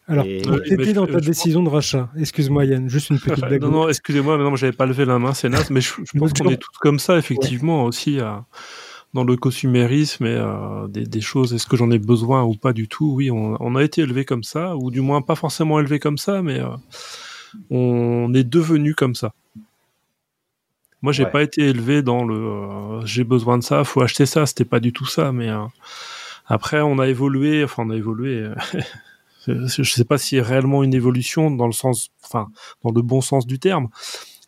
Alors, 0.06 0.24
Et- 0.26 0.42
t'étais 0.68 0.84
je- 0.86 0.90
dans 0.92 1.06
ta 1.06 1.20
je 1.20 1.26
décision 1.26 1.62
de 1.62 1.68
rachat 1.68 2.10
Excuse-moi 2.18 2.64
Yann, 2.66 2.88
juste 2.88 3.10
une 3.10 3.18
petite 3.18 3.44
blague. 3.46 3.62
non, 3.62 3.70
non, 3.70 3.88
excusez-moi, 3.88 4.36
mais 4.38 4.44
non, 4.44 4.54
j'avais 4.56 4.72
pas 4.72 4.86
levé 4.86 5.04
la 5.04 5.18
main, 5.18 5.32
c'est 5.34 5.48
naze, 5.48 5.70
mais 5.70 5.80
je, 5.80 5.92
je 6.04 6.12
pense 6.18 6.32
qu'on 6.32 6.50
est 6.50 6.56
tous 6.58 6.76
comme 6.80 6.98
ça, 6.98 7.16
effectivement, 7.18 7.84
aussi, 7.84 8.20
à- 8.20 8.44
dans 9.14 9.22
le 9.24 9.36
consumérisme 9.36 10.26
et 10.26 10.34
euh, 10.36 10.88
des, 10.88 11.04
des 11.06 11.20
choses, 11.20 11.54
est-ce 11.54 11.66
que 11.68 11.76
j'en 11.76 11.88
ai 11.92 12.00
besoin 12.00 12.42
ou 12.42 12.54
pas 12.56 12.72
du 12.72 12.88
tout? 12.88 13.12
Oui, 13.14 13.30
on, 13.30 13.56
on 13.60 13.76
a 13.76 13.84
été 13.84 14.00
élevé 14.02 14.24
comme 14.24 14.42
ça, 14.42 14.76
ou 14.76 14.90
du 14.90 15.00
moins 15.00 15.22
pas 15.22 15.36
forcément 15.36 15.78
élevé 15.78 16.00
comme 16.00 16.18
ça, 16.18 16.42
mais 16.42 16.58
euh, 16.58 16.66
on 17.70 18.32
est 18.34 18.44
devenu 18.44 18.94
comme 18.94 19.14
ça. 19.14 19.32
Moi, 21.02 21.12
j'ai 21.12 21.24
Ouais. 21.24 21.30
pas 21.30 21.42
été 21.42 21.62
élevé 21.62 22.02
dans 22.02 22.24
le 22.24 22.34
euh, 22.36 23.04
j'ai 23.04 23.24
besoin 23.24 23.58
de 23.58 23.62
ça, 23.62 23.84
faut 23.84 24.00
acheter 24.00 24.26
ça. 24.26 24.46
C'était 24.46 24.64
pas 24.64 24.80
du 24.80 24.92
tout 24.92 25.06
ça. 25.06 25.32
Mais 25.32 25.48
euh, 25.50 25.64
après, 26.46 26.80
on 26.80 26.98
a 26.98 27.08
évolué. 27.08 27.62
Enfin, 27.64 27.84
on 27.86 27.90
a 27.90 27.96
évolué. 27.96 28.38
euh, 28.38 28.54
je 29.68 29.82
sais 29.82 30.04
pas 30.04 30.16
si 30.16 30.40
réellement 30.40 30.82
une 30.82 30.94
évolution 30.94 31.50
dans 31.50 31.66
le 31.66 31.72
sens, 31.72 32.10
enfin, 32.24 32.48
dans 32.82 32.90
le 32.90 33.02
bon 33.02 33.20
sens 33.20 33.46
du 33.46 33.58
terme. 33.58 33.88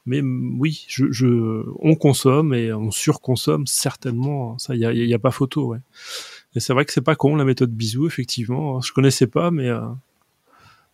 Mais 0.06 0.22
oui, 0.22 0.86
je, 0.88 1.10
je, 1.10 1.64
on 1.80 1.94
consomme 1.96 2.54
et 2.54 2.72
on 2.72 2.90
surconsomme 2.92 3.66
certainement. 3.66 4.56
Ça, 4.58 4.74
il 4.74 4.80
y 4.80 4.86
a, 4.86 4.92
y 4.92 5.12
a 5.14 5.18
pas 5.18 5.32
photo. 5.32 5.66
Ouais. 5.66 5.78
Et 6.54 6.60
c'est 6.60 6.72
vrai 6.72 6.84
que 6.86 6.92
c'est 6.92 7.02
pas 7.02 7.16
con 7.16 7.36
la 7.36 7.44
méthode 7.44 7.72
bisou, 7.72 8.06
effectivement. 8.06 8.80
Je 8.80 8.92
connaissais 8.92 9.26
pas, 9.26 9.50
mais 9.50 9.68
euh, 9.68 9.80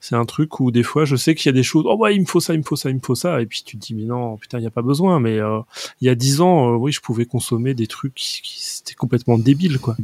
c'est 0.03 0.17
un 0.17 0.25
truc 0.25 0.59
où 0.59 0.73
des 0.73 0.83
fois 0.83 1.05
je 1.05 1.15
sais 1.15 1.37
qu'il 1.37 1.47
y 1.47 1.51
a 1.51 1.53
des 1.53 1.63
choses. 1.63 1.85
Oh 1.87 1.97
ouais, 1.97 2.17
il 2.17 2.21
me 2.21 2.27
faut 2.27 2.41
ça, 2.41 2.55
il 2.55 2.59
me 2.59 2.65
faut 2.65 2.75
ça, 2.75 2.91
il 2.91 2.97
me 2.97 3.01
faut 3.01 3.15
ça. 3.15 3.41
Et 3.41 3.47
puis 3.47 3.63
tu 3.65 3.79
te 3.79 3.87
dis 3.87 3.95
mais 3.95 4.03
non, 4.03 4.37
putain, 4.37 4.59
il 4.59 4.65
y 4.65 4.67
a 4.67 4.71
pas 4.71 4.83
besoin. 4.83 5.21
Mais 5.21 5.39
euh, 5.39 5.61
il 6.01 6.09
y 6.09 6.11
a 6.11 6.17
dix 6.17 6.41
ans, 6.41 6.73
euh, 6.73 6.77
oui, 6.77 6.91
je 6.91 7.01
pouvais 7.01 7.25
consommer 7.25 7.73
des 7.73 7.87
trucs 7.87 8.15
qui, 8.15 8.43
qui 8.43 8.65
c'était 8.65 8.95
complètement 8.95 9.39
débile, 9.39 9.79
quoi. 9.79 9.97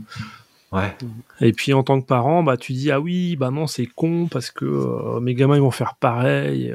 Ouais. 0.70 0.96
Et 1.40 1.52
puis 1.52 1.72
en 1.72 1.82
tant 1.82 2.00
que 2.00 2.06
parent, 2.06 2.44
bah 2.44 2.56
tu 2.56 2.74
dis 2.74 2.92
ah 2.92 3.00
oui, 3.00 3.34
bah 3.34 3.50
non 3.50 3.66
c'est 3.66 3.86
con 3.86 4.28
parce 4.30 4.52
que 4.52 4.66
euh, 4.66 5.18
mes 5.18 5.34
gamins 5.34 5.56
ils 5.56 5.62
vont 5.62 5.72
faire 5.72 5.96
pareil. 5.96 6.72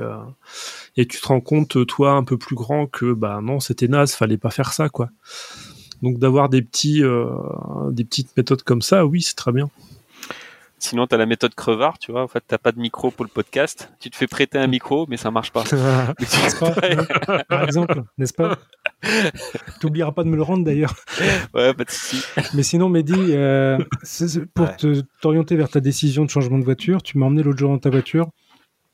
et 0.98 1.06
tu 1.06 1.22
te 1.22 1.28
rends 1.28 1.40
compte 1.40 1.86
toi 1.86 2.12
un 2.14 2.26
peu 2.26 2.38
plus 2.38 2.56
grand 2.56 2.88
que 2.88 3.14
bah 3.14 3.40
non 3.42 3.62
c'était 3.62 3.88
naze, 3.88 4.16
fallait 4.16 4.38
pas 4.38 4.50
faire 4.50 4.74
ça 4.74 4.90
quoi. 4.90 5.12
Donc 6.02 6.20
d'avoir 6.20 6.50
des 6.50 6.62
petits 6.62 7.04
des 7.92 8.04
petites 8.04 8.36
méthodes 8.36 8.64
comme 8.64 8.82
ça, 8.82 9.06
oui 9.06 9.22
c'est 9.22 9.36
très 9.36 9.54
bien. 9.54 9.70
Sinon, 10.86 11.08
tu 11.08 11.16
as 11.16 11.18
la 11.18 11.26
méthode 11.26 11.56
crevard, 11.56 11.98
tu 11.98 12.12
vois. 12.12 12.24
En 12.24 12.28
fait, 12.28 12.44
t'as 12.46 12.58
pas 12.58 12.74
de 12.74 12.80
micro 12.80 13.10
pour 13.10 13.24
le 13.24 13.30
podcast. 13.32 13.90
Tu 14.02 14.10
te 14.10 14.18
fais 14.18 14.28
prêter 14.28 14.58
un 14.58 14.68
micro, 14.68 15.06
mais 15.08 15.16
ça 15.16 15.32
marche 15.32 15.52
pas. 15.54 15.64
N'est-ce 16.20 17.46
Par 17.48 17.64
exemple, 17.64 18.04
n'est-ce 18.18 18.34
pas 18.34 18.58
T'oublieras 19.80 20.12
pas 20.12 20.26
de 20.26 20.28
me 20.30 20.36
le 20.36 20.42
rendre 20.44 20.66
d'ailleurs. 20.66 20.94
ouais, 21.54 21.74
pas 21.74 21.86
de 21.86 21.90
souci. 21.90 22.22
Mais 22.54 22.64
sinon, 22.64 22.90
Mehdi, 22.90 23.14
euh, 23.18 23.78
pour 24.54 24.66
Ouais. 24.68 25.02
t'orienter 25.22 25.56
vers 25.56 25.70
ta 25.70 25.80
décision 25.80 26.26
de 26.26 26.30
changement 26.30 26.60
de 26.60 26.66
voiture, 26.66 27.02
tu 27.02 27.18
m'as 27.18 27.28
emmené 27.28 27.44
l'autre 27.44 27.60
jour 27.60 27.70
dans 27.72 27.80
ta 27.80 27.90
voiture. 27.90 28.28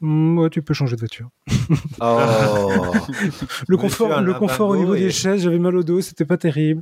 Hmm, 0.02 0.38
ouais, 0.40 0.50
tu 0.50 0.62
peux 0.62 0.74
changer 0.74 0.96
de 0.96 1.02
voiture. 1.02 1.30
Oh. 2.02 2.18
Le 3.68 3.78
confort, 3.78 4.22
le 4.22 4.34
confort 4.34 4.70
au 4.70 4.76
niveau 4.78 4.96
et- 4.96 5.02
des 5.02 5.12
chaises, 5.12 5.44
j'avais 5.44 5.60
mal 5.60 5.76
au 5.76 5.84
dos, 5.84 6.02
c'était 6.02 6.26
pas 6.26 6.38
terrible. 6.38 6.82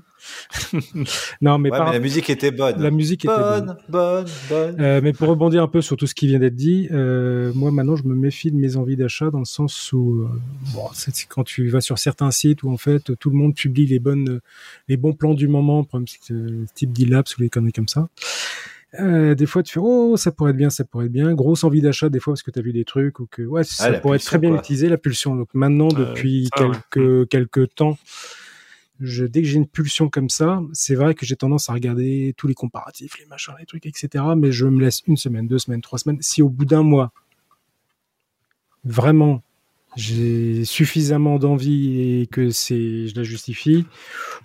non, 1.41 1.57
mais, 1.57 1.70
Ouais, 1.72 1.78
par- 1.78 1.88
mais 1.88 1.93
la 1.93 1.99
musique 1.99 2.30
était 2.30 2.51
bonne. 2.51 2.82
la 2.82 2.91
musique 2.91 3.26
était 3.26 3.34
bonne. 3.36 3.65
bonne, 3.65 3.78
bonne, 3.89 4.26
bonne. 4.49 4.82
Euh, 4.82 5.01
mais 5.03 5.11
pour 5.13 5.28
rebondir 5.28 5.61
un 5.63 5.68
peu 5.68 5.82
sur 5.82 5.97
tout 5.97 6.07
ce 6.07 6.15
qui 6.15 6.28
vient 6.28 6.39
d'être 6.39 6.55
dit, 6.55 6.88
euh, 6.91 7.51
moi 7.53 7.72
maintenant 7.72 7.95
je 7.97 8.03
me 8.03 8.15
méfie 8.15 8.51
de 8.51 8.55
mes 8.57 8.78
envies 8.78 8.95
d'achat 8.95 9.30
dans 9.30 9.39
le 9.39 9.45
sens 9.45 9.91
où 9.91 10.22
euh, 10.22 10.30
bon, 10.74 10.88
c'est 10.93 11.26
quand 11.28 11.43
tu 11.43 11.68
vas 11.70 11.82
sur 11.82 11.97
certains 11.97 12.32
sites 12.32 12.63
où 12.63 12.72
en 12.72 12.78
fait 12.78 13.15
tout 13.20 13.30
le 13.30 13.36
monde 13.36 13.55
publie 13.55 13.88
les 13.88 13.99
bonnes, 13.99 14.39
les 14.88 14.95
bons 14.97 15.13
plans 15.13 15.34
du 15.34 15.47
moment, 15.47 15.84
par 15.84 15.99
exemple 16.01 16.65
type 16.76 16.93
D-Labs 16.93 17.26
ou 17.38 17.41
les 17.41 17.49
conneries 17.49 17.74
comme 17.74 17.88
ça. 17.89 18.07
Euh, 19.00 19.36
des 19.36 19.45
fois 19.45 19.64
tu 19.64 19.74
fais 19.74 19.80
oh 19.82 20.18
ça 20.18 20.32
pourrait 20.32 20.52
être 20.52 20.58
bien, 20.58 20.70
ça 20.70 20.84
pourrait 20.84 21.06
être 21.06 21.12
bien, 21.12 21.34
grosse 21.34 21.64
envie 21.64 21.82
d'achat 21.82 22.10
des 22.10 22.20
fois 22.20 22.34
parce 22.34 22.43
que 22.43 22.52
tu 22.52 22.60
as 22.60 22.62
vu 22.62 22.74
des 22.74 22.86
trucs 22.86 23.20
ou 23.20 23.28
que 23.28 23.41
ouais 23.43 23.64
ça 23.64 23.86
Ah, 23.86 23.89
la 23.89 24.00
pourrait 24.00 24.18
être 24.18 24.24
très 24.26 24.39
bien 24.39 24.50
quoi. 24.52 24.60
utilisé 24.60 24.89
la 24.89 24.98
pulsion. 24.98 25.36
Donc 25.36 25.50
maintenant 25.54 25.89
Euh, 25.93 26.10
depuis 26.10 26.50
ça, 26.58 26.68
ouais. 26.68 26.76
quelques 26.91 27.30
quelques 27.30 27.76
temps 27.76 27.98
je, 29.00 29.26
dès 29.26 29.43
que 29.43 29.48
j'ai 29.48 29.58
une 29.58 29.68
pulsion 29.68 30.10
comme 30.10 30.28
ça, 30.30 30.60
c'est 30.74 30.95
vrai 30.95 31.14
que 31.14 31.24
j'ai 31.24 31.36
tendance 31.36 31.70
à 31.70 31.74
regarder 31.74 32.34
tous 32.36 32.48
les 32.48 32.56
comparatifs, 32.56 33.20
les 33.20 33.28
machins, 33.28 33.54
les 33.60 33.68
trucs, 33.68 33.86
etc. 33.86 34.24
Mais 34.36 34.52
je 34.52 34.66
me 34.66 34.82
laisse 34.82 35.04
une 35.06 35.18
semaine, 35.18 35.48
deux 35.48 35.60
semaines, 35.60 35.82
trois 35.82 36.00
semaines. 36.00 36.18
Si 36.22 36.41
au 36.41 36.50
bout 36.50 36.66
d'un 36.66 36.82
mois, 36.82 37.12
vraiment, 38.84 39.43
j'ai 39.95 40.66
suffisamment 40.66 41.38
d'envie 41.39 42.22
et 42.22 42.28
que 42.28 42.50
c'est, 42.50 43.08
je 43.08 43.16
la 43.16 43.24
justifie, 43.24 43.86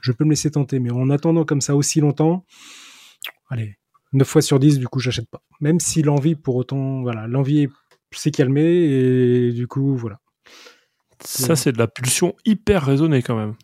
je 0.02 0.12
peux 0.12 0.24
me 0.24 0.30
laisser 0.30 0.50
tenter. 0.50 0.80
Mais 0.80 0.90
en 0.90 1.08
attendant 1.10 1.44
comme 1.46 1.60
ça 1.62 1.74
aussi 1.74 2.00
longtemps, 2.00 2.44
allez, 3.48 3.76
9 4.12 4.26
fois 4.26 4.42
sur 4.42 4.58
10, 4.58 4.78
du 4.78 4.88
coup, 4.88 5.00
j'achète 5.00 5.28
pas. 5.28 5.42
Même 5.60 5.80
si 5.80 6.02
l'envie, 6.02 6.34
pour 6.34 6.56
autant, 6.56 7.02
voilà, 7.02 7.26
l'envie 7.26 7.68
s'est 8.10 8.30
calmée 8.30 8.62
et 8.62 9.52
du 9.52 9.66
coup, 9.66 9.96
voilà. 9.96 10.18
Ça 11.24 11.54
c'est 11.54 11.72
de 11.72 11.78
la 11.78 11.86
pulsion 11.86 12.34
hyper 12.44 12.84
raisonnée 12.84 13.22
quand 13.22 13.36
même. 13.36 13.54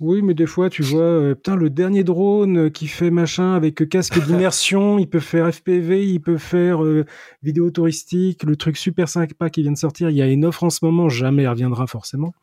Oui, 0.00 0.22
mais 0.22 0.34
des 0.34 0.46
fois, 0.46 0.70
tu 0.70 0.82
vois, 0.82 1.02
euh, 1.02 1.34
putain, 1.34 1.54
le 1.54 1.70
dernier 1.70 2.02
drone 2.02 2.70
qui 2.70 2.88
fait 2.88 3.10
machin 3.10 3.54
avec 3.54 3.80
euh, 3.80 3.86
casque 3.86 4.18
d'immersion, 4.26 4.98
il 4.98 5.08
peut 5.08 5.20
faire 5.20 5.52
FPV, 5.54 6.06
il 6.06 6.20
peut 6.20 6.36
faire 6.36 6.82
euh, 6.82 7.06
vidéo 7.42 7.70
touristique, 7.70 8.42
le 8.42 8.56
truc 8.56 8.76
super 8.76 9.08
sympa 9.08 9.50
qui 9.50 9.62
vient 9.62 9.72
de 9.72 9.78
sortir, 9.78 10.10
il 10.10 10.16
y 10.16 10.22
a 10.22 10.26
une 10.26 10.44
offre 10.44 10.64
en 10.64 10.70
ce 10.70 10.84
moment, 10.84 11.08
jamais 11.08 11.44
elle 11.44 11.50
reviendra 11.50 11.86
forcément. 11.86 12.34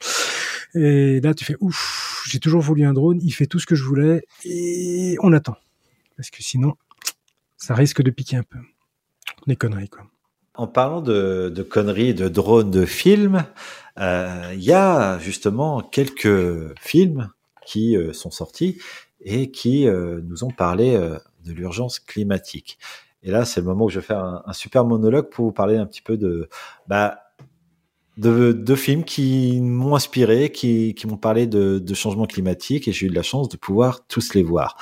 Et 0.75 1.19
là, 1.19 1.33
tu 1.33 1.43
fais, 1.43 1.57
ouf, 1.59 2.23
j'ai 2.29 2.39
toujours 2.39 2.61
voulu 2.61 2.85
un 2.85 2.93
drone, 2.93 3.19
il 3.21 3.31
fait 3.31 3.47
tout 3.47 3.59
ce 3.59 3.65
que 3.65 3.75
je 3.75 3.83
voulais, 3.83 4.23
et 4.45 5.17
on 5.21 5.33
attend. 5.33 5.57
Parce 6.15 6.29
que 6.29 6.41
sinon, 6.41 6.75
ça 7.61 7.75
risque 7.75 8.01
de 8.01 8.09
piquer 8.09 8.37
un 8.37 8.43
peu. 8.43 8.57
Des 9.47 9.55
conneries, 9.55 9.89
quoi. 9.89 10.03
En 10.55 10.67
parlant 10.67 11.01
de, 11.01 11.65
conneries, 11.69 12.13
de 12.13 12.27
drones, 12.27 12.71
de 12.71 12.85
films, 12.85 13.45
euh, 13.99 14.51
il 14.53 14.63
y 14.63 14.73
a 14.73 15.17
justement 15.19 15.81
quelques 15.81 16.77
films 16.79 17.31
qui 17.65 17.95
euh, 17.95 18.11
sont 18.11 18.31
sortis 18.31 18.79
et 19.21 19.51
qui 19.51 19.87
euh, 19.87 20.19
nous 20.23 20.43
ont 20.43 20.49
parlé 20.49 20.99
de 21.45 21.53
l'urgence 21.53 21.99
climatique. 21.99 22.79
Et 23.23 23.31
là, 23.31 23.45
c'est 23.45 23.61
le 23.61 23.67
moment 23.67 23.85
où 23.85 23.89
je 23.89 23.99
vais 23.99 24.05
faire 24.05 24.41
un, 24.45 24.53
super 24.53 24.83
monologue 24.83 25.29
pour 25.29 25.45
vous 25.45 25.51
parler 25.51 25.77
un 25.77 25.85
petit 25.85 26.01
peu 26.01 26.17
de, 26.17 26.49
bah, 26.87 27.19
de, 28.17 28.75
films 28.75 29.03
qui 29.03 29.61
m'ont 29.61 29.95
inspiré, 29.95 30.51
qui, 30.51 30.95
m'ont 31.07 31.17
parlé 31.17 31.45
de, 31.47 31.93
changement 31.93 32.25
climatique 32.25 32.87
et 32.87 32.91
j'ai 32.91 33.07
eu 33.07 33.09
la 33.09 33.23
chance 33.23 33.47
de 33.49 33.57
pouvoir 33.57 34.05
tous 34.07 34.33
les 34.33 34.43
voir. 34.43 34.77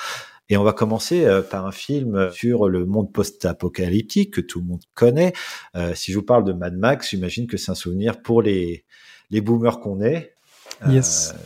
Et 0.50 0.58
on 0.58 0.64
va 0.64 0.72
commencer 0.74 1.24
euh, 1.24 1.40
par 1.40 1.66
un 1.66 1.72
film 1.72 2.30
sur 2.32 2.68
le 2.68 2.84
monde 2.84 3.10
post-apocalyptique 3.10 4.34
que 4.34 4.40
tout 4.42 4.60
le 4.60 4.66
monde 4.66 4.82
connaît. 4.94 5.32
Euh, 5.74 5.94
si 5.94 6.12
je 6.12 6.18
vous 6.18 6.24
parle 6.24 6.44
de 6.44 6.52
Mad 6.52 6.76
Max, 6.76 7.10
j'imagine 7.10 7.46
que 7.46 7.56
c'est 7.56 7.70
un 7.70 7.76
souvenir 7.76 8.20
pour 8.20 8.42
les, 8.42 8.84
les 9.30 9.40
boomers 9.40 9.80
qu'on 9.80 10.02
est. 10.02 10.34
Yes. 10.86 11.32
Euh, 11.34 11.38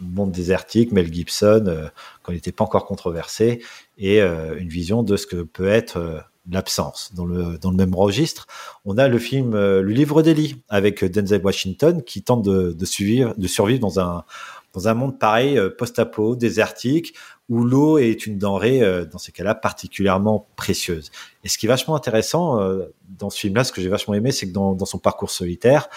monde 0.00 0.32
désertique, 0.32 0.92
Mel 0.92 1.12
Gibson, 1.12 1.64
euh, 1.66 1.88
quand 2.22 2.32
il 2.32 2.36
n'était 2.36 2.52
pas 2.52 2.64
encore 2.64 2.86
controversé, 2.86 3.62
et 3.98 4.22
euh, 4.22 4.56
une 4.58 4.68
vision 4.68 5.02
de 5.02 5.16
ce 5.16 5.26
que 5.26 5.42
peut 5.42 5.68
être 5.68 5.98
euh, 5.98 6.18
l'absence. 6.50 7.12
Dans 7.14 7.26
le, 7.26 7.58
dans 7.58 7.70
le 7.70 7.76
même 7.76 7.94
registre, 7.94 8.46
on 8.84 8.98
a 8.98 9.08
le 9.08 9.18
film 9.18 9.54
euh, 9.54 9.82
Le 9.82 9.92
Livre 9.92 10.22
d'Eli 10.22 10.56
avec 10.68 11.04
Denzel 11.04 11.42
Washington 11.44 12.02
qui 12.02 12.22
tente 12.22 12.42
de, 12.42 12.72
de, 12.72 12.84
suivre, 12.84 13.34
de 13.36 13.46
survivre 13.46 13.80
dans 13.80 14.00
un, 14.00 14.24
dans 14.72 14.88
un 14.88 14.94
monde 14.94 15.18
pareil, 15.18 15.58
euh, 15.58 15.70
post-apo, 15.70 16.36
désertique, 16.36 17.14
où 17.48 17.64
l'eau 17.64 17.98
est 17.98 18.26
une 18.26 18.38
denrée, 18.38 18.82
euh, 18.82 19.04
dans 19.04 19.18
ces 19.18 19.32
cas-là, 19.32 19.54
particulièrement 19.54 20.48
précieuse. 20.56 21.10
Et 21.42 21.48
ce 21.48 21.58
qui 21.58 21.66
est 21.66 21.68
vachement 21.68 21.96
intéressant 21.96 22.60
euh, 22.60 22.86
dans 23.18 23.30
ce 23.30 23.40
film-là, 23.40 23.64
ce 23.64 23.72
que 23.72 23.80
j'ai 23.80 23.88
vachement 23.88 24.14
aimé, 24.14 24.30
c'est 24.30 24.46
que 24.46 24.52
dans, 24.52 24.76
son 24.84 24.98
parcours 24.98 25.30
solitaire, 25.30 25.88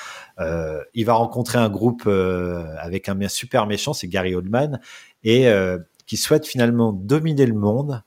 il 0.93 1.05
va 1.05 1.13
rencontrer 1.13 1.59
un 1.59 1.69
groupe 1.69 2.07
avec 2.07 3.07
un 3.07 3.27
super 3.27 3.67
méchant, 3.67 3.93
c'est 3.93 4.07
Gary 4.07 4.35
Oldman, 4.35 4.79
et 5.23 5.47
qui 6.05 6.17
souhaite 6.17 6.45
finalement 6.45 6.91
dominer 6.91 7.45
le 7.45 7.53
monde 7.53 8.03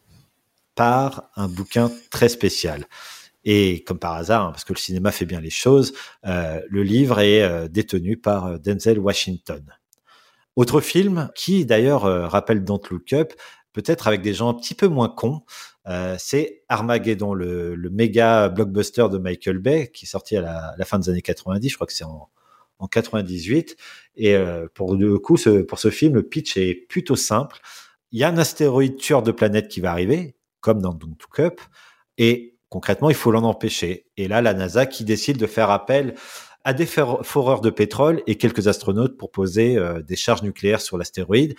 par 0.75 1.31
un 1.37 1.49
bouquin 1.49 1.91
très 2.11 2.29
spécial. 2.29 2.87
Et 3.45 3.85
comme 3.85 3.99
par 3.99 4.15
hasard, 4.15 4.47
hein, 4.47 4.51
parce 4.51 4.65
que 4.65 4.73
le 4.73 4.79
cinéma 4.79 5.13
fait 5.13 5.25
bien 5.25 5.41
les 5.41 5.51
choses, 5.51 5.95
le 6.25 6.83
livre 6.83 7.21
est 7.21 7.69
détenu 7.69 8.17
par 8.17 8.59
Denzel 8.59 8.99
Washington. 8.99 9.63
Autre 10.57 10.81
film 10.81 11.31
qui 11.35 11.67
d'ailleurs 11.67 12.07
euh, 12.07 12.27
rappelle 12.27 12.65
Don't 12.65 12.81
Look 12.91 13.13
Up, 13.13 13.33
peut-être 13.73 14.09
avec 14.09 14.23
des 14.23 14.35
gens 14.35 14.49
un 14.49 14.55
petit 14.55 14.75
peu 14.75 14.89
moins 14.89 15.09
cons, 15.09 15.43
euh, 15.87 16.17
c'est 16.19 16.65
Armageddon, 16.69 17.35
le, 17.35 17.75
le, 17.75 17.91
méga 17.91 18.49
blockbuster 18.49 19.07
de 19.11 19.19
Michael 19.19 19.59
Bay 19.59 19.91
qui 19.93 20.07
est 20.07 20.09
sorti 20.09 20.37
à 20.37 20.75
la, 20.77 20.85
fin 20.85 20.99
des 20.99 21.11
années 21.11 21.23
90, 21.23 21.69
je 21.69 21.75
crois 21.75 21.87
que 21.87 21.93
c'est 21.93 22.05
en, 22.05 22.29
en 22.79 22.89
98. 22.89 23.77
Et 24.17 24.35
euh, 24.35 24.67
pour 24.75 24.95
le 24.95 25.19
coup, 25.19 25.37
ce, 25.37 25.63
pour 25.63 25.79
ce 25.79 25.91
film, 25.91 26.15
le 26.15 26.23
pitch 26.23 26.57
est 26.57 26.75
plutôt 26.89 27.17
simple. 27.17 27.61
Il 28.13 28.19
y 28.19 28.25
a 28.25 28.29
un 28.29 28.39
astéroïde 28.39 28.97
tueur 28.97 29.23
de 29.23 29.33
planète 29.33 29.69
qui 29.69 29.81
va 29.81 29.91
arriver, 29.91 30.37
comme 30.61 30.81
dans 30.81 30.95
Don't 30.95 31.17
Look 31.21 31.41
Up, 31.41 31.61
et 32.19 32.57
concrètement, 32.69 33.11
il 33.11 33.17
faut 33.17 33.31
l'en 33.31 33.45
empêcher. 33.45 34.07
Et 34.17 34.29
là, 34.29 34.43
la 34.43 34.55
NASA 34.55 34.87
qui 34.87 35.05
décide 35.05 35.37
de 35.37 35.47
faire 35.47 35.71
appel 35.71 36.15
à 36.67 36.73
des 36.73 36.85
foreurs 36.85 37.61
de 37.61 37.71
pétrole 37.71 38.25
et 38.27 38.35
quelques 38.35 38.67
astronautes 38.67 39.17
pour 39.17 39.31
poser 39.31 39.79
euh, 39.79 40.03
des 40.03 40.17
charges 40.17 40.43
nucléaires 40.43 40.81
sur 40.81 40.99
l'astéroïde 40.99 41.55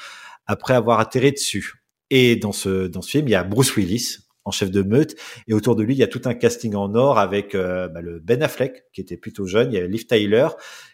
après 0.48 0.74
avoir 0.74 1.00
atterri 1.00 1.32
dessus. 1.32 1.76
Et 2.10 2.36
dans 2.36 2.52
ce, 2.52 2.88
dans 2.88 3.02
ce 3.02 3.12
film, 3.12 3.30
il 3.30 3.32
y 3.32 3.36
a 3.36 3.46
Bruce 3.46 3.74
Willis 3.78 4.18
en 4.44 4.52
chef 4.52 4.70
de 4.70 4.82
meute 4.82 5.16
et 5.48 5.54
autour 5.54 5.78
de 5.78 5.84
lui, 5.84 5.96
il 5.96 5.98
y 5.98 6.04
a 6.04 6.08
tout 6.08 6.22
un 6.26 6.34
casting 6.34 6.76
en 6.76 6.94
or 6.94 7.20
avec 7.20 7.56
euh, 7.56 7.88
bah, 7.88 8.02
le 8.02 8.20
Ben 8.20 8.44
Affleck 8.44 8.84
qui 8.92 9.00
était 9.00 9.16
plutôt 9.16 9.46
jeune, 9.46 9.72
il 9.72 9.76
y 9.76 9.78
avait 9.78 9.88
Liv 9.88 10.08
Tyler 10.08 10.50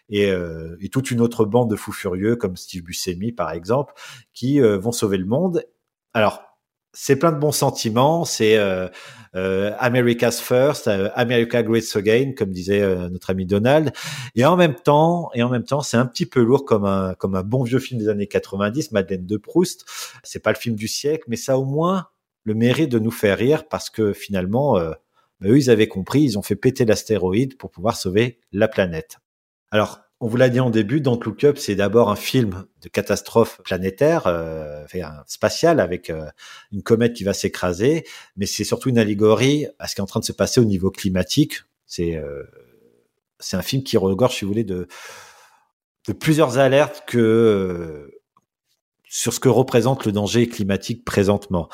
et, 0.08 0.30
euh, 0.30 0.76
et 0.80 0.90
toute 0.90 1.10
une 1.10 1.20
autre 1.20 1.44
bande 1.44 1.68
de 1.68 1.74
fous 1.74 1.92
furieux 1.92 2.36
comme 2.36 2.56
Steve 2.56 2.84
Buscemi 2.84 3.32
par 3.32 3.50
exemple 3.50 3.94
qui 4.32 4.60
vont 4.60 4.92
sauver 4.92 5.18
le 5.18 5.26
monde. 5.26 5.64
Alors 6.12 6.53
c'est 6.94 7.16
plein 7.16 7.32
de 7.32 7.38
bons 7.38 7.52
sentiments. 7.52 8.24
C'est 8.24 8.56
euh, 8.56 8.88
euh, 9.34 9.72
America's 9.78 10.40
First, 10.40 10.88
euh, 10.88 11.10
America 11.14 11.62
Great 11.62 11.84
Again, 11.94 12.32
comme 12.36 12.50
disait 12.50 12.80
euh, 12.80 13.10
notre 13.10 13.30
ami 13.30 13.46
Donald. 13.46 13.92
Et 14.36 14.44
en 14.44 14.56
même 14.56 14.76
temps, 14.76 15.30
et 15.34 15.42
en 15.42 15.50
même 15.50 15.64
temps, 15.64 15.80
c'est 15.80 15.96
un 15.96 16.06
petit 16.06 16.26
peu 16.26 16.42
lourd 16.42 16.64
comme 16.64 16.84
un 16.84 17.14
comme 17.14 17.34
un 17.34 17.42
bon 17.42 17.64
vieux 17.64 17.80
film 17.80 18.00
des 18.00 18.08
années 18.08 18.28
90, 18.28 18.92
Madeleine 18.92 19.26
de 19.26 19.36
Proust. 19.36 19.84
C'est 20.22 20.42
pas 20.42 20.52
le 20.52 20.58
film 20.58 20.76
du 20.76 20.88
siècle, 20.88 21.24
mais 21.28 21.36
ça 21.36 21.58
au 21.58 21.64
moins 21.64 22.06
le 22.44 22.54
mérite 22.54 22.90
de 22.90 22.98
nous 22.98 23.10
faire 23.10 23.38
rire 23.38 23.68
parce 23.68 23.90
que 23.90 24.12
finalement, 24.12 24.74
bah, 24.74 24.98
eux, 25.44 25.58
ils 25.58 25.70
avaient 25.70 25.88
compris, 25.88 26.22
ils 26.22 26.38
ont 26.38 26.42
fait 26.42 26.56
péter 26.56 26.84
l'astéroïde 26.84 27.56
pour 27.56 27.70
pouvoir 27.70 27.96
sauver 27.96 28.38
la 28.52 28.68
planète. 28.68 29.16
Alors, 29.70 30.00
on 30.24 30.26
vous 30.26 30.38
l'a 30.38 30.48
dit 30.48 30.58
en 30.58 30.70
début, 30.70 31.02
Don't 31.02 31.20
Look 31.22 31.44
Up, 31.44 31.58
c'est 31.58 31.74
d'abord 31.74 32.10
un 32.10 32.16
film 32.16 32.64
de 32.80 32.88
catastrophe 32.88 33.60
planétaire, 33.62 34.26
euh, 34.26 34.86
spatiale, 35.26 35.80
avec 35.80 36.08
euh, 36.08 36.24
une 36.72 36.82
comète 36.82 37.12
qui 37.12 37.24
va 37.24 37.34
s'écraser, 37.34 38.06
mais 38.34 38.46
c'est 38.46 38.64
surtout 38.64 38.88
une 38.88 38.96
allégorie 38.96 39.66
à 39.78 39.86
ce 39.86 39.94
qui 39.94 40.00
est 40.00 40.02
en 40.02 40.06
train 40.06 40.20
de 40.20 40.24
se 40.24 40.32
passer 40.32 40.62
au 40.62 40.64
niveau 40.64 40.90
climatique. 40.90 41.64
C'est 41.84 42.16
euh, 42.16 42.42
un 43.52 43.60
film 43.60 43.82
qui 43.82 43.98
regorge, 43.98 44.36
si 44.36 44.46
vous 44.46 44.50
voulez, 44.50 44.64
de, 44.64 44.88
plusieurs 46.18 46.56
alertes 46.56 47.04
sur 49.04 49.32
ce 49.34 49.40
que 49.40 49.50
représente 49.50 50.06
le 50.06 50.12
danger 50.12 50.48
climatique 50.48 51.04
présentement. 51.04 51.68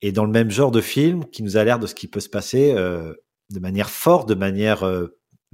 Et 0.00 0.12
dans 0.12 0.24
le 0.24 0.30
même 0.30 0.52
genre 0.52 0.70
de 0.70 0.80
film, 0.80 1.24
qui 1.24 1.42
nous 1.42 1.56
alerte 1.56 1.82
de 1.82 1.88
ce 1.88 1.96
qui 1.96 2.06
peut 2.06 2.20
se 2.20 2.28
passer 2.28 2.72
euh, 2.76 3.14
de 3.50 3.58
manière 3.58 3.90
forte, 3.90 4.28
de 4.28 4.36
manière 4.36 4.84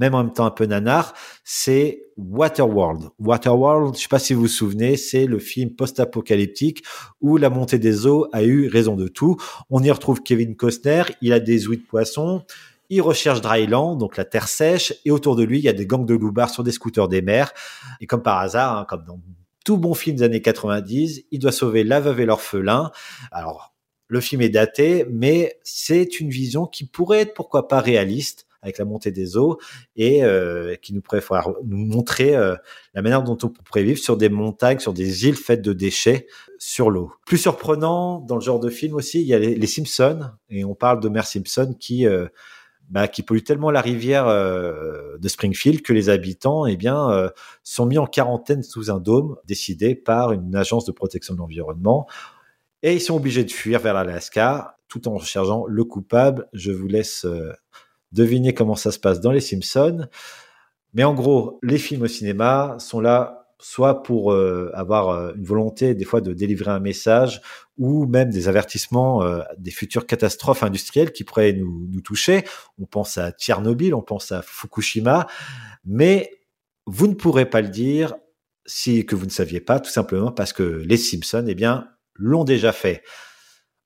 même 0.00 0.14
en 0.14 0.24
même 0.24 0.32
temps 0.32 0.46
un 0.46 0.50
peu 0.50 0.64
nanar, 0.64 1.14
c'est 1.44 2.06
Waterworld. 2.16 3.10
Waterworld, 3.18 3.94
je 3.94 4.00
sais 4.00 4.08
pas 4.08 4.18
si 4.18 4.32
vous 4.32 4.42
vous 4.42 4.48
souvenez, 4.48 4.96
c'est 4.96 5.26
le 5.26 5.38
film 5.38 5.70
post-apocalyptique 5.76 6.82
où 7.20 7.36
la 7.36 7.50
montée 7.50 7.78
des 7.78 8.06
eaux 8.06 8.26
a 8.32 8.42
eu 8.42 8.66
raison 8.68 8.96
de 8.96 9.08
tout. 9.08 9.36
On 9.68 9.82
y 9.82 9.90
retrouve 9.90 10.22
Kevin 10.22 10.56
Costner, 10.56 11.02
il 11.20 11.34
a 11.34 11.38
des 11.38 11.68
ouïes 11.68 11.76
de 11.76 11.82
poisson, 11.82 12.44
il 12.88 13.02
recherche 13.02 13.42
Dryland, 13.42 13.94
donc 13.96 14.16
la 14.16 14.24
terre 14.24 14.48
sèche, 14.48 14.94
et 15.04 15.10
autour 15.10 15.36
de 15.36 15.44
lui, 15.44 15.58
il 15.58 15.64
y 15.64 15.68
a 15.68 15.74
des 15.74 15.86
gangs 15.86 16.06
de 16.06 16.14
loupards 16.14 16.50
sur 16.50 16.64
des 16.64 16.72
scooters 16.72 17.08
des 17.08 17.22
mers. 17.22 17.52
Et 18.00 18.06
comme 18.06 18.22
par 18.22 18.38
hasard, 18.38 18.78
hein, 18.78 18.86
comme 18.88 19.04
dans 19.04 19.20
tout 19.66 19.76
bon 19.76 19.92
film 19.92 20.16
des 20.16 20.22
années 20.22 20.42
90, 20.42 21.24
il 21.30 21.38
doit 21.38 21.52
sauver 21.52 21.84
la 21.84 22.00
veuve 22.00 22.20
et 22.20 22.26
l'orphelin. 22.26 22.90
Alors, 23.30 23.74
le 24.08 24.20
film 24.20 24.40
est 24.40 24.48
daté, 24.48 25.06
mais 25.10 25.58
c'est 25.62 26.20
une 26.20 26.30
vision 26.30 26.66
qui 26.66 26.86
pourrait 26.86 27.20
être 27.20 27.34
pourquoi 27.34 27.68
pas 27.68 27.80
réaliste 27.80 28.46
avec 28.62 28.78
la 28.78 28.84
montée 28.84 29.10
des 29.10 29.36
eaux 29.36 29.58
et 29.96 30.24
euh, 30.24 30.74
qui 30.76 30.92
nous 30.92 31.00
pourrait 31.00 31.22
nous 31.64 31.78
montrer 31.78 32.36
euh, 32.36 32.56
la 32.94 33.02
manière 33.02 33.22
dont 33.22 33.38
on 33.42 33.48
pourrait 33.48 33.82
vivre 33.82 33.98
sur 33.98 34.16
des 34.16 34.28
montagnes, 34.28 34.78
sur 34.78 34.92
des 34.92 35.26
îles 35.26 35.36
faites 35.36 35.62
de 35.62 35.72
déchets 35.72 36.26
sur 36.58 36.90
l'eau. 36.90 37.12
Plus 37.26 37.38
surprenant 37.38 38.20
dans 38.20 38.34
le 38.34 38.40
genre 38.40 38.60
de 38.60 38.68
film 38.68 38.94
aussi, 38.94 39.20
il 39.20 39.26
y 39.26 39.34
a 39.34 39.38
les, 39.38 39.66
Simpsons 39.66 40.30
et 40.48 40.64
on 40.64 40.74
parle 40.74 41.00
d'Homer 41.00 41.22
Simpson 41.22 41.74
qui 41.78 42.06
euh, 42.06 42.26
bah, 42.90 43.06
qui 43.06 43.22
pollue 43.22 43.44
tellement 43.44 43.70
la 43.70 43.80
rivière 43.80 44.26
de 44.26 45.28
Springfield 45.28 45.80
que 45.82 45.92
les 45.92 46.08
habitants 46.08 46.66
eh 46.66 46.76
bien 46.76 47.30
sont 47.62 47.86
mis 47.86 47.98
en 47.98 48.06
quarantaine 48.06 48.64
sous 48.64 48.90
un 48.90 48.98
dôme 48.98 49.36
décidé 49.44 49.94
par 49.94 50.32
une 50.32 50.56
agence 50.56 50.86
de 50.86 50.90
protection 50.90 51.34
de 51.34 51.38
l'environnement 51.38 52.08
et 52.82 52.94
ils 52.94 53.00
sont 53.00 53.14
obligés 53.14 53.44
de 53.44 53.50
fuir 53.52 53.78
vers 53.78 53.94
l'Alaska 53.94 54.76
tout 54.88 55.06
en 55.06 55.14
recherchant 55.14 55.66
le 55.68 55.84
coupable. 55.84 56.48
Je 56.52 56.72
vous 56.72 56.88
laisse 56.88 57.24
deviner 58.12 58.54
comment 58.54 58.76
ça 58.76 58.92
se 58.92 58.98
passe 58.98 59.20
dans 59.20 59.32
les 59.32 59.40
Simpsons. 59.40 60.06
Mais 60.94 61.04
en 61.04 61.14
gros, 61.14 61.58
les 61.62 61.78
films 61.78 62.02
au 62.02 62.08
cinéma 62.08 62.76
sont 62.78 63.00
là 63.00 63.40
soit 63.60 64.02
pour 64.02 64.32
euh, 64.32 64.70
avoir 64.74 65.10
euh, 65.10 65.32
une 65.36 65.44
volonté 65.44 65.94
des 65.94 66.04
fois 66.04 66.20
de 66.20 66.32
délivrer 66.32 66.70
un 66.70 66.80
message 66.80 67.42
ou 67.78 68.06
même 68.06 68.30
des 68.30 68.48
avertissements 68.48 69.22
euh, 69.22 69.42
des 69.58 69.70
futures 69.70 70.06
catastrophes 70.06 70.62
industrielles 70.62 71.12
qui 71.12 71.24
pourraient 71.24 71.52
nous, 71.52 71.86
nous, 71.92 72.00
toucher. 72.00 72.44
On 72.78 72.86
pense 72.86 73.18
à 73.18 73.32
Tchernobyl, 73.32 73.94
on 73.94 74.02
pense 74.02 74.32
à 74.32 74.42
Fukushima, 74.42 75.26
mais 75.84 76.30
vous 76.86 77.06
ne 77.06 77.14
pourrez 77.14 77.46
pas 77.46 77.60
le 77.60 77.68
dire 77.68 78.14
si 78.66 79.04
que 79.04 79.14
vous 79.14 79.26
ne 79.26 79.30
saviez 79.30 79.60
pas, 79.60 79.80
tout 79.80 79.90
simplement 79.90 80.32
parce 80.32 80.52
que 80.52 80.62
les 80.62 80.96
Simpsons, 80.96 81.44
eh 81.46 81.54
bien, 81.54 81.88
l'ont 82.14 82.44
déjà 82.44 82.72
fait. 82.72 83.02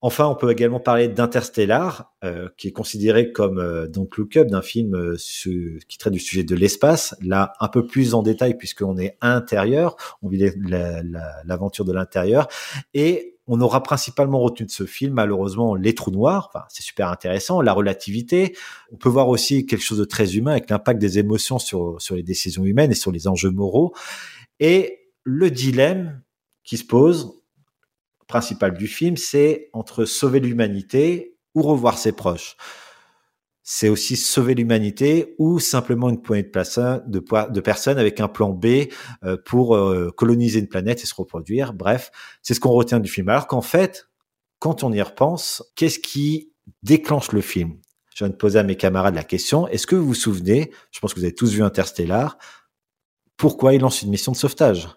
Enfin, 0.07 0.26
on 0.26 0.34
peut 0.34 0.52
également 0.52 0.80
parler 0.80 1.09
d'Interstellar, 1.09 2.12
euh, 2.24 2.50
qui 2.59 2.68
est 2.68 2.72
considéré 2.72 3.32
comme 3.32 3.59
euh, 3.59 3.88
donc 3.88 4.18
Look 4.18 4.36
Up 4.36 4.48
d'un 4.48 4.61
film 4.61 4.94
euh, 4.94 5.16
qui 5.16 5.96
traite 5.96 6.12
du 6.12 6.18
sujet 6.18 6.44
de 6.44 6.55
l'espace. 6.55 7.16
Là, 7.22 7.55
un 7.59 7.68
peu 7.68 7.86
plus 7.86 8.12
en 8.12 8.22
détail 8.22 8.59
puisqu'on 8.59 8.98
est 8.98 9.16
intérieur, 9.22 9.96
on 10.20 10.28
vit 10.28 10.50
l'aventure 11.46 11.86
de 11.86 11.92
l'intérieur, 11.94 12.48
et 12.92 13.38
on 13.46 13.62
aura 13.62 13.82
principalement 13.82 14.40
retenu 14.40 14.66
de 14.66 14.70
ce 14.70 14.84
film, 14.84 15.14
malheureusement, 15.14 15.74
les 15.74 15.94
trous 15.94 16.11
noirs. 16.11 16.50
Enfin, 16.52 16.66
c'est 16.68 16.82
super 16.82 17.09
intéressant, 17.09 17.62
la 17.62 17.72
relativité. 17.72 18.55
On 18.92 18.96
peut 18.96 19.09
voir 19.09 19.30
aussi 19.30 19.64
quelque 19.64 19.80
chose 19.80 20.00
de 20.00 20.05
très 20.05 20.36
humain 20.36 20.50
avec 20.50 20.68
l'impact 20.68 21.00
des 21.00 21.18
émotions 21.18 21.59
sur 21.59 21.96
sur 21.98 22.14
les 22.14 22.22
décisions 22.22 22.66
humaines 22.66 22.90
et 22.90 22.94
sur 22.94 23.11
les 23.11 23.26
enjeux 23.26 23.52
moraux. 23.52 23.94
Et 24.61 25.09
le 25.22 25.50
dilemme 25.50 26.20
qui 26.62 26.76
se 26.76 26.84
pose, 26.84 27.40
principal 28.35 28.74
du 28.76 28.89
film, 28.89 29.16
c'est 29.16 29.70
entre 29.72 30.05
sauver 30.05 30.41
l'humanité 30.41 31.37
ou 31.55 31.62
revoir 31.62 31.99
ses 31.99 32.11
proches. 32.11 32.57
C'est 33.62 33.89
aussi 33.89 34.16
sauver 34.16 34.57
l'humanité 34.57 35.37
ou 35.39 35.61
simplement 35.61 36.11
une 36.11 36.20
poignée 36.20 36.43
de, 36.43 37.20
de, 37.53 37.61
personnes 37.61 37.97
avec 37.97 38.18
un 38.18 38.26
plan 38.26 38.51
B 38.51 38.89
euh, 39.22 39.37
pour 39.47 39.76
euh, 39.76 40.11
coloniser 40.16 40.59
une 40.59 40.66
planète 40.66 41.01
et 41.05 41.07
se 41.07 41.14
reproduire. 41.14 41.72
Bref, 41.74 42.11
c'est 42.43 42.55
ce 42.55 42.61
qu'on 42.61 42.72
retient 42.72 42.99
du 42.99 43.09
film. 43.09 43.28
Alors 43.28 43.47
qu'en 43.47 43.62
fait, 43.62 44.09
quand 44.59 44.82
on 44.82 44.93
y 44.93 45.01
repense, 45.01 45.62
qu'est-ce 45.76 46.01
qui 46.01 46.51
déclenche 46.82 47.30
le 47.30 47.41
film? 47.41 47.78
Je 48.16 48.24
viens 48.24 48.30
de 48.30 48.37
poser 48.37 48.59
à 48.59 48.64
mes 48.64 48.76
camarades 48.76 49.14
la 49.14 49.22
question. 49.22 49.68
Est-ce 49.68 49.87
que 49.87 49.95
vous 49.95 50.07
vous 50.07 50.14
souvenez, 50.14 50.72
je 50.91 50.99
pense 50.99 51.14
que 51.14 51.20
vous 51.20 51.24
avez 51.24 51.37
tous 51.37 51.53
vu 51.53 51.62
Interstellar, 51.62 52.37
pourquoi 53.37 53.74
il 53.74 53.80
lance 53.80 54.03
une 54.03 54.11
mission 54.11 54.32
de 54.32 54.37
sauvetage? 54.37 54.89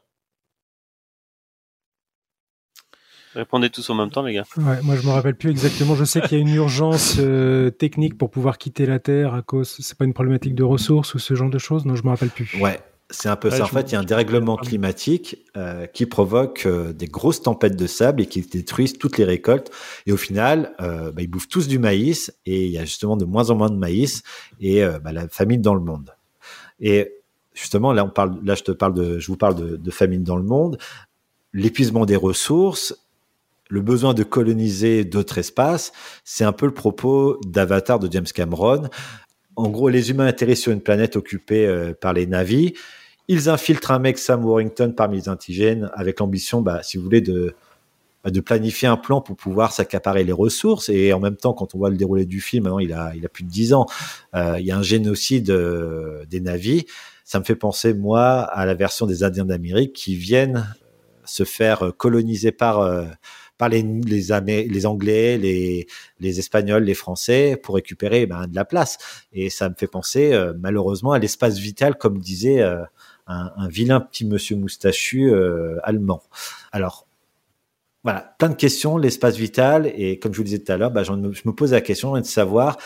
Répondez 3.38 3.70
tous 3.70 3.88
en 3.92 3.94
même 3.94 4.10
temps, 4.10 4.24
les 4.24 4.34
gars. 4.34 4.46
Ouais, 4.58 4.82
moi, 4.82 4.96
je 4.96 5.06
me 5.06 5.12
rappelle 5.12 5.36
plus 5.36 5.52
exactement. 5.52 5.94
Je 5.94 6.06
sais 6.06 6.22
qu'il 6.22 6.40
y 6.40 6.42
a 6.42 6.42
une 6.42 6.56
urgence 6.56 7.18
euh, 7.20 7.70
technique 7.70 8.18
pour 8.18 8.32
pouvoir 8.32 8.58
quitter 8.58 8.88
la 8.88 8.98
Terre 8.98 9.36
à 9.36 9.44
cause. 9.44 9.78
C'est 9.80 9.96
pas 9.96 10.06
une 10.06 10.14
problématique 10.14 10.56
de 10.56 10.64
ressources 10.64 11.14
ou 11.14 11.20
ce 11.20 11.36
genre 11.36 11.52
de 11.52 11.60
choses? 11.60 11.86
Non, 11.86 11.96
je 11.96 12.04
me 12.04 12.10
rappelle 12.10 12.30
plus. 12.30 12.58
Ouais. 12.60 12.80
C'est 13.10 13.30
un 13.30 13.36
peu 13.38 13.50
ça. 13.50 13.64
En 13.64 13.68
fait, 13.68 13.92
il 13.92 13.94
y 13.94 13.96
a 13.96 14.00
un 14.00 14.04
dérèglement 14.04 14.58
climatique 14.58 15.38
euh, 15.56 15.86
qui 15.86 16.06
provoque 16.08 16.66
euh, 16.66 16.92
des 16.92 17.06
grosses 17.06 17.42
tempêtes 17.42 17.78
de 17.78 17.88
sable 17.88 18.24
et 18.24 18.26
qui 18.26 18.42
détruisent 18.42 18.98
toutes 18.98 19.18
les 19.18 19.24
récoltes. 19.24 19.72
Et 20.08 20.12
au 20.12 20.18
final, 20.18 20.74
euh, 20.82 21.12
bah, 21.12 21.22
ils 21.22 21.30
bouffent 21.30 21.48
tous 21.48 21.68
du 21.70 21.80
maïs 21.80 22.34
et 22.46 22.66
il 22.66 22.72
y 22.72 22.78
a 22.78 22.84
justement 22.86 23.16
de 23.16 23.24
moins 23.24 23.50
en 23.50 23.56
moins 23.56 23.70
de 23.70 23.78
maïs 23.78 24.24
et 24.60 24.84
bah, 25.04 25.14
la 25.14 25.30
famine 25.30 25.62
dans 25.62 25.76
le 25.76 25.80
monde. 25.80 26.16
Et 26.82 27.14
justement, 27.54 27.94
là, 27.94 28.04
on 28.04 28.10
parle, 28.10 28.40
là, 28.44 28.56
je 28.56 28.64
te 28.64 28.72
parle 28.72 28.96
de, 28.96 29.20
je 29.20 29.28
vous 29.28 29.38
parle 29.38 29.56
de, 29.56 29.78
de 29.78 29.92
famine 29.92 30.24
dans 30.24 30.36
le 30.36 30.44
monde, 30.44 30.78
l'épuisement 31.54 32.06
des 32.06 32.18
ressources 32.18 33.07
le 33.70 33.82
besoin 33.82 34.13
de 34.13 34.24
coloniser 34.24 35.03
d'autres 35.05 35.38
espaces, 35.38 35.91
c'est 36.24 36.43
un 36.43 36.53
peu 36.53 36.65
le 36.65 36.74
propos 36.74 37.39
d'Avatar 37.45 37.99
de 37.99 38.11
James 38.11 38.26
Cameron. 38.26 38.89
En 39.55 39.70
gros, 39.70 39.89
les 39.89 40.11
humains 40.11 40.28
atterrissent 40.28 40.61
sur 40.61 40.72
une 40.72 40.82
planète 40.82 41.15
occupée 41.15 41.65
euh, 41.65 41.93
par 41.99 42.13
les 42.13 42.28
navis. 42.28 42.74
Ils 43.28 43.49
infiltrent 43.49 43.91
un 43.91 43.99
mec, 43.99 44.20
Sam 44.20 44.45
Warrington, 44.45 44.93
parmi 44.95 45.18
les 45.18 45.30
indigènes, 45.30 45.89
avec 45.95 46.20
l'ambition, 46.20 46.61
bah, 46.61 46.82
si 46.84 46.97
vous 46.97 47.03
voulez, 47.03 47.22
de, 47.22 47.55
bah, 48.24 48.30
de 48.30 48.39
planifier 48.39 48.88
un 48.88 48.97
plan 48.97 49.20
pour 49.20 49.36
pouvoir 49.36 49.74
s'accaparer 49.74 50.24
les 50.24 50.32
ressources. 50.32 50.89
Et 50.89 51.11
en 51.11 51.20
même 51.20 51.36
temps, 51.36 51.53
quand 51.53 51.74
on 51.74 51.80
voit 51.80 51.89
le 51.89 51.97
déroulé 51.97 52.26
du 52.26 52.39
film, 52.39 52.65
maintenant, 52.65 52.80
il 52.80 52.93
a, 52.93 53.11
plus 53.34 53.43
de 53.43 53.49
dix 53.49 53.74
ans, 53.74 53.88
euh, 54.36 54.57
il 54.59 54.65
y 54.65 54.72
a 54.72 54.78
un 54.78 54.84
génocide 54.84 55.49
euh, 55.49 56.24
des 56.26 56.39
navis. 56.39 56.86
Ça 57.26 57.39
me 57.39 57.43
fait 57.43 57.55
penser, 57.55 57.95
moi, 57.95 58.41
à 58.41 58.65
la 58.65 58.76
version 58.76 59.07
des 59.07 59.24
Indiens 59.24 59.45
d'Amérique 59.45 59.93
qui 59.93 60.15
viennent 60.15 60.65
se 61.26 61.43
faire 61.43 61.91
coloniser 61.97 62.53
par 62.53 62.80
par 63.58 63.70
les, 63.70 64.86
Anglais, 64.86 65.38
les, 65.38 66.39
Espagnols, 66.39 66.84
les 66.84 66.93
Français 66.93 67.60
pour 67.62 67.76
récupérer 67.76 68.26
ben, 68.26 68.47
de 68.47 68.55
la 68.55 68.66
place. 68.66 68.97
Et 69.34 69.49
ça 69.49 69.70
me 69.70 69.76
fait 69.76 69.88
penser 69.88 70.34
euh, 70.34 70.53
malheureusement 70.58 71.12
à 71.12 71.20
l'espace 71.20 71.58
vital, 71.58 71.97
comme 71.97 72.20
disait 72.20 72.62
euh, 72.62 72.84
un, 73.26 73.68
vilain 73.68 73.99
petit 73.99 74.26
monsieur 74.26 74.55
moustachu 74.55 75.32
euh, 75.32 75.78
allemand. 75.84 76.22
Alors 76.72 77.08
voilà, 78.03 78.36
plein 78.38 78.49
de 78.49 78.55
questions, 78.55 78.97
l'espace 78.97 79.36
vital, 79.36 79.91
et 79.95 80.20
comme 80.20 80.34
je 80.34 80.38
vous 80.38 80.43
le 80.43 80.49
disais 80.49 80.64
tout 80.64 80.72
à 80.72 80.78
l'heure, 80.78 80.91
ben, 80.91 81.03
je, 81.03 81.12
me, 81.12 81.51
pose 81.51 81.74
la 81.74 81.82
question 81.82 82.16
de 82.16 82.24
savoir, 82.24 82.78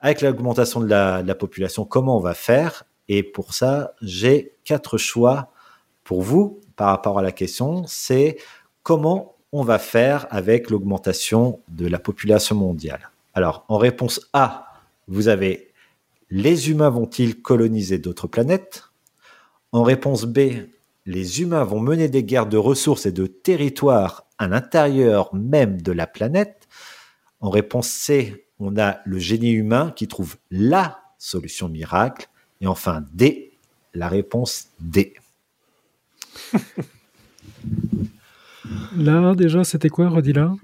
avec 0.00 0.20
l'augmentation 0.20 0.80
de 0.80 0.86
la, 0.86 1.22
de 1.22 1.28
la 1.28 1.34
population, 1.34 1.84
comment 1.84 2.16
on 2.16 2.20
va 2.20 2.34
faire. 2.34 2.84
Et 3.08 3.22
pour 3.22 3.54
ça, 3.54 3.94
j'ai 4.00 4.52
quatre 4.64 4.96
choix 4.96 5.52
pour 6.04 6.22
vous 6.22 6.60
par 6.76 6.88
rapport 6.88 7.18
à 7.18 7.22
la 7.22 7.32
question. 7.32 7.84
C'est 7.86 8.38
comment 8.82 9.39
on 9.52 9.62
va 9.62 9.78
faire 9.78 10.26
avec 10.30 10.70
l'augmentation 10.70 11.60
de 11.68 11.86
la 11.86 11.98
population 11.98 12.54
mondiale 12.56 13.10
Alors, 13.34 13.64
en 13.68 13.78
réponse 13.78 14.28
A, 14.32 14.66
vous 15.08 15.28
avez 15.28 15.72
les 16.30 16.70
humains 16.70 16.90
vont-ils 16.90 17.42
coloniser 17.42 17.98
d'autres 17.98 18.28
planètes? 18.28 18.84
En 19.72 19.82
réponse 19.82 20.24
B, 20.24 20.38
les 21.06 21.42
humains 21.42 21.64
vont 21.64 21.80
mener 21.80 22.08
des 22.08 22.22
guerres 22.22 22.46
de 22.46 22.56
ressources 22.56 23.06
et 23.06 23.12
de 23.12 23.26
territoires 23.26 24.26
à 24.38 24.46
l'intérieur 24.46 25.34
même 25.34 25.82
de 25.82 25.92
la 25.92 26.06
planète 26.06 26.68
En 27.40 27.50
réponse 27.50 27.88
C, 27.88 28.46
on 28.60 28.76
a 28.78 28.98
le 29.04 29.18
génie 29.18 29.50
humain 29.50 29.92
qui 29.96 30.06
trouve 30.06 30.36
la 30.50 31.00
solution 31.18 31.68
miracle. 31.68 32.28
Et 32.60 32.66
enfin 32.66 33.04
D, 33.12 33.52
la 33.94 34.08
réponse 34.08 34.68
D. 34.78 35.14
Là, 38.96 39.34
déjà, 39.34 39.64
c'était 39.64 39.88
quoi, 39.88 40.08
redis 40.08 40.32
là 40.32 40.54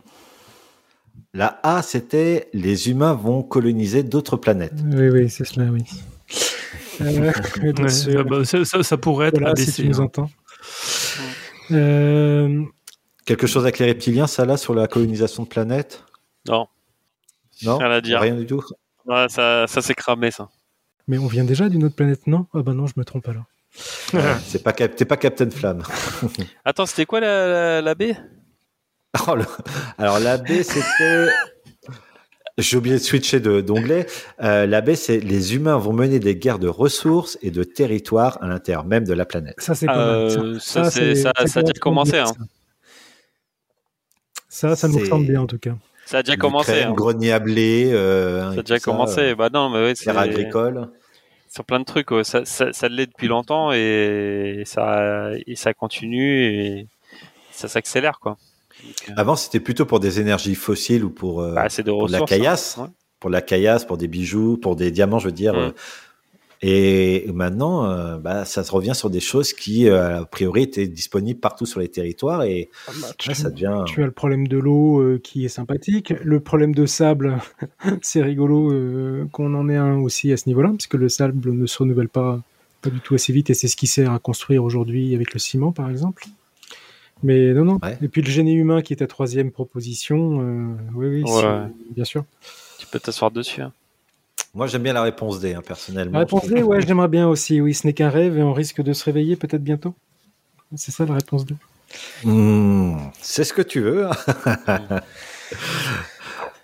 La 1.34 1.60
A, 1.62 1.82
c'était 1.82 2.48
les 2.52 2.88
humains 2.90 3.14
vont 3.14 3.42
coloniser 3.42 4.02
d'autres 4.02 4.36
planètes. 4.36 4.72
Oui, 4.84 5.08
oui, 5.08 5.30
c'est 5.30 5.44
cela, 5.44 5.66
oui. 5.70 5.84
Euh, 7.02 7.20
Ouais, 7.20 7.32
ah 8.16 8.22
bah, 8.24 8.42
ça, 8.46 8.64
ça- 8.64 8.82
ça 8.82 8.96
pourrait 8.96 9.28
être 9.28 9.38
Voilà, 9.38 9.54
si 9.54 9.70
tu 9.70 9.86
nous 9.86 10.00
hein. 10.00 10.04
entends. 10.04 10.30
Euh, 11.70 12.64
Quelque 13.26 13.46
chose 13.46 13.64
avec 13.64 13.78
les 13.78 13.84
reptiliens, 13.86 14.26
ça 14.26 14.46
là, 14.46 14.56
sur 14.56 14.74
la 14.74 14.86
colonisation 14.86 15.42
de 15.42 15.48
planètes? 15.48 16.02
Non, 16.48 16.66
Non? 17.64 17.76
Rien 17.78 17.90
à 17.90 18.00
dire. 18.00 18.20
Rien 18.20 18.34
du 18.34 18.46
tout? 18.46 18.62
Ouais, 19.04 19.26
ça, 19.28 19.66
ça 19.66 19.82
s'est 19.82 19.94
cramé 19.94 20.30
ça. 20.30 20.48
mais 21.06 21.18
on 21.18 21.26
vient 21.26 21.44
déjà 21.44 21.68
d'une 21.68 21.84
autre 21.84 21.96
planète, 21.96 22.26
non? 22.26 22.46
Ah 22.54 22.62
bah 22.62 22.72
non, 22.72 22.86
je 22.86 22.94
me 22.96 23.04
trompe 23.04 23.28
alors. 23.28 23.44
C'est 24.44 24.62
pas, 24.62 24.72
Cap- 24.72 24.96
T'es 24.96 25.04
pas 25.04 25.16
Captain 25.16 25.50
Flamme. 25.50 25.82
Attends, 26.64 26.86
c'était 26.86 27.06
quoi 27.06 27.20
la, 27.20 27.46
la, 27.48 27.82
la 27.82 27.94
B? 27.94 28.04
Oh, 29.28 29.34
le- 29.34 29.44
Alors 29.98 30.18
la 30.18 30.38
B, 30.38 30.48
c'était... 30.62 31.28
J'ai 32.58 32.78
oublié 32.78 32.96
de 32.96 33.02
switcher 33.02 33.38
de- 33.38 33.60
d'onglet. 33.60 34.06
Euh, 34.42 34.64
la 34.66 34.80
B, 34.80 34.94
c'est 34.94 35.20
les 35.20 35.54
humains 35.54 35.76
vont 35.76 35.92
mener 35.92 36.18
des 36.18 36.36
guerres 36.36 36.58
de 36.58 36.68
ressources 36.68 37.36
et 37.42 37.50
de 37.50 37.62
territoires 37.64 38.38
à 38.42 38.48
l'intérieur 38.48 38.84
même 38.84 39.04
de 39.04 39.12
la 39.12 39.26
planète. 39.26 39.56
Ça, 39.58 39.74
c'est 39.74 39.84
pas 39.86 39.96
mal. 39.96 40.04
Euh, 40.06 40.58
ça, 40.58 40.90
ça- 40.90 41.14
ça 41.14 41.32
ça 41.46 41.60
a 41.60 41.62
déjà 41.62 41.72
commencé, 41.78 42.18
hein. 42.18 42.32
Ça, 44.48 44.74
ça, 44.74 44.88
nous 44.88 44.98
ressemble 44.98 45.26
bien 45.26 45.42
en 45.42 45.46
tout 45.46 45.58
cas. 45.58 45.74
Ça 46.06 46.18
a 46.18 46.22
déjà 46.22 46.36
commencé. 46.36 46.72
L'Ukraine, 46.72 46.88
hein. 46.92 46.94
grenier 46.94 47.32
à 47.32 47.38
blé. 47.40 47.90
euh, 47.92 48.54
Ça 48.54 48.60
a 48.60 48.62
déjà 48.62 48.78
commencé. 48.80 49.20
euh, 49.20 49.34
bah 49.34 49.50
non, 49.52 49.68
mais 49.68 49.78
ouais, 49.82 49.94
c'est 49.94 50.04
terre 50.04 50.18
agricole. 50.18 50.88
Sur 51.56 51.64
plein 51.64 51.80
de 51.80 51.84
trucs. 51.84 52.08
Ça, 52.22 52.44
ça, 52.44 52.72
ça 52.72 52.88
l'est 52.88 53.06
depuis 53.06 53.28
longtemps 53.28 53.72
et 53.72 54.62
ça, 54.66 55.30
et 55.46 55.56
ça 55.56 55.74
continue 55.74 56.44
et 56.44 56.86
ça 57.50 57.66
s'accélère 57.68 58.20
quoi. 58.20 58.36
Donc, 58.84 58.94
euh, 59.08 59.12
Avant, 59.16 59.36
c'était 59.36 59.60
plutôt 59.60 59.86
pour 59.86 60.00
des 60.00 60.20
énergies 60.20 60.54
fossiles 60.54 61.02
ou 61.02 61.10
pour, 61.10 61.40
euh, 61.40 61.54
bah, 61.54 61.68
de 61.68 61.82
pour 61.90 62.08
de 62.08 62.12
la 62.12 62.18
hein. 62.18 62.24
caillasse. 62.26 62.76
Ouais. 62.76 62.88
pour 63.20 63.30
la 63.30 63.40
caillasse, 63.40 63.86
pour 63.86 63.96
des 63.96 64.06
bijoux, 64.06 64.58
pour 64.58 64.76
des 64.76 64.90
diamants, 64.90 65.18
je 65.18 65.26
veux 65.26 65.32
dire. 65.32 65.54
Mm. 65.54 65.72
Et 66.62 67.26
maintenant, 67.34 67.84
euh, 67.90 68.16
bah, 68.16 68.44
ça 68.46 68.64
se 68.64 68.72
revient 68.72 68.94
sur 68.94 69.10
des 69.10 69.20
choses 69.20 69.52
qui, 69.52 69.88
euh, 69.88 70.20
a 70.22 70.24
priori, 70.24 70.62
étaient 70.62 70.86
disponibles 70.88 71.38
partout 71.38 71.66
sur 71.66 71.80
les 71.80 71.88
territoires 71.88 72.44
et 72.44 72.70
Tu, 73.18 73.28
là, 73.28 73.34
ça 73.34 73.50
devient. 73.50 73.82
tu 73.86 74.02
as 74.02 74.06
le 74.06 74.10
problème 74.12 74.48
de 74.48 74.56
l'eau 74.56 75.00
euh, 75.00 75.20
qui 75.22 75.44
est 75.44 75.48
sympathique. 75.48 76.14
Le 76.24 76.40
problème 76.40 76.74
de 76.74 76.86
sable, 76.86 77.36
c'est 78.02 78.22
rigolo 78.22 78.72
euh, 78.72 79.26
qu'on 79.32 79.54
en 79.54 79.68
ait 79.68 79.76
un 79.76 79.98
aussi 79.98 80.32
à 80.32 80.36
ce 80.38 80.48
niveau-là, 80.48 80.70
parce 80.70 80.86
que 80.86 80.96
le 80.96 81.08
sable 81.10 81.52
ne 81.52 81.66
se 81.66 81.78
renouvelle 81.78 82.08
pas, 82.08 82.40
pas 82.80 82.88
du 82.90 83.00
tout 83.00 83.14
assez 83.14 83.32
vite 83.34 83.50
et 83.50 83.54
c'est 83.54 83.68
ce 83.68 83.76
qui 83.76 83.86
sert 83.86 84.10
à 84.12 84.18
construire 84.18 84.64
aujourd'hui 84.64 85.14
avec 85.14 85.34
le 85.34 85.38
ciment, 85.38 85.72
par 85.72 85.90
exemple. 85.90 86.24
Mais 87.22 87.52
non, 87.54 87.64
non. 87.64 87.78
Ouais. 87.82 87.98
Et 88.02 88.08
puis 88.08 88.22
le 88.22 88.30
génie 88.30 88.52
humain 88.54 88.82
qui 88.82 88.92
est 88.92 88.96
ta 88.96 89.06
troisième 89.06 89.50
proposition, 89.50 90.40
euh, 90.42 90.74
oui, 90.94 91.06
oui, 91.08 91.22
Ouais. 91.24 91.66
bien 91.94 92.04
sûr. 92.04 92.24
Tu 92.78 92.86
peux 92.86 92.98
t'asseoir 92.98 93.30
dessus. 93.30 93.62
hein. 93.62 93.72
Moi, 94.56 94.66
j'aime 94.68 94.82
bien 94.82 94.94
la 94.94 95.02
réponse 95.02 95.38
D, 95.38 95.52
hein, 95.52 95.60
personnellement. 95.64 96.14
La 96.14 96.24
réponse 96.24 96.46
D, 96.48 96.62
ouais, 96.62 96.80
j'aimerais 96.80 97.08
bien 97.08 97.28
aussi. 97.28 97.60
Oui, 97.60 97.74
ce 97.74 97.86
n'est 97.86 97.92
qu'un 97.92 98.08
rêve 98.08 98.38
et 98.38 98.42
on 98.42 98.54
risque 98.54 98.80
de 98.82 98.94
se 98.94 99.04
réveiller 99.04 99.36
peut-être 99.36 99.62
bientôt. 99.62 99.94
C'est 100.74 100.92
ça 100.92 101.04
la 101.04 101.12
réponse 101.14 101.44
D. 101.44 101.54
Hmm, 102.24 102.96
c'est 103.20 103.44
ce 103.44 103.52
que 103.52 103.60
tu 103.60 103.80
veux. 103.82 104.06
hein. 104.06 104.16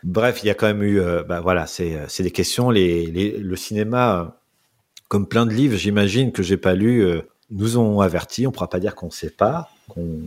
Bref, 0.05 0.41
il 0.43 0.47
y 0.47 0.51
a 0.51 0.55
quand 0.55 0.67
même 0.67 0.83
eu, 0.83 1.01
euh, 1.01 1.23
bah 1.23 1.41
voilà, 1.41 1.67
c'est 1.67 1.95
euh, 1.95 2.07
c'est 2.09 2.23
des 2.23 2.31
questions. 2.31 2.71
Les, 2.71 3.07
les- 3.07 3.37
le 3.39 3.57
cinéma, 3.57 4.21
euh, 4.21 4.25
comme 5.09 5.29
plein 5.29 5.45
de 5.47 5.53
livres, 5.53 5.77
j'imagine 5.77 6.33
que 6.33 6.43
j'ai 6.43 6.57
pas 6.57 6.75
lu, 6.75 7.05
euh, 7.05 7.21
nous 7.51 7.77
ont 7.79 8.01
avertis. 8.01 8.47
On 8.47 8.53
pourra 8.53 8.69
pas 8.71 8.81
dire 8.81 8.95
qu'on 8.95 9.11
sait 9.11 9.31
pas, 9.31 9.69
qu'on 9.89 10.19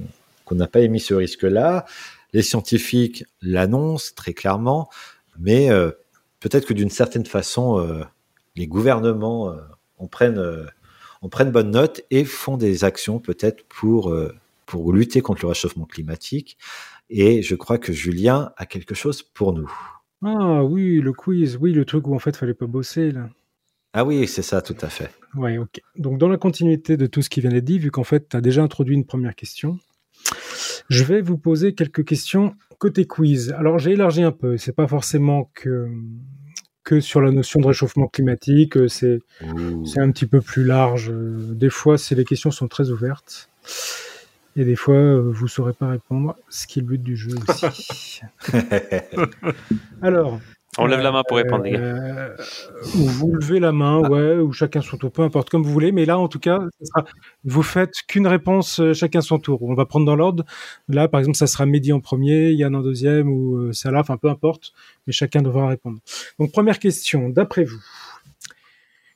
qu'on 0.45 0.55
n'a 0.55 0.67
pas 0.67 0.81
émis 0.81 0.99
ce 0.99 1.15
risque-là. 1.15 1.85
Les 2.31 2.43
scientifiques 2.43 3.25
l'annoncent 3.41 4.11
très 4.15 4.33
clairement, 4.33 4.87
mais 5.39 5.71
euh, 5.71 5.91
peut-être 6.45 6.67
que 6.67 6.75
d'une 6.75 6.91
certaine 6.91 7.25
façon, 7.25 7.79
euh, 7.79 8.03
les 8.55 8.67
gouvernements 8.67 9.49
euh, 9.49 9.55
en 9.97 10.05
prennent 10.05 10.37
euh, 10.37 10.65
en 11.23 11.27
prennent 11.27 11.49
bonne 11.49 11.71
note 11.71 12.01
et 12.11 12.23
font 12.23 12.55
des 12.55 12.83
actions 12.83 13.17
peut-être 13.17 13.65
pour 13.67 14.15
pour 14.67 14.93
lutter 14.93 15.21
contre 15.21 15.41
le 15.41 15.47
réchauffement 15.47 15.85
climatique. 15.85 16.59
Et 17.09 17.41
je 17.41 17.55
crois 17.55 17.79
que 17.79 17.91
Julien 17.93 18.51
a 18.57 18.67
quelque 18.67 18.93
chose 18.93 19.23
pour 19.23 19.53
nous. 19.53 19.71
Ah 20.23 20.63
oui, 20.63 20.99
le 21.01 21.13
quiz, 21.13 21.57
oui, 21.59 21.73
le 21.73 21.83
truc 21.83 22.07
où 22.07 22.13
en 22.13 22.19
fait 22.19 22.37
fallait 22.37 22.53
pas 22.53 22.67
bosser 22.67 23.09
là. 23.09 23.27
Ah 23.93 24.05
oui, 24.05 24.27
c'est 24.27 24.43
ça, 24.43 24.61
tout 24.61 24.77
à 24.81 24.89
fait. 24.89 25.09
Ouais, 25.35 25.57
ok. 25.57 25.81
Donc, 25.95 26.19
dans 26.19 26.27
la 26.27 26.37
continuité 26.37 26.95
de 26.95 27.07
tout 27.07 27.23
ce 27.23 27.29
qui 27.29 27.41
vient 27.41 27.49
d'être 27.49 27.63
dit, 27.63 27.79
vu 27.79 27.91
qu'en 27.91 28.03
fait, 28.03 28.27
tu 28.29 28.35
as 28.35 28.41
déjà 28.41 28.61
introduit 28.61 28.93
une 28.93 29.05
première 29.05 29.35
question, 29.35 29.79
je 30.89 31.03
vais 31.03 31.21
vous 31.21 31.37
poser 31.37 31.73
quelques 31.73 32.05
questions 32.05 32.55
côté 32.77 33.05
quiz. 33.05 33.53
Alors, 33.57 33.79
j'ai 33.79 33.91
élargi 33.91 34.23
un 34.23 34.31
peu. 34.31 34.57
C'est 34.57 34.75
pas 34.75 34.87
forcément 34.87 35.49
que, 35.53 35.87
que 36.83 36.99
sur 36.99 37.21
la 37.21 37.31
notion 37.31 37.59
de 37.59 37.67
réchauffement 37.67 38.07
climatique. 38.07 38.77
C'est, 38.89 39.19
un 39.41 40.11
petit 40.11 40.25
peu 40.25 40.41
plus 40.41 40.63
large. 40.63 41.11
Des 41.11 41.69
fois, 41.69 41.97
c'est 41.97 42.15
les 42.15 42.25
questions 42.25 42.51
sont 42.51 42.67
très 42.67 42.91
ouvertes. 42.91 43.49
Et 44.57 44.63
des 44.63 44.75
fois, 44.75 45.19
vous 45.19 45.47
saurez 45.47 45.73
pas 45.73 45.89
répondre, 45.89 46.35
ce 46.49 46.65
qui 46.65 46.79
est 46.79 46.81
le 46.81 46.87
but 46.87 47.03
du 47.03 47.17
jeu 47.17 47.33
aussi. 47.47 48.21
Alors, 50.01 50.39
On 50.77 50.87
lève 50.87 50.99
la 51.01 51.11
main 51.11 51.23
pour 51.27 51.37
répondre, 51.37 51.63
les 51.63 51.71
gars. 51.71 51.79
euh, 51.79 52.35
ou 52.95 53.05
vous 53.05 53.33
levez 53.33 53.59
la 53.59 53.71
main, 53.71 53.99
ouais, 53.99 54.35
ou 54.37 54.51
chacun 54.51 54.81
son 54.81 54.97
tour, 54.97 55.11
peu 55.11 55.21
importe, 55.21 55.49
comme 55.49 55.63
vous 55.63 55.71
voulez. 55.71 55.91
Mais 55.91 56.05
là, 56.05 56.19
en 56.19 56.27
tout 56.27 56.39
cas, 56.39 56.59
ça 56.81 56.85
sera- 56.85 57.05
vous 57.43 57.63
faites 57.63 57.93
qu'une 58.07 58.27
réponse 58.27 58.79
euh, 58.79 58.93
chacun 58.93 59.21
son 59.21 59.39
tour. 59.39 59.63
On 59.63 59.73
va 59.73 59.85
prendre 59.85 60.05
dans 60.05 60.15
l'ordre. 60.15 60.43
Là, 60.89 61.07
par 61.07 61.19
exemple, 61.19 61.37
ça 61.37 61.47
sera 61.47 61.65
Mehdi 61.65 61.93
en 61.93 62.01
premier, 62.01 62.51
Yann 62.51 62.75
en 62.75 62.81
deuxième, 62.81 63.29
ou 63.29 63.55
euh, 63.57 63.73
Salah, 63.73 64.01
enfin 64.01 64.17
peu 64.17 64.29
importe, 64.29 64.73
mais 65.07 65.13
chacun 65.13 65.41
devra 65.41 65.67
répondre. 65.69 65.99
Donc, 66.39 66.51
première 66.51 66.79
question, 66.79 67.29
d'après 67.29 67.63
vous, 67.63 67.81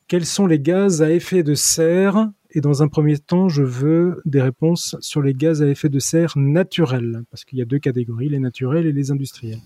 quels 0.07 0.25
sont 0.25 0.47
les 0.47 0.59
gaz 0.59 1.01
à 1.01 1.11
effet 1.11 1.43
de 1.43 1.55
serre? 1.55 2.29
Et 2.51 2.61
dans 2.61 2.81
un 2.81 2.87
premier 2.87 3.19
temps, 3.19 3.47
je 3.47 3.61
veux 3.61 4.21
des 4.25 4.41
réponses 4.41 4.95
sur 5.01 5.21
les 5.21 5.35
gaz 5.35 5.61
à 5.61 5.67
effet 5.67 5.89
de 5.89 5.99
serre 5.99 6.33
naturels, 6.35 7.21
parce 7.29 7.45
qu'il 7.45 7.59
y 7.59 7.61
a 7.61 7.65
deux 7.65 7.77
catégories, 7.77 8.29
les 8.29 8.39
naturels 8.39 8.87
et 8.87 8.91
les 8.91 9.11
industriels 9.11 9.59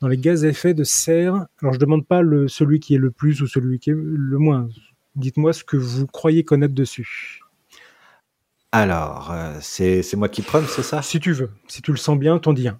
dans 0.00 0.08
les 0.08 0.16
gaz 0.16 0.44
à 0.44 0.48
effet 0.48 0.74
de 0.74 0.84
serre. 0.84 1.46
Alors, 1.60 1.74
je 1.74 1.78
demande 1.78 2.06
pas 2.06 2.22
le, 2.22 2.48
celui 2.48 2.80
qui 2.80 2.94
est 2.94 2.98
le 2.98 3.10
plus 3.10 3.42
ou 3.42 3.46
celui 3.46 3.78
qui 3.78 3.90
est 3.90 3.96
le 3.96 4.38
moins. 4.38 4.68
Dites-moi 5.16 5.52
ce 5.52 5.64
que 5.64 5.76
vous 5.76 6.06
croyez 6.06 6.44
connaître 6.44 6.74
dessus. 6.74 7.40
Alors, 8.72 9.32
euh, 9.32 9.58
c'est 9.60 10.14
moi 10.14 10.28
qui 10.28 10.42
prends, 10.42 10.62
c'est 10.62 10.82
ça? 10.84 11.02
Si 11.02 11.18
tu 11.18 11.32
veux. 11.32 11.50
Si 11.66 11.82
tu 11.82 11.90
le 11.90 11.96
sens 11.96 12.18
bien, 12.18 12.38
t'en 12.38 12.52
dis 12.52 12.68
un. 12.68 12.78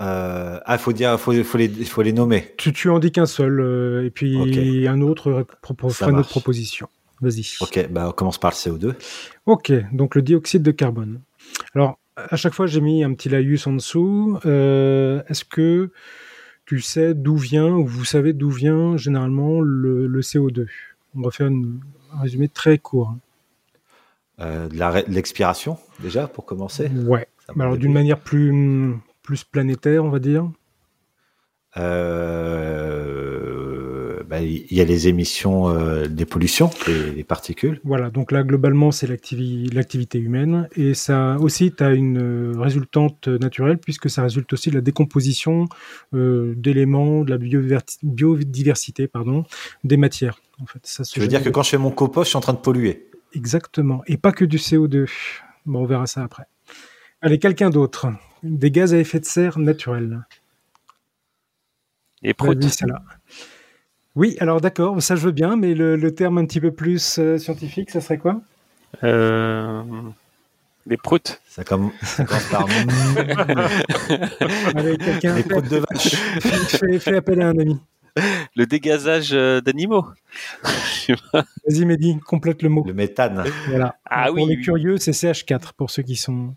euh, 0.00 0.58
Ah, 0.64 0.78
faut 0.78 0.92
dire, 0.94 1.20
faut, 1.20 1.32
faut 1.44 1.58
les, 1.58 1.68
faut 1.68 2.02
les 2.02 2.12
nommer. 2.12 2.54
Tu, 2.56 2.72
tu 2.72 2.88
en 2.88 2.98
dis 2.98 3.12
qu'un 3.12 3.26
seul, 3.26 3.60
euh, 3.60 4.06
et 4.06 4.10
puis 4.10 4.88
un 4.88 5.00
autre 5.02 5.46
fera 5.92 6.10
une 6.10 6.16
autre 6.18 6.30
proposition. 6.30 6.88
Vas-y. 7.20 7.56
Ok, 7.60 7.88
bah 7.90 8.08
on 8.08 8.12
commence 8.12 8.38
par 8.38 8.52
le 8.52 8.54
CO2. 8.56 8.94
Ok, 9.44 9.72
donc 9.92 10.14
le 10.14 10.22
dioxyde 10.22 10.62
de 10.62 10.70
carbone. 10.70 11.20
Alors, 11.74 11.98
à 12.30 12.36
chaque 12.36 12.54
fois, 12.54 12.66
j'ai 12.66 12.80
mis 12.80 13.04
un 13.04 13.12
petit 13.14 13.28
laïus 13.28 13.66
en 13.66 13.72
dessous. 13.74 14.38
Euh, 14.46 15.22
Est-ce 15.28 15.44
que 15.44 15.90
tu 16.66 16.80
sais 16.80 17.14
d'où 17.14 17.36
vient, 17.36 17.68
ou 17.68 17.86
vous 17.86 18.04
savez 18.04 18.32
d'où 18.32 18.50
vient 18.50 18.96
généralement 18.96 19.60
le, 19.60 20.06
le 20.06 20.20
CO2 20.20 20.66
On 21.14 21.22
va 21.22 21.30
faire 21.30 21.46
une- 21.46 21.80
un 22.12 22.20
résumé 22.22 22.48
très 22.48 22.78
court. 22.78 23.14
Euh, 24.40 24.68
de 24.68 25.10
l'expiration, 25.12 25.78
déjà, 26.00 26.26
pour 26.28 26.44
commencer? 26.44 26.88
Ouais. 27.06 27.26
Alors 27.58 27.76
d'une 27.78 27.92
manière 27.92 28.20
plus, 28.20 28.94
plus 29.22 29.44
planétaire, 29.44 30.04
on 30.04 30.10
va 30.10 30.18
dire. 30.18 30.50
Euh, 31.76 33.17
Il 34.42 34.72
y 34.72 34.80
a 34.80 34.84
les 34.84 35.08
émissions 35.08 35.68
euh, 35.68 36.06
des 36.06 36.24
pollutions, 36.26 36.70
des, 36.86 37.10
des 37.12 37.24
particules. 37.24 37.80
Voilà, 37.84 38.10
donc 38.10 38.32
là, 38.32 38.42
globalement, 38.42 38.90
c'est 38.90 39.06
l'activi- 39.06 39.68
l'activité 39.72 40.18
humaine. 40.18 40.68
Et 40.76 40.94
ça 40.94 41.36
aussi, 41.40 41.72
tu 41.72 41.82
as 41.82 41.92
une 41.92 42.18
euh, 42.18 42.52
résultante 42.58 43.28
naturelle, 43.28 43.78
puisque 43.78 44.08
ça 44.10 44.22
résulte 44.22 44.52
aussi 44.52 44.70
de 44.70 44.74
la 44.76 44.80
décomposition 44.80 45.66
euh, 46.14 46.54
d'éléments, 46.56 47.24
de 47.24 47.30
la 47.30 47.38
biodiversité 48.02 49.08
pardon, 49.08 49.44
des 49.84 49.96
matières. 49.96 50.40
En 50.60 50.66
fait, 50.66 50.80
ça 50.84 51.04
se 51.04 51.12
Tu 51.12 51.20
veux 51.20 51.28
dire 51.28 51.42
que 51.42 51.50
quand 51.50 51.62
je 51.62 51.70
fais 51.70 51.78
mon 51.78 51.90
compost, 51.90 52.26
je 52.26 52.30
suis 52.30 52.36
en 52.36 52.40
train 52.40 52.52
de 52.54 52.58
polluer? 52.58 53.10
Exactement. 53.34 54.02
Et 54.06 54.16
pas 54.16 54.32
que 54.32 54.44
du 54.44 54.56
CO2. 54.56 55.06
Bon, 55.66 55.82
on 55.82 55.86
verra 55.86 56.06
ça 56.06 56.22
après. 56.24 56.44
Allez, 57.20 57.38
quelqu'un 57.38 57.70
d'autre? 57.70 58.06
Des 58.42 58.70
gaz 58.70 58.94
à 58.94 58.98
effet 58.98 59.20
de 59.20 59.24
serre 59.24 59.58
naturels. 59.58 60.24
Et 62.22 62.34
prout. 62.34 62.58
Oui, 64.18 64.36
alors 64.40 64.60
d'accord, 64.60 65.00
ça 65.00 65.14
je 65.14 65.26
veux 65.26 65.32
bien, 65.32 65.54
mais 65.56 65.74
le, 65.74 65.94
le 65.96 66.12
terme 66.14 66.38
un 66.38 66.44
petit 66.44 66.60
peu 66.60 66.72
plus 66.72 67.18
euh, 67.20 67.38
scientifique, 67.38 67.90
ça 67.90 68.00
serait 68.00 68.18
quoi? 68.18 68.40
Euh, 69.04 69.80
Les 70.88 70.96
proutes. 70.96 71.40
Ça, 71.48 71.62
comme, 71.62 71.92
ça 72.02 72.24
commence 72.24 72.44
par. 72.46 72.66
Allez, 74.74 74.96
quelqu'un 74.98 75.40
proutes 75.42 75.68
de 75.68 75.82
vache. 75.88 76.14
fait- 76.70 76.98
fait 76.98 77.16
appel 77.16 77.40
à 77.42 77.48
un 77.48 77.58
ami. 77.58 77.78
Le 78.56 78.66
dégazage 78.66 79.30
euh, 79.32 79.60
d'animaux. 79.60 80.06
Vas-y, 81.32 81.84
Mehdi, 81.84 82.18
complète 82.20 82.62
le 82.62 82.68
mot. 82.68 82.84
Le 82.86 82.92
méthane. 82.92 83.44
Voilà. 83.68 83.96
Ah 84.04 84.26
pour 84.26 84.36
oui, 84.36 84.46
les 84.46 84.56
oui. 84.56 84.62
curieux, 84.62 84.96
c'est 84.98 85.12
CH4 85.12 85.72
pour 85.76 85.90
ceux 85.90 86.02
qui 86.02 86.16
sont. 86.16 86.54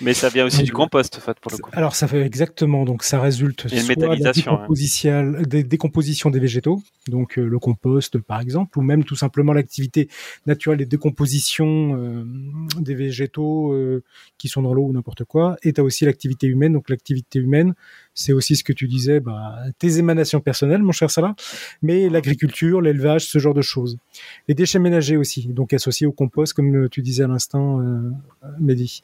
Mais 0.00 0.14
ça 0.14 0.28
vient 0.28 0.44
aussi 0.44 0.62
du 0.62 0.72
compost, 0.72 1.16
en 1.16 1.20
fait, 1.20 1.38
pour 1.40 1.52
le 1.52 1.58
coup. 1.58 1.70
Alors, 1.72 1.94
ça 1.94 2.06
fait 2.06 2.22
exactement. 2.22 2.84
Donc, 2.84 3.02
ça 3.02 3.20
résulte 3.20 3.66
Et 3.70 3.76
une 3.76 3.82
soit 3.82 3.94
de 3.94 4.02
la 4.02 4.08
métallisation, 4.08 4.52
hein. 4.52 4.54
décomposition, 4.56 5.32
des 5.46 5.64
décompositions 5.64 6.30
des 6.30 6.40
végétaux, 6.40 6.82
donc 7.08 7.38
euh, 7.38 7.46
le 7.46 7.58
compost, 7.58 8.18
par 8.18 8.40
exemple, 8.40 8.78
ou 8.78 8.82
même 8.82 9.04
tout 9.04 9.16
simplement 9.16 9.52
l'activité 9.52 10.08
naturelle 10.46 10.78
des 10.78 10.86
décompositions 10.86 11.96
euh, 11.96 12.24
des 12.78 12.94
végétaux 12.94 13.72
euh, 13.72 14.02
qui 14.38 14.48
sont 14.48 14.62
dans 14.62 14.74
l'eau 14.74 14.84
ou 14.84 14.92
n'importe 14.92 15.24
quoi. 15.24 15.56
Et 15.62 15.72
tu 15.72 15.80
as 15.80 15.84
aussi 15.84 16.04
l'activité 16.04 16.46
humaine. 16.46 16.74
Donc, 16.74 16.90
l'activité 16.90 17.38
humaine, 17.38 17.74
c'est 18.14 18.32
aussi 18.32 18.56
ce 18.56 18.64
que 18.64 18.72
tu 18.72 18.86
disais, 18.86 19.20
bah, 19.20 19.58
tes 19.78 19.98
émanations 19.98 20.40
personnelles, 20.40 20.82
mon 20.82 20.92
cher 20.92 21.10
Salah, 21.10 21.34
mais 21.82 22.08
l'agriculture, 22.08 22.80
l'élevage, 22.80 23.26
ce 23.26 23.38
genre 23.38 23.54
de 23.54 23.62
choses. 23.62 23.98
Les 24.48 24.54
déchets 24.54 24.78
ménagers 24.78 25.16
aussi, 25.16 25.48
donc 25.48 25.72
associés 25.72 26.06
au 26.06 26.12
compost, 26.12 26.52
comme 26.54 26.88
tu 26.88 27.02
disais 27.02 27.24
à 27.24 27.28
l'instant, 27.28 27.80
euh, 27.80 28.10
Mehdi. 28.60 29.02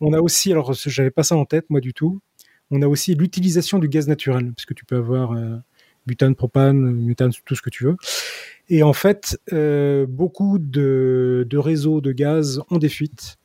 On 0.00 0.12
a 0.12 0.20
aussi, 0.20 0.52
alors 0.52 0.74
j'avais 0.74 1.10
pas 1.10 1.22
ça 1.22 1.36
en 1.36 1.46
tête, 1.46 1.66
moi 1.70 1.80
du 1.80 1.94
tout, 1.94 2.20
on 2.70 2.82
a 2.82 2.86
aussi 2.86 3.14
l'utilisation 3.14 3.78
du 3.78 3.88
gaz 3.88 4.06
naturel, 4.06 4.52
parce 4.54 4.66
que 4.66 4.74
tu 4.74 4.84
peux 4.84 4.96
avoir 4.96 5.32
euh, 5.32 5.56
butane, 6.06 6.34
propane, 6.34 6.76
méthane, 6.76 7.32
tout 7.44 7.54
ce 7.54 7.62
que 7.62 7.70
tu 7.70 7.84
veux. 7.84 7.96
Et 8.68 8.82
en 8.82 8.92
fait, 8.92 9.38
euh, 9.52 10.06
beaucoup 10.06 10.58
de 10.58 11.46
réseaux 11.56 12.00
de 12.00 12.12
gaz 12.12 12.60
ont 12.70 12.78
des 12.78 12.88
fuites. 12.88 13.39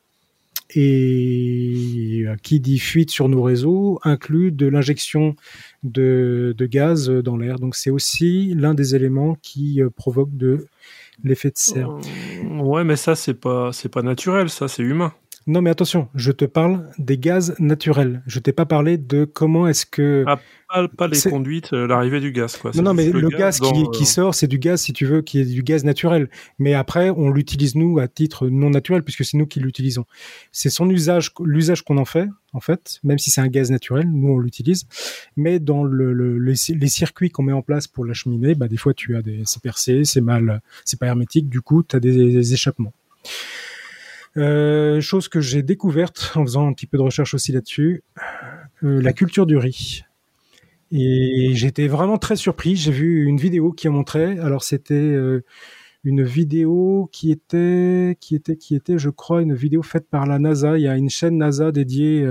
Et 0.74 2.24
euh, 2.26 2.34
qui 2.42 2.60
dit 2.60 2.78
fuite 2.78 3.10
sur 3.10 3.28
nos 3.28 3.42
réseaux 3.42 4.00
inclut 4.02 4.50
de 4.50 4.66
l'injection 4.66 5.36
de, 5.84 6.54
gaz 6.58 7.08
dans 7.08 7.36
l'air. 7.36 7.58
Donc 7.58 7.76
c'est 7.76 7.90
aussi 7.90 8.54
l'un 8.54 8.74
des 8.74 8.94
éléments 8.94 9.36
qui 9.42 9.80
euh, 9.80 9.90
provoque 9.90 10.36
de 10.36 10.66
l'effet 11.22 11.50
de 11.50 11.58
serre. 11.58 11.90
Euh, 11.90 12.62
Ouais, 12.62 12.84
mais 12.84 12.96
ça, 12.96 13.14
c'est 13.14 13.34
pas, 13.34 13.72
c'est 13.72 13.88
pas 13.88 14.02
naturel, 14.02 14.50
ça, 14.50 14.68
c'est 14.68 14.82
humain. 14.82 15.12
Non 15.48 15.62
mais 15.62 15.70
attention, 15.70 16.08
je 16.16 16.32
te 16.32 16.44
parle 16.44 16.90
des 16.98 17.18
gaz 17.18 17.54
naturels. 17.60 18.20
Je 18.26 18.40
t'ai 18.40 18.52
pas 18.52 18.66
parlé 18.66 18.98
de 18.98 19.24
comment 19.24 19.68
est-ce 19.68 19.86
que... 19.86 20.24
Ah, 20.26 20.40
Pas, 20.68 20.88
pas 20.88 21.06
les 21.06 21.20
conduites, 21.30 21.72
euh, 21.72 21.86
l'arrivée 21.86 22.18
du 22.18 22.32
gaz, 22.32 22.56
quoi. 22.56 22.72
Non, 22.74 22.82
non, 22.82 22.94
mais 22.94 23.08
le, 23.12 23.28
gaz, 23.28 23.60
qui, 23.60 23.70
dans, 23.84 23.90
qui 23.90 24.02
euh, 24.02 24.06
sort, 24.06 24.34
c'est 24.34 24.48
du 24.48 24.58
gaz, 24.58 24.80
si 24.82 24.92
tu 24.92 25.06
veux, 25.06 25.22
qui 25.22 25.38
est 25.38 25.44
du 25.44 25.62
gaz 25.62 25.84
naturel. 25.84 26.28
Mais 26.58 26.74
après, 26.74 27.10
on 27.10 27.30
l'utilise 27.30 27.76
nous 27.76 28.00
à 28.00 28.08
titre 28.08 28.48
non 28.48 28.70
naturel, 28.70 29.04
puisque 29.04 29.24
c'est 29.24 29.36
nous 29.36 29.46
qui 29.46 29.60
l'utilisons. 29.60 30.04
C'est 30.50 30.68
son 30.68 30.90
usage, 30.90 31.30
l'usage 31.44 31.82
qu'on 31.82 31.96
en 31.98 32.04
fait, 32.04 32.28
en 32.52 32.58
fait, 32.60 32.98
même 33.04 33.18
si 33.18 33.30
c'est 33.30 33.40
un 33.40 33.46
gaz 33.46 33.70
naturel, 33.70 34.10
nous 34.10 34.32
on 34.32 34.38
l'utilise. 34.38 34.88
Mais 35.36 35.60
dans 35.60 35.84
le, 35.84 36.12
le- 36.12 36.38
les, 36.38 36.54
les 36.74 36.88
circuits 36.88 37.30
qu'on 37.30 37.44
met 37.44 37.52
en 37.52 37.62
place 37.62 37.86
pour 37.86 38.04
l'acheminer, 38.04 38.56
bah, 38.56 38.66
des 38.66 38.76
fois 38.76 38.94
tu 38.94 39.14
as 39.14 39.22
des, 39.22 39.42
c'est 39.44 39.62
percé, 39.62 40.02
c'est 40.04 40.20
mal, 40.20 40.60
c'est 40.84 40.98
pas 40.98 41.06
hermétique, 41.06 41.48
du 41.48 41.60
coup, 41.60 41.84
tu 41.84 41.94
as 41.94 42.00
des, 42.00 42.10
des 42.32 42.52
échappements. 42.52 42.92
Euh, 44.36 45.00
chose 45.00 45.28
que 45.28 45.40
j'ai 45.40 45.62
découverte 45.62 46.32
en 46.34 46.42
faisant 46.44 46.68
un 46.68 46.72
petit 46.72 46.86
peu 46.86 46.98
de 46.98 47.02
recherche 47.02 47.34
aussi 47.34 47.52
là-dessus, 47.52 48.02
euh, 48.84 49.00
la 49.00 49.12
culture 49.12 49.46
du 49.46 49.56
riz. 49.56 50.02
Et 50.92 51.50
j'étais 51.54 51.88
vraiment 51.88 52.18
très 52.18 52.36
surpris. 52.36 52.76
J'ai 52.76 52.92
vu 52.92 53.24
une 53.24 53.38
vidéo 53.38 53.72
qui 53.72 53.88
a 53.88 53.90
montré. 53.90 54.38
Alors 54.38 54.62
c'était 54.62 54.94
euh, 54.94 55.44
une 56.04 56.22
vidéo 56.22 57.08
qui 57.12 57.32
était, 57.32 58.16
qui 58.20 58.36
était, 58.36 58.56
qui 58.56 58.76
était, 58.76 58.98
je 58.98 59.10
crois, 59.10 59.42
une 59.42 59.54
vidéo 59.54 59.82
faite 59.82 60.08
par 60.08 60.26
la 60.26 60.38
NASA. 60.38 60.78
Il 60.78 60.82
y 60.82 60.88
a 60.88 60.96
une 60.96 61.10
chaîne 61.10 61.38
NASA 61.38 61.72
dédiée 61.72 62.28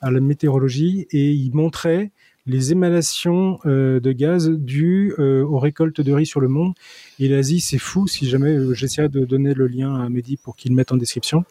à 0.00 0.10
la 0.10 0.20
météorologie 0.20 1.06
et 1.10 1.30
il 1.30 1.54
montrait 1.54 2.10
les 2.48 2.72
émanations 2.72 3.60
euh, 3.66 4.00
de 4.00 4.10
gaz 4.10 4.50
dues 4.50 5.14
euh, 5.18 5.44
aux 5.44 5.58
récoltes 5.58 6.00
de 6.00 6.12
riz 6.12 6.26
sur 6.26 6.40
le 6.40 6.48
monde. 6.48 6.72
Et 7.20 7.28
l'Asie, 7.28 7.60
c'est 7.60 7.78
fou. 7.78 8.08
Si 8.08 8.28
jamais 8.28 8.56
euh, 8.56 8.74
j'essaierai 8.74 9.08
de 9.08 9.24
donner 9.24 9.54
le 9.54 9.68
lien 9.68 9.94
à 9.94 10.08
Mehdi 10.08 10.36
pour 10.38 10.56
qu'il 10.56 10.72
le 10.72 10.76
mette 10.76 10.90
en 10.90 10.96
description. 10.96 11.44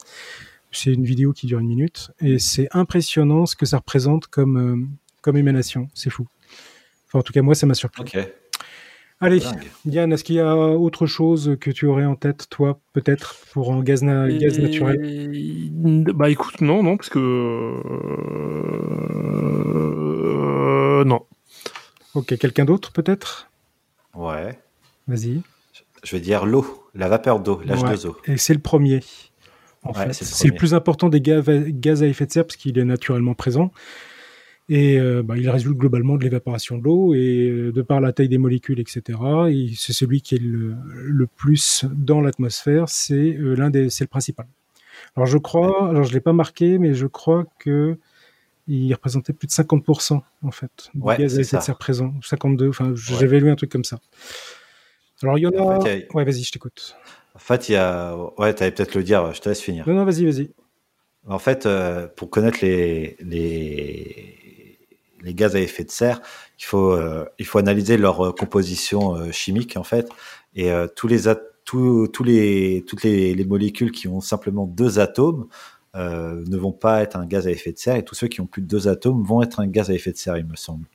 C'est 0.71 0.91
une 0.91 1.05
vidéo 1.05 1.31
qui 1.31 1.47
dure 1.47 1.59
une 1.59 1.67
minute 1.67 2.11
et 2.19 2.39
c'est 2.39 2.67
impressionnant 2.71 3.45
ce 3.45 3.55
que 3.55 3.65
ça 3.65 3.77
représente 3.77 4.27
comme 4.27 4.57
euh, 4.57 4.85
comme 5.21 5.37
émanation. 5.37 5.87
C'est 5.93 6.09
fou. 6.09 6.27
Enfin, 7.07 7.19
en 7.19 7.23
tout 7.23 7.31
cas, 7.31 7.41
moi, 7.41 7.55
ça 7.55 7.65
m'a 7.65 7.73
surpris. 7.73 8.01
Ok. 8.01 8.17
Allez. 9.19 9.41
Yann, 9.85 10.13
est-ce 10.13 10.23
qu'il 10.23 10.35
y 10.35 10.39
a 10.39 10.55
autre 10.55 11.07
chose 11.07 11.57
que 11.59 11.71
tu 11.71 11.87
aurais 11.87 12.05
en 12.05 12.15
tête, 12.15 12.47
toi, 12.51 12.79
peut-être, 12.93 13.35
pour 13.51 13.73
un 13.73 13.81
gaz, 13.81 14.03
na- 14.03 14.29
gaz 14.29 14.59
naturel? 14.59 14.99
Bah 16.13 16.29
écoute, 16.29 16.61
non, 16.61 16.83
non, 16.83 16.97
parce 16.97 17.09
que. 17.09 17.19
Euh, 20.99 21.03
Non. 21.03 21.25
Ok, 22.13 22.37
quelqu'un 22.37 22.65
d'autre, 22.65 22.91
peut-être? 22.91 23.49
Ouais. 24.15 24.59
Vas-y. 25.07 25.41
Je 26.03 26.15
vais 26.15 26.21
dire 26.21 26.45
l'eau, 26.45 26.83
la 26.93 27.07
vapeur 27.07 27.39
d'eau, 27.39 27.61
l'H2O. 27.65 28.15
Et 28.25 28.37
c'est 28.37 28.53
le 28.53 28.59
premier. 28.59 29.01
En 29.83 29.91
Ouais, 29.91 30.07
fait, 30.07 30.13
c'est 30.13 30.47
le 30.47 30.55
plus 30.55 30.73
important 30.73 31.09
des 31.09 31.21
gaz, 31.21 32.03
à 32.03 32.07
effet 32.07 32.25
de 32.25 32.31
serre 32.31 32.45
parce 32.45 32.57
qu'il 32.57 32.77
est 32.77 32.85
naturellement 32.85 33.33
présent. 33.33 33.71
Et 34.69 34.99
euh, 34.99 35.23
bah, 35.23 35.37
il 35.37 35.49
résulte 35.49 35.77
globalement 35.77 36.17
de 36.17 36.23
l'évaporation 36.23 36.77
de 36.77 36.83
l'eau 36.83 37.13
et 37.13 37.49
euh, 37.49 37.71
de 37.71 37.81
par 37.81 38.01
la 38.01 38.11
taille 38.11 38.27
des 38.27 38.37
molécules, 38.37 38.81
etc. 38.81 39.17
Et 39.49 39.71
c'est 39.77 39.93
celui 39.93 40.21
qui 40.21 40.35
est 40.35 40.41
le, 40.41 40.75
le 40.93 41.25
plus 41.25 41.85
dans 41.93 42.19
l'atmosphère. 42.19 42.89
C'est 42.89 43.37
euh, 43.37 43.55
l'un 43.55 43.69
des, 43.69 43.89
c'est 43.89 44.03
le 44.03 44.09
principal. 44.09 44.45
Alors 45.15 45.25
je 45.25 45.37
crois, 45.37 45.89
alors 45.89 46.03
je 46.03 46.11
l'ai 46.13 46.19
pas 46.19 46.33
marqué, 46.33 46.79
mais 46.79 46.93
je 46.93 47.07
crois 47.07 47.45
que 47.59 47.97
il 48.67 48.93
représentait 48.93 49.33
plus 49.33 49.47
de 49.47 49.51
50% 49.51 50.21
en 50.43 50.51
fait 50.51 50.89
du 50.93 51.01
Ouais, 51.01 51.17
gaz 51.17 51.37
à 51.37 51.41
effet 51.41 51.57
de 51.57 51.61
serre 51.61 51.77
présent, 51.77 52.13
52. 52.23 52.69
Enfin, 52.69 52.91
j'avais 52.95 53.39
lu 53.39 53.49
un 53.49 53.55
truc 53.55 53.71
comme 53.71 53.83
ça. 53.83 53.99
Alors 55.23 55.37
il 55.37 55.41
y 55.41 55.47
en 55.47 55.51
a. 55.51 55.59
En 55.61 55.81
fait, 55.81 55.95
il 55.95 55.99
y 55.99 56.03
a- 56.03 56.15
Ouais, 56.15 56.25
vas-y, 56.25 56.43
je 56.43 56.51
t'écoute. 56.51 56.95
En 57.33 57.39
fait, 57.39 57.69
il 57.69 57.73
y 57.73 57.75
a. 57.75 58.15
Ouais, 58.37 58.53
tu 58.53 58.63
allais 58.63 58.71
peut-être 58.71 58.95
le 58.95 59.03
dire, 59.03 59.33
je 59.33 59.41
te 59.41 59.49
laisse 59.49 59.61
finir. 59.61 59.87
Non, 59.87 59.95
non, 59.95 60.05
vas-y, 60.05 60.25
vas-y. 60.25 60.51
En 61.27 61.39
fait, 61.39 61.65
euh, 61.65 62.07
pour 62.07 62.29
connaître 62.29 62.59
les, 62.61 63.17
les, 63.19 64.77
les 65.21 65.33
gaz 65.33 65.55
à 65.55 65.59
effet 65.59 65.83
de 65.83 65.91
serre, 65.91 66.21
il 66.59 66.63
faut, 66.65 66.91
euh, 66.91 67.25
il 67.37 67.45
faut 67.45 67.57
analyser 67.57 67.97
leur 67.97 68.27
euh, 68.27 68.31
composition 68.31 69.15
euh, 69.15 69.31
chimique, 69.31 69.75
en 69.77 69.83
fait. 69.83 70.07
Et 70.55 70.71
tous 70.95 71.07
les, 71.07 71.27
at- 71.27 71.39
tous, 71.65 72.07
tous 72.07 72.23
les, 72.23 72.83
toutes 72.87 73.03
les, 73.03 73.35
les 73.35 73.45
molécules 73.45 73.91
qui 73.91 74.07
ont 74.07 74.21
simplement 74.21 74.65
deux 74.65 74.97
atomes 74.99 75.47
euh, 75.95 76.43
ne 76.47 76.57
vont 76.57 76.71
pas 76.71 77.01
être 77.01 77.15
un 77.15 77.25
gaz 77.25 77.47
à 77.47 77.51
effet 77.51 77.71
de 77.71 77.77
serre, 77.77 77.95
et 77.95 78.03
tous 78.03 78.15
ceux 78.15 78.27
qui 78.27 78.41
ont 78.41 78.45
plus 78.47 78.61
de 78.61 78.67
deux 78.67 78.87
atomes 78.87 79.23
vont 79.23 79.41
être 79.41 79.59
un 79.59 79.67
gaz 79.67 79.89
à 79.89 79.93
effet 79.93 80.11
de 80.11 80.17
serre, 80.17 80.37
il 80.37 80.45
me 80.45 80.55
semble. 80.55 80.85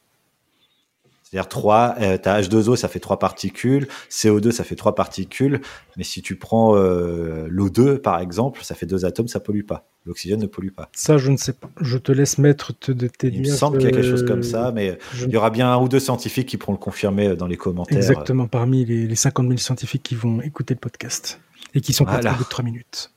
C'est-à-dire 1.25 1.49
3, 1.49 1.95
euh, 2.01 2.19
t'as 2.19 2.43
H2O, 2.43 2.77
ça 2.77 2.89
fait 2.89 3.01
trois 3.01 3.19
particules, 3.19 3.89
CO2, 4.11 4.51
ça 4.51 4.65
fait 4.65 4.77
trois 4.77 4.95
particules, 4.95 5.63
mais 5.97 6.05
si 6.05 6.21
tu 6.21 6.37
prends 6.37 6.77
euh, 6.77 7.49
l'O2, 7.49 7.97
par 7.99 8.21
exemple, 8.21 8.63
ça 8.63 8.75
fait 8.75 8.85
deux 8.85 9.07
atomes, 9.07 9.29
ça 9.29 9.41
pollue 9.41 9.63
pas. 9.65 9.87
L'oxygène 10.05 10.41
ne 10.41 10.47
pollue 10.47 10.73
pas. 10.73 10.91
Ça, 10.95 11.17
je 11.17 11.31
ne 11.31 11.39
sais 11.39 11.55
pas. 11.55 11.71
Je 11.81 11.97
te 11.97 12.13
laisse 12.13 12.37
mettre 12.37 12.75
te- 12.79 12.93
de 12.93 13.07
tes 13.07 13.29
Il 13.29 13.41
me 13.41 13.45
semble 13.47 13.79
qu'il 13.79 13.89
y 13.89 13.93
a 13.93 13.95
quelque 13.97 14.11
chose 14.11 14.25
euh, 14.25 14.27
comme 14.27 14.43
ça, 14.43 14.73
mais 14.75 14.99
je- 15.15 15.25
il 15.27 15.33
y 15.33 15.37
aura 15.39 15.49
bien 15.49 15.73
un 15.73 15.79
ou 15.81 15.89
deux 15.89 16.01
scientifiques 16.01 16.49
qui 16.49 16.59
pourront 16.59 16.73
le 16.75 16.79
confirmer 16.79 17.35
dans 17.35 17.47
les 17.47 17.57
commentaires. 17.57 17.97
Exactement, 17.97 18.47
parmi 18.47 18.85
les, 18.85 19.07
les 19.07 19.17
50 19.17 19.47
000 19.47 19.57
scientifiques 19.57 20.03
qui 20.03 20.15
vont 20.17 20.43
écouter 20.43 20.75
le 20.75 20.81
podcast 20.81 21.41
et 21.73 21.81
qui 21.81 21.95
sont 21.95 22.05
Voilà. 22.05 22.33
au 22.33 22.37
bout 22.37 22.45
de 22.45 22.49
3 22.51 22.63
minutes. 22.63 23.11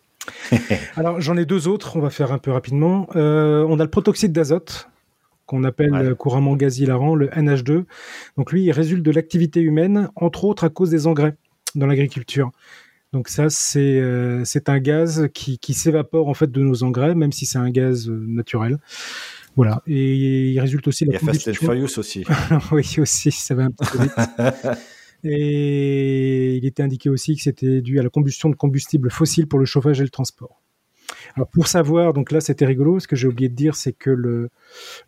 Alors, 0.95 1.21
j'en 1.21 1.37
ai 1.37 1.45
deux 1.45 1.67
autres, 1.67 1.95
on 1.95 1.99
va 2.01 2.09
faire 2.09 2.31
un 2.31 2.37
peu 2.37 2.51
rapidement. 2.51 3.07
Euh, 3.15 3.65
on 3.67 3.79
a 3.79 3.83
le 3.83 3.89
protoxyde 3.89 4.31
d'azote, 4.31 4.89
qu'on 5.45 5.63
appelle 5.63 5.91
Ouais. 5.93 6.15
couramment 6.15 6.55
gaz 6.55 6.79
hilarant, 6.79 7.15
le 7.15 7.27
NH2. 7.29 7.85
Donc, 8.37 8.51
lui, 8.51 8.63
il 8.63 8.71
résulte 8.71 9.03
de 9.03 9.11
l'activité 9.11 9.61
humaine, 9.61 10.09
entre 10.15 10.45
autres 10.45 10.63
à 10.63 10.69
cause 10.69 10.89
des 10.89 11.07
engrais 11.07 11.35
dans 11.75 11.85
l'agriculture. 11.87 12.51
Donc 13.13 13.29
ça, 13.29 13.49
c'est 13.49 13.79
euh, 13.99 14.43
un 14.67 14.79
gaz 14.79 15.29
qui, 15.33 15.57
qui 15.57 15.73
s'évapore 15.73 16.27
en 16.27 16.33
fait 16.33 16.51
de 16.51 16.61
nos 16.61 16.83
engrais, 16.83 17.15
même 17.15 17.31
si 17.31 17.45
c'est 17.45 17.57
un 17.57 17.69
gaz 17.69 18.09
euh, 18.09 18.25
naturel. 18.27 18.77
Voilà. 19.55 19.81
Et 19.87 20.49
il 20.51 20.59
résulte 20.59 20.85
aussi 20.89 21.05
de 21.05 21.11
Il 21.11 21.13
y 21.13 21.25
la 21.25 21.31
a 21.31 21.33
Fast 21.33 21.47
and. 21.47 21.53
Furious 21.53 21.97
aussi. 21.97 22.25
oui, 22.73 22.95
aussi, 22.97 23.31
ça 23.31 23.55
va 23.55 23.63
un 23.63 23.71
petit 23.71 23.89
peu 23.89 24.03
vite. 24.03 24.13
Et 25.25 26.55
il 26.55 26.65
était 26.65 26.83
indiqué 26.83 27.09
aussi 27.09 27.35
que 27.35 27.41
c'était 27.41 27.81
dû 27.81 27.99
à 27.99 28.03
la 28.03 28.09
combustion 28.09 28.49
de 28.49 28.55
combustibles 28.55 29.09
fossiles 29.09 29.47
pour 29.47 29.59
le 29.59 29.65
chauffage 29.65 29.99
et 29.99 30.03
le 30.03 30.09
transport. 30.09 30.61
Alors 31.35 31.49
pour 31.49 31.67
savoir, 31.67 32.13
donc 32.13 32.31
là 32.31 32.39
c'était 32.39 32.65
rigolo, 32.65 32.99
ce 32.99 33.07
que 33.07 33.15
j'ai 33.15 33.27
oublié 33.27 33.49
de 33.49 33.55
dire, 33.55 33.75
c'est 33.75 33.93
que 33.93 34.09
le, 34.09 34.49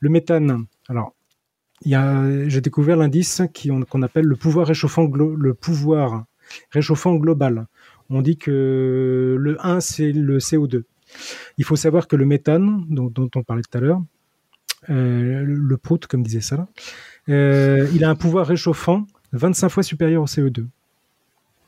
méthane, 0.01 0.65
alors 0.89 1.13
j'ai 1.85 2.61
découvert 2.61 2.97
l'indice 2.97 3.41
qu'on 3.53 4.01
appelle 4.01 4.25
le 4.25 4.35
pouvoir 4.35 4.67
réchauffant, 4.67 5.07
le 5.07 5.53
pouvoir 5.53 6.25
réchauffant 6.71 7.15
global. 7.15 7.67
On 8.09 8.21
dit 8.21 8.37
que 8.37 9.35
le 9.39 9.65
1 9.65 9.79
c'est 9.79 10.11
le 10.11 10.39
CO2. 10.39 10.83
Il 11.57 11.63
faut 11.63 11.75
savoir 11.75 12.07
que 12.07 12.15
le 12.15 12.25
méthane, 12.25 12.85
dont, 12.89 13.29
on 13.35 13.43
parlait 13.43 13.61
tout 13.61 13.77
à 13.77 13.81
l'heure, 13.81 14.01
euh, 14.89 15.43
le, 15.43 15.77
prout, 15.77 16.05
comme 16.05 16.23
disait 16.23 16.41
ça, 16.41 16.67
euh, 17.29 17.87
il 17.93 18.03
a 18.03 18.09
un 18.09 18.15
pouvoir 18.15 18.47
réchauffant 18.47 19.05
25 19.33 19.69
fois 19.69 19.83
supérieur 19.83 20.23
au 20.23 20.27
CO2. 20.27 20.67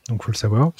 Donc, 0.08 0.24
faut 0.24 0.32
le 0.32 0.36
savoir. 0.36 0.72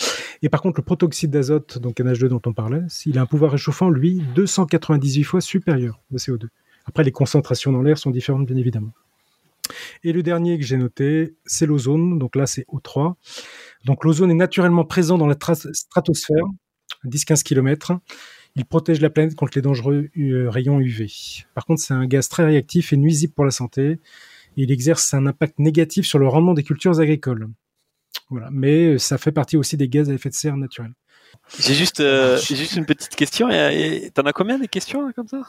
Et 0.42 0.48
par 0.48 0.60
contre, 0.60 0.80
le 0.80 0.84
protoxyde 0.84 1.30
d'azote, 1.30 1.78
donc 1.78 1.98
NH2 1.98 2.26
dont 2.26 2.42
on 2.46 2.52
parlait, 2.52 2.82
il 3.06 3.18
a 3.18 3.22
un 3.22 3.26
pouvoir 3.26 3.52
réchauffant, 3.52 3.90
lui, 3.90 4.22
298 4.34 5.24
fois 5.24 5.40
supérieur 5.40 6.00
au 6.12 6.16
CO2. 6.16 6.48
Après, 6.86 7.04
les 7.04 7.12
concentrations 7.12 7.70
dans 7.72 7.82
l'air 7.82 7.98
sont 7.98 8.10
différentes, 8.10 8.46
bien 8.46 8.56
évidemment. 8.56 8.92
Et 10.02 10.12
le 10.12 10.22
dernier 10.22 10.58
que 10.58 10.64
j'ai 10.64 10.76
noté, 10.76 11.34
c'est 11.44 11.66
l'ozone. 11.66 12.18
Donc 12.18 12.36
là, 12.36 12.46
c'est 12.46 12.66
O3. 12.72 13.14
Donc 13.84 14.04
l'ozone 14.04 14.30
est 14.30 14.34
naturellement 14.34 14.84
présent 14.84 15.18
dans 15.18 15.26
la 15.26 15.36
stratosphère, 15.36 16.44
10-15 17.04 17.42
km. 17.42 17.92
Il 18.56 18.64
protège 18.64 19.00
la 19.00 19.10
planète 19.10 19.36
contre 19.36 19.52
les 19.54 19.62
dangereux 19.62 20.08
euh, 20.18 20.50
rayons 20.50 20.80
UV. 20.80 21.06
Par 21.54 21.64
contre, 21.66 21.80
c'est 21.82 21.94
un 21.94 22.06
gaz 22.06 22.28
très 22.28 22.44
réactif 22.44 22.92
et 22.92 22.96
nuisible 22.96 23.32
pour 23.32 23.44
la 23.44 23.52
santé. 23.52 24.00
Il 24.62 24.72
exerce 24.72 25.12
un 25.14 25.26
impact 25.26 25.58
négatif 25.58 26.06
sur 26.06 26.18
le 26.18 26.28
rendement 26.28 26.54
des 26.54 26.62
cultures 26.62 27.00
agricoles. 27.00 27.48
Voilà. 28.28 28.48
Mais 28.50 28.98
ça 28.98 29.18
fait 29.18 29.32
partie 29.32 29.56
aussi 29.56 29.76
des 29.76 29.88
gaz 29.88 30.10
à 30.10 30.14
effet 30.14 30.28
de 30.28 30.34
serre 30.34 30.56
naturels. 30.56 30.92
J'ai 31.58 31.74
juste, 31.74 32.00
euh, 32.00 32.38
juste 32.38 32.76
une 32.76 32.86
petite 32.86 33.14
question. 33.14 33.48
T'en 34.14 34.22
as 34.22 34.32
combien 34.32 34.58
des 34.58 34.68
questions 34.68 35.12
comme 35.12 35.28
ça? 35.28 35.42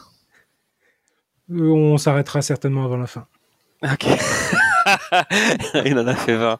Euh, 1.50 1.70
On 1.70 1.98
s'arrêtera 1.98 2.42
certainement 2.42 2.84
avant 2.84 2.96
la 2.96 3.06
fin. 3.06 3.26
Ok. 3.82 4.06
Il 5.84 5.98
en 5.98 6.06
a 6.06 6.14
fait 6.14 6.36
20. 6.36 6.58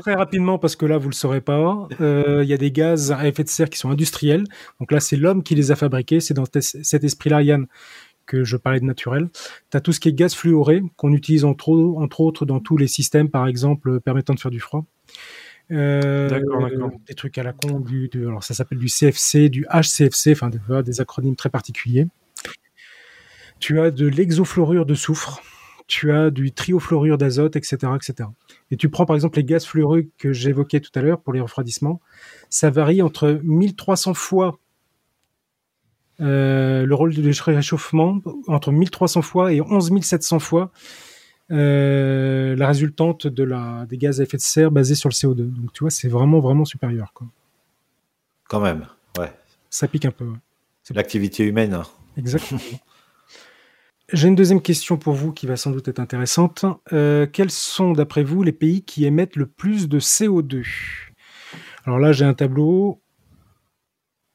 très 0.00 0.14
rapidement, 0.16 0.58
parce 0.58 0.76
que 0.76 0.86
là, 0.86 0.98
vous 0.98 1.06
ne 1.06 1.10
le 1.10 1.16
saurez 1.16 1.40
pas, 1.40 1.88
euh, 2.00 2.40
il 2.42 2.48
y 2.48 2.52
a 2.52 2.56
des 2.56 2.70
gaz 2.70 3.12
à 3.12 3.26
effet 3.26 3.44
de 3.44 3.48
serre 3.48 3.70
qui 3.70 3.78
sont 3.78 3.90
industriels. 3.90 4.44
Donc 4.80 4.92
là, 4.92 5.00
c'est 5.00 5.16
l'homme 5.16 5.42
qui 5.42 5.54
les 5.54 5.70
a 5.70 5.76
fabriqués. 5.76 6.20
C'est 6.20 6.34
dans 6.34 6.44
cet 6.52 7.04
esprit-là, 7.04 7.42
Yann, 7.42 7.66
que 8.26 8.44
je 8.44 8.56
parlais 8.56 8.80
de 8.80 8.84
naturel. 8.84 9.28
Tu 9.70 9.76
as 9.76 9.80
tout 9.80 9.92
ce 9.92 10.00
qui 10.00 10.08
est 10.08 10.12
gaz 10.12 10.34
fluoré, 10.34 10.82
qu'on 10.96 11.12
utilise 11.12 11.44
entre, 11.44 11.72
entre 11.96 12.20
autres 12.20 12.46
dans 12.46 12.60
tous 12.60 12.76
les 12.76 12.88
systèmes, 12.88 13.28
par 13.28 13.46
exemple, 13.46 14.00
permettant 14.00 14.34
de 14.34 14.40
faire 14.40 14.50
du 14.50 14.60
froid. 14.60 14.84
Euh, 15.70 16.28
d'accord, 16.28 16.68
d'accord. 16.68 16.90
Des 17.06 17.14
trucs 17.14 17.38
à 17.38 17.42
la 17.42 17.52
con, 17.52 17.80
du, 17.80 18.10
alors 18.14 18.44
ça 18.44 18.54
s'appelle 18.54 18.78
du 18.78 18.88
CFC, 18.88 19.48
du 19.48 19.66
HCFC, 19.70 20.32
enfin 20.32 20.50
des 20.50 21.00
acronymes 21.00 21.36
très 21.36 21.50
particuliers 21.50 22.08
tu 23.62 23.80
as 23.80 23.92
de 23.92 24.08
l'exofluorure 24.08 24.84
de 24.84 24.94
soufre, 24.94 25.40
tu 25.86 26.10
as 26.10 26.30
du 26.30 26.50
triofluorure 26.50 27.16
d'azote, 27.16 27.54
etc., 27.54 27.76
etc. 27.94 28.28
Et 28.72 28.76
tu 28.76 28.88
prends 28.88 29.06
par 29.06 29.14
exemple 29.14 29.38
les 29.38 29.44
gaz 29.44 29.64
fluoreux 29.64 30.08
que 30.18 30.32
j'évoquais 30.32 30.80
tout 30.80 30.90
à 30.96 31.00
l'heure 31.00 31.20
pour 31.20 31.32
les 31.32 31.40
refroidissements, 31.40 32.00
ça 32.50 32.70
varie 32.70 33.02
entre 33.02 33.40
1300 33.44 34.14
fois 34.14 34.58
euh, 36.20 36.84
le 36.86 36.94
rôle 36.94 37.14
de 37.14 37.42
réchauffement, 37.42 38.20
entre 38.46 38.70
1300 38.70 39.22
fois 39.22 39.52
et 39.52 39.60
11 39.60 40.00
700 40.00 40.38
fois 40.38 40.70
euh, 41.50 42.56
la 42.56 42.66
résultante 42.66 43.26
de 43.26 43.42
la, 43.42 43.84
des 43.86 43.98
gaz 43.98 44.20
à 44.20 44.24
effet 44.24 44.38
de 44.38 44.42
serre 44.42 44.70
basés 44.70 44.94
sur 44.94 45.08
le 45.08 45.14
CO2. 45.14 45.36
Donc 45.36 45.72
tu 45.72 45.84
vois, 45.84 45.90
c'est 45.90 46.08
vraiment, 46.08 46.40
vraiment 46.40 46.64
supérieur. 46.64 47.12
Quoi. 47.12 47.26
Quand 48.48 48.60
même, 48.60 48.86
ouais. 49.18 49.32
Ça 49.68 49.88
pique 49.88 50.04
un 50.06 50.10
peu. 50.10 50.26
C'est 50.82 50.94
l'activité 50.94 51.44
humaine. 51.44 51.74
Hein. 51.74 51.84
Exactement. 52.16 52.60
J'ai 54.12 54.28
une 54.28 54.34
deuxième 54.34 54.60
question 54.60 54.96
pour 54.98 55.14
vous 55.14 55.32
qui 55.32 55.46
va 55.46 55.56
sans 55.56 55.70
doute 55.70 55.88
être 55.88 56.00
intéressante. 56.00 56.64
Euh, 56.92 57.26
quels 57.30 57.50
sont, 57.50 57.92
d'après 57.92 58.22
vous, 58.22 58.42
les 58.42 58.52
pays 58.52 58.82
qui 58.82 59.04
émettent 59.04 59.36
le 59.36 59.46
plus 59.46 59.88
de 59.88 60.00
CO2 60.00 60.64
Alors 61.84 61.98
là, 61.98 62.12
j'ai 62.12 62.24
un 62.24 62.34
tableau. 62.34 63.01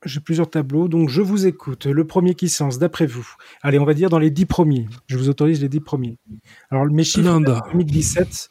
J'ai 0.07 0.19
plusieurs 0.19 0.49
tableaux, 0.49 0.87
donc 0.87 1.09
je 1.09 1.21
vous 1.21 1.45
écoute. 1.45 1.85
Le 1.85 2.05
premier 2.05 2.33
qui 2.33 2.49
sens, 2.49 2.79
d'après 2.79 3.05
vous 3.05 3.27
Allez, 3.61 3.77
on 3.77 3.85
va 3.85 3.93
dire 3.93 4.09
dans 4.09 4.19
les 4.19 4.31
dix 4.31 4.45
premiers. 4.45 4.87
Je 5.07 5.17
vous 5.17 5.29
autorise 5.29 5.61
les 5.61 5.69
dix 5.69 5.79
premiers. 5.79 6.17
Alors, 6.71 6.85
mes 6.85 7.03
chiffres 7.03 7.39
2017, 7.71 8.49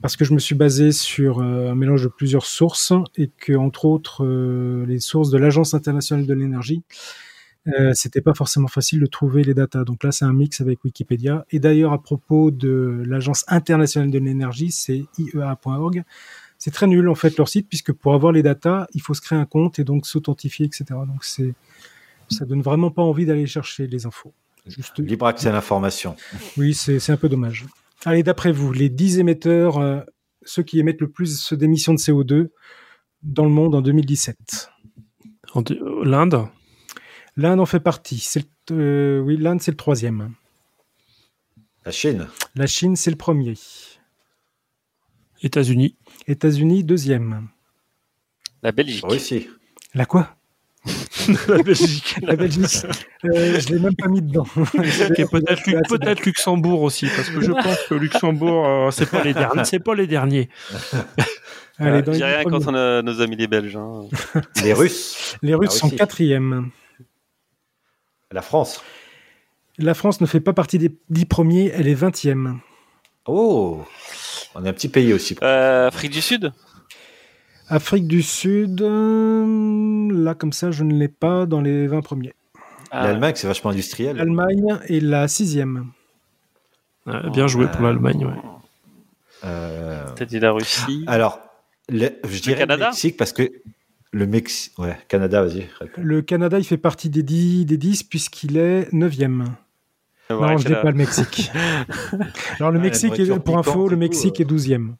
parce 0.00 0.16
que 0.16 0.24
je 0.24 0.32
me 0.32 0.38
suis 0.38 0.54
basé 0.54 0.92
sur 0.92 1.40
euh, 1.40 1.70
un 1.70 1.74
mélange 1.74 2.04
de 2.04 2.08
plusieurs 2.08 2.46
sources 2.46 2.92
et 3.16 3.30
que, 3.36 3.52
entre 3.52 3.84
autres, 3.84 4.24
euh, 4.24 4.86
les 4.86 5.00
sources 5.00 5.30
de 5.30 5.38
l'Agence 5.38 5.74
internationale 5.74 6.26
de 6.26 6.34
l'énergie 6.34 6.82
euh, 7.66 7.92
c'était 7.92 8.20
pas 8.20 8.34
forcément 8.34 8.68
facile 8.68 9.00
de 9.00 9.06
trouver 9.06 9.44
les 9.44 9.54
datas. 9.54 9.84
Donc 9.84 10.02
là, 10.04 10.12
c'est 10.12 10.24
un 10.24 10.32
mix 10.32 10.60
avec 10.60 10.82
Wikipédia. 10.84 11.44
Et 11.50 11.58
d'ailleurs, 11.58 11.92
à 11.92 12.02
propos 12.02 12.50
de 12.50 13.02
l'Agence 13.04 13.44
internationale 13.48 14.10
de 14.10 14.18
l'énergie, 14.18 14.70
c'est 14.70 15.04
iea.org. 15.18 16.04
C'est 16.58 16.72
très 16.72 16.86
nul 16.86 17.08
en 17.08 17.14
fait 17.14 17.36
leur 17.38 17.48
site 17.48 17.68
puisque 17.68 17.92
pour 17.92 18.14
avoir 18.14 18.32
les 18.32 18.42
datas, 18.42 18.86
il 18.92 19.00
faut 19.00 19.14
se 19.14 19.20
créer 19.20 19.38
un 19.38 19.46
compte 19.46 19.78
et 19.78 19.84
donc 19.84 20.06
s'authentifier, 20.06 20.66
etc. 20.66 20.84
Donc 21.06 21.24
c'est 21.24 21.54
ça 22.30 22.44
donne 22.44 22.62
vraiment 22.62 22.90
pas 22.90 23.02
envie 23.02 23.24
d'aller 23.24 23.46
chercher 23.46 23.86
les 23.86 24.06
infos. 24.06 24.34
Juste... 24.66 24.98
Libre 24.98 25.26
accès 25.26 25.48
à 25.48 25.52
l'information. 25.52 26.14
Oui, 26.56 26.74
c'est 26.74 27.10
un 27.10 27.16
peu 27.16 27.28
dommage. 27.28 27.64
Allez, 28.04 28.22
d'après 28.22 28.52
vous, 28.52 28.72
les 28.72 28.90
10 28.90 29.18
émetteurs, 29.18 29.78
euh, 29.78 30.00
ceux 30.42 30.62
qui 30.62 30.78
émettent 30.78 31.00
le 31.00 31.10
plus 31.10 31.52
d'émissions 31.54 31.94
de 31.94 31.98
CO2 31.98 32.50
dans 33.22 33.44
le 33.44 33.50
monde 33.50 33.74
en 33.74 33.80
2017 33.80 34.70
L'Inde? 36.04 36.48
L'Inde 37.36 37.60
en 37.60 37.66
fait 37.66 37.80
partie. 37.80 38.28
Euh, 38.70 39.20
oui, 39.20 39.36
l'Inde, 39.36 39.62
c'est 39.62 39.70
le 39.70 39.76
troisième. 39.76 40.34
La 41.84 41.92
Chine? 41.92 42.28
La 42.54 42.66
Chine, 42.66 42.96
c'est 42.96 43.10
le 43.10 43.16
premier. 43.16 43.54
États-Unis? 45.42 45.96
États-Unis, 46.28 46.84
deuxième. 46.84 47.48
La 48.62 48.70
Belgique. 48.70 49.04
Russie. 49.06 49.48
La 49.94 50.04
quoi? 50.04 50.36
La 51.48 51.62
Belgique. 51.62 52.16
La 52.22 52.36
Belgique. 52.36 52.84
Euh, 53.24 53.58
je 53.58 53.68
l'ai 53.72 53.78
même 53.78 53.96
pas 53.96 54.08
mis 54.08 54.22
dedans. 54.22 54.46
peut-être, 54.54 56.24
Luxembourg 56.24 56.82
aussi, 56.82 57.06
parce 57.06 57.30
que 57.30 57.40
je 57.40 57.52
pense 57.62 57.82
que 57.88 57.94
Luxembourg, 57.94 58.66
euh, 58.66 58.90
c'est 58.90 59.10
pas 59.10 59.24
les 59.24 59.32
derniers. 59.34 59.64
C'est 59.64 59.78
pas 59.78 59.94
les 59.94 60.06
derniers. 60.06 60.48
Allez, 61.78 62.02
J'ai 62.12 62.24
rien 62.24 62.44
contre 62.44 62.72
nos 63.02 63.20
amis 63.20 63.36
les 63.36 63.46
Belges. 63.46 63.76
Hein. 63.76 64.02
Les 64.62 64.72
Russes. 64.72 65.36
Les 65.42 65.54
Russes 65.54 65.78
sont 65.78 65.90
quatrième. 65.90 66.70
La 68.30 68.42
France. 68.42 68.82
La 69.78 69.94
France 69.94 70.20
ne 70.20 70.26
fait 70.26 70.40
pas 70.40 70.52
partie 70.52 70.78
des 70.78 70.92
dix 71.08 71.24
premiers, 71.24 71.70
elle 71.72 71.88
est 71.88 71.94
vingtième. 71.94 72.60
Oh, 73.26 73.84
on 74.54 74.64
est 74.64 74.68
un 74.68 74.72
petit 74.72 74.88
pays 74.88 75.12
aussi. 75.12 75.36
Euh, 75.42 75.88
Afrique 75.88 76.12
du 76.12 76.20
Sud? 76.20 76.52
Afrique 77.68 78.06
du 78.06 78.22
Sud, 78.22 78.80
euh, 78.80 80.08
là 80.12 80.34
comme 80.34 80.52
ça, 80.52 80.70
je 80.70 80.84
ne 80.84 80.94
l'ai 80.94 81.08
pas 81.08 81.46
dans 81.46 81.60
les 81.60 81.86
20 81.86 82.00
premiers. 82.00 82.34
Ah. 82.90 83.06
L'Allemagne, 83.06 83.34
c'est 83.36 83.46
vachement 83.46 83.70
industriel. 83.70 84.16
L'Allemagne 84.16 84.78
est 84.88 85.00
la 85.00 85.28
sixième. 85.28 85.90
bien 87.32 87.46
joué 87.46 87.66
pour 87.66 87.82
l'Allemagne, 87.82 88.24
ouais. 88.24 88.32
Euh... 89.44 90.04
T'as 90.16 90.24
dit 90.24 90.40
la 90.40 90.52
Russie. 90.52 91.04
Alors, 91.06 91.40
je 91.90 92.40
dirais 92.40 92.66
le 92.66 92.76
Mexique 92.76 93.16
parce 93.16 93.32
que 93.32 93.50
le 94.10 94.26
Mexique, 94.26 94.78
ouais, 94.78 94.96
Canada, 95.08 95.42
vas-y. 95.42 95.66
Le 95.96 96.22
Canada, 96.22 96.58
il 96.58 96.64
fait 96.64 96.78
partie 96.78 97.10
des 97.10 97.22
10, 97.22 97.66
des 97.66 97.76
10 97.76 98.04
puisqu'il 98.04 98.56
est 98.56 98.90
9e. 98.92 99.44
Non, 100.30 100.58
je 100.58 100.68
n'ai 100.68 100.74
pas 100.74 100.90
le 100.90 100.96
Mexique. 100.96 101.50
Alors, 102.60 102.70
le 102.70 102.80
Mexique, 102.80 103.12
pour 103.44 103.58
info, 103.58 103.88
le 103.88 103.96
Mexique 103.96 104.40
est 104.40 104.50
12e. 104.50 104.94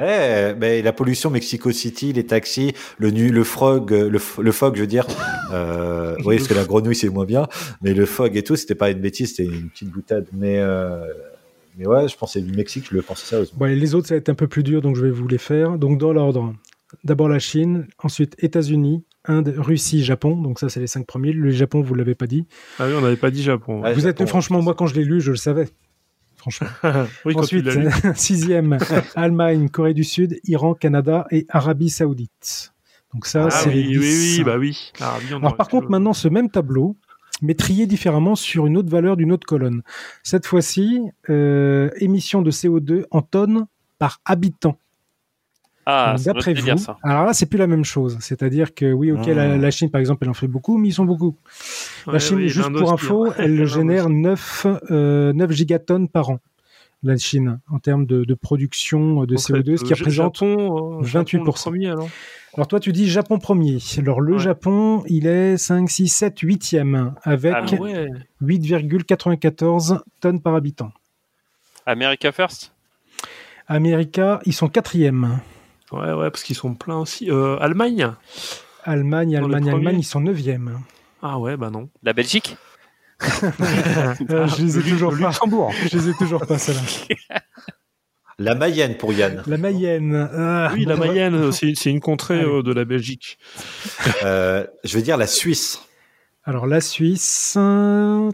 Eh, 0.00 0.54
ben, 0.54 0.84
la 0.84 0.92
pollution 0.92 1.28
Mexico 1.28 1.72
City, 1.72 2.12
les 2.12 2.24
taxis, 2.24 2.72
le 2.98 3.10
nu, 3.10 3.30
le 3.30 3.42
frog, 3.42 3.90
le, 3.90 4.08
le 4.08 4.52
fog, 4.52 4.76
je 4.76 4.82
veux 4.82 4.86
dire. 4.86 5.06
Euh, 5.52 6.14
oui, 6.24 6.36
parce 6.36 6.46
que 6.46 6.54
la 6.54 6.64
grenouille 6.64 6.94
c'est 6.94 7.08
moins 7.08 7.24
bien, 7.24 7.48
mais 7.82 7.94
le 7.94 8.06
fog 8.06 8.36
et 8.36 8.44
tout, 8.44 8.54
c'était 8.54 8.76
pas 8.76 8.90
une 8.90 9.00
bêtise, 9.00 9.34
c'était 9.34 9.50
une 9.50 9.70
petite 9.70 9.90
boutade. 9.90 10.26
Mais 10.32 10.58
euh, 10.58 11.04
mais 11.76 11.88
ouais, 11.88 12.06
je 12.06 12.16
pensais 12.16 12.40
du 12.40 12.52
Mexique, 12.52 12.86
je 12.90 12.94
le 12.94 13.02
pensais 13.02 13.26
sérieusement. 13.26 13.58
Bon, 13.58 13.66
les 13.66 13.94
autres 13.96 14.06
ça 14.06 14.14
va 14.14 14.18
être 14.18 14.28
un 14.28 14.34
peu 14.34 14.46
plus 14.46 14.62
dur, 14.62 14.82
donc 14.82 14.94
je 14.94 15.02
vais 15.02 15.10
vous 15.10 15.26
les 15.26 15.38
faire. 15.38 15.78
Donc 15.78 15.98
dans 15.98 16.12
l'ordre, 16.12 16.54
D'abord 17.04 17.28
la 17.28 17.38
Chine, 17.38 17.86
ensuite 18.02 18.34
États-Unis, 18.38 19.04
Inde, 19.28 19.54
Russie, 19.56 20.02
Japon. 20.02 20.36
Donc 20.36 20.58
ça, 20.58 20.68
c'est 20.68 20.80
les 20.80 20.86
cinq 20.86 21.06
premiers. 21.06 21.32
Le 21.32 21.50
Japon, 21.50 21.82
vous 21.82 21.94
l'avez 21.94 22.14
pas 22.14 22.26
dit. 22.26 22.46
Ah 22.78 22.86
oui, 22.86 22.94
on 22.96 23.00
n'avait 23.00 23.16
pas 23.16 23.30
dit 23.30 23.42
Japon. 23.42 23.82
vous 23.94 24.06
êtes, 24.06 24.26
franchement, 24.26 24.62
moi, 24.62 24.74
quand 24.74 24.86
je 24.86 24.94
l'ai 24.94 25.04
lu, 25.04 25.20
je 25.20 25.30
le 25.30 25.36
savais. 25.36 25.68
Franchement. 26.36 26.68
ensuite, 27.34 27.68
sixième, 28.16 28.78
Allemagne, 29.14 29.68
Corée 29.68 29.94
du 29.94 30.04
Sud, 30.04 30.40
Iran, 30.44 30.74
Canada 30.74 31.26
et 31.30 31.46
Arabie 31.48 31.90
Saoudite. 31.90 32.72
Donc 33.14 33.26
ça, 33.26 33.46
ah 33.46 33.50
c'est 33.50 33.70
oui, 33.70 33.84
les 33.84 33.98
Oui, 33.98 34.36
oui, 34.38 34.44
bah 34.44 34.58
oui. 34.58 34.92
Alors 35.00 35.56
par 35.56 35.68
contre, 35.68 35.90
maintenant, 35.90 36.12
ce 36.12 36.28
même 36.28 36.50
tableau, 36.50 36.96
mais 37.42 37.54
trié 37.54 37.86
différemment 37.86 38.34
sur 38.34 38.66
une 38.66 38.76
autre 38.76 38.90
valeur 38.90 39.16
d'une 39.16 39.32
autre 39.32 39.46
colonne. 39.46 39.82
Cette 40.22 40.46
fois-ci, 40.46 41.02
euh, 41.30 41.90
émission 42.00 42.42
de 42.42 42.50
CO2 42.50 43.04
en 43.10 43.22
tonnes 43.22 43.66
par 43.98 44.20
habitant. 44.24 44.78
Ah, 45.90 46.16
D'après 46.22 46.52
vous, 46.52 46.68
alors 47.02 47.24
là, 47.24 47.32
c'est 47.32 47.46
plus 47.46 47.56
la 47.56 47.66
même 47.66 47.82
chose. 47.82 48.18
C'est-à-dire 48.20 48.74
que 48.74 48.92
oui, 48.92 49.10
ok, 49.10 49.24
la, 49.28 49.52
ah. 49.54 49.70
Chine, 49.70 49.90
par 49.90 50.00
exemple, 50.00 50.18
elle 50.24 50.28
en 50.28 50.34
fait 50.34 50.46
beaucoup, 50.46 50.76
mais 50.76 50.88
ils 50.88 50.92
sont 50.92 51.06
beaucoup. 51.06 51.34
la 52.06 52.18
Chine, 52.18 52.46
juste 52.46 52.70
pour 52.74 52.92
info, 52.92 53.32
elle 53.38 53.64
génère 53.66 54.10
9, 54.10 54.66
9 54.90 54.90
euh, 54.90 55.48
gigatonnes 55.50 56.10
par 56.10 56.28
an. 56.28 56.40
La 57.02 57.16
Chine, 57.16 57.60
en 57.70 57.78
termes 57.78 58.04
de, 58.04 58.34
production 58.34 59.24
de 59.24 59.36
CO2, 59.36 59.78
ce 59.78 59.84
qui 59.84 59.94
représente 59.94 60.42
28%. 60.42 61.86
Euh, 61.86 61.92
alors. 61.92 62.08
alors 62.52 62.68
toi, 62.68 62.80
tu 62.80 62.92
dis 62.92 63.08
Japon 63.08 63.38
premier. 63.38 63.78
Alors 63.96 64.20
le 64.20 64.36
Japon, 64.36 65.02
il 65.06 65.26
est 65.26 65.56
5, 65.56 65.88
6, 65.88 66.08
7, 66.08 66.42
8e, 66.42 67.14
avec 67.22 67.54
8,94 68.42 69.94
ah 69.94 70.02
tonnes 70.20 70.42
par 70.42 70.54
habitant. 70.54 70.92
America 71.86 72.30
First? 72.30 72.74
America, 73.68 74.40
ils 74.44 74.52
sont 74.52 74.68
quatrième 74.68 75.40
Ouais, 75.92 76.12
ouais, 76.12 76.30
parce 76.30 76.42
qu'ils 76.42 76.56
sont 76.56 76.74
pleins 76.74 76.98
aussi. 76.98 77.30
Euh, 77.30 77.56
Allemagne? 77.60 78.12
Allemagne, 78.84 79.38
Dans 79.38 79.44
Allemagne. 79.44 79.70
Allemagne, 79.70 79.98
ils 80.00 80.04
sont 80.04 80.20
9e. 80.20 80.70
Ah 81.22 81.38
ouais, 81.38 81.56
bah 81.56 81.70
non. 81.70 81.88
La 82.02 82.12
Belgique? 82.12 82.56
Euh, 84.30 84.46
je 84.46 84.62
les 84.62 84.78
ai 84.78 84.82
toujours 84.82 85.10
le 85.10 85.18
pas. 85.18 85.28
Luxembourg. 85.30 85.72
Je 85.90 85.98
les 85.98 86.08
ai 86.10 86.14
toujours 86.14 86.46
pas, 86.46 86.56
celle-là. 86.58 87.40
La 88.38 88.54
Mayenne 88.54 88.96
pour 88.96 89.12
Yann. 89.12 89.42
La 89.48 89.56
Mayenne. 89.56 90.28
Ah, 90.32 90.70
Oui, 90.72 90.84
la 90.84 90.94
Mayenne, 90.94 91.50
c'est 91.50 91.90
une 91.90 91.98
contrée 91.98 92.40
euh, 92.42 92.62
de 92.62 92.72
la 92.72 92.84
Belgique. 92.84 93.36
Euh, 94.22 94.64
je 94.84 94.94
vais 94.96 95.02
dire 95.02 95.16
la 95.16 95.26
Suisse. 95.26 95.80
Alors 96.48 96.66
la 96.66 96.80
Suisse. 96.80 97.56
euh, 97.58 98.30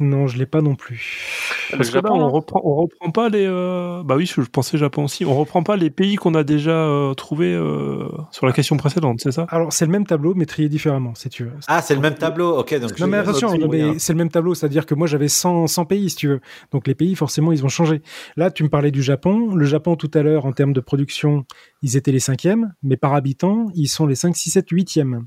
Non, 0.00 0.26
je 0.26 0.36
l'ai 0.36 0.46
pas 0.46 0.60
non 0.62 0.74
plus. 0.74 1.30
Parce 1.70 1.90
que 1.90 1.98
là, 1.98 2.10
on 2.12 2.28
reprend, 2.28 2.60
on 2.64 2.74
reprend 2.74 3.10
pas 3.12 3.28
les. 3.28 3.46
euh, 3.46 4.02
Bah 4.02 4.16
oui, 4.16 4.26
je 4.26 4.40
pensais 4.40 4.76
Japon 4.78 5.04
aussi. 5.04 5.24
On 5.24 5.36
reprend 5.36 5.62
pas 5.62 5.76
les 5.76 5.90
pays 5.90 6.16
qu'on 6.16 6.34
a 6.34 6.42
déjà 6.42 6.72
euh, 6.72 7.14
trouvés 7.14 7.54
euh, 7.54 8.08
sur 8.32 8.46
la 8.46 8.52
question 8.52 8.76
précédente, 8.76 9.20
c'est 9.22 9.30
ça? 9.30 9.46
Alors 9.50 9.72
c'est 9.72 9.86
le 9.86 9.92
même 9.92 10.06
tableau, 10.06 10.34
mais 10.34 10.44
trié 10.44 10.68
différemment, 10.68 11.14
si 11.14 11.28
tu 11.28 11.44
veux. 11.44 11.52
Ah, 11.68 11.82
c'est 11.82 11.94
le 11.94 12.00
même 12.00 12.16
tableau. 12.16 12.58
Ok, 12.58 12.74
donc. 12.80 12.98
Non 12.98 13.06
mais 13.06 13.18
attention, 13.18 13.48
je- 13.50 13.56
non, 13.58 13.68
mais 13.68 13.98
c'est 14.00 14.12
le 14.12 14.16
même 14.18 14.30
tableau, 14.30 14.54
c'est-à-dire 14.54 14.84
que 14.84 14.96
moi 14.96 15.06
j'avais 15.06 15.28
100, 15.28 15.68
100 15.68 15.84
pays 15.84 16.10
si 16.10 16.16
tu 16.16 16.26
veux. 16.26 16.40
Donc 16.72 16.88
les 16.88 16.96
pays 16.96 17.14
forcément 17.14 17.52
ils 17.52 17.64
ont 17.64 17.68
changé. 17.68 18.02
Là 18.36 18.50
tu 18.50 18.64
me 18.64 18.68
parlais 18.68 18.90
du 18.90 19.04
Japon. 19.04 19.54
Le 19.54 19.64
Japon 19.66 19.94
tout 19.94 20.10
à 20.14 20.22
l'heure 20.22 20.46
en 20.46 20.52
termes 20.52 20.72
de 20.72 20.80
production 20.80 21.46
ils 21.82 21.96
étaient 21.96 22.10
les 22.12 22.18
cinquièmes, 22.18 22.74
mais 22.82 22.96
par 22.96 23.14
habitant 23.14 23.66
ils 23.76 23.86
sont 23.86 24.06
les 24.06 24.16
5, 24.16 24.34
6, 24.36 24.50
7, 24.50 24.68
8e. 24.72 25.26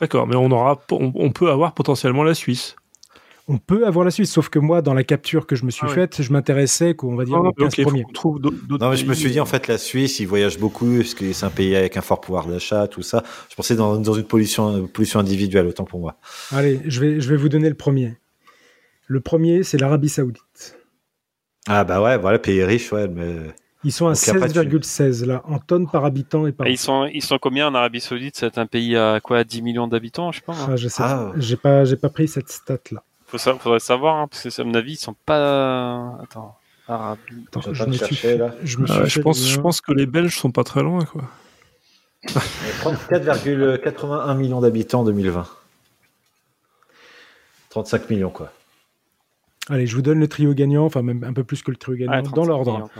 D'accord, 0.00 0.26
mais 0.26 0.36
on 0.36 0.50
aura, 0.50 0.80
on, 0.90 1.12
on 1.14 1.30
peut 1.30 1.50
avoir 1.50 1.74
potentiellement 1.74 2.22
la 2.22 2.34
Suisse. 2.34 2.76
On 3.48 3.58
peut 3.58 3.84
avoir 3.84 4.04
la 4.04 4.12
Suisse, 4.12 4.30
sauf 4.30 4.48
que 4.48 4.60
moi 4.60 4.80
dans 4.80 4.94
la 4.94 5.02
capture 5.02 5.46
que 5.46 5.56
je 5.56 5.64
me 5.64 5.70
suis 5.72 5.86
Ah 5.88 5.92
faite, 5.92 6.22
je 6.22 6.32
m'intéressais 6.32 6.94
qu'on 6.94 7.16
va 7.16 7.24
dire 7.24 7.36
aux 7.40 7.50
15 7.50 7.66
ok, 7.66 7.76
faut 7.76 7.82
premiers. 7.82 8.04
qu'on 8.04 8.12
trouve 8.12 8.40
d'autres 8.40 8.64
d'autres 8.66 8.84
Non, 8.84 8.90
mais 8.90 8.96
je 8.96 9.06
me 9.06 9.14
suis 9.14 9.30
dit, 9.30 9.40
en 9.40 9.46
fait, 9.46 9.66
la 9.66 9.76
Suisse, 9.76 10.20
ils 10.20 10.26
voyagent 10.28 10.58
beaucoup, 10.58 10.98
parce 10.98 11.14
que 11.14 11.32
c'est 11.32 11.44
un 11.46 11.50
pays 11.50 11.74
avec 11.74 11.96
un 11.96 12.00
fort 12.00 12.20
pouvoir 12.20 12.46
d'achat, 12.46 12.86
tout 12.86 13.02
ça. 13.02 13.24
Je 13.48 13.56
pensais 13.56 13.74
dans, 13.74 13.96
dans 13.96 14.12
une 14.12 14.24
pollution, 14.24 14.86
pollution 14.86 15.18
individuelle, 15.18 15.66
autant 15.66 15.84
pour 15.84 15.98
moi. 15.98 16.16
Allez, 16.52 16.80
je 16.86 17.00
vais, 17.00 17.20
je 17.20 17.28
vais 17.28 17.36
vous 17.36 17.48
donner 17.48 17.68
le 17.68 17.74
premier. 17.74 18.16
Le 19.06 19.20
premier 19.20 19.64
c'est 19.64 19.78
l'Arabie 19.78 20.08
Saoudite. 20.08 20.78
Ah, 21.66 21.82
bah 21.82 22.00
ouais, 22.00 22.18
voilà, 22.18 22.38
pays 22.38 22.62
riche, 22.62 22.92
ouais, 22.92 23.08
mais. 23.08 23.34
Ils 23.82 23.92
sont 23.92 24.08
à 24.08 24.12
Donc, 24.12 24.26
y 24.26 24.30
a 24.30 24.34
pas 24.34 24.48
de 24.48 24.78
16,16 24.78 25.24
là, 25.24 25.42
en 25.46 25.58
tonnes 25.58 25.88
par 25.90 26.04
habitant 26.04 26.46
et 26.46 26.52
par. 26.52 26.66
Et 26.66 26.72
ils 26.72 26.78
sont, 26.78 27.06
ils 27.06 27.22
sont 27.22 27.38
combien 27.38 27.66
en 27.68 27.74
Arabie 27.74 28.00
Saoudite? 28.00 28.36
C'est 28.36 28.58
un 28.58 28.66
pays 28.66 28.94
à 28.96 29.20
quoi? 29.22 29.42
10 29.42 29.62
millions 29.62 29.86
d'habitants, 29.88 30.32
je 30.32 30.40
sais 30.40 30.44
pas. 30.44 30.52
hein? 30.52 30.66
Ah, 30.72 30.76
je 30.76 30.88
sais, 30.88 31.02
Ah. 31.02 31.32
j'ai 31.36 31.56
pas, 31.56 31.84
j'ai 31.86 31.96
pas 31.96 32.10
pris 32.10 32.28
cette 32.28 32.50
stat 32.50 32.76
là. 32.92 33.02
Faut 33.26 33.38
faudrait 33.38 33.80
savoir, 33.80 34.16
hein, 34.16 34.26
parce 34.28 34.42
que 34.42 34.60
à 34.60 34.64
mon 34.64 34.74
avis, 34.74 34.92
ils 34.94 34.96
sont 34.96 35.14
pas. 35.24 36.18
Attends. 36.22 36.56
Arabie. 36.88 37.44
Attends, 37.48 37.72
je 37.72 37.84
me 37.84 37.92
suis 37.92 38.06
chercher, 38.06 38.36
là. 38.36 38.54
je 38.64 38.78
me 38.78 38.84
Ah 38.88 38.92
suis 38.92 39.00
ouais, 39.02 39.08
je, 39.08 39.14
fait 39.14 39.20
pense, 39.22 39.46
je 39.48 39.60
pense 39.60 39.80
que 39.80 39.92
les 39.92 40.06
Belges 40.06 40.36
sont 40.36 40.50
pas 40.50 40.64
très 40.64 40.82
loin, 40.82 41.04
quoi. 41.04 41.22
34,81 42.82 44.36
millions 44.36 44.60
d'habitants 44.60 45.00
en 45.00 45.04
2020. 45.04 45.46
35 47.70 48.10
millions, 48.10 48.30
quoi. 48.30 48.52
Allez, 49.68 49.86
je 49.86 49.94
vous 49.94 50.02
donne 50.02 50.18
le 50.18 50.26
trio 50.26 50.52
gagnant, 50.52 50.84
enfin 50.84 51.02
même 51.02 51.22
un 51.22 51.32
peu 51.32 51.44
plus 51.44 51.62
que 51.62 51.70
le 51.70 51.76
trio 51.76 51.96
gagnant, 51.96 52.12
Ah, 52.12 52.22
dans 52.22 52.30
35 52.32 52.46
l'ordre. 52.48 52.90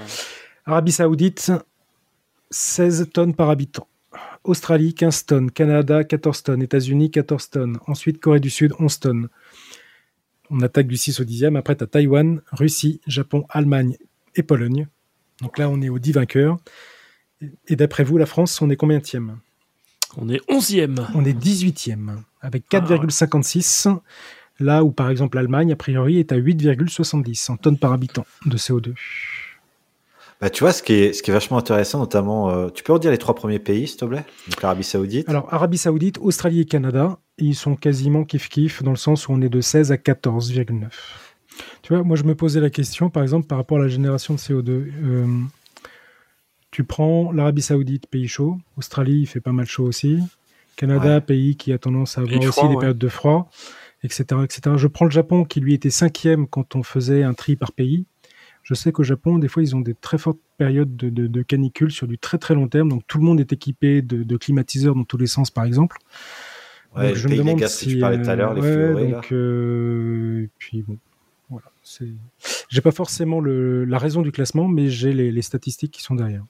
Arabie 0.70 0.92
Saoudite, 0.92 1.50
16 2.52 3.10
tonnes 3.12 3.34
par 3.34 3.50
habitant. 3.50 3.88
Australie, 4.44 4.94
15 4.94 5.26
tonnes. 5.26 5.50
Canada, 5.50 6.04
14 6.04 6.44
tonnes. 6.44 6.62
États-Unis, 6.62 7.10
14 7.10 7.50
tonnes. 7.50 7.78
Ensuite, 7.88 8.20
Corée 8.20 8.38
du 8.38 8.50
Sud, 8.50 8.72
11 8.78 9.00
tonnes. 9.00 9.28
On 10.48 10.60
attaque 10.60 10.86
du 10.86 10.96
6 10.96 11.18
au 11.18 11.24
10e. 11.24 11.56
Après, 11.56 11.74
tu 11.74 11.82
as 11.82 11.88
Taïwan, 11.88 12.40
Russie, 12.52 13.00
Japon, 13.08 13.46
Allemagne 13.48 13.96
et 14.36 14.44
Pologne. 14.44 14.86
Donc 15.40 15.58
là, 15.58 15.68
on 15.68 15.82
est 15.82 15.88
aux 15.88 15.98
10 15.98 16.12
vainqueurs. 16.12 16.58
Et- 17.66 17.74
d'après 17.74 18.04
vous, 18.04 18.16
la 18.16 18.26
France, 18.26 18.62
on 18.62 18.70
est 18.70 18.76
combien 18.76 18.98
de 19.00 19.04
On 20.18 20.28
est 20.28 20.40
11e. 20.48 21.04
On 21.16 21.24
est 21.24 21.32
18e, 21.32 22.22
avec 22.42 22.68
4,56. 22.68 23.88
Là 24.60 24.84
où, 24.84 24.92
par 24.92 25.10
exemple, 25.10 25.36
l'Allemagne, 25.36 25.72
a 25.72 25.76
priori, 25.76 26.20
est 26.20 26.30
à 26.30 26.36
8,70 26.36 27.50
en 27.50 27.56
tonnes 27.56 27.78
par 27.78 27.92
habitant 27.92 28.24
de 28.46 28.56
CO2. 28.56 28.94
Bah, 30.40 30.48
tu 30.48 30.64
vois, 30.64 30.72
ce 30.72 30.82
qui 30.82 30.94
est, 30.94 31.12
ce 31.12 31.22
qui 31.22 31.30
est 31.30 31.34
vachement 31.34 31.58
intéressant, 31.58 31.98
notamment, 31.98 32.50
euh, 32.50 32.68
tu 32.70 32.82
peux 32.82 32.94
redire 32.94 33.10
les 33.10 33.18
trois 33.18 33.34
premiers 33.34 33.58
pays, 33.58 33.86
s'il 33.86 33.98
te 33.98 34.04
plaît? 34.06 34.24
Donc 34.48 34.62
l'Arabie 34.62 34.84
Saoudite. 34.84 35.28
Alors, 35.28 35.52
Arabie 35.52 35.76
Saoudite, 35.76 36.18
Australie 36.18 36.60
et 36.60 36.64
Canada, 36.64 37.18
ils 37.36 37.54
sont 37.54 37.76
quasiment 37.76 38.22
kiff-kiff 38.22 38.82
dans 38.82 38.90
le 38.90 38.96
sens 38.96 39.28
où 39.28 39.32
on 39.32 39.40
est 39.42 39.50
de 39.50 39.60
16 39.60 39.92
à 39.92 39.96
14,9. 39.96 40.88
Tu 41.82 41.92
vois, 41.92 42.02
moi, 42.02 42.16
je 42.16 42.24
me 42.24 42.34
posais 42.34 42.60
la 42.60 42.70
question, 42.70 43.10
par 43.10 43.22
exemple, 43.22 43.46
par 43.46 43.58
rapport 43.58 43.78
à 43.78 43.82
la 43.82 43.88
génération 43.88 44.32
de 44.34 44.38
CO2. 44.38 44.70
Euh, 44.70 45.26
tu 46.70 46.84
prends 46.84 47.32
l'Arabie 47.32 47.62
Saoudite, 47.62 48.06
pays 48.06 48.28
chaud. 48.28 48.56
Australie, 48.78 49.20
il 49.20 49.26
fait 49.26 49.40
pas 49.40 49.52
mal 49.52 49.66
chaud 49.66 49.84
aussi. 49.84 50.20
Canada, 50.76 51.16
Ouais. 51.16 51.20
pays 51.20 51.56
qui 51.56 51.72
a 51.74 51.78
tendance 51.78 52.16
à 52.16 52.22
avoir 52.22 52.38
aussi 52.38 52.48
froid, 52.48 52.68
des 52.68 52.74
ouais. 52.76 52.80
périodes 52.80 52.96
de 52.98 53.08
froid, 53.08 53.50
etc., 54.02 54.24
etc. 54.42 54.76
Je 54.78 54.86
prends 54.86 55.04
le 55.04 55.10
Japon, 55.10 55.44
qui 55.44 55.60
lui 55.60 55.74
était 55.74 55.90
cinquième 55.90 56.46
quand 56.46 56.76
on 56.76 56.82
faisait 56.82 57.24
un 57.24 57.34
tri 57.34 57.56
par 57.56 57.72
pays. 57.72 58.06
Je 58.70 58.74
sais 58.76 58.92
qu'au 58.92 59.02
Japon, 59.02 59.38
des 59.40 59.48
fois, 59.48 59.64
ils 59.64 59.74
ont 59.74 59.80
des 59.80 59.94
très 59.94 60.16
fortes 60.16 60.38
périodes 60.56 60.94
de, 60.96 61.10
de, 61.10 61.26
de 61.26 61.42
canicule 61.42 61.90
sur 61.90 62.06
du 62.06 62.18
très 62.18 62.38
très 62.38 62.54
long 62.54 62.68
terme. 62.68 62.88
Donc, 62.88 63.02
tout 63.08 63.18
le 63.18 63.24
monde 63.24 63.40
est 63.40 63.52
équipé 63.52 64.00
de, 64.00 64.22
de 64.22 64.36
climatiseurs 64.36 64.94
dans 64.94 65.02
tous 65.02 65.16
les 65.16 65.26
sens, 65.26 65.50
par 65.50 65.64
exemple. 65.64 65.96
Ouais, 66.96 67.08
donc, 67.08 67.16
je 67.16 67.28
me 67.28 67.36
demande 67.36 67.58
gaz 67.58 67.74
si. 67.74 67.88
tu 67.88 67.98
parlais 67.98 68.22
tout 68.22 68.30
à 68.30 68.36
l'heure, 68.36 68.54
les 68.54 68.60
ouais, 68.60 69.08
là. 69.08 69.16
donc, 69.16 69.32
euh, 69.32 70.44
et 70.44 70.50
puis 70.58 70.82
bon, 70.82 70.98
voilà. 71.48 71.66
C'est. 71.82 72.06
J'ai 72.68 72.80
pas 72.80 72.92
forcément 72.92 73.40
le, 73.40 73.84
la 73.84 73.98
raison 73.98 74.22
du 74.22 74.30
classement, 74.30 74.68
mais 74.68 74.88
j'ai 74.88 75.12
les, 75.12 75.32
les 75.32 75.42
statistiques 75.42 75.90
qui 75.90 76.02
sont 76.04 76.14
derrière. 76.14 76.44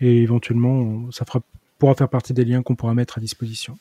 Et 0.00 0.20
éventuellement, 0.22 1.12
ça 1.12 1.24
fera, 1.24 1.42
pourra 1.78 1.94
faire 1.94 2.08
partie 2.08 2.32
des 2.34 2.44
liens 2.44 2.62
qu'on 2.64 2.74
pourra 2.74 2.94
mettre 2.94 3.18
à 3.18 3.20
disposition. 3.20 3.78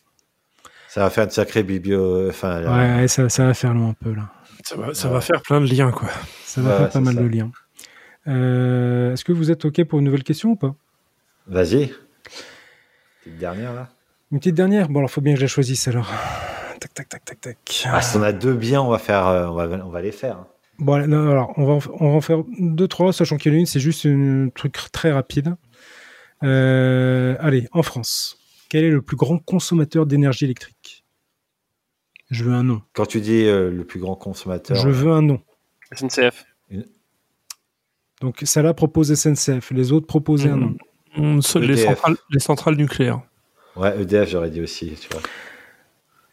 Ça 0.88 1.02
va 1.02 1.10
faire 1.10 1.24
une 1.24 1.30
sacrée 1.32 1.64
biblio. 1.64 2.30
Enfin, 2.30 2.60
là, 2.62 3.00
Ouais, 3.02 3.08
ça, 3.08 3.28
ça 3.30 3.46
va 3.46 3.56
faire 3.56 3.74
loin 3.74 3.90
un 3.90 3.94
peu 3.94 4.14
là. 4.14 4.32
Ça 4.64 4.76
va, 4.76 4.94
ça 4.94 5.10
va 5.10 5.20
faire 5.22 5.42
plein 5.42 5.60
de 5.62 5.66
liens, 5.66 5.90
quoi. 5.92 6.10
Ça 6.46 6.62
va 6.62 6.70
Ouais, 6.74 6.78
faire 6.78 6.90
pas 6.92 7.00
mal 7.00 7.16
ça. 7.16 7.22
de 7.22 7.28
liens. 7.28 7.52
Euh, 8.28 9.14
Est-ce 9.14 9.26
que 9.26 9.32
vous 9.32 9.52
êtes 9.52 9.66
OK 9.66 9.84
pour 9.86 10.00
une 10.00 10.06
nouvelle 10.06 10.24
question 10.24 10.50
ou 10.52 10.56
pas? 10.56 10.76
Vas-y. 11.48 11.92
Petite 13.24 13.38
dernière, 13.38 13.74
là. 13.74 13.90
Une 14.32 14.40
petite 14.40 14.56
dernière? 14.56 14.88
Bon, 14.90 15.00
alors 15.00 15.12
faut 15.12 15.22
bien 15.22 15.34
que 15.34 15.40
je 15.40 15.46
la 15.46 15.50
choisisse 15.50 15.88
alors. 15.88 16.10
Tac, 16.80 16.94
tac, 16.94 17.10
tac, 17.10 17.26
tac, 17.26 17.42
tac. 17.42 17.84
Ah, 17.86 18.02
si 18.02 18.18
on 18.18 18.24
a 18.24 18.32
deux 18.32 18.54
biens, 18.56 18.82
on 18.82 18.90
va 18.90 18.98
faire, 18.98 19.28
euh, 19.28 19.48
on 19.48 19.54
va, 19.54 19.66
on 19.86 19.90
va 19.90 20.02
les 20.02 20.12
faire. 20.12 20.38
hein. 20.38 20.48
Bon, 20.80 20.94
alors, 20.94 21.54
on 21.58 21.66
va, 21.66 21.74
en, 21.74 21.80
on 22.00 22.10
va 22.12 22.16
en 22.16 22.22
faire 22.22 22.44
deux, 22.58 22.88
trois, 22.88 23.14
sachant 23.14 23.38
qu'il 23.38 23.52
y 23.52 23.56
en 23.56 23.58
a 23.58 23.60
une, 23.62 23.66
c'est 23.68 23.80
juste 23.80 24.06
un 24.08 24.50
truc 24.56 24.74
très 24.92 25.12
rapide. 25.12 25.56
Euh, 26.44 27.36
allez, 27.40 27.68
en 27.72 27.84
France, 27.84 28.40
quel 28.70 28.84
est 28.86 28.90
le 28.90 29.02
plus 29.04 29.16
grand 29.18 29.38
consommateur 29.38 30.08
d'énergie 30.08 30.46
électrique? 30.46 31.04
Je 32.32 32.44
veux 32.46 32.54
un 32.54 32.64
nom. 32.64 32.82
Quand 32.94 33.06
tu 33.06 33.22
dis 33.22 33.46
euh, 33.46 33.70
le 33.70 33.84
plus 33.84 34.00
grand 34.00 34.16
consommateur, 34.16 34.76
Je 34.78 34.90
veux 34.90 35.12
un 35.12 35.22
nom. 35.22 35.42
SNCF. 35.94 36.46
Donc, 38.22 38.42
ça 38.44 38.62
là 38.62 38.74
propose 38.74 39.14
SNCF, 39.14 39.72
les 39.72 39.92
autres 39.92 40.08
proposaient 40.08 40.50
un 40.50 40.58
nom. 40.58 40.76
Les, 41.18 41.78
centrales, 41.78 42.16
les 42.30 42.40
centrales 42.40 42.76
nucléaires. 42.76 43.22
ouais, 43.76 44.02
EDF, 44.02 44.30
j'aurais 44.30 44.50
dit 44.50 44.62
aussi, 44.62 44.94
tu 45.00 45.10
vois. 45.12 45.22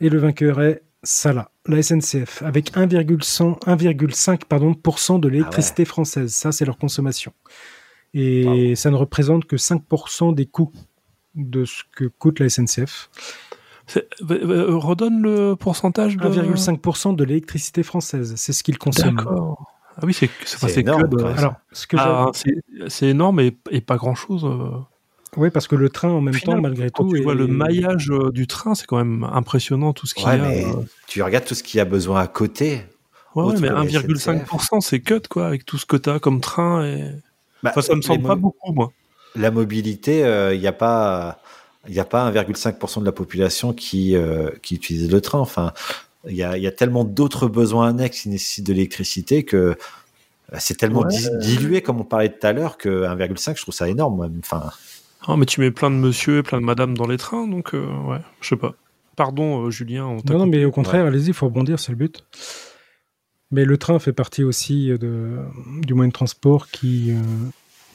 Et 0.00 0.08
le 0.08 0.18
vainqueur 0.18 0.60
est 0.60 0.82
Sala, 1.02 1.50
la 1.66 1.82
SNCF, 1.82 2.42
avec 2.42 2.76
1,100 2.76 3.60
1,5 3.66 4.44
pardon, 4.48 4.74
pour 4.74 4.98
cent 4.98 5.18
de 5.18 5.28
l'électricité 5.28 5.84
française. 5.84 6.32
Ça, 6.32 6.52
c'est 6.52 6.64
leur 6.64 6.76
consommation. 6.76 7.32
Et 8.14 8.74
ça 8.76 8.90
ne 8.90 8.96
représente 8.96 9.44
que 9.44 9.56
5% 9.56 10.34
des 10.34 10.46
coûts 10.46 10.72
de 11.34 11.64
ce 11.64 11.82
que 11.94 12.04
coûte 12.04 12.40
la 12.40 12.48
SNCF. 12.48 13.10
Euh, 14.30 14.76
redonne 14.76 15.22
le 15.22 15.54
pourcentage 15.54 16.16
de... 16.16 16.28
1,5% 16.28 17.16
de 17.16 17.24
l'électricité 17.24 17.82
française, 17.82 18.34
c'est 18.36 18.52
ce 18.52 18.62
qu'ils 18.62 18.76
consomment. 18.76 19.16
D'accord. 19.16 19.77
Ah 20.00 20.06
oui, 20.06 20.14
c'est 20.14 20.30
c'est- 20.44 20.78
énorme, 20.80 21.08
que 21.10 21.22
même. 21.22 21.38
Alors, 21.38 21.54
ce 21.72 21.86
que 21.86 21.96
Ah, 21.98 22.30
c'est 22.32 22.54
c'est 22.88 23.08
énorme 23.08 23.40
et, 23.40 23.56
et 23.70 23.80
pas 23.80 23.96
grand-chose. 23.96 24.44
euh. 24.44 24.70
j'ai- 25.34 25.40
oui, 25.40 25.50
parce 25.50 25.66
que 25.68 25.74
le 25.76 25.88
train, 25.90 26.08
en 26.08 26.20
même 26.20 26.32
final, 26.34 26.56
temps, 26.56 26.62
malgré 26.62 26.90
Quand 26.90 27.04
tout, 27.04 27.14
tu 27.16 27.22
vois 27.22 27.34
le 27.34 27.46
maillage 27.46 28.10
euh, 28.10 28.30
du 28.30 28.46
train, 28.46 28.74
c'est 28.74 28.86
quand 28.86 28.96
même 28.96 29.24
impressionnant 29.24 29.92
tout 29.92 30.06
ce 30.06 30.14
qu'il 30.14 30.26
Ouais, 30.26 30.38
y 30.38 30.40
a. 30.40 30.48
mais 30.48 30.64
euh. 30.64 30.82
tu 31.06 31.22
regardes 31.22 31.44
tout 31.44 31.54
ce 31.54 31.62
qu'il 31.62 31.78
y 31.78 31.80
a 31.80 31.84
besoin 31.84 32.20
à 32.20 32.26
côté. 32.26 32.82
Ouais, 33.34 33.44
ouais, 33.44 33.54
mais 33.60 33.68
que 33.68 33.74
la 33.74 33.82
1,5%, 33.82 34.80
c'est 34.80 35.00
cut, 35.00 35.20
quoi, 35.28 35.46
avec 35.46 35.66
tout 35.66 35.76
ce 35.78 35.84
que 35.86 35.96
tu 35.96 36.08
as 36.10 36.18
comme 36.18 36.40
train. 36.40 36.84
Et... 36.86 37.10
Bah, 37.62 37.70
Enfin, 37.70 37.82
ça 37.82 37.94
me 37.94 38.02
semble 38.02 38.22
mo- 38.22 38.28
pas 38.28 38.36
beaucoup, 38.36 38.72
moi. 38.72 38.90
La 39.36 39.50
mobilité, 39.50 40.24
euh, 40.24 40.54
il 40.54 40.60
n'y 40.60 40.66
a 40.66 40.72
pas, 40.72 41.38
il 41.88 41.94
y 41.94 42.00
a 42.00 42.04
pas 42.04 42.30
1,5% 42.30 43.00
de 43.00 43.04
la 43.04 43.12
population 43.12 43.72
qui 43.74 44.16
euh, 44.16 44.48
qui 44.62 44.74
utilise 44.76 45.10
le 45.10 45.20
train. 45.20 45.38
Enfin, 45.38 45.72
il 46.28 46.36
y 46.36 46.42
a, 46.42 46.56
il 46.56 46.62
y 46.62 46.66
a 46.66 46.72
tellement 46.72 47.04
d'autres 47.04 47.48
besoins 47.48 47.88
annexes 47.88 48.22
qui 48.22 48.28
nécessitent 48.28 48.66
de 48.66 48.72
l'électricité 48.72 49.44
que 49.44 49.56
euh, 49.56 49.76
c'est 50.58 50.76
tellement 50.76 51.00
Ouais. 51.02 51.08
di- 51.08 51.28
dilué, 51.40 51.82
comme 51.82 52.00
on 52.00 52.04
parlait 52.04 52.28
tout 52.30 52.46
à 52.46 52.52
l'heure, 52.52 52.78
que 52.78 53.04
1,5, 53.06 53.56
je 53.56 53.62
trouve 53.62 53.74
ça 53.74 53.88
énorme. 53.88 54.16
moi. 54.16 54.28
Enfin, 54.40 54.70
Ah, 55.26 55.36
mais 55.36 55.46
tu 55.46 55.60
mets 55.60 55.70
plein 55.70 55.90
de 55.90 55.96
monsieur 55.96 56.38
et 56.38 56.42
plein 56.42 56.60
de 56.60 56.64
madame 56.66 56.96
dans 56.96 57.06
les 57.06 57.16
trains, 57.18 57.46
donc 57.48 57.74
euh, 57.74 57.86
ouais, 58.06 58.20
je 58.40 58.48
sais 58.48 58.56
pas. 58.56 58.74
Pardon, 59.16 59.66
euh, 59.66 59.70
Julien. 59.70 60.06
On 60.06 60.16
Non, 60.30 60.38
non, 60.38 60.46
mais 60.46 60.64
au 60.64 60.70
contraire, 60.70 61.04
allez-y, 61.06 61.28
il 61.28 61.34
faut 61.34 61.46
rebondir, 61.46 61.78
c'est 61.80 61.90
le 61.92 61.98
but. 61.98 62.24
Mais 63.50 63.64
le 63.64 63.76
train 63.78 63.98
fait 63.98 64.12
partie 64.12 64.44
aussi 64.44 64.88
de, 64.88 65.38
du 65.82 65.94
moyen 65.94 66.08
de 66.08 66.12
transport 66.12 66.68
qui, 66.70 67.10
euh, 67.10 67.16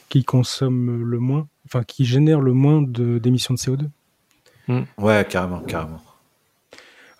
qui 0.08 0.24
consomme 0.24 1.02
le 1.02 1.18
moins 1.18 1.46
enfin 1.66 1.82
qui 1.82 2.04
génère 2.04 2.40
le 2.42 2.52
moins 2.52 2.82
de- 2.82 3.18
d'émissions 3.18 3.54
de, 3.54 3.58
CO2. 3.58 3.86
Ouais, 4.98 5.26
carrément, 5.28 5.60
carrément. 5.60 6.02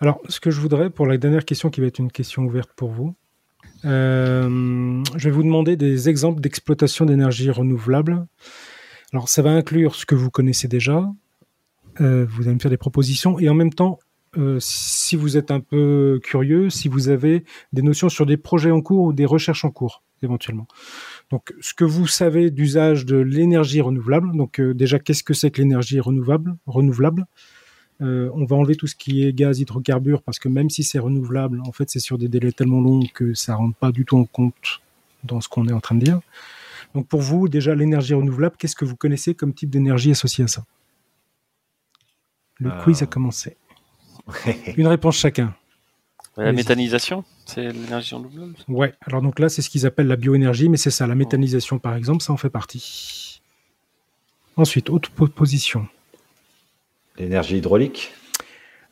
Alors, 0.05 0.21
ce 0.29 0.39
que 0.39 0.51
je 0.51 0.61
voudrais 0.61 0.91
pour 0.91 1.07
la 1.07 1.17
dernière 1.17 1.45
question, 1.45 1.71
qui 1.71 1.81
va 1.81 1.87
être 1.87 1.97
une 1.97 2.11
question 2.11 2.43
ouverte 2.43 2.69
pour 2.75 2.91
vous, 2.91 3.15
euh, 3.85 5.03
je 5.15 5.23
vais 5.23 5.31
vous 5.31 5.41
demander 5.41 5.77
des 5.77 6.09
exemples 6.09 6.41
d'exploitation 6.41 7.05
d'énergie 7.05 7.49
renouvelable. 7.49 8.27
Alors, 9.13 9.29
ça 9.29 9.41
va 9.41 9.49
inclure 9.49 9.95
ce 9.95 10.05
que 10.05 10.13
vous 10.13 10.29
connaissez 10.29 10.67
déjà. 10.67 11.11
Euh, 12.01 12.23
vous 12.29 12.43
allez 12.43 12.53
me 12.53 12.59
faire 12.59 12.69
des 12.69 12.77
propositions 12.77 13.39
et 13.39 13.49
en 13.49 13.55
même 13.55 13.73
temps, 13.73 13.97
euh, 14.37 14.59
si 14.59 15.15
vous 15.15 15.37
êtes 15.37 15.49
un 15.49 15.59
peu 15.59 16.19
curieux, 16.21 16.69
si 16.69 16.87
vous 16.87 17.09
avez 17.09 17.43
des 17.73 17.81
notions 17.81 18.07
sur 18.07 18.27
des 18.27 18.37
projets 18.37 18.69
en 18.69 18.81
cours 18.81 19.05
ou 19.05 19.11
des 19.11 19.25
recherches 19.25 19.65
en 19.65 19.71
cours, 19.71 20.03
éventuellement. 20.21 20.67
Donc, 21.31 21.51
ce 21.61 21.73
que 21.73 21.83
vous 21.83 22.05
savez 22.05 22.51
d'usage 22.51 23.07
de 23.07 23.17
l'énergie 23.17 23.81
renouvelable. 23.81 24.37
Donc, 24.37 24.61
déjà, 24.61 24.99
qu'est-ce 24.99 25.23
que 25.23 25.33
c'est 25.33 25.49
que 25.49 25.63
l'énergie 25.63 25.99
renouvelable, 25.99 26.57
renouvelable? 26.67 27.25
Euh, 28.01 28.29
on 28.33 28.45
va 28.45 28.55
enlever 28.57 28.75
tout 28.75 28.87
ce 28.87 28.95
qui 28.95 29.23
est 29.23 29.33
gaz, 29.33 29.59
hydrocarbures, 29.59 30.21
parce 30.21 30.39
que 30.39 30.49
même 30.49 30.69
si 30.69 30.83
c'est 30.83 30.99
renouvelable, 30.99 31.61
en 31.65 31.71
fait, 31.71 31.89
c'est 31.89 31.99
sur 31.99 32.17
des 32.17 32.27
délais 32.27 32.51
tellement 32.51 32.81
longs 32.81 33.01
que 33.13 33.33
ça 33.33 33.55
rentre 33.55 33.75
pas 33.77 33.91
du 33.91 34.05
tout 34.05 34.17
en 34.17 34.25
compte 34.25 34.81
dans 35.23 35.41
ce 35.41 35.47
qu'on 35.47 35.67
est 35.67 35.73
en 35.73 35.79
train 35.79 35.95
de 35.95 36.03
dire. 36.03 36.19
Donc 36.93 37.07
pour 37.07 37.21
vous, 37.21 37.47
déjà, 37.47 37.73
l'énergie 37.75 38.13
renouvelable, 38.13 38.55
qu'est-ce 38.57 38.75
que 38.75 38.85
vous 38.85 38.95
connaissez 38.95 39.33
comme 39.33 39.53
type 39.53 39.69
d'énergie 39.69 40.11
associée 40.11 40.43
à 40.43 40.47
ça? 40.47 40.65
Le 42.57 42.71
Euh. 42.71 42.83
quiz 42.83 43.01
a 43.03 43.05
commencé. 43.05 43.57
Une 44.77 44.87
réponse 44.87 45.17
chacun. 45.17 45.53
La 46.37 46.51
méthanisation, 46.51 47.23
c'est 47.45 47.71
l'énergie 47.71 48.13
renouvelable? 48.15 48.55
Ouais, 48.67 48.93
alors 49.01 49.21
donc 49.21 49.39
là, 49.39 49.47
c'est 49.47 49.61
ce 49.61 49.69
qu'ils 49.69 49.85
appellent 49.85 50.07
la 50.07 50.15
bioénergie, 50.17 50.67
mais 50.67 50.77
c'est 50.77 50.91
ça, 50.91 51.07
la 51.07 51.15
méthanisation 51.15 51.79
par 51.79 51.95
exemple, 51.95 52.21
ça 52.23 52.33
en 52.33 52.37
fait 52.37 52.49
partie. 52.49 53.41
Ensuite, 54.57 54.89
autre 54.89 55.11
proposition. 55.11 55.87
L'énergie 57.17 57.57
hydraulique. 57.57 58.13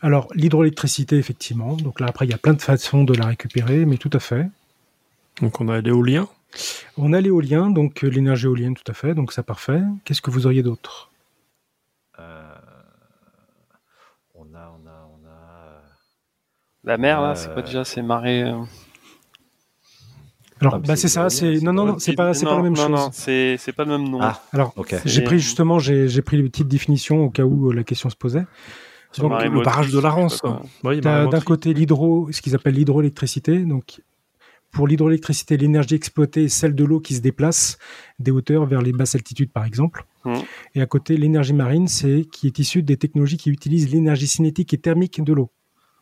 Alors, 0.01 0.27
l'hydroélectricité, 0.33 1.17
effectivement. 1.17 1.75
Donc 1.75 1.99
là, 1.99 2.07
après, 2.07 2.25
il 2.25 2.31
y 2.31 2.33
a 2.33 2.37
plein 2.37 2.53
de 2.53 2.61
façons 2.61 3.03
de 3.03 3.13
la 3.13 3.25
récupérer, 3.27 3.85
mais 3.85 3.97
tout 3.97 4.09
à 4.13 4.19
fait. 4.19 4.47
Donc 5.41 5.61
on 5.61 5.67
a 5.69 5.81
l'éolien. 5.81 6.27
On 6.97 7.13
a 7.13 7.21
l'éolien, 7.21 7.69
donc 7.71 8.03
euh, 8.03 8.07
l'énergie 8.07 8.45
éolienne, 8.45 8.75
tout 8.75 8.89
à 8.91 8.93
fait, 8.93 9.15
donc 9.15 9.31
ça 9.33 9.41
parfait. 9.41 9.81
Qu'est-ce 10.05 10.21
que 10.21 10.29
vous 10.29 10.45
auriez 10.45 10.61
d'autre? 10.61 11.09
Euh, 12.19 12.53
on 14.35 14.53
a, 14.53 14.71
on 14.77 14.87
a, 14.87 15.09
on 15.09 15.25
a. 15.25 15.67
euh, 15.67 15.79
La 16.83 16.97
mer, 16.97 17.21
là, 17.21 17.31
Euh, 17.31 17.35
c'est 17.35 17.51
quoi 17.51 17.63
déjà? 17.63 17.83
C'est 17.83 18.03
marée. 18.03 18.43
Alors, 20.63 20.75
Ah, 20.75 20.87
bah, 20.87 20.95
c'est 20.95 21.07
ça, 21.07 21.29
c'est 21.29 21.59
non, 21.61 21.73
non, 21.73 21.85
non, 21.85 21.99
c'est 21.99 22.13
pas, 22.13 22.33
c'est 22.33 22.45
pas 22.45 22.55
la 22.55 22.63
même 22.63 22.73
non, 22.73 22.81
chose. 22.83 22.91
Non, 22.91 23.09
c'est 23.11 23.57
c'est 23.57 23.73
pas 23.73 23.83
le 23.83 23.97
même 23.97 24.09
nom. 24.09 24.19
Ah, 24.21 24.41
Alors, 24.53 24.73
j'ai 25.05 25.21
pris 25.21 25.39
justement, 25.39 25.79
j'ai 25.79 26.07
j'ai 26.07 26.21
pris 26.21 26.37
les 26.37 26.43
petites 26.43 26.67
définitions 26.67 27.25
au 27.25 27.29
cas 27.29 27.43
où 27.43 27.69
euh, 27.69 27.73
la 27.73 27.83
question 27.83 28.09
se 28.09 28.15
posait. 28.15 28.45
Donc, 29.19 29.31
le 29.43 29.63
barrage 29.63 29.91
de 29.91 29.99
la 29.99 30.09
Rance. 30.09 30.41
d'un 30.83 31.41
côté 31.41 31.73
l'hydro, 31.73 32.29
ce 32.31 32.41
qu'ils 32.41 32.55
appellent 32.55 32.75
l'hydroélectricité. 32.75 33.59
Donc, 33.59 34.01
pour 34.71 34.87
l'hydroélectricité, 34.87 35.55
l'énergie 35.55 35.93
exploitée 35.93 36.45
est 36.45 36.49
celle 36.49 36.73
de 36.73 36.83
l'eau 36.83 36.99
qui 36.99 37.13
se 37.13 37.21
déplace 37.21 37.77
des 38.17 38.31
hauteurs 38.31 38.65
vers 38.65 38.81
les 38.81 38.91
basses 38.91 39.13
altitudes, 39.13 39.51
par 39.51 39.65
exemple. 39.65 40.05
Mhm. 40.25 40.41
Et 40.73 40.81
à 40.81 40.87
côté, 40.87 41.15
l'énergie 41.15 41.53
marine, 41.53 41.87
c'est 41.87 42.25
qui 42.31 42.47
est 42.47 42.57
issue 42.57 42.81
des 42.81 42.97
technologies 42.97 43.37
qui 43.37 43.51
utilisent 43.51 43.91
l'énergie 43.91 44.27
cinétique 44.27 44.73
et 44.73 44.79
thermique 44.79 45.23
de 45.23 45.33
l'eau. 45.33 45.51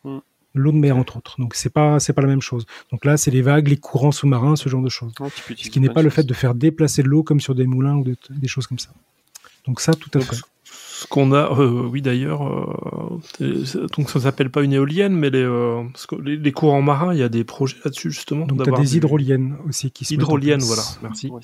Mhm. 0.04 0.20
L'eau 0.54 0.70
de 0.72 0.76
mer, 0.76 0.96
entre 0.96 1.16
autres. 1.16 1.36
Donc, 1.40 1.54
c'est 1.54 1.70
pas, 1.70 1.98
c'est 1.98 2.12
pas 2.12 2.20
la 2.22 2.28
même 2.28 2.42
chose. 2.42 2.66
Donc 2.90 3.04
là, 3.06 3.16
c'est 3.16 3.30
les 3.30 3.40
vagues, 3.42 3.68
les 3.68 3.78
courants 3.78 4.12
sous-marins, 4.12 4.54
ce 4.56 4.68
genre 4.68 4.82
de 4.82 4.90
choses. 4.90 5.12
Peux 5.14 5.24
Ce 5.56 5.70
qui 5.70 5.80
n'est 5.80 5.88
pas 5.88 6.02
le 6.02 6.10
fait 6.10 6.24
de 6.24 6.34
faire 6.34 6.54
déplacer 6.54 7.02
de 7.02 7.08
l'eau 7.08 7.22
comme 7.22 7.40
sur 7.40 7.54
des 7.54 7.66
moulins 7.66 7.96
ou 7.96 8.04
de- 8.04 8.16
des 8.30 8.48
choses 8.48 8.66
comme 8.66 8.78
ça. 8.78 8.90
Donc 9.66 9.80
ça, 9.80 9.94
tout 9.94 10.10
à 10.14 10.18
Donc, 10.18 10.28
fait. 10.28 10.40
Ce 10.64 11.06
qu'on 11.08 11.32
a, 11.32 11.58
euh, 11.58 11.88
oui 11.90 12.00
d'ailleurs, 12.00 12.46
euh, 13.40 13.64
donc 13.96 14.08
ça 14.10 14.20
s'appelle 14.20 14.50
pas 14.50 14.62
une 14.62 14.72
éolienne, 14.72 15.14
mais 15.16 15.30
les, 15.30 15.42
euh, 15.42 15.82
les, 16.22 16.36
les 16.36 16.52
courants 16.52 16.80
marins, 16.82 17.12
il 17.12 17.18
y 17.18 17.22
a 17.24 17.28
des 17.28 17.42
projets 17.44 17.76
là-dessus 17.84 18.12
justement. 18.12 18.46
Donc 18.46 18.62
tu 18.62 18.72
as 18.72 18.76
des 18.78 18.86
du- 18.88 18.96
hydroliennes 18.98 19.56
aussi 19.68 19.90
qui 19.90 20.04
se 20.04 20.14
Hydroliennes, 20.14 20.60
voilà, 20.62 20.82
merci. 21.02 21.28
Ouais. 21.28 21.40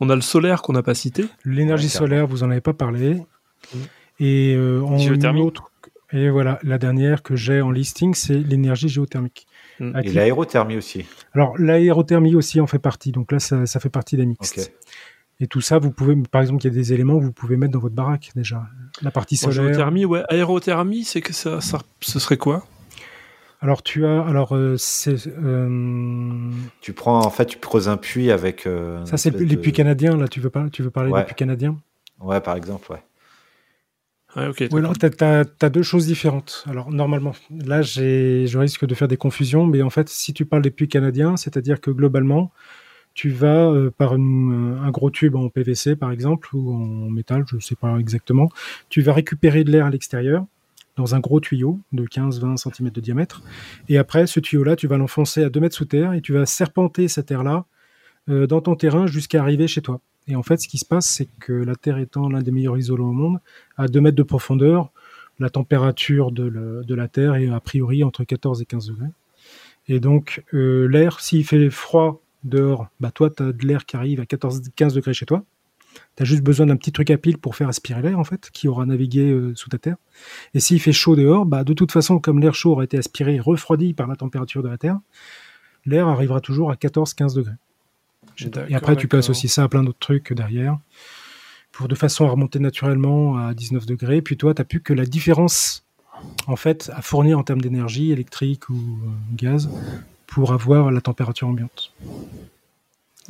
On 0.00 0.10
a 0.10 0.14
le 0.14 0.20
solaire 0.20 0.62
qu'on 0.62 0.74
n'a 0.74 0.82
pas 0.84 0.94
cité. 0.94 1.24
L'énergie 1.44 1.86
Ouais, 1.86 1.90
solaire, 1.90 2.26
vous 2.28 2.44
en 2.44 2.50
avez 2.50 2.60
pas 2.60 2.72
parlé. 2.72 3.14
Mm. 3.74 3.78
Et 4.20 4.54
euh, 4.56 4.80
en 4.82 4.98
Géothermie. 4.98 5.40
une 5.40 5.46
autre, 5.46 5.71
et 6.12 6.28
voilà, 6.30 6.58
la 6.62 6.78
dernière 6.78 7.22
que 7.22 7.34
j'ai 7.36 7.60
en 7.60 7.70
listing, 7.70 8.14
c'est 8.14 8.34
l'énergie 8.38 8.88
géothermique. 8.88 9.46
Mm. 9.80 9.96
À 9.96 10.02
Et 10.02 10.08
l'aérothermie 10.12 10.76
aussi. 10.76 11.06
Alors 11.32 11.56
l'aérothermie 11.58 12.34
aussi 12.34 12.60
en 12.60 12.66
fait 12.66 12.78
partie. 12.78 13.12
Donc 13.12 13.32
là, 13.32 13.38
ça, 13.38 13.66
ça 13.66 13.80
fait 13.80 13.88
partie 13.90 14.16
des 14.16 14.26
mixtes. 14.26 14.58
Ok. 14.58 14.88
Et 15.40 15.46
tout 15.48 15.60
ça, 15.60 15.78
vous 15.78 15.90
pouvez, 15.90 16.14
par 16.30 16.40
exemple, 16.40 16.62
il 16.62 16.68
y 16.68 16.70
a 16.70 16.74
des 16.74 16.92
éléments 16.92 17.18
que 17.18 17.24
vous 17.24 17.32
pouvez 17.32 17.56
mettre 17.56 17.72
dans 17.72 17.80
votre 17.80 17.94
baraque 17.96 18.30
déjà. 18.36 18.62
La 19.00 19.10
partie 19.10 19.36
solaire. 19.36 19.64
géothermie, 19.64 20.04
ouais. 20.04 20.22
Aérothermie, 20.28 21.02
c'est 21.02 21.20
que 21.20 21.32
ça, 21.32 21.60
ça, 21.60 21.78
ce 22.00 22.18
serait 22.20 22.36
quoi? 22.36 22.64
Alors 23.60 23.82
tu 23.82 24.04
as, 24.06 24.22
alors 24.26 24.54
euh, 24.56 24.76
c'est, 24.76 25.16
euh, 25.28 26.50
Tu 26.80 26.92
prends, 26.92 27.20
en 27.24 27.30
fait, 27.30 27.46
tu 27.46 27.58
creuses 27.58 27.88
un 27.88 27.96
puits 27.96 28.30
avec. 28.30 28.66
euh, 28.66 29.04
ça 29.06 29.16
c'est 29.16 29.36
les 29.38 29.46
de- 29.56 29.60
puits 29.60 29.72
canadiens 29.72 30.16
là. 30.16 30.26
Tu 30.28 30.40
veux 30.40 30.50
pas, 30.50 30.68
tu 30.70 30.82
veux 30.82 30.90
parler 30.90 31.10
Ouais. 31.12 31.20
des 31.20 31.26
puits 31.26 31.36
canadiens? 31.36 31.76
Ouais, 32.20 32.40
par 32.40 32.56
exemple, 32.56 32.90
ouais. 32.92 33.02
Ouais, 34.36 34.46
ok. 34.46 34.68
Oui, 34.70 34.78
alors 34.78 34.96
tu 34.96 35.06
as, 35.24 35.70
deux 35.70 35.82
choses 35.82 36.06
différentes. 36.06 36.64
Alors 36.68 36.90
normalement, 36.90 37.32
là 37.50 37.82
je 37.82 38.56
risque 38.58 38.86
de 38.86 38.94
faire 38.94 39.08
des 39.08 39.16
confusions, 39.16 39.66
mais 39.66 39.82
en 39.82 39.90
fait, 39.90 40.08
si 40.08 40.32
tu 40.32 40.44
parles 40.46 40.62
des 40.62 40.70
puits 40.70 40.88
canadiens, 40.88 41.36
c'est-à-dire 41.36 41.80
que 41.80 41.90
globalement, 41.90 42.50
tu 43.14 43.28
vas 43.28 43.68
euh, 43.70 43.90
par 43.90 44.14
une- 44.14 44.78
un 44.82 44.90
gros 44.90 45.10
tube 45.10 45.36
en 45.36 45.48
PVC 45.50 45.96
par 45.96 46.12
exemple, 46.12 46.48
ou 46.54 46.72
en 46.74 47.10
métal, 47.10 47.44
je 47.46 47.56
ne 47.56 47.60
sais 47.60 47.74
pas 47.74 47.96
exactement, 47.98 48.48
tu 48.88 49.02
vas 49.02 49.12
récupérer 49.12 49.64
de 49.64 49.70
l'air 49.70 49.84
à 49.86 49.90
l'extérieur 49.90 50.46
dans 50.96 51.14
un 51.14 51.20
gros 51.20 51.40
tuyau 51.40 51.78
de 51.92 52.04
15-20 52.06 52.56
cm 52.56 52.90
de 52.90 53.00
diamètre, 53.00 53.42
et 53.88 53.98
après 53.98 54.26
ce 54.26 54.40
tuyau-là, 54.40 54.76
tu 54.76 54.86
vas 54.86 54.96
l'enfoncer 54.98 55.44
à 55.44 55.50
2 55.50 55.60
mètres 55.60 55.76
sous 55.76 55.84
terre, 55.86 56.14
et 56.14 56.22
tu 56.22 56.32
vas 56.32 56.46
serpenter 56.46 57.08
cet 57.08 57.30
air-là 57.30 57.66
euh, 58.30 58.46
dans 58.46 58.60
ton 58.60 58.76
terrain 58.76 59.06
jusqu'à 59.06 59.40
arriver 59.42 59.66
chez 59.68 59.82
toi. 59.82 60.00
Et 60.28 60.36
en 60.36 60.42
fait, 60.42 60.58
ce 60.58 60.68
qui 60.68 60.78
se 60.78 60.84
passe, 60.84 61.06
c'est 61.06 61.28
que 61.40 61.52
la 61.52 61.74
Terre 61.74 61.98
étant 61.98 62.28
l'un 62.28 62.42
des 62.42 62.52
meilleurs 62.52 62.78
isolants 62.78 63.08
au 63.08 63.12
monde, 63.12 63.40
à 63.76 63.88
2 63.88 64.00
mètres 64.00 64.16
de 64.16 64.22
profondeur, 64.22 64.90
la 65.38 65.50
température 65.50 66.30
de, 66.30 66.94
la 66.94 67.08
Terre 67.08 67.34
est 67.34 67.48
a 67.48 67.60
priori 67.60 68.04
entre 68.04 68.24
14 68.24 68.62
et 68.62 68.64
15 68.64 68.86
degrés. 68.88 69.08
Et 69.88 69.98
donc, 69.98 70.44
euh, 70.54 70.86
l'air, 70.86 71.20
s'il 71.20 71.44
fait 71.44 71.70
froid 71.70 72.22
dehors, 72.44 72.86
bah 73.00 73.10
toi, 73.10 73.30
tu 73.30 73.42
as 73.42 73.52
de 73.52 73.66
l'air 73.66 73.84
qui 73.84 73.96
arrive 73.96 74.20
à 74.20 74.26
14, 74.26 74.62
15 74.76 74.94
degrés 74.94 75.14
chez 75.14 75.26
toi. 75.26 75.44
Tu 76.16 76.22
as 76.22 76.26
juste 76.26 76.42
besoin 76.42 76.66
d'un 76.66 76.76
petit 76.76 76.92
truc 76.92 77.10
à 77.10 77.18
pile 77.18 77.38
pour 77.38 77.56
faire 77.56 77.68
aspirer 77.68 78.02
l'air, 78.02 78.18
en 78.18 78.24
fait, 78.24 78.50
qui 78.52 78.68
aura 78.68 78.86
navigué 78.86 79.30
euh, 79.30 79.52
sous 79.56 79.68
ta 79.68 79.78
Terre. 79.78 79.96
Et 80.54 80.60
s'il 80.60 80.80
fait 80.80 80.92
chaud 80.92 81.16
dehors, 81.16 81.44
bah, 81.44 81.64
de 81.64 81.72
toute 81.72 81.90
façon, 81.90 82.20
comme 82.20 82.38
l'air 82.38 82.54
chaud 82.54 82.72
aura 82.72 82.84
été 82.84 82.96
aspiré, 82.96 83.40
refroidi 83.40 83.94
par 83.94 84.06
la 84.06 84.16
température 84.16 84.62
de 84.62 84.68
la 84.68 84.78
Terre, 84.78 85.00
l'air 85.84 86.06
arrivera 86.06 86.40
toujours 86.40 86.70
à 86.70 86.74
14-15 86.74 87.34
degrés. 87.34 87.56
Et 88.68 88.74
après, 88.74 88.96
tu 88.96 89.08
peux 89.08 89.18
associer 89.18 89.48
ça 89.48 89.64
à 89.64 89.68
plein 89.68 89.82
d'autres 89.82 89.98
trucs 89.98 90.32
derrière, 90.32 90.78
pour 91.70 91.88
de 91.88 91.94
façon 91.94 92.26
à 92.26 92.30
remonter 92.30 92.58
naturellement 92.58 93.38
à 93.38 93.54
19 93.54 93.86
degrés. 93.86 94.22
Puis 94.22 94.36
toi, 94.36 94.54
tu 94.54 94.60
n'as 94.60 94.64
plus 94.64 94.80
que 94.80 94.92
la 94.92 95.06
différence, 95.06 95.84
en 96.46 96.56
fait, 96.56 96.90
à 96.94 97.02
fournir 97.02 97.38
en 97.38 97.42
termes 97.42 97.60
d'énergie 97.60 98.12
électrique 98.12 98.68
ou 98.68 98.74
euh, 98.74 99.08
gaz, 99.34 99.70
pour 100.26 100.52
avoir 100.52 100.90
la 100.90 101.00
température 101.00 101.48
ambiante. 101.48 101.92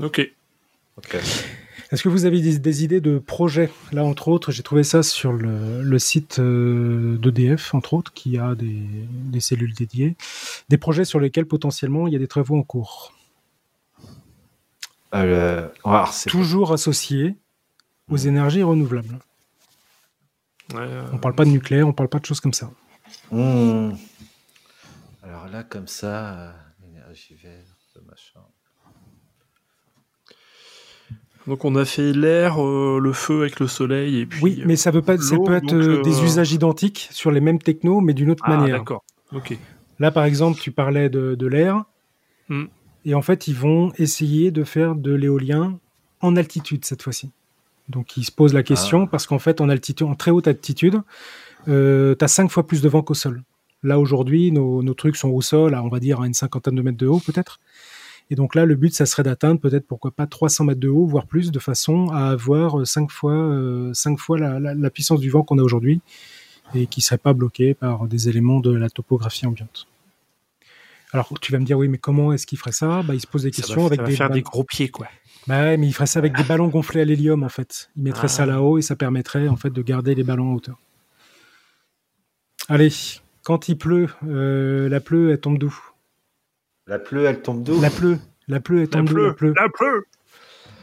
Ok. 0.01 0.31
Ok. 0.99 1.17
Est-ce 1.93 2.03
que 2.03 2.09
vous 2.09 2.25
avez 2.25 2.41
des, 2.41 2.59
des 2.59 2.85
idées 2.85 3.03
de 3.03 3.19
projets? 3.19 3.71
Là, 3.93 4.03
entre 4.03 4.29
autres, 4.29 4.51
j'ai 4.51 4.63
trouvé 4.63 4.83
ça 4.83 5.03
sur 5.03 5.33
le, 5.33 5.83
le 5.83 5.99
site 5.99 6.39
euh, 6.39 7.19
d'EDF, 7.19 7.75
entre 7.75 7.93
autres, 7.93 8.15
qui 8.15 8.39
a 8.39 8.55
des, 8.55 8.79
des 9.11 9.41
cellules 9.41 9.75
dédiées. 9.75 10.17
Des 10.71 10.79
projets 10.79 11.05
sur 11.05 11.21
lesquels 11.21 11.45
potentiellement 11.45 12.07
il 12.07 12.15
y 12.15 12.17
a 12.17 12.19
des 12.19 12.29
travaux 12.29 12.57
en 12.57 12.63
cours. 12.63 13.13
Euh, 15.15 15.69
alors, 15.85 16.15
Toujours 16.27 16.73
associés 16.73 17.37
aux 18.09 18.17
énergies 18.17 18.63
renouvelables. 18.63 19.19
Ouais, 20.73 20.81
euh, 20.81 21.05
On 21.13 21.19
parle 21.19 21.35
pas 21.35 21.45
de 21.45 21.51
nucléaire, 21.51 21.87
on 21.87 21.93
parle 21.93 22.09
pas 22.09 22.19
de 22.19 22.25
choses 22.25 22.41
comme 22.41 22.55
ça. 22.55 22.71
Hmm. 23.31 23.93
Alors 25.23 25.49
là, 25.49 25.63
comme 25.65 25.87
ça, 25.87 26.35
euh, 26.35 26.53
énergie 26.89 27.35
verte, 27.35 27.99
machin. 28.09 28.41
Donc 31.47 31.65
on 31.65 31.75
a 31.75 31.85
fait 31.85 32.13
l'air, 32.13 32.63
euh, 32.65 33.01
le 33.03 33.13
feu 33.13 33.41
avec 33.43 33.59
le 33.59 33.67
soleil 33.67 34.21
et 34.21 34.27
puis. 34.27 34.41
Oui, 34.43 34.63
mais 34.65 34.77
ça 34.77 34.91
veut 34.93 35.03
pas, 35.03 35.19
ça 35.19 35.37
peut 35.45 35.55
être 35.55 35.75
euh, 35.75 35.99
euh, 35.99 36.03
des 36.03 36.23
usages 36.23 36.53
identiques 36.53 37.09
sur 37.11 37.33
les 37.33 37.41
mêmes 37.41 37.59
technos, 37.59 38.01
mais 38.01 38.15
d'une 38.15 38.31
autre 38.31 38.45
Ah, 38.47 38.57
manière. 38.57 38.79
d'accord. 38.79 39.05
Ok. 39.33 39.59
Là, 39.99 40.11
par 40.13 40.25
exemple, 40.25 40.61
tu 40.61 40.71
parlais 40.73 41.11
de, 41.11 41.35
de 41.35 41.47
l'air, 41.47 41.85
Hmm. 42.49 42.65
Et 43.05 43.15
en 43.15 43.23
fait, 43.23 43.49
ils 43.49 43.55
vont 43.55 43.93
essayer 43.99 44.51
de 44.51 44.65
faire 44.65 44.95
de 44.95 45.13
l'éolien 45.13 45.79
en 46.21 46.37
altitude 46.37 46.85
cette 46.85 47.03
fois-ci. 47.03 47.31
Donc, 47.89 48.17
ils 48.17 48.25
se 48.25 48.31
posent 48.31 48.55
la 48.55 48.63
question 48.63 49.07
parce 49.07 49.27
qu'en 49.27 49.39
fait, 49.39 49.61
en 49.61 49.69
altitude, 49.69 50.07
en 50.07 50.15
très 50.15 50.31
haute 50.31 50.47
altitude, 50.47 51.01
euh, 51.69 52.15
tu 52.17 52.25
as 52.25 52.29
cinq 52.29 52.51
fois 52.51 52.67
plus 52.67 52.81
de 52.81 52.89
vent 52.89 53.03
qu'au 53.03 53.15
sol. 53.15 53.43
Là, 53.83 53.99
aujourd'hui, 53.99 54.53
nos, 54.53 54.83
nos 54.83 54.95
trucs 54.95 55.17
sont 55.17 55.31
au 55.31 55.43
sol, 55.43 55.75
à, 55.75 55.83
on 55.83 55.89
va 55.89 55.99
dire 55.99 56.21
à 56.21 56.27
une 56.27 56.35
cinquantaine 56.35 56.77
de 56.77 56.83
mètres 56.83 56.99
de 56.99 57.09
haut, 57.09 57.19
peut-être. 57.19 57.59
Et 58.31 58.37
donc 58.37 58.55
là, 58.55 58.65
le 58.65 58.77
but, 58.77 58.95
ça 58.95 59.05
serait 59.05 59.25
d'atteindre 59.25 59.61
peut-être, 59.61 59.87
pourquoi 59.87 60.13
pas, 60.13 60.27
300 60.27 60.65
mètres 60.65 60.81
de 60.81 60.89
haut, 60.89 61.07
voire 61.07 61.27
plus, 61.27 61.51
de 61.51 61.59
façon 61.59 62.07
à 62.13 62.31
avoir 62.31 62.87
5 62.87 63.11
fois, 63.11 63.91
5 63.93 64.19
fois 64.19 64.39
la, 64.39 64.61
la, 64.61 64.75
la 64.75 64.91
puissance 64.91 65.21
du 65.21 65.29
vent 65.29 65.43
qu'on 65.43 65.59
a 65.59 65.63
aujourd'hui 65.63 66.01
et 66.75 66.87
qui 66.87 67.01
serait 67.01 67.19
pas 67.19 67.33
bloqué 67.33 67.75
par 67.75 68.07
des 68.07 68.29
éléments 68.29 68.61
de 68.61 68.73
la 68.73 68.89
topographie 68.89 69.47
ambiante. 69.47 69.89
Alors 71.13 71.33
tu 71.41 71.53
vas 71.53 71.59
me 71.59 71.65
dire 71.65 71.77
oui, 71.79 71.89
mais 71.89 71.99
comment 71.99 72.33
est-ce 72.33 72.47
qu'il 72.47 72.59
ferait 72.59 72.73
ça? 72.73 73.03
Bah 73.03 73.15
il 73.15 73.21
se 73.21 73.27
pose 73.27 73.43
des 73.43 73.53
Ça 73.53 73.57
questions 73.63 73.81
va, 73.83 73.87
avec 73.89 73.99
ça 74.01 74.03
va 74.05 74.09
des 74.11 74.17
faire 74.17 74.31
des 74.31 74.43
gros 74.43 74.65
pieds, 74.65 74.89
quoi. 74.89 75.07
Bah 75.47 75.61
ouais, 75.63 75.77
mais 75.77 75.87
il 75.89 75.93
ferait 75.93 76.07
ça 76.07 76.21
avec 76.21 76.35
des 76.37 76.45
ballons 76.45 76.69
gonflés 76.69 77.01
à 77.03 77.05
l'hélium 77.05 77.43
en 77.43 77.49
fait. 77.49 77.91
Il 77.97 78.03
mettrait 78.05 78.27
Ah. 78.27 78.29
ça 78.29 78.47
là-haut 78.47 78.79
et 78.79 78.83
ça 78.83 78.97
permettrait 78.97 79.49
en 79.49 79.57
fait 79.57 79.71
de 79.71 79.83
garder 79.83 80.15
les 80.15 80.23
ballons 80.25 80.53
en 80.53 80.55
hauteur. 80.55 80.79
Allez, 82.69 82.91
quand 83.43 83.69
il 83.69 83.77
pleut, 83.77 84.09
euh, 84.27 84.89
la 84.89 85.01
pleut 85.01 85.31
elle 85.33 85.41
tombe 85.41 85.59
d'où? 85.59 85.77
La 86.87 86.99
pleut, 86.99 87.25
elle 87.27 87.43
tombe 87.43 87.63
d'où? 87.63 87.81
La 87.81 87.91
pleut, 87.91 88.19
la 88.49 88.61
pleut 88.61 88.83
elle 88.83 88.89
tombe 88.89 89.09
d'où 89.09 89.17
La 89.17 89.23
pleu, 89.33 89.35
pleut. 89.35 89.55
la 89.57 89.69
pleu. 89.69 90.05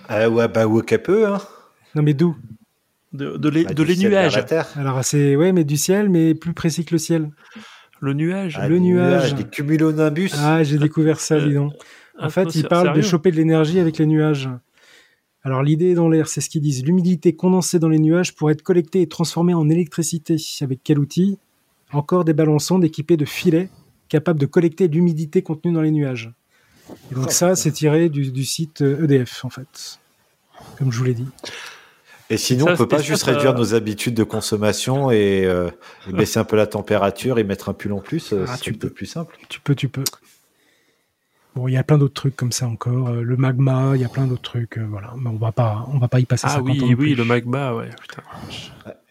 Ah 0.07 0.29
ouais, 0.29 0.47
bah 0.47 0.65
qu'elle 0.85 1.03
peut, 1.03 1.27
hein. 1.27 1.39
Non 1.95 2.01
mais 2.03 2.13
d'où? 2.13 2.35
De, 3.13 3.37
de 3.37 3.49
les, 3.49 3.63
Bah, 3.63 3.69
de 3.73 3.83
du 3.83 3.85
les 3.89 3.95
ciel 3.95 4.11
vers 4.11 4.21
nuages. 4.23 4.35
la 4.35 4.43
terre. 4.43 4.67
Alors 4.75 5.03
c'est 5.03 5.35
ouais, 5.35 5.51
mais 5.53 5.63
du 5.63 5.77
ciel, 5.77 6.09
mais 6.09 6.35
plus 6.35 6.53
précis 6.53 6.85
que 6.85 6.93
le 6.93 6.99
ciel. 6.99 7.31
Le 8.01 8.13
nuage. 8.13 8.57
Ah, 8.59 8.67
Le 8.67 8.79
nuage. 8.79 9.35
Des 9.35 9.43
cumulonimbus. 9.43 10.31
Ah, 10.37 10.63
j'ai 10.63 10.77
découvert 10.77 11.19
ça, 11.19 11.39
dis 11.39 11.53
donc. 11.53 11.73
En 12.17 12.25
Ah, 12.25 12.29
fait, 12.29 12.45
non, 12.45 12.51
il 12.53 12.67
parle 12.67 12.93
de 12.95 13.01
choper 13.01 13.31
de 13.31 13.37
l'énergie 13.37 13.79
avec 13.79 13.97
les 13.97 14.05
nuages. 14.05 14.49
Alors 15.43 15.63
l'idée 15.63 15.91
est 15.91 15.95
dans 15.95 16.09
l'air, 16.09 16.27
c'est 16.27 16.41
ce 16.41 16.49
qu'ils 16.49 16.61
disent. 16.61 16.83
L'humidité 16.83 17.33
condensée 17.33 17.79
dans 17.79 17.87
les 17.87 17.99
nuages 17.99 18.35
pourrait 18.35 18.53
être 18.53 18.61
collectée 18.61 19.01
et 19.01 19.07
transformée 19.07 19.53
en 19.53 19.69
électricité. 19.69 20.35
Avec 20.61 20.81
quel 20.83 20.99
outil? 20.99 21.37
Encore 21.91 22.25
des 22.25 22.33
ballons 22.33 22.59
sondes 22.59 22.83
équipés 22.83 23.17
de 23.17 23.25
filets 23.25 23.69
capables 24.09 24.39
de 24.39 24.45
collecter 24.45 24.87
l'humidité 24.87 25.41
contenue 25.41 25.73
dans 25.73 25.81
les 25.81 25.91
nuages. 25.91 26.31
Et 27.11 27.15
donc 27.15 27.31
ça, 27.31 27.55
c'est 27.55 27.71
tiré 27.71 28.09
du, 28.09 28.31
du 28.31 28.43
site 28.43 28.81
euh, 28.81 29.03
EDF, 29.03 29.45
en 29.45 29.49
fait. 29.49 29.99
Comme 30.77 30.91
je 30.91 30.97
vous 30.97 31.03
l'ai 31.05 31.13
dit. 31.13 31.27
Et 32.31 32.37
sinon, 32.37 32.67
Ça, 32.67 32.73
on 32.73 32.77
peut 32.77 32.87
pas 32.87 33.01
juste 33.01 33.25
ça, 33.25 33.31
réduire 33.31 33.51
ça- 33.53 33.57
nos 33.57 33.73
habitudes 33.73 34.13
de 34.13 34.23
consommation 34.23 35.09
et, 35.09 35.45
euh, 35.45 35.69
et 36.07 36.13
baisser 36.13 36.37
un 36.39 36.43
peu 36.43 36.55
la 36.55 36.67
température 36.67 37.39
et 37.39 37.43
mettre 37.43 37.69
un 37.69 37.73
pull 37.73 37.91
en 37.93 37.99
plus. 37.99 38.33
euh, 38.33 38.45
Ah, 38.47 38.55
c'est 38.55 38.61
tu 38.61 38.69
un 38.69 38.73
peu 38.73 38.87
peux. 38.87 38.93
plus 38.93 39.05
simple. 39.07 39.35
Tu 39.49 39.59
peux, 39.59 39.73
tu 39.73 39.89
peux. 39.89 40.03
Bon, 41.55 41.67
il 41.67 41.73
y 41.73 41.77
a 41.77 41.83
plein 41.83 41.97
d'autres 41.97 42.13
trucs 42.13 42.35
comme 42.35 42.51
ça 42.51 42.67
encore. 42.67 43.07
Euh, 43.09 43.21
Le 43.23 43.35
magma, 43.35 43.93
il 43.95 44.01
y 44.01 44.05
a 44.05 44.09
plein 44.09 44.27
d'autres 44.27 44.43
trucs. 44.43 44.77
euh, 44.77 44.85
voilà, 44.87 45.15
mais 45.17 45.31
on 45.31 45.37
va 45.37 45.51
pas, 45.51 45.87
on 45.91 45.97
va 45.97 46.07
pas 46.07 46.19
y 46.19 46.25
passer 46.25 46.45
Ah 46.47 46.57
50 46.57 46.67
oui, 46.67 46.83
ans 46.83 46.87
oui, 46.89 46.95
plus. 46.95 47.15
le 47.15 47.25
magma, 47.25 47.73
ouais. 47.73 47.89
Putain. 47.99 48.21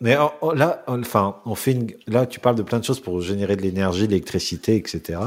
Mais 0.01 0.15
là, 0.55 0.85
enfin, 0.87 1.37
on 1.45 1.57
fait 1.57 1.73
une, 1.73 1.89
là, 2.07 2.25
tu 2.27 2.39
parles 2.39 2.55
de 2.55 2.63
plein 2.63 2.79
de 2.79 2.85
choses 2.85 3.01
pour 3.01 3.21
générer 3.21 3.57
de 3.57 3.63
l'énergie, 3.63 4.07
de 4.07 4.13
l'électricité, 4.13 4.77
etc. 4.77 5.19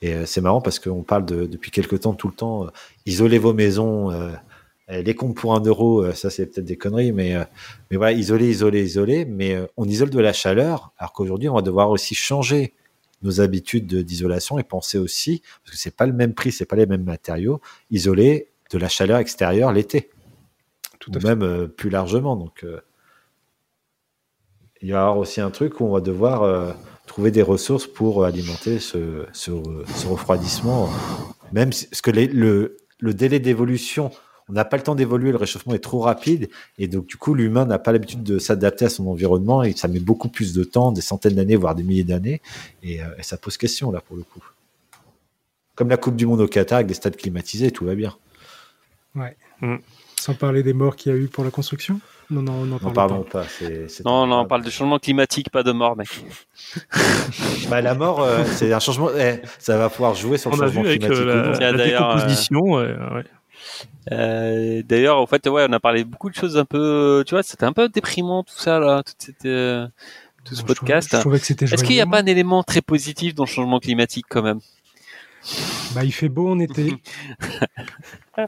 Et 0.00 0.14
euh, 0.14 0.26
c'est 0.26 0.40
marrant 0.40 0.60
parce 0.60 0.78
qu'on 0.78 1.02
parle 1.02 1.24
de, 1.26 1.46
depuis 1.46 1.72
quelque 1.72 1.96
temps, 1.96 2.14
tout 2.14 2.28
le 2.28 2.34
temps, 2.34 2.66
euh, 2.66 2.68
isoler 3.06 3.38
vos 3.38 3.52
maisons, 3.52 4.12
les 5.00 5.14
comptes 5.14 5.36
pour 5.36 5.54
un 5.54 5.60
euro, 5.60 6.02
euh, 6.04 6.12
ça 6.12 6.28
c'est 6.28 6.44
peut-être 6.46 6.66
des 6.66 6.76
conneries, 6.76 7.12
mais, 7.12 7.34
euh, 7.34 7.44
mais 7.90 7.96
voilà, 7.96 8.12
isoler, 8.12 8.50
isoler, 8.50 8.82
isoler. 8.84 9.24
Mais 9.24 9.54
euh, 9.54 9.66
on 9.78 9.86
isole 9.86 10.10
de 10.10 10.18
la 10.20 10.34
chaleur, 10.34 10.92
alors 10.98 11.12
qu'aujourd'hui, 11.14 11.48
on 11.48 11.54
va 11.54 11.62
devoir 11.62 11.88
aussi 11.90 12.14
changer 12.14 12.74
nos 13.22 13.40
habitudes 13.40 13.86
de- 13.86 14.02
d'isolation 14.02 14.58
et 14.58 14.64
penser 14.64 14.98
aussi, 14.98 15.42
parce 15.64 15.76
que 15.76 15.80
c'est 15.80 15.96
pas 15.96 16.06
le 16.06 16.12
même 16.12 16.34
prix, 16.34 16.52
c'est 16.52 16.66
pas 16.66 16.76
les 16.76 16.86
mêmes 16.86 17.04
matériaux, 17.04 17.60
isoler 17.90 18.48
de 18.70 18.78
la 18.78 18.88
chaleur 18.88 19.18
extérieure 19.18 19.72
l'été 19.72 20.10
Tout 20.98 21.12
ou 21.12 21.16
à 21.16 21.20
fait. 21.20 21.28
même 21.28 21.42
euh, 21.42 21.66
plus 21.68 21.88
largement. 21.88 22.36
Donc, 22.36 22.64
euh, 22.64 22.80
il 24.80 24.88
y 24.88 24.92
aura 24.92 25.16
aussi 25.16 25.40
un 25.40 25.50
truc 25.50 25.80
où 25.80 25.84
on 25.84 25.92
va 25.92 26.00
devoir 26.00 26.42
euh, 26.42 26.72
trouver 27.06 27.30
des 27.30 27.42
ressources 27.42 27.86
pour 27.86 28.24
alimenter 28.24 28.80
ce, 28.80 29.24
ce, 29.32 29.52
ce 29.94 30.06
refroidissement. 30.08 30.90
Même 31.52 31.72
si, 31.72 31.86
parce 31.86 32.00
que 32.02 32.10
les- 32.10 32.26
le, 32.26 32.76
le 32.98 33.14
délai 33.14 33.38
d'évolution, 33.38 34.10
on 34.52 34.54
n'a 34.54 34.64
pas 34.66 34.76
le 34.76 34.82
temps 34.82 34.94
d'évoluer, 34.94 35.30
le 35.32 35.38
réchauffement 35.38 35.72
est 35.72 35.78
trop 35.82 36.00
rapide, 36.00 36.50
et 36.78 36.86
donc 36.86 37.06
du 37.06 37.16
coup, 37.16 37.32
l'humain 37.34 37.64
n'a 37.64 37.78
pas 37.78 37.90
l'habitude 37.90 38.22
de 38.22 38.38
s'adapter 38.38 38.84
à 38.84 38.90
son 38.90 39.06
environnement, 39.06 39.62
et 39.62 39.72
ça 39.72 39.88
met 39.88 39.98
beaucoup 39.98 40.28
plus 40.28 40.52
de 40.52 40.62
temps, 40.62 40.92
des 40.92 41.00
centaines 41.00 41.34
d'années, 41.34 41.56
voire 41.56 41.74
des 41.74 41.82
milliers 41.82 42.04
d'années, 42.04 42.42
et, 42.82 43.02
euh, 43.02 43.06
et 43.18 43.22
ça 43.22 43.38
pose 43.38 43.56
question 43.56 43.90
là 43.90 44.00
pour 44.02 44.14
le 44.16 44.22
coup. 44.22 44.44
Comme 45.74 45.88
la 45.88 45.96
Coupe 45.96 46.16
du 46.16 46.26
Monde 46.26 46.42
au 46.42 46.46
Qatar 46.48 46.76
avec 46.76 46.86
des 46.86 46.94
stades 46.94 47.16
climatisés, 47.16 47.70
tout 47.70 47.86
va 47.86 47.94
bien. 47.94 48.14
Sans 50.20 50.34
parler 50.34 50.62
des 50.62 50.74
morts 50.74 50.96
qu'il 50.96 51.10
y 51.12 51.14
a 51.14 51.18
eu 51.18 51.26
pour 51.28 51.44
la 51.44 51.50
construction? 51.50 51.98
Non, 52.30 52.42
non, 52.42 52.52
on 52.52 52.64
n'en 52.66 52.78
N'en 52.78 52.78
parle 52.78 52.94
parlons 52.94 53.22
pas. 53.24 53.44
Non, 54.04 54.26
non, 54.26 54.40
on 54.40 54.46
parle 54.46 54.62
de 54.62 54.70
changement 54.70 54.98
climatique, 54.98 55.50
pas 55.50 55.62
de 55.62 55.72
mort, 55.72 55.96
mec. 55.96 56.08
Bah, 57.68 57.80
la 57.80 57.94
mort, 57.94 58.22
euh, 58.22 58.44
c'est 58.44 58.72
un 58.72 58.78
changement. 58.80 59.10
eh, 59.18 59.40
ça 59.58 59.76
va 59.76 59.88
pouvoir 59.90 60.14
jouer 60.14 60.38
sur 60.38 60.50
le 60.50 60.56
On 60.56 60.60
a 60.60 60.66
vu 60.66 60.74
changement 60.74 60.88
avec 60.88 61.00
climatique. 61.00 61.26
euh, 61.26 61.42
non. 61.52 61.52
la, 61.58 61.72
la 61.72 61.78
d'ailleurs, 61.78 62.10
euh, 62.10 62.14
décomposition. 62.16 62.60
ouais, 62.60 62.94
ouais. 63.14 63.24
Euh, 64.10 64.82
D'ailleurs, 64.84 65.18
en 65.18 65.26
fait, 65.26 65.46
ouais, 65.48 65.66
on 65.68 65.72
a 65.72 65.80
parlé 65.80 66.04
beaucoup 66.04 66.28
de 66.30 66.34
choses 66.34 66.56
un 66.58 66.64
peu, 66.64 67.22
tu 67.26 67.34
vois, 67.34 67.42
c'était 67.42 67.64
un 67.64 67.72
peu 67.72 67.88
déprimant 67.88 68.42
tout 68.42 68.56
ça 68.58 68.78
là, 68.78 69.02
toute 69.02 69.16
cette, 69.20 69.44
euh, 69.46 69.86
tout 70.44 70.54
ce 70.54 70.62
Bon, 70.62 70.68
je 70.68 70.74
podcast. 70.74 71.08
trouvais- 71.08 71.18
Je 71.18 71.22
trouvais 71.22 71.38
que 71.40 71.46
c'était 71.46 71.64
Est-ce 71.66 71.84
qu'il 71.84 71.94
n'y 71.94 72.00
a 72.00 72.06
pas 72.06 72.18
un 72.20 72.26
élément 72.26 72.62
très 72.62 72.80
positif 72.82 73.34
dans 73.34 73.44
le 73.44 73.48
changement 73.48 73.78
climatique 73.78 74.26
quand 74.28 74.42
même? 74.42 74.60
Bah, 75.94 76.04
il 76.04 76.12
fait 76.12 76.28
beau 76.28 76.50
en 76.50 76.58
été. 76.58 76.94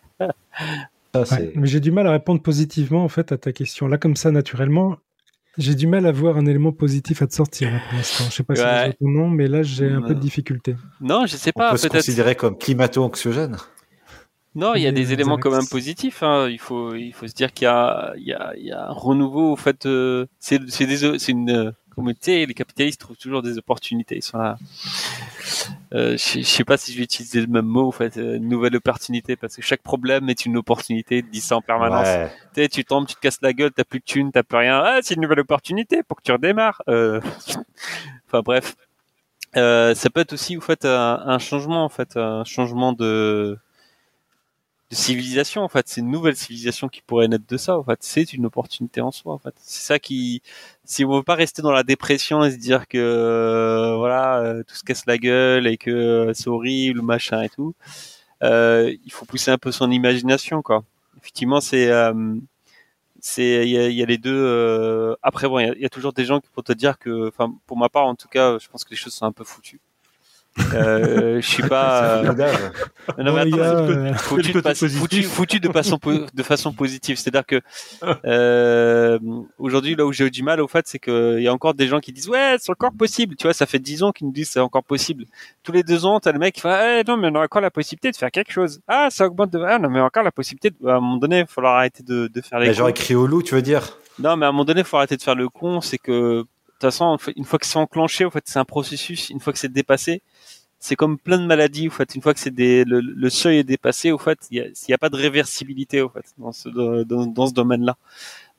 Ça, 1.14 1.20
Ouais, 1.20 1.26
c'est- 1.26 1.52
mais 1.54 1.66
j'ai 1.68 1.78
du 1.80 1.92
mal 1.92 2.06
à 2.08 2.10
répondre 2.10 2.42
positivement 2.42 3.04
en 3.04 3.08
fait 3.08 3.30
à 3.30 3.38
ta 3.38 3.52
question. 3.52 3.86
Là, 3.86 3.98
comme 3.98 4.16
ça, 4.16 4.32
naturellement, 4.32 4.96
j'ai 5.58 5.76
du 5.76 5.86
mal 5.86 6.06
à 6.06 6.12
voir 6.12 6.36
un 6.38 6.46
élément 6.46 6.72
positif 6.72 7.22
à 7.22 7.28
te 7.28 7.34
sortir 7.34 7.70
là, 7.70 7.78
pour 7.88 7.96
l'instant. 7.98 8.24
Je 8.28 8.34
sais 8.34 8.42
pas 8.42 8.56
si 8.56 8.62
Ouais. 8.62 8.86
c'est 8.86 8.98
ton 8.98 9.08
nom, 9.08 9.28
mais 9.28 9.46
là, 9.46 9.62
j'ai 9.62 9.88
un 9.88 10.00
peu 10.00 10.08
de 10.08 10.14
Ouais. 10.14 10.20
difficulté. 10.20 10.74
Non, 11.00 11.26
je 11.26 11.36
sais 11.36 11.52
on 11.54 11.60
pas, 11.60 11.70
peut 11.70 11.76
se 11.76 11.86
considérer 11.86 12.34
comme 12.34 12.58
climato-anxiogène. 12.58 13.56
Non, 14.54 14.74
il 14.74 14.82
y 14.82 14.86
a 14.86 14.92
des 14.92 15.12
éléments 15.12 15.36
quand 15.36 15.50
même 15.50 15.66
positifs. 15.66 16.22
Hein. 16.22 16.48
Il 16.48 16.60
faut, 16.60 16.94
il 16.94 17.12
faut 17.12 17.26
se 17.26 17.34
dire 17.34 17.52
qu'il 17.52 17.64
y 17.64 17.68
a, 17.68 18.12
il 18.16 18.24
y 18.24 18.32
a, 18.32 18.52
il 18.56 18.66
y 18.66 18.72
a 18.72 18.88
un 18.88 18.92
renouveau. 18.92 19.52
Au 19.52 19.56
fait, 19.56 19.84
euh, 19.86 20.26
c'est, 20.38 20.60
c'est 20.70 20.86
des, 20.86 21.18
c'est 21.18 21.32
une 21.32 21.50
euh, 21.50 21.72
communauté. 21.94 22.46
Les 22.46 22.54
capitalistes 22.54 23.00
trouvent 23.00 23.16
toujours 23.16 23.42
des 23.42 23.58
opportunités. 23.58 24.16
Ils 24.16 24.22
sont 24.22 24.38
là. 24.38 24.56
Euh, 25.92 26.16
je, 26.16 26.40
je 26.40 26.44
sais 26.44 26.64
pas 26.64 26.76
si 26.76 26.92
je 26.92 26.98
vais 26.98 27.04
utiliser 27.04 27.40
le 27.40 27.48
même 27.48 27.66
mot. 27.66 27.88
En 27.88 27.92
fait, 27.92 28.16
euh, 28.16 28.36
une 28.36 28.48
nouvelle 28.48 28.76
opportunité 28.76 29.34
parce 29.34 29.56
que 29.56 29.62
chaque 29.62 29.82
problème 29.82 30.28
est 30.28 30.46
une 30.46 30.56
opportunité. 30.56 31.22
Disent 31.22 31.44
ça 31.44 31.56
en 31.56 31.62
permanence. 31.62 32.06
Ouais. 32.06 32.30
Tu 32.54 32.62
sais, 32.62 32.68
tu 32.68 32.84
tombes, 32.84 33.06
tu 33.06 33.16
te 33.16 33.20
casses 33.20 33.40
la 33.42 33.52
gueule, 33.52 33.72
t'as 33.72 33.84
plus 33.84 34.00
de 34.00 34.04
thunes, 34.04 34.30
t'as 34.30 34.44
plus 34.44 34.58
rien. 34.58 34.80
Ah, 34.84 35.00
c'est 35.02 35.14
une 35.14 35.22
nouvelle 35.22 35.40
opportunité 35.40 36.02
pour 36.04 36.18
que 36.18 36.22
tu 36.22 36.30
redémarres. 36.32 36.82
Euh... 36.88 37.20
enfin 38.28 38.40
bref, 38.44 38.76
euh, 39.56 39.94
ça 39.94 40.10
peut 40.10 40.20
être 40.20 40.32
aussi, 40.32 40.56
en 40.56 40.60
fait, 40.60 40.84
un, 40.84 41.22
un 41.26 41.38
changement, 41.38 41.84
en 41.84 41.88
fait, 41.88 42.16
un 42.16 42.44
changement 42.44 42.92
de 42.92 43.58
civilisation 44.94 45.62
en 45.62 45.68
fait. 45.68 45.88
C'est 45.88 46.00
une 46.00 46.10
nouvelle 46.10 46.36
civilisation 46.36 46.88
qui 46.88 47.02
pourrait 47.02 47.28
naître 47.28 47.46
de 47.48 47.56
ça 47.56 47.78
en 47.78 47.84
fait. 47.84 47.98
C'est 48.02 48.32
une 48.32 48.46
opportunité 48.46 49.00
en 49.00 49.10
soi 49.12 49.34
en 49.34 49.38
fait. 49.38 49.54
C'est 49.58 49.86
ça 49.86 49.98
qui 49.98 50.42
si 50.84 51.04
on 51.04 51.16
veut 51.16 51.22
pas 51.22 51.34
rester 51.34 51.62
dans 51.62 51.72
la 51.72 51.82
dépression 51.84 52.44
et 52.44 52.50
se 52.52 52.56
dire 52.56 52.88
que 52.88 52.98
euh, 52.98 53.96
voilà 53.96 54.38
euh, 54.40 54.62
tout 54.66 54.74
se 54.74 54.84
casse 54.84 55.06
la 55.06 55.18
gueule 55.18 55.66
et 55.66 55.76
que 55.78 55.90
euh, 55.90 56.32
c'est 56.34 56.48
horrible 56.48 57.02
machin 57.02 57.42
et 57.42 57.48
tout 57.50 57.74
euh, 58.42 58.94
il 59.04 59.12
faut 59.12 59.26
pousser 59.26 59.50
un 59.52 59.58
peu 59.58 59.72
son 59.72 59.90
imagination 59.90 60.62
quoi. 60.62 60.84
Effectivement 61.18 61.60
c'est 61.60 61.90
euh, 61.90 62.36
c'est 63.20 63.66
il 63.68 63.70
y 63.70 63.78
a, 63.78 63.88
y 63.90 64.02
a 64.02 64.06
les 64.06 64.18
deux 64.18 65.16
après 65.22 65.48
bon 65.48 65.58
il 65.60 65.80
y 65.80 65.86
a- 65.86 65.88
toujours 65.90 66.12
des 66.12 66.24
gens 66.24 66.40
qui 66.40 66.50
vont 66.56 66.62
te 66.62 66.72
dire 66.72 66.98
que 66.98 67.28
enfin 67.28 67.54
pour 67.66 67.76
ma 67.78 67.88
part 67.88 68.06
en 68.06 68.14
tout 68.14 68.28
cas 68.28 68.58
je 68.58 68.68
pense 68.68 68.84
que 68.84 68.90
les 68.90 68.96
choses 68.96 69.14
sont 69.14 69.26
un 69.26 69.32
peu 69.32 69.44
foutues 69.44 69.80
euh, 70.72 71.40
je 71.40 71.46
suis 71.46 71.62
pas 71.64 72.18
euh, 72.18 72.32
non, 73.18 73.32
mais 73.34 73.40
attends, 73.40 73.58
euh, 73.58 74.14
foutu, 74.14 74.52
de 74.52 74.60
pas- 74.60 74.74
foutu, 74.74 75.22
foutu 75.24 75.60
de 75.60 75.68
façon 75.70 75.98
po- 75.98 76.26
de 76.32 76.42
façon 76.42 76.72
positive. 76.72 77.16
C'est-à-dire 77.18 77.44
que 77.46 77.60
euh, 78.24 79.18
aujourd'hui, 79.58 79.94
là 79.94 80.06
où 80.06 80.12
j'ai 80.12 80.26
eu 80.26 80.30
du 80.30 80.42
mal, 80.42 80.60
au 80.60 80.68
fait, 80.68 80.86
c'est 80.86 80.98
qu'il 80.98 81.40
y 81.40 81.48
a 81.48 81.52
encore 81.52 81.74
des 81.74 81.86
gens 81.88 82.00
qui 82.00 82.12
disent 82.12 82.28
ouais, 82.28 82.56
c'est 82.60 82.70
encore 82.70 82.92
possible. 82.92 83.36
Tu 83.36 83.46
vois, 83.46 83.54
ça 83.54 83.66
fait 83.66 83.78
dix 83.78 84.02
ans 84.02 84.12
qu'ils 84.12 84.26
nous 84.26 84.32
disent 84.32 84.50
c'est 84.50 84.60
encore 84.60 84.84
possible. 84.84 85.24
Tous 85.62 85.72
les 85.72 85.82
deux 85.82 86.04
ans, 86.06 86.20
t'as 86.20 86.32
le 86.32 86.38
mec 86.38 86.54
qui 86.54 86.60
fait 86.60 87.00
eh, 87.00 87.04
non, 87.08 87.16
mais 87.16 87.28
on 87.30 87.34
a 87.36 87.44
encore 87.44 87.62
la 87.62 87.70
possibilité 87.70 88.10
de 88.10 88.16
faire 88.16 88.30
quelque 88.30 88.52
chose. 88.52 88.80
Ah, 88.88 89.08
ça 89.10 89.26
augmente. 89.26 89.50
De... 89.50 89.60
Ah, 89.60 89.78
non, 89.78 89.90
mais 89.90 90.00
encore 90.00 90.22
la 90.22 90.32
possibilité. 90.32 90.70
De... 90.70 90.88
À 90.88 90.94
un 90.96 91.00
moment 91.00 91.16
donné, 91.16 91.38
il 91.38 91.42
va 91.42 91.46
falloir 91.46 91.76
arrêter 91.76 92.02
de, 92.02 92.28
de 92.28 92.40
faire 92.40 92.58
les. 92.60 92.66
Bah. 92.68 92.72
J'aurais 92.72 92.92
crié 92.92 93.14
au 93.16 93.26
loup, 93.26 93.42
tu 93.42 93.54
veux 93.54 93.62
dire? 93.62 93.98
Non, 94.18 94.36
mais 94.36 94.46
à 94.46 94.48
un 94.48 94.52
moment 94.52 94.64
donné, 94.64 94.80
il 94.80 94.86
faut 94.86 94.96
arrêter 94.96 95.16
de 95.16 95.22
faire 95.22 95.34
le 95.34 95.48
con. 95.48 95.80
C'est 95.80 95.98
que, 95.98 96.38
de 96.38 96.42
toute 96.42 96.80
façon, 96.80 97.16
une 97.36 97.44
fois 97.44 97.58
que 97.58 97.66
c'est 97.66 97.78
enclenché, 97.78 98.24
en 98.24 98.30
fait, 98.30 98.44
c'est 98.46 98.58
un 98.58 98.64
processus. 98.64 99.30
Une 99.30 99.40
fois 99.40 99.52
que 99.52 99.58
c'est 99.58 99.72
dépassé, 99.72 100.22
c'est 100.84 100.96
comme 100.96 101.18
plein 101.18 101.38
de 101.38 101.46
maladies. 101.46 101.88
En 101.88 101.90
fait, 101.90 102.14
une 102.14 102.22
fois 102.22 102.34
que 102.34 102.40
c'est 102.40 102.52
le, 102.56 103.30
seuil 103.30 103.58
est 103.58 103.64
dépassé, 103.64 104.12
au 104.12 104.18
fait, 104.18 104.38
il 104.50 104.72
y 104.88 104.92
a, 104.92 104.98
pas 104.98 105.08
de 105.08 105.16
réversibilité, 105.16 106.02
au 106.02 106.10
fait, 106.10 106.26
dans 106.38 106.52
ce, 106.52 107.52
domaine-là. 107.54 107.96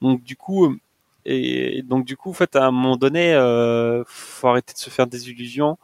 Donc, 0.02 0.24
du 0.24 0.36
coup, 0.36 0.66
euh, 0.66 0.80
et 1.26 1.84
donc, 1.84 2.06
du 2.06 2.18
coup, 2.18 2.32
en 2.32 2.34
fait, 2.34 2.56
à 2.56 2.66
un 2.66 2.72
moment 2.72 2.98
donné, 2.98 3.34
euh, 3.36 4.04
faut 4.08 4.48
arrêter 4.48 4.74
de 4.74 4.80
se 4.80 4.90
faire 4.90 5.08
des 5.08 5.30
illusions. 5.30 5.78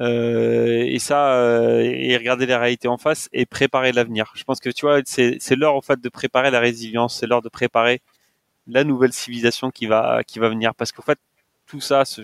Euh, 0.00 0.84
et 0.86 0.98
ça, 0.98 1.34
euh, 1.34 1.82
et 1.82 2.16
regarder 2.16 2.46
la 2.46 2.58
réalité 2.58 2.88
en 2.88 2.98
face 2.98 3.28
et 3.32 3.46
préparer 3.46 3.92
l'avenir. 3.92 4.32
Je 4.34 4.44
pense 4.44 4.60
que 4.60 4.70
tu 4.70 4.86
vois, 4.86 5.00
c'est 5.04 5.36
c'est 5.40 5.56
l'heure 5.56 5.74
en 5.76 5.82
fait 5.82 6.00
de 6.00 6.08
préparer 6.08 6.50
la 6.50 6.60
résilience, 6.60 7.18
c'est 7.18 7.26
l'heure 7.26 7.42
de 7.42 7.50
préparer 7.50 8.00
la 8.68 8.84
nouvelle 8.84 9.12
civilisation 9.12 9.70
qui 9.70 9.86
va 9.86 10.22
qui 10.24 10.38
va 10.38 10.48
venir 10.48 10.74
parce 10.74 10.92
qu'en 10.92 11.02
fait 11.02 11.18
tout 11.66 11.80
ça 11.80 12.04
ce, 12.06 12.22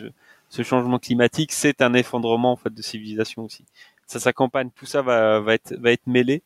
ce 0.49 0.63
changement 0.63 0.99
climatique 0.99 1.53
c'est 1.53 1.83
un 1.83 1.95
effondrement 1.95 2.53
en 2.53 2.57
fait 2.57 2.73
de 2.73 2.83
civilisation 2.83 3.45
aussi 3.45 3.65
ça 4.07 4.21
s'accompagne 4.21 4.71
tout 4.75 4.87
ça 4.87 5.03
va 5.03 5.41
va 5.41 5.55
être 5.55 5.75
va 5.75 5.93
être 5.93 6.07
mêlé 6.07 6.43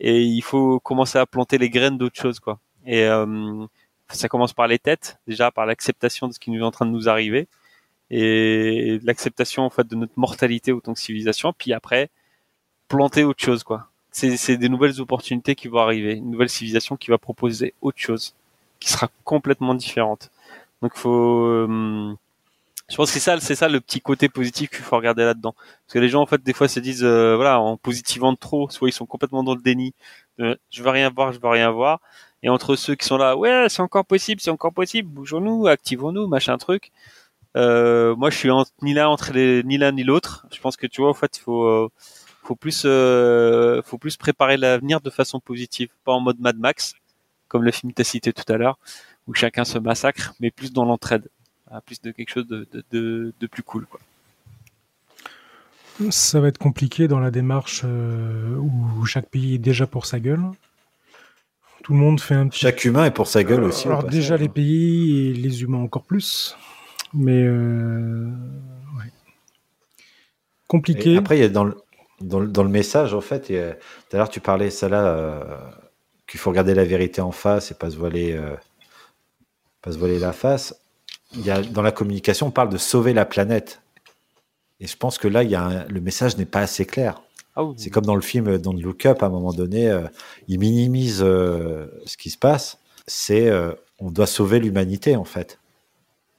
et 0.00 0.22
il 0.22 0.40
faut 0.42 0.80
commencer 0.80 1.18
à 1.18 1.26
planter 1.26 1.58
les 1.58 1.70
graines 1.70 1.98
d'autres 1.98 2.20
choses 2.20 2.40
quoi. 2.40 2.58
Et 2.86 3.04
euh, 3.04 3.66
ça 4.08 4.28
commence 4.28 4.54
par 4.54 4.66
les 4.66 4.78
têtes, 4.78 5.18
déjà 5.28 5.50
par 5.50 5.66
l'acceptation 5.66 6.26
de 6.26 6.32
ce 6.32 6.40
qui 6.40 6.50
nous 6.50 6.60
est 6.60 6.64
en 6.64 6.70
train 6.70 6.86
de 6.86 6.90
nous 6.90 7.08
arriver 7.08 7.46
et 8.10 8.98
l'acceptation 9.04 9.62
en 9.62 9.70
fait 9.70 9.86
de 9.86 9.94
notre 9.94 10.14
mortalité 10.16 10.72
autant 10.72 10.94
que 10.94 11.00
civilisation. 11.00 11.52
Puis 11.52 11.72
après, 11.74 12.08
planter 12.88 13.24
autre 13.24 13.42
chose 13.44 13.62
quoi. 13.62 13.88
C'est 14.12 14.56
des 14.56 14.68
nouvelles 14.68 15.00
opportunités 15.00 15.54
qui 15.54 15.68
vont 15.68 15.78
arriver, 15.78 16.14
une 16.14 16.30
nouvelle 16.30 16.48
civilisation 16.48 16.96
qui 16.96 17.10
va 17.10 17.18
proposer 17.18 17.74
autre 17.80 17.98
chose, 17.98 18.34
qui 18.80 18.90
sera 18.90 19.08
complètement 19.24 19.74
différente. 19.74 20.30
Donc 20.82 20.96
faut 20.96 21.44
euh, 21.44 22.16
je 22.90 22.96
pense 22.96 23.08
que 23.10 23.14
c'est 23.14 23.20
ça, 23.20 23.38
c'est 23.40 23.54
ça 23.54 23.68
le 23.68 23.80
petit 23.80 24.00
côté 24.00 24.28
positif 24.28 24.68
qu'il 24.70 24.80
faut 24.80 24.96
regarder 24.96 25.24
là-dedans. 25.24 25.54
Parce 25.54 25.94
que 25.94 25.98
les 26.00 26.08
gens 26.08 26.22
en 26.22 26.26
fait 26.26 26.42
des 26.42 26.52
fois 26.52 26.68
se 26.68 26.80
disent 26.80 27.04
euh, 27.04 27.36
voilà 27.36 27.60
en 27.60 27.76
positivant 27.76 28.34
trop, 28.34 28.68
soit 28.68 28.88
ils 28.88 28.92
sont 28.92 29.06
complètement 29.06 29.44
dans 29.44 29.54
le 29.54 29.62
déni, 29.62 29.94
je 30.38 30.82
veux 30.82 30.90
rien 30.90 31.10
voir, 31.10 31.32
je 31.32 31.40
veux 31.40 31.48
rien 31.48 31.70
voir. 31.70 32.00
Et 32.42 32.48
entre 32.48 32.74
ceux 32.76 32.94
qui 32.96 33.06
sont 33.06 33.16
là, 33.16 33.36
ouais 33.36 33.66
c'est 33.68 33.82
encore 33.82 34.04
possible, 34.06 34.40
c'est 34.40 34.50
encore 34.50 34.72
possible, 34.74 35.08
bougeons-nous, 35.08 35.66
activons-nous, 35.68 36.26
machin 36.26 36.58
truc. 36.58 36.90
Euh, 37.56 38.14
moi 38.16 38.30
je 38.30 38.36
suis 38.36 38.50
ni 38.82 38.94
là 38.94 39.10
entre 39.10 39.32
les, 39.32 39.62
ni 39.64 39.78
l'un 39.78 39.92
ni 39.92 40.02
l'autre. 40.04 40.46
Je 40.52 40.60
pense 40.60 40.76
que 40.76 40.86
tu 40.86 41.00
vois 41.00 41.10
en 41.10 41.14
fait 41.14 41.38
faut 41.38 41.64
euh, 41.64 41.88
faut 42.42 42.56
plus 42.56 42.82
euh, 42.86 43.82
faut 43.82 43.98
plus 43.98 44.16
préparer 44.16 44.56
l'avenir 44.56 45.00
de 45.00 45.10
façon 45.10 45.40
positive, 45.40 45.90
pas 46.04 46.12
en 46.12 46.20
mode 46.20 46.40
Mad 46.40 46.58
Max 46.58 46.94
comme 47.48 47.64
le 47.64 47.72
film 47.72 47.92
t'a 47.92 48.04
cité 48.04 48.32
tout 48.32 48.50
à 48.52 48.56
l'heure 48.56 48.78
où 49.26 49.34
chacun 49.34 49.64
se 49.64 49.78
massacre, 49.78 50.34
mais 50.40 50.50
plus 50.50 50.72
dans 50.72 50.84
l'entraide 50.84 51.28
plus 51.80 52.00
de 52.00 52.10
quelque 52.10 52.30
chose 52.30 52.48
de, 52.48 52.66
de, 52.90 53.32
de, 53.38 53.46
plus 53.46 53.62
cool. 53.62 53.86
Quoi. 53.86 54.00
Ça 56.10 56.40
va 56.40 56.48
être 56.48 56.58
compliqué 56.58 57.06
dans 57.06 57.20
la 57.20 57.30
démarche 57.30 57.82
euh, 57.84 58.56
où 58.56 59.06
chaque 59.06 59.28
pays 59.28 59.54
est 59.54 59.58
déjà 59.58 59.86
pour 59.86 60.06
sa 60.06 60.18
gueule. 60.18 60.42
Tout 61.84 61.92
le 61.92 61.98
monde 62.00 62.20
fait 62.20 62.34
un 62.34 62.48
petit... 62.48 62.60
Chaque 62.60 62.84
humain 62.84 63.04
est 63.04 63.12
pour 63.12 63.28
sa 63.28 63.44
gueule 63.44 63.62
aussi. 63.62 63.86
Alors 63.86 64.04
déjà 64.04 64.36
les 64.36 64.48
pays 64.48 65.28
et 65.28 65.32
les 65.32 65.62
humains 65.62 65.78
encore 65.78 66.02
plus. 66.02 66.56
Mais 67.14 67.44
euh, 67.44 68.26
ouais. 68.98 69.12
compliqué. 70.66 71.16
après, 71.16 71.38
il 71.38 71.40
y 71.40 71.44
a 71.44 71.48
dans 71.48 71.64
le, 71.64 71.76
dans, 72.20 72.40
le, 72.40 72.48
dans 72.48 72.62
le 72.62 72.68
message, 72.68 73.14
en 73.14 73.20
fait, 73.20 73.46
tout 73.48 74.16
à 74.16 74.16
l'heure 74.16 74.28
tu 74.28 74.40
parlais, 74.40 74.70
ça 74.70 74.88
là, 74.88 75.06
euh, 75.06 75.58
qu'il 76.26 76.40
faut 76.40 76.50
regarder 76.50 76.74
la 76.74 76.84
vérité 76.84 77.20
en 77.20 77.32
face 77.32 77.70
et 77.70 77.74
pas 77.74 77.90
se 77.90 77.96
voiler, 77.96 78.40
pas 79.82 79.92
se 79.92 79.98
voiler 79.98 80.18
la 80.18 80.32
face 80.32 80.80
il 81.34 81.44
y 81.44 81.50
a, 81.50 81.62
dans 81.62 81.82
la 81.82 81.92
communication, 81.92 82.48
on 82.48 82.50
parle 82.50 82.70
de 82.70 82.78
sauver 82.78 83.12
la 83.12 83.24
planète. 83.24 83.82
Et 84.80 84.86
je 84.86 84.96
pense 84.96 85.18
que 85.18 85.28
là, 85.28 85.42
il 85.42 85.50
y 85.50 85.54
a 85.54 85.86
le 85.88 86.00
message 86.00 86.36
n'est 86.36 86.46
pas 86.46 86.60
assez 86.60 86.86
clair. 86.86 87.22
Ah 87.56 87.62
c'est 87.76 87.90
comme 87.90 88.06
dans 88.06 88.14
le 88.14 88.20
film 88.20 88.58
Don't 88.58 88.80
Look 88.80 89.06
Up, 89.06 89.22
à 89.22 89.26
un 89.26 89.30
moment 89.30 89.52
donné, 89.52 89.88
euh, 89.88 90.02
il 90.48 90.58
minimise 90.60 91.20
euh, 91.22 91.86
ce 92.06 92.16
qui 92.16 92.30
se 92.30 92.38
passe. 92.38 92.78
C'est 93.06 93.48
euh, 93.48 93.72
on 93.98 94.10
doit 94.10 94.26
sauver 94.26 94.60
l'humanité, 94.60 95.16
en 95.16 95.24
fait. 95.24 95.58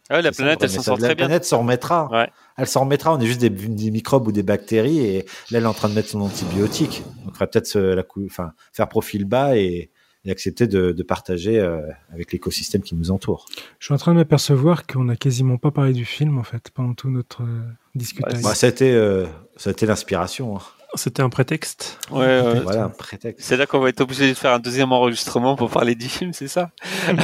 Ah 0.10 0.22
la 0.22 0.32
planète, 0.32 0.60
elle 0.62 0.70
s'en 0.70 0.82
sort 0.82 0.98
très 0.98 1.16
bien. 1.16 1.26
La 1.26 1.28
planète 1.28 1.46
s'en 1.46 1.60
remettra. 1.60 2.10
Ouais. 2.12 2.30
Elle 2.58 2.68
s'en 2.68 2.82
remettra. 2.82 3.14
On 3.14 3.20
est 3.20 3.26
juste 3.26 3.40
des, 3.40 3.50
des, 3.50 3.92
microbes 3.92 4.28
ou 4.28 4.32
des 4.32 4.44
bactéries 4.44 5.00
et 5.00 5.20
là, 5.52 5.60
elle 5.60 5.64
est 5.64 5.68
en 5.68 5.74
train 5.74 5.88
de 5.88 5.94
mettre 5.94 6.10
son 6.10 6.22
antibiotique. 6.22 7.04
Donc, 7.24 7.28
il 7.28 7.32
faudrait 7.32 7.48
peut-être 7.48 8.06
enfin, 8.26 8.52
faire 8.74 8.90
profil 8.90 9.26
bas 9.26 9.56
et, 9.56 9.90
et 10.26 10.32
accepter 10.32 10.68
de, 10.68 10.92
de 10.92 11.04
partager 11.04 11.60
euh, 11.60 11.82
avec 12.14 12.32
l'écosystème 12.32 12.82
qui 12.82 12.96
nous 12.96 13.12
entoure. 13.12 13.46
Je 13.80 13.86
suis 13.86 13.94
en 13.94 13.98
train 13.98 14.12
de 14.14 14.18
m'apercevoir 14.18 14.86
qu'on 14.86 15.06
n'a 15.06 15.16
quasiment 15.16 15.58
pas 15.58 15.72
parlé 15.72 15.94
du 15.94 16.06
film 16.06 16.38
en 16.38 16.44
fait 16.44 16.70
pendant 16.72 16.94
tout 16.94 17.10
notre 17.10 17.42
euh, 17.44 17.62
discussion. 17.96 18.40
Bah, 18.44 18.54
ça 18.54 18.68
a 18.68 18.70
été, 18.70 18.92
euh, 18.92 19.26
ça 19.58 19.72
a 19.72 19.74
été 19.74 19.86
l'inspiration. 19.86 20.58
Hein. 20.58 20.62
C'était 20.96 21.22
un 21.22 21.30
prétexte. 21.30 22.00
Ouais, 22.12 22.60
voilà, 22.60 22.84
un 22.84 22.90
prétexte. 22.90 23.48
C'est 23.48 23.56
là 23.56 23.66
qu'on 23.66 23.80
va 23.80 23.88
être 23.88 24.02
obligé 24.02 24.28
de 24.28 24.34
faire 24.34 24.52
un 24.52 24.60
deuxième 24.60 24.92
enregistrement 24.92 25.56
pour 25.56 25.70
parler 25.70 25.96
du 25.96 26.10
film, 26.10 26.34
c'est 26.34 26.50
ça? 26.50 26.72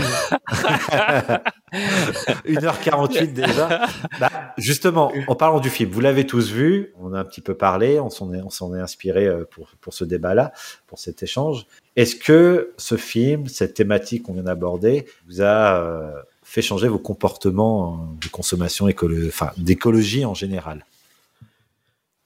1h48 2.47 3.33
déjà. 3.33 3.85
Bah, 4.21 4.31
justement, 4.57 5.11
en 5.27 5.35
parlant 5.35 5.59
du 5.59 5.69
film, 5.69 5.91
vous 5.91 5.99
l'avez 5.99 6.25
tous 6.25 6.49
vu, 6.49 6.93
on 6.97 7.13
a 7.13 7.19
un 7.19 7.25
petit 7.25 7.41
peu 7.41 7.55
parlé, 7.55 7.99
on 7.99 8.09
s'en 8.09 8.33
est, 8.33 8.41
on 8.41 8.49
s'en 8.49 8.73
est 8.73 8.79
inspiré 8.79 9.29
pour, 9.51 9.67
pour 9.81 9.93
ce 9.93 10.05
débat-là, 10.05 10.53
pour 10.87 10.97
cet 10.97 11.21
échange. 11.21 11.67
Est-ce 11.97 12.15
que 12.15 12.73
ce 12.77 12.95
film, 12.95 13.47
cette 13.47 13.73
thématique 13.73 14.23
qu'on 14.23 14.33
vient 14.33 14.43
d'aborder, 14.43 15.07
vous 15.27 15.41
a 15.41 15.81
euh, 15.81 16.11
fait 16.43 16.61
changer 16.61 16.87
vos 16.87 16.99
comportements 16.99 18.15
de 18.21 18.27
consommation, 18.27 18.87
enfin, 19.27 19.51
d'écologie 19.57 20.23
en 20.23 20.35
général? 20.35 20.85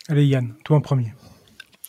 Allez 0.10 0.26
Yann, 0.27 0.53
toi 0.65 0.76
en 0.76 0.81
premier. 0.81 1.14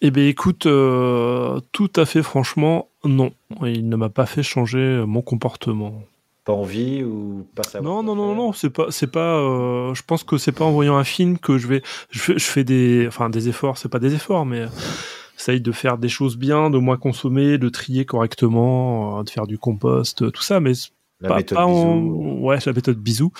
Eh 0.00 0.12
bien 0.12 0.28
écoute, 0.28 0.66
euh, 0.66 1.60
tout 1.72 1.90
à 1.96 2.04
fait 2.04 2.22
franchement, 2.22 2.88
non. 3.04 3.32
Il 3.62 3.88
ne 3.88 3.96
m'a 3.96 4.10
pas 4.10 4.26
fait 4.26 4.44
changer 4.44 5.02
mon 5.04 5.20
comportement. 5.20 6.04
Pas 6.44 6.52
envie 6.52 7.02
ou 7.02 7.46
pas 7.56 7.64
savoir 7.64 7.94
Non, 7.94 8.02
non, 8.04 8.14
non, 8.14 8.34
non, 8.36 8.52
c'est 8.52 8.70
pas, 8.70 8.86
c'est 8.90 9.10
pas. 9.10 9.38
Euh, 9.38 9.92
je 9.94 10.02
pense 10.04 10.22
que 10.22 10.38
c'est 10.38 10.52
pas 10.52 10.64
en 10.64 10.72
voyant 10.72 10.96
un 10.96 11.04
film 11.04 11.36
que 11.36 11.59
je 11.59 11.66
vais, 11.66 11.82
je 12.10 12.20
fais, 12.20 12.38
je 12.38 12.44
fais 12.44 12.64
des, 12.64 13.06
enfin 13.09 13.28
des 13.28 13.48
efforts. 13.48 13.76
C'est 13.76 13.88
pas 13.88 13.98
des 13.98 14.14
efforts, 14.14 14.46
mais 14.46 14.66
essaye 15.43 15.60
de 15.60 15.73
faire 15.73 15.98
des 15.98 16.09
choses 16.09 16.36
bien, 16.36 16.70
de 16.70 16.78
moins 16.78 16.97
consommer, 16.97 17.59
de 17.59 17.69
trier 17.69 18.05
correctement, 18.05 19.19
euh, 19.19 19.23
de 19.24 19.31
faire 19.31 19.47
du 19.47 19.59
compost, 19.59 20.31
tout 20.31 20.43
ça, 20.43 20.60
mais 20.60 20.73
la 21.20 21.28
pas, 21.28 21.36
méthode 21.39 21.59
bisou. 21.59 22.39
ouais, 22.43 22.59
la 22.64 22.73
méthode 22.73 22.98
bisou, 22.98 23.32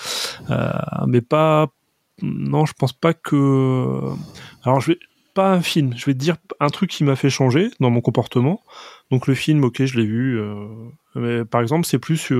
euh, 0.49 0.71
mais 1.07 1.21
pas, 1.21 1.67
non, 2.21 2.65
je 2.65 2.73
pense 2.73 2.93
pas 2.93 3.13
que. 3.13 3.99
Alors 4.63 4.81
je 4.81 4.91
vais 4.91 4.99
pas 5.33 5.51
un 5.51 5.61
film, 5.61 5.93
je 5.95 6.05
vais 6.05 6.13
te 6.13 6.19
dire 6.19 6.35
un 6.59 6.69
truc 6.69 6.89
qui 6.89 7.03
m'a 7.03 7.15
fait 7.15 7.29
changer 7.29 7.71
dans 7.79 7.89
mon 7.89 8.01
comportement. 8.01 8.61
Donc 9.09 9.27
le 9.27 9.33
film, 9.33 9.63
ok, 9.63 9.85
je 9.85 9.97
l'ai 9.97 10.05
vu, 10.05 10.39
euh, 10.39 10.67
mais 11.15 11.45
par 11.45 11.61
exemple, 11.61 11.85
c'est 11.85 11.99
plus 11.99 12.31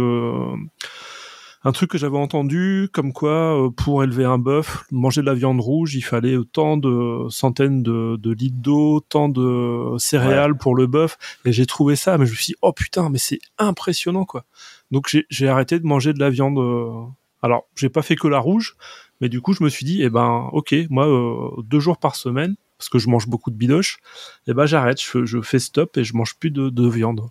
un 1.66 1.72
truc 1.72 1.92
que 1.92 1.98
j'avais 1.98 2.18
entendu 2.18 2.90
comme 2.92 3.14
quoi 3.14 3.66
euh, 3.66 3.70
pour 3.70 4.04
élever 4.04 4.26
un 4.26 4.38
bœuf, 4.38 4.84
manger 4.92 5.22
de 5.22 5.26
la 5.26 5.34
viande 5.34 5.62
rouge, 5.62 5.96
il 5.96 6.02
fallait 6.02 6.36
tant 6.52 6.76
de 6.76 7.28
centaines 7.30 7.84
de, 7.84 8.32
litres 8.32 8.58
d'eau, 8.60 9.00
tant 9.00 9.30
de 9.30 9.98
céréales 9.98 10.58
pour 10.58 10.76
le 10.76 10.88
bœuf. 10.88 11.18
Et 11.46 11.54
j'ai 11.54 11.66
trouvé 11.66 11.96
ça, 11.96 12.18
mais 12.18 12.26
je 12.26 12.32
me 12.32 12.36
suis 12.36 12.48
dit, 12.48 12.56
oh 12.62 12.74
putain, 12.74 13.10
mais 13.10 13.18
c'est 13.18 13.40
impressionnant 13.58 14.26
quoi. 14.26 14.46
Donc 14.92 15.16
j'ai 15.30 15.48
arrêté 15.48 15.80
de 15.80 15.86
manger 15.86 16.14
de 16.14 16.20
la 16.20 16.30
viande. 16.30 16.58
Euh, 16.60 17.06
alors 17.42 17.66
j'ai 17.76 17.90
pas 17.90 18.02
fait 18.02 18.16
que 18.16 18.28
la 18.28 18.40
rouge, 18.40 18.76
mais 19.22 19.30
du 19.30 19.40
coup 19.40 19.54
je 19.54 19.64
me 19.64 19.70
suis 19.70 19.86
dit, 19.86 20.04
eh 20.04 20.10
ben 20.10 20.50
ok, 20.52 20.76
moi 20.90 21.08
euh, 21.08 21.62
deux 21.64 21.80
jours 21.80 21.98
par 21.98 22.16
semaine, 22.16 22.56
parce 22.78 22.90
que 22.90 23.00
je 23.00 23.08
mange 23.08 23.28
beaucoup 23.28 23.52
de 23.52 23.56
bidoches, 23.56 24.00
eh 24.48 24.54
ben 24.54 24.66
j'arrête, 24.66 25.00
je, 25.02 25.42
fais 25.42 25.60
stop 25.60 25.98
et 25.98 26.04
je 26.04 26.14
mange 26.16 26.36
plus 26.36 26.52
de, 26.52 26.70
de 26.70 26.88
viande. 26.90 27.22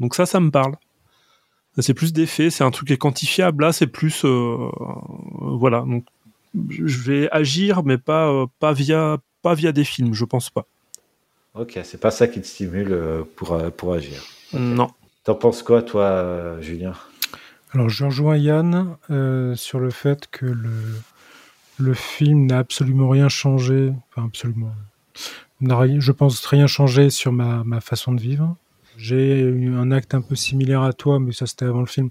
Donc 0.00 0.16
ça, 0.16 0.26
ça 0.26 0.40
me 0.40 0.50
parle 0.50 0.74
c'est 1.78 1.94
plus 1.94 2.12
des 2.12 2.26
faits, 2.26 2.50
c'est 2.50 2.64
un 2.64 2.70
truc 2.70 2.88
qui 2.88 2.94
est 2.94 2.98
quantifiable. 2.98 3.64
Là, 3.64 3.72
c'est 3.72 3.86
plus, 3.86 4.24
euh, 4.24 4.70
voilà. 5.40 5.80
Donc, 5.80 6.04
je 6.68 6.98
vais 6.98 7.30
agir, 7.30 7.82
mais 7.84 7.98
pas 7.98 8.28
euh, 8.28 8.46
pas 8.58 8.72
via 8.72 9.18
pas 9.42 9.54
via 9.54 9.72
des 9.72 9.84
films, 9.84 10.14
je 10.14 10.24
pense 10.24 10.50
pas. 10.50 10.66
Ok, 11.54 11.78
c'est 11.84 12.00
pas 12.00 12.10
ça 12.10 12.28
qui 12.28 12.40
te 12.40 12.46
stimule 12.46 12.92
euh, 12.92 13.22
pour 13.36 13.56
pour 13.72 13.94
agir. 13.94 14.22
Non. 14.52 14.88
T'en 15.24 15.34
penses 15.34 15.62
quoi, 15.62 15.82
toi, 15.82 16.60
Julien? 16.60 16.94
Alors, 17.72 17.88
je 17.88 18.04
rejoins 18.04 18.36
Yann 18.36 18.96
sur 19.54 19.78
le 19.78 19.90
fait 19.90 20.26
que 20.30 20.46
le 20.46 20.72
le 21.78 21.94
film 21.94 22.46
n'a 22.46 22.58
absolument 22.58 23.08
rien 23.08 23.28
changé, 23.28 23.92
enfin 24.10 24.26
absolument, 24.26 24.70
je 25.62 26.12
pense 26.12 26.44
rien 26.44 26.66
changé 26.66 27.10
sur 27.10 27.32
ma, 27.32 27.64
ma 27.64 27.80
façon 27.80 28.12
de 28.12 28.20
vivre. 28.20 28.56
J'ai 28.96 29.40
eu 29.40 29.74
un 29.74 29.90
acte 29.90 30.14
un 30.14 30.20
peu 30.20 30.34
similaire 30.34 30.82
à 30.82 30.92
toi, 30.92 31.18
mais 31.20 31.32
ça 31.32 31.46
c'était 31.46 31.64
avant 31.64 31.80
le 31.80 31.86
film. 31.86 32.10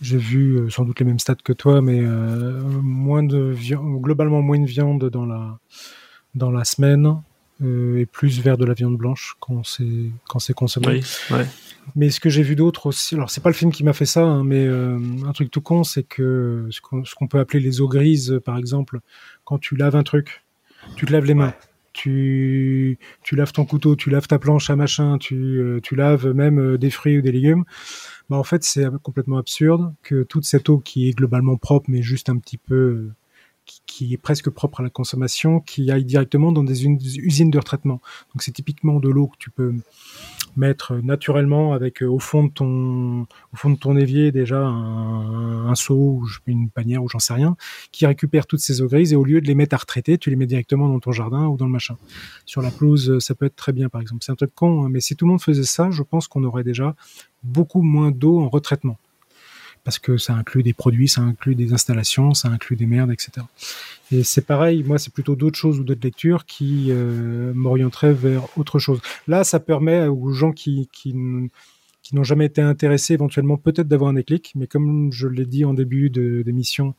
J'ai 0.00 0.18
vu 0.18 0.56
euh, 0.56 0.70
sans 0.70 0.84
doute 0.84 0.98
les 1.00 1.06
mêmes 1.06 1.18
stats 1.18 1.34
que 1.36 1.52
toi, 1.52 1.82
mais 1.82 2.00
euh, 2.00 2.60
moins 2.82 3.22
de 3.22 3.54
globalement 3.98 4.40
moins 4.40 4.58
de 4.58 4.66
viande 4.66 5.10
dans 5.10 5.26
la 5.26 5.58
dans 6.34 6.50
la 6.50 6.64
semaine 6.64 7.22
euh, 7.62 7.98
et 7.98 8.06
plus 8.06 8.40
vers 8.40 8.56
de 8.56 8.64
la 8.64 8.72
viande 8.72 8.96
blanche 8.96 9.36
quand 9.40 9.62
c'est 9.64 10.10
quand 10.28 10.38
c'est 10.38 10.54
consommé. 10.54 10.86
Oui, 11.30 11.36
Mais 11.96 12.10
ce 12.10 12.18
que 12.18 12.30
j'ai 12.30 12.42
vu 12.42 12.56
d'autres 12.56 12.86
aussi, 12.86 13.14
alors 13.14 13.30
c'est 13.30 13.42
pas 13.42 13.50
le 13.50 13.54
film 13.54 13.72
qui 13.72 13.84
m'a 13.84 13.92
fait 13.92 14.06
ça, 14.06 14.22
hein, 14.22 14.42
mais 14.42 14.66
un 14.66 15.32
truc 15.32 15.50
tout 15.50 15.60
con, 15.60 15.84
c'est 15.84 16.04
que 16.04 16.68
ce 16.70 16.80
qu'on 16.80 17.26
peut 17.26 17.38
appeler 17.38 17.60
les 17.60 17.80
eaux 17.80 17.88
grises, 17.88 18.40
par 18.44 18.56
exemple, 18.56 19.00
quand 19.44 19.58
tu 19.58 19.76
laves 19.76 19.96
un 19.96 20.02
truc, 20.02 20.44
tu 20.96 21.04
te 21.04 21.12
laves 21.12 21.26
les 21.26 21.34
mains 21.34 21.52
tu, 21.92 22.98
tu 23.22 23.36
laves 23.36 23.52
ton 23.52 23.64
couteau, 23.64 23.96
tu 23.96 24.10
laves 24.10 24.26
ta 24.26 24.38
planche 24.38 24.70
à 24.70 24.76
machin, 24.76 25.18
tu, 25.18 25.34
euh, 25.34 25.80
tu 25.82 25.96
laves 25.96 26.28
même 26.28 26.60
euh, 26.60 26.78
des 26.78 26.90
fruits 26.90 27.18
ou 27.18 27.22
des 27.22 27.32
légumes, 27.32 27.64
bah 28.28 28.36
en 28.36 28.44
fait 28.44 28.64
c'est 28.64 28.86
complètement 29.02 29.38
absurde 29.38 29.94
que 30.02 30.22
toute 30.22 30.44
cette 30.44 30.68
eau 30.68 30.78
qui 30.78 31.08
est 31.08 31.12
globalement 31.12 31.56
propre 31.56 31.86
mais 31.88 32.02
juste 32.02 32.28
un 32.28 32.38
petit 32.38 32.58
peu 32.58 32.74
euh, 32.74 33.14
qui, 33.86 34.14
est 34.14 34.18
presque 34.18 34.50
propre 34.50 34.80
à 34.80 34.82
la 34.82 34.90
consommation, 34.90 35.60
qui 35.60 35.90
aille 35.90 36.04
directement 36.04 36.52
dans 36.52 36.64
des 36.64 36.86
usines 36.86 37.50
de 37.50 37.58
retraitement. 37.58 38.00
Donc 38.32 38.42
c'est 38.42 38.50
typiquement 38.50 38.98
de 38.98 39.08
l'eau 39.08 39.28
que 39.28 39.36
tu 39.38 39.50
peux 39.50 39.74
mettre 40.56 40.94
naturellement 40.96 41.72
avec 41.72 42.02
au 42.02 42.18
fond 42.18 42.44
de 42.44 42.50
ton 42.50 43.22
au 43.22 43.56
fond 43.56 43.70
de 43.70 43.76
ton 43.76 43.96
évier 43.96 44.32
déjà 44.32 44.60
un, 44.60 45.74
seau 45.74 45.94
ou 45.94 46.26
une 46.46 46.68
panière 46.70 47.02
ou 47.02 47.08
j'en 47.08 47.18
sais 47.18 47.34
rien 47.34 47.56
qui 47.92 48.06
récupère 48.06 48.46
toutes 48.46 48.60
ces 48.60 48.82
eaux 48.82 48.88
grises 48.88 49.12
et 49.12 49.16
au 49.16 49.24
lieu 49.24 49.40
de 49.40 49.46
les 49.46 49.54
mettre 49.54 49.74
à 49.74 49.78
retraiter, 49.78 50.18
tu 50.18 50.30
les 50.30 50.36
mets 50.36 50.46
directement 50.46 50.88
dans 50.88 51.00
ton 51.00 51.12
jardin 51.12 51.46
ou 51.46 51.56
dans 51.56 51.66
le 51.66 51.72
machin. 51.72 51.96
Sur 52.46 52.62
la 52.62 52.70
pelouse, 52.70 53.18
ça 53.20 53.34
peut 53.34 53.46
être 53.46 53.56
très 53.56 53.72
bien 53.72 53.88
par 53.88 54.00
exemple. 54.00 54.24
C'est 54.24 54.32
un 54.32 54.36
truc 54.36 54.54
con, 54.54 54.84
hein, 54.84 54.88
mais 54.90 55.00
si 55.00 55.16
tout 55.16 55.24
le 55.26 55.30
monde 55.30 55.42
faisait 55.42 55.62
ça, 55.62 55.90
je 55.90 56.02
pense 56.02 56.28
qu'on 56.28 56.44
aurait 56.44 56.64
déjà 56.64 56.94
beaucoup 57.42 57.82
moins 57.82 58.10
d'eau 58.10 58.40
en 58.40 58.48
retraitement 58.48 58.98
parce 59.84 59.98
que 59.98 60.16
ça 60.16 60.34
inclut 60.34 60.62
des 60.62 60.72
produits, 60.72 61.08
ça 61.08 61.22
inclut 61.22 61.54
des 61.54 61.72
installations, 61.72 62.34
ça 62.34 62.48
inclut 62.48 62.76
des 62.76 62.86
merdes, 62.86 63.12
etc. 63.12 63.46
Et 64.12 64.24
c'est 64.24 64.44
pareil, 64.46 64.82
moi 64.82 64.98
c'est 64.98 65.12
plutôt 65.12 65.36
d'autres 65.36 65.58
choses 65.58 65.80
ou 65.80 65.84
d'autres 65.84 66.04
lectures 66.04 66.44
qui 66.44 66.86
euh, 66.90 67.52
m'orienteraient 67.54 68.12
vers 68.12 68.46
autre 68.58 68.78
chose. 68.78 69.00
Là, 69.26 69.44
ça 69.44 69.60
permet 69.60 70.06
aux 70.06 70.32
gens 70.32 70.52
qui, 70.52 70.88
qui, 70.92 71.14
qui 72.02 72.14
n'ont 72.14 72.24
jamais 72.24 72.46
été 72.46 72.60
intéressés 72.60 73.14
éventuellement 73.14 73.56
peut-être 73.56 73.88
d'avoir 73.88 74.10
un 74.10 74.14
déclic, 74.14 74.52
mais 74.54 74.66
comme 74.66 75.12
je 75.12 75.28
l'ai 75.28 75.46
dit 75.46 75.64
en 75.64 75.74
début 75.74 76.10
d'émission, 76.10 76.94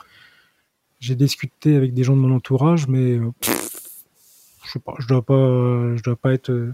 j'ai 0.99 1.15
discuté 1.15 1.75
avec 1.75 1.93
des 1.93 2.03
gens 2.03 2.15
de 2.15 2.21
mon 2.21 2.33
entourage, 2.33 2.87
mais 2.87 3.17
euh, 3.17 3.31
je 3.43 4.71
sais 4.71 4.79
pas, 4.79 4.93
je 4.99 5.07
dois 5.07 5.21
dois 6.03 6.15
pas 6.15 6.33
être 6.33 6.51
euh, 6.51 6.73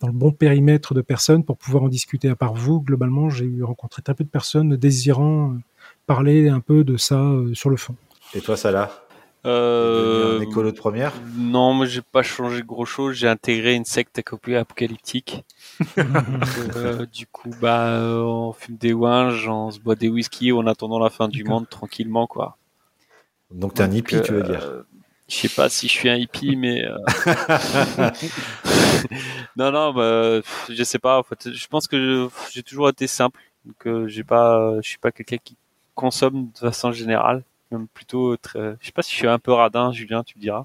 dans 0.00 0.06
le 0.06 0.12
bon 0.12 0.32
périmètre 0.32 0.94
de 0.94 1.00
personnes 1.00 1.44
pour 1.44 1.56
pouvoir 1.56 1.84
en 1.84 1.88
discuter. 1.88 2.28
À 2.28 2.36
part 2.36 2.54
vous, 2.54 2.80
globalement, 2.80 3.30
j'ai 3.30 3.44
eu 3.44 3.62
rencontré 3.62 4.02
très 4.02 4.14
peu 4.14 4.24
de 4.24 4.28
personnes 4.28 4.76
désirant 4.76 5.52
euh, 5.52 5.58
parler 6.06 6.48
un 6.48 6.60
peu 6.60 6.84
de 6.84 6.96
ça 6.96 7.20
euh, 7.20 7.54
sur 7.54 7.70
le 7.70 7.76
fond. 7.76 7.94
Et 8.34 8.40
toi, 8.40 8.56
Salah? 8.56 8.90
Euh, 9.46 10.38
un 10.38 10.42
écolo 10.42 10.72
de 10.72 10.76
première? 10.76 11.12
Non, 11.36 11.72
moi 11.72 11.86
j'ai 11.86 12.02
pas 12.02 12.22
changé 12.22 12.62
gros 12.62 12.84
chose. 12.84 13.14
J'ai 13.14 13.28
intégré 13.28 13.74
une 13.74 13.84
secte 13.84 14.18
apocalyptique. 14.18 15.44
euh, 16.76 17.06
du 17.06 17.26
coup, 17.26 17.50
bah, 17.60 18.00
on 18.02 18.52
fume 18.52 18.76
des 18.76 18.92
ouinges, 18.92 19.48
on 19.48 19.70
se 19.70 19.78
boit 19.78 19.94
des 19.94 20.08
whisky 20.08 20.52
en 20.52 20.66
attendant 20.66 20.98
la 20.98 21.08
fin 21.08 21.28
du 21.28 21.44
monde 21.44 21.68
tranquillement, 21.68 22.26
quoi. 22.26 22.56
Donc 23.50 23.74
t'es 23.74 23.82
un 23.82 23.92
hippie, 23.92 24.20
tu 24.22 24.32
veux 24.32 24.42
dire? 24.42 24.84
Je 25.28 25.36
sais 25.36 25.48
pas 25.48 25.68
si 25.68 25.88
je 25.88 25.92
suis 25.92 26.08
un 26.08 26.16
hippie, 26.16 26.56
mais 26.56 26.82
non, 29.56 29.70
non, 29.70 29.92
bah, 29.92 30.40
je 30.70 30.84
sais 30.84 30.98
pas. 30.98 31.18
En 31.18 31.22
fait, 31.22 31.52
je 31.52 31.66
pense 31.66 31.86
que 31.86 32.28
j'ai 32.50 32.62
toujours 32.62 32.88
été 32.88 33.06
simple, 33.06 33.40
que 33.78 34.08
j'ai 34.08 34.24
pas, 34.24 34.76
je 34.80 34.88
suis 34.88 34.98
pas 34.98 35.12
quelqu'un 35.12 35.36
qui 35.42 35.56
consomme 35.94 36.50
de 36.54 36.58
façon 36.58 36.92
générale, 36.92 37.42
même 37.70 37.88
plutôt 37.88 38.36
très. 38.36 38.76
Je 38.80 38.86
sais 38.86 38.92
pas 38.92 39.02
si 39.02 39.12
je 39.12 39.16
suis 39.16 39.28
un 39.28 39.38
peu 39.38 39.52
radin, 39.52 39.92
Julien, 39.92 40.24
tu 40.24 40.38
me 40.38 40.40
diras. 40.40 40.64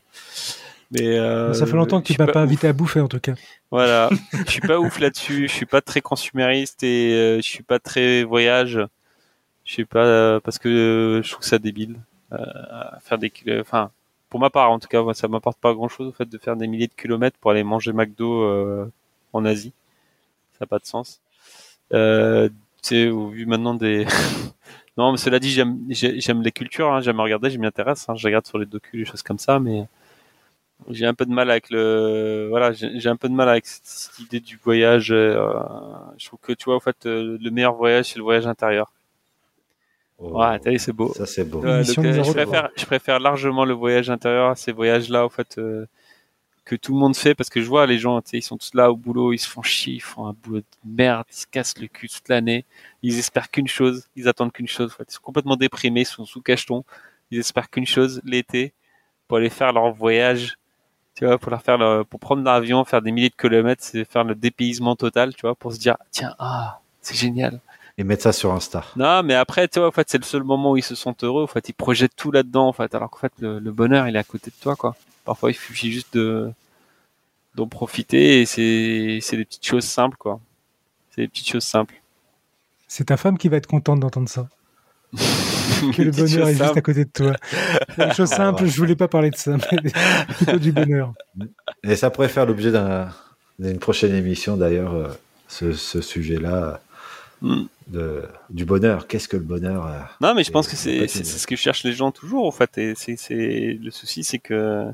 Mais 0.94 1.18
euh, 1.18 1.54
ça 1.54 1.66
fait 1.66 1.76
longtemps 1.76 2.02
que 2.02 2.14
tu 2.14 2.16
m'as 2.20 2.28
pas, 2.28 2.34
pas 2.34 2.42
invité 2.42 2.68
à 2.68 2.74
bouffer 2.74 3.00
en 3.00 3.08
tout 3.08 3.20
cas. 3.20 3.34
Voilà, 3.72 4.10
je 4.46 4.52
suis 4.52 4.62
pas 4.62 4.80
ouf 4.80 5.00
là-dessus. 5.00 5.48
Je 5.48 5.54
suis 5.54 5.66
pas 5.66 5.82
très 5.82 6.02
consumériste 6.02 6.84
et 6.84 7.14
euh, 7.14 7.38
je 7.38 7.48
suis 7.48 7.64
pas 7.64 7.80
très 7.80 8.24
voyage. 8.24 8.80
Je 9.66 9.74
sais 9.74 9.86
pas 9.86 10.06
euh, 10.06 10.40
parce 10.40 10.60
que 10.60 11.22
je 11.24 11.32
trouve 11.32 11.46
ça 11.46 11.58
débile 11.58 12.00
faire 13.02 13.20
des 13.20 13.32
enfin 13.60 13.92
pour 14.34 14.40
ma 14.40 14.50
part 14.50 14.72
en 14.72 14.80
tout 14.80 14.88
cas 14.88 15.04
moi, 15.04 15.14
ça 15.14 15.28
m'apporte 15.28 15.60
pas 15.60 15.76
grand 15.76 15.88
chose 15.88 16.08
au 16.08 16.12
fait 16.12 16.26
de 16.28 16.40
faire 16.40 16.56
des 16.56 16.66
milliers 16.66 16.88
de 16.88 16.94
kilomètres 17.00 17.38
pour 17.40 17.52
aller 17.52 17.64
manger 17.64 17.94
McDo 17.94 18.42
euh, 18.42 18.92
en 19.32 19.46
Asie. 19.46 19.74
Ça 20.54 20.62
n'a 20.62 20.66
pas 20.66 20.80
de 20.80 20.88
sens. 20.88 21.22
Euh, 21.94 22.50
tu 22.82 23.10
au 23.10 23.28
vu 23.28 23.46
maintenant 23.46 23.76
des 23.76 24.08
non 24.98 25.12
mais 25.12 25.20
cela 25.20 25.38
dit 25.40 25.52
j'aime 25.52 25.78
j'aime 25.92 26.42
les 26.42 26.52
cultures 26.52 26.92
hein, 26.92 27.02
j'aime 27.02 27.20
regarder 27.20 27.52
je 27.52 27.60
m'y 27.60 27.68
intéresse 27.68 28.10
hein, 28.10 28.16
je 28.16 28.26
regarde 28.26 28.48
sur 28.48 28.58
les 28.58 28.66
docus 28.66 29.02
des 29.02 29.06
choses 29.06 29.22
comme 29.22 29.38
ça 29.38 29.60
mais 29.60 29.86
j'ai 30.90 31.06
un 31.06 31.14
peu 31.14 31.28
de 31.28 31.32
mal 31.32 31.52
avec 31.52 31.70
le 31.70 32.48
voilà 32.50 32.72
j'ai 32.74 33.10
un 33.10 33.18
peu 33.18 33.30
de 33.30 33.36
mal 33.36 33.50
avec 33.50 33.68
cette, 33.68 34.18
idée 34.20 34.40
du 34.40 34.58
voyage 34.58 35.12
euh, 35.12 35.54
je 36.18 36.26
trouve 36.26 36.40
que 36.42 36.54
tu 36.54 36.66
vois 36.66 36.76
en 36.78 36.80
fait 36.80 37.06
euh, 37.06 37.38
le 37.40 37.52
meilleur 37.52 37.76
voyage 37.76 38.06
c'est 38.06 38.18
le 38.18 38.24
voyage 38.24 38.48
intérieur 38.48 38.92
Oh, 40.24 40.40
ouais, 40.40 40.60
t'as 40.60 40.72
vu, 40.72 40.80
c'est 40.80 40.94
beau. 40.94 41.14
Ça, 41.14 41.26
c'est 41.26 41.44
beau. 41.44 41.60
Ouais, 41.60 41.84
donc, 41.84 41.98
euh, 41.98 42.24
je, 42.24 42.32
préfère, 42.32 42.70
je 42.76 42.86
préfère 42.86 43.20
largement 43.20 43.66
le 43.66 43.74
voyage 43.74 44.10
intérieur 44.10 44.52
à 44.52 44.56
ces 44.56 44.72
voyages-là, 44.72 45.26
en 45.26 45.30
fait, 45.30 45.58
euh, 45.58 45.86
que 46.64 46.76
tout 46.78 46.94
le 46.94 47.00
monde 47.00 47.16
fait, 47.16 47.36
parce 47.36 47.50
que 47.50 47.62
je 47.62 47.68
vois 47.68 47.86
les 47.86 47.98
gens, 47.98 48.22
tu 48.22 48.30
sais, 48.30 48.38
ils 48.38 48.42
sont 48.42 48.58
tous 48.58 48.74
là 48.74 48.90
au 48.90 48.96
boulot, 48.96 49.34
ils 49.34 49.38
se 49.38 49.50
font 49.50 49.62
chier, 49.62 49.96
ils 49.96 50.02
font 50.02 50.26
un 50.28 50.34
boulot 50.34 50.60
de 50.60 50.66
merde, 50.86 51.26
ils 51.30 51.36
se 51.36 51.46
cassent 51.46 51.78
le 51.78 51.88
cul 51.88 52.08
toute 52.08 52.30
l'année, 52.30 52.64
ils 53.02 53.20
espèrent 53.20 53.52
qu'une 53.52 53.68
chose, 53.68 54.08
ils 54.16 54.30
attendent 54.30 54.54
qu'une 54.54 54.68
chose, 54.68 54.92
en 54.94 54.96
fait. 54.96 55.06
ils 55.10 55.14
sont 55.14 55.22
complètement 55.22 55.58
déprimés, 55.58 56.02
ils 56.02 56.06
sont 56.06 56.26
sous 56.26 56.42
cacheton, 56.42 56.86
ils 57.30 57.40
espèrent 57.40 57.70
qu'une 57.70 57.86
chose, 57.86 58.22
l'été, 58.24 58.72
pour 59.28 59.38
aller 59.40 59.50
faire 59.50 59.74
leur 59.74 59.92
voyage, 59.92 60.58
tu 61.16 61.26
vois, 61.26 61.38
pour 61.38 61.52
leur 61.52 61.62
faire 61.62 61.78
leur, 61.78 62.06
pour 62.06 62.22
prendre 62.22 62.44
l'avion, 62.44 62.86
faire 62.86 63.02
des 63.02 63.12
milliers 63.12 63.30
de 63.30 63.36
kilomètres, 63.36 63.84
c'est 63.84 64.06
faire 64.06 64.24
le 64.24 64.36
dépaysement 64.36 64.96
total, 64.96 65.36
tu 65.36 65.42
vois, 65.42 65.56
pour 65.56 65.74
se 65.74 65.80
dire, 65.80 65.98
tiens, 66.12 66.34
ah, 66.40 66.80
c'est 67.02 67.18
génial 67.18 67.60
et 67.98 68.04
mettre 68.04 68.24
ça 68.24 68.34
sur 68.34 68.52
Insta. 68.52 68.84
Non, 68.96 69.22
mais 69.24 69.36
après, 69.36 69.68
tu 69.68 69.80
vois, 69.80 69.88
en 69.88 69.92
fait, 69.92 70.10
c'est 70.10 70.18
le 70.18 70.24
seul 70.24 70.44
moment 70.44 70.72
où 70.72 70.78
ils 70.78 70.84
se 70.84 70.96
sentent 70.96 71.24
heureux. 71.24 71.44
En 71.44 71.48
fait, 71.48 71.70
ils 71.70 71.74
projettent 71.74 72.16
tout 72.16 72.32
là-dedans, 72.32 72.68
en 72.68 72.74
fait, 72.74 72.94
alors 72.96 73.10
qu'en 73.10 73.20
fait, 73.20 73.34
le, 73.40 73.60
le, 73.60 73.72
bonheur, 73.72 74.08
il 74.08 74.16
est 74.16 74.20
à 74.20 74.24
côté 74.24 74.50
de 74.50 74.56
toi, 74.62 74.76
quoi. 74.76 74.96
Parfois, 75.26 75.52
il 75.52 75.54
suffit 75.54 75.92
juste 75.92 76.14
de 76.14 76.52
d'en 77.56 77.68
profiter 77.68 78.42
et 78.42 78.48
c'est 78.48 79.20
c'est 79.22 79.38
des 79.38 79.46
petites 79.46 79.66
choses 79.66 79.84
simples, 79.84 80.18
quoi. 80.18 80.40
C'est 81.12 81.22
des 81.22 81.28
petites 81.28 81.48
choses 81.48 81.64
simples. 81.64 81.94
C'est 82.88 83.06
ta 83.06 83.18
femme 83.18 83.38
qui 83.38 83.48
va 83.48 83.58
être 83.58 83.68
contente 83.68 84.00
d'entendre 84.00 84.28
ça. 84.28 84.48
que 85.14 86.02
le 86.02 86.12
bonheur 86.12 86.48
est 86.48 86.56
juste 86.56 86.78
à 86.78 86.82
côté 86.82 87.06
de 87.06 87.10
toi. 87.12 87.34
Une 88.00 88.14
chose 88.14 88.30
simple, 88.30 88.66
je 88.66 88.78
voulais 88.78 88.96
pas 88.96 89.08
parler 89.08 89.30
de 89.30 89.36
ça, 89.36 89.56
mais 89.72 89.92
plutôt 90.36 90.58
du 90.58 90.72
bonheur. 90.72 91.14
Et 91.84 91.96
ça 91.96 92.10
pourrait 92.10 92.30
faire 92.30 92.48
l'objet 92.48 92.72
d'une 93.60 93.78
prochaine 93.78 94.16
émission, 94.16 94.58
d'ailleurs, 94.58 94.94
euh, 94.94 95.08
ce, 95.48 95.74
ce 95.74 96.02
sujet-là 96.02 96.82
de, 97.88 98.24
du 98.50 98.66
bonheur. 98.66 99.08
Qu'est-ce 99.08 99.28
que 99.28 99.38
le 99.38 99.44
bonheur 99.44 99.86
euh, 99.86 100.00
Non, 100.22 100.34
mais 100.34 100.44
je 100.44 100.52
pense 100.52 100.68
que 100.68 100.76
c'est 100.76 101.08
ce 101.08 101.48
que 101.48 101.56
cherchent 101.56 101.84
les 101.84 101.94
gens 101.94 102.12
toujours, 102.12 102.46
en 102.46 102.52
fait. 102.52 102.78
Et 102.78 102.94
c'est 102.96 103.78
le 103.82 103.92
souci, 103.92 104.24
c'est 104.24 104.40
que 104.40 104.86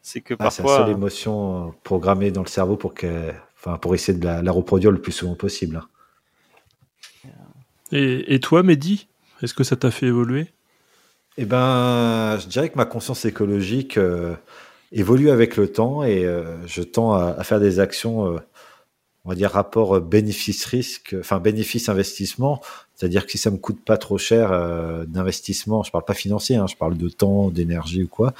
c'est 0.00 0.20
que 0.20 0.34
ah, 0.34 0.44
parfois. 0.44 0.52
C'est 0.52 0.62
la 0.62 0.86
seule 0.86 0.90
émotion 0.90 1.74
programmée 1.82 2.30
dans 2.30 2.42
le 2.42 2.48
cerveau 2.48 2.76
pour 2.76 2.94
que, 2.94 3.30
enfin, 3.58 3.78
pour 3.78 3.94
essayer 3.94 4.16
de 4.16 4.24
la, 4.24 4.42
la 4.42 4.52
reproduire 4.52 4.90
le 4.90 5.00
plus 5.00 5.12
souvent 5.12 5.34
possible. 5.34 5.76
hein. 5.76 5.86
Et, 7.92 8.34
et 8.34 8.40
toi, 8.40 8.62
Mehdi, 8.62 9.06
est-ce 9.42 9.54
que 9.54 9.64
ça 9.64 9.76
t'a 9.76 9.90
fait 9.90 10.06
évoluer? 10.06 10.46
Eh 11.36 11.44
ben, 11.44 12.38
je 12.38 12.46
dirais 12.46 12.68
que 12.68 12.76
ma 12.76 12.84
conscience 12.84 13.24
écologique 13.24 13.96
euh, 13.98 14.34
évolue 14.92 15.30
avec 15.30 15.56
le 15.56 15.70
temps 15.70 16.02
et 16.02 16.24
euh, 16.24 16.66
je 16.66 16.82
tends 16.82 17.14
à, 17.14 17.34
à, 17.38 17.44
faire 17.44 17.60
des 17.60 17.80
actions 17.80 18.34
euh, 18.34 18.38
on 19.24 19.30
va 19.30 19.34
dire 19.34 19.50
rapport 19.50 20.00
bénéfice-risque, 20.00 21.14
enfin 21.18 21.38
bénéfice-investissement, 21.38 22.60
c'est-à-dire 22.94 23.24
que 23.26 23.32
si 23.32 23.38
ça 23.38 23.50
me 23.50 23.56
coûte 23.56 23.84
pas 23.84 23.96
trop 23.96 24.18
cher 24.18 24.52
euh, 24.52 25.04
d'investissement, 25.06 25.82
je 25.82 25.90
parle 25.90 26.04
pas 26.04 26.14
financier, 26.14 26.56
hein, 26.56 26.66
je 26.66 26.76
parle 26.76 26.96
de 26.96 27.08
temps, 27.08 27.50
d'énergie 27.50 28.02
ou 28.02 28.08
quoi, 28.08 28.34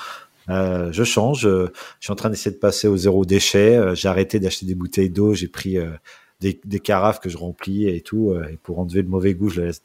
euh, 0.49 0.91
je 0.93 1.05
change. 1.05 1.43
je 1.43 1.69
suis 2.01 2.13
en 2.13 2.17
train 2.17 2.31
d'essayer 2.31 2.55
de 2.55 2.61
passer 2.61 2.89
au 2.89 2.97
zéro 2.97 3.25
déchet. 3.25 3.77
Euh, 3.77 3.95
j'ai 3.95 4.09
arrêté 4.09 4.41
d'acheter 4.41 4.67
des 4.67 4.75
bouteilles 4.75 5.11
d'eau, 5.11 5.35
j'ai 5.35 5.49
pris 5.49 5.79
euh, 5.79 5.91
des, 6.41 6.61
des, 6.65 6.81
carafes 6.81 7.21
que 7.21 7.29
je 7.29 7.37
remplis 7.37 7.89
et 7.89 8.01
tout, 8.01 8.35
et 8.51 8.57
pour 8.57 8.79
enlever 8.81 9.03
le 9.03 9.09
mauvais 9.09 9.35
goût, 9.35 9.49
je 9.49 9.61
le 9.61 9.67
laisse 9.69 9.83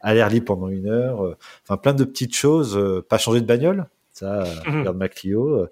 à 0.00 0.14
l'air 0.14 0.30
libre 0.30 0.46
pendant 0.46 0.68
une 0.68 0.86
heure. 0.86 1.36
Enfin, 1.62 1.76
plein 1.76 1.92
de 1.92 2.04
petites 2.04 2.34
choses. 2.34 2.78
pas 3.08 3.18
changer 3.18 3.40
de 3.42 3.46
bagnole, 3.46 3.86
ça, 4.10 4.44
mmh. 4.66 4.78
regarde 4.78 4.96
ma 4.96 5.08
Clio. 5.08 5.66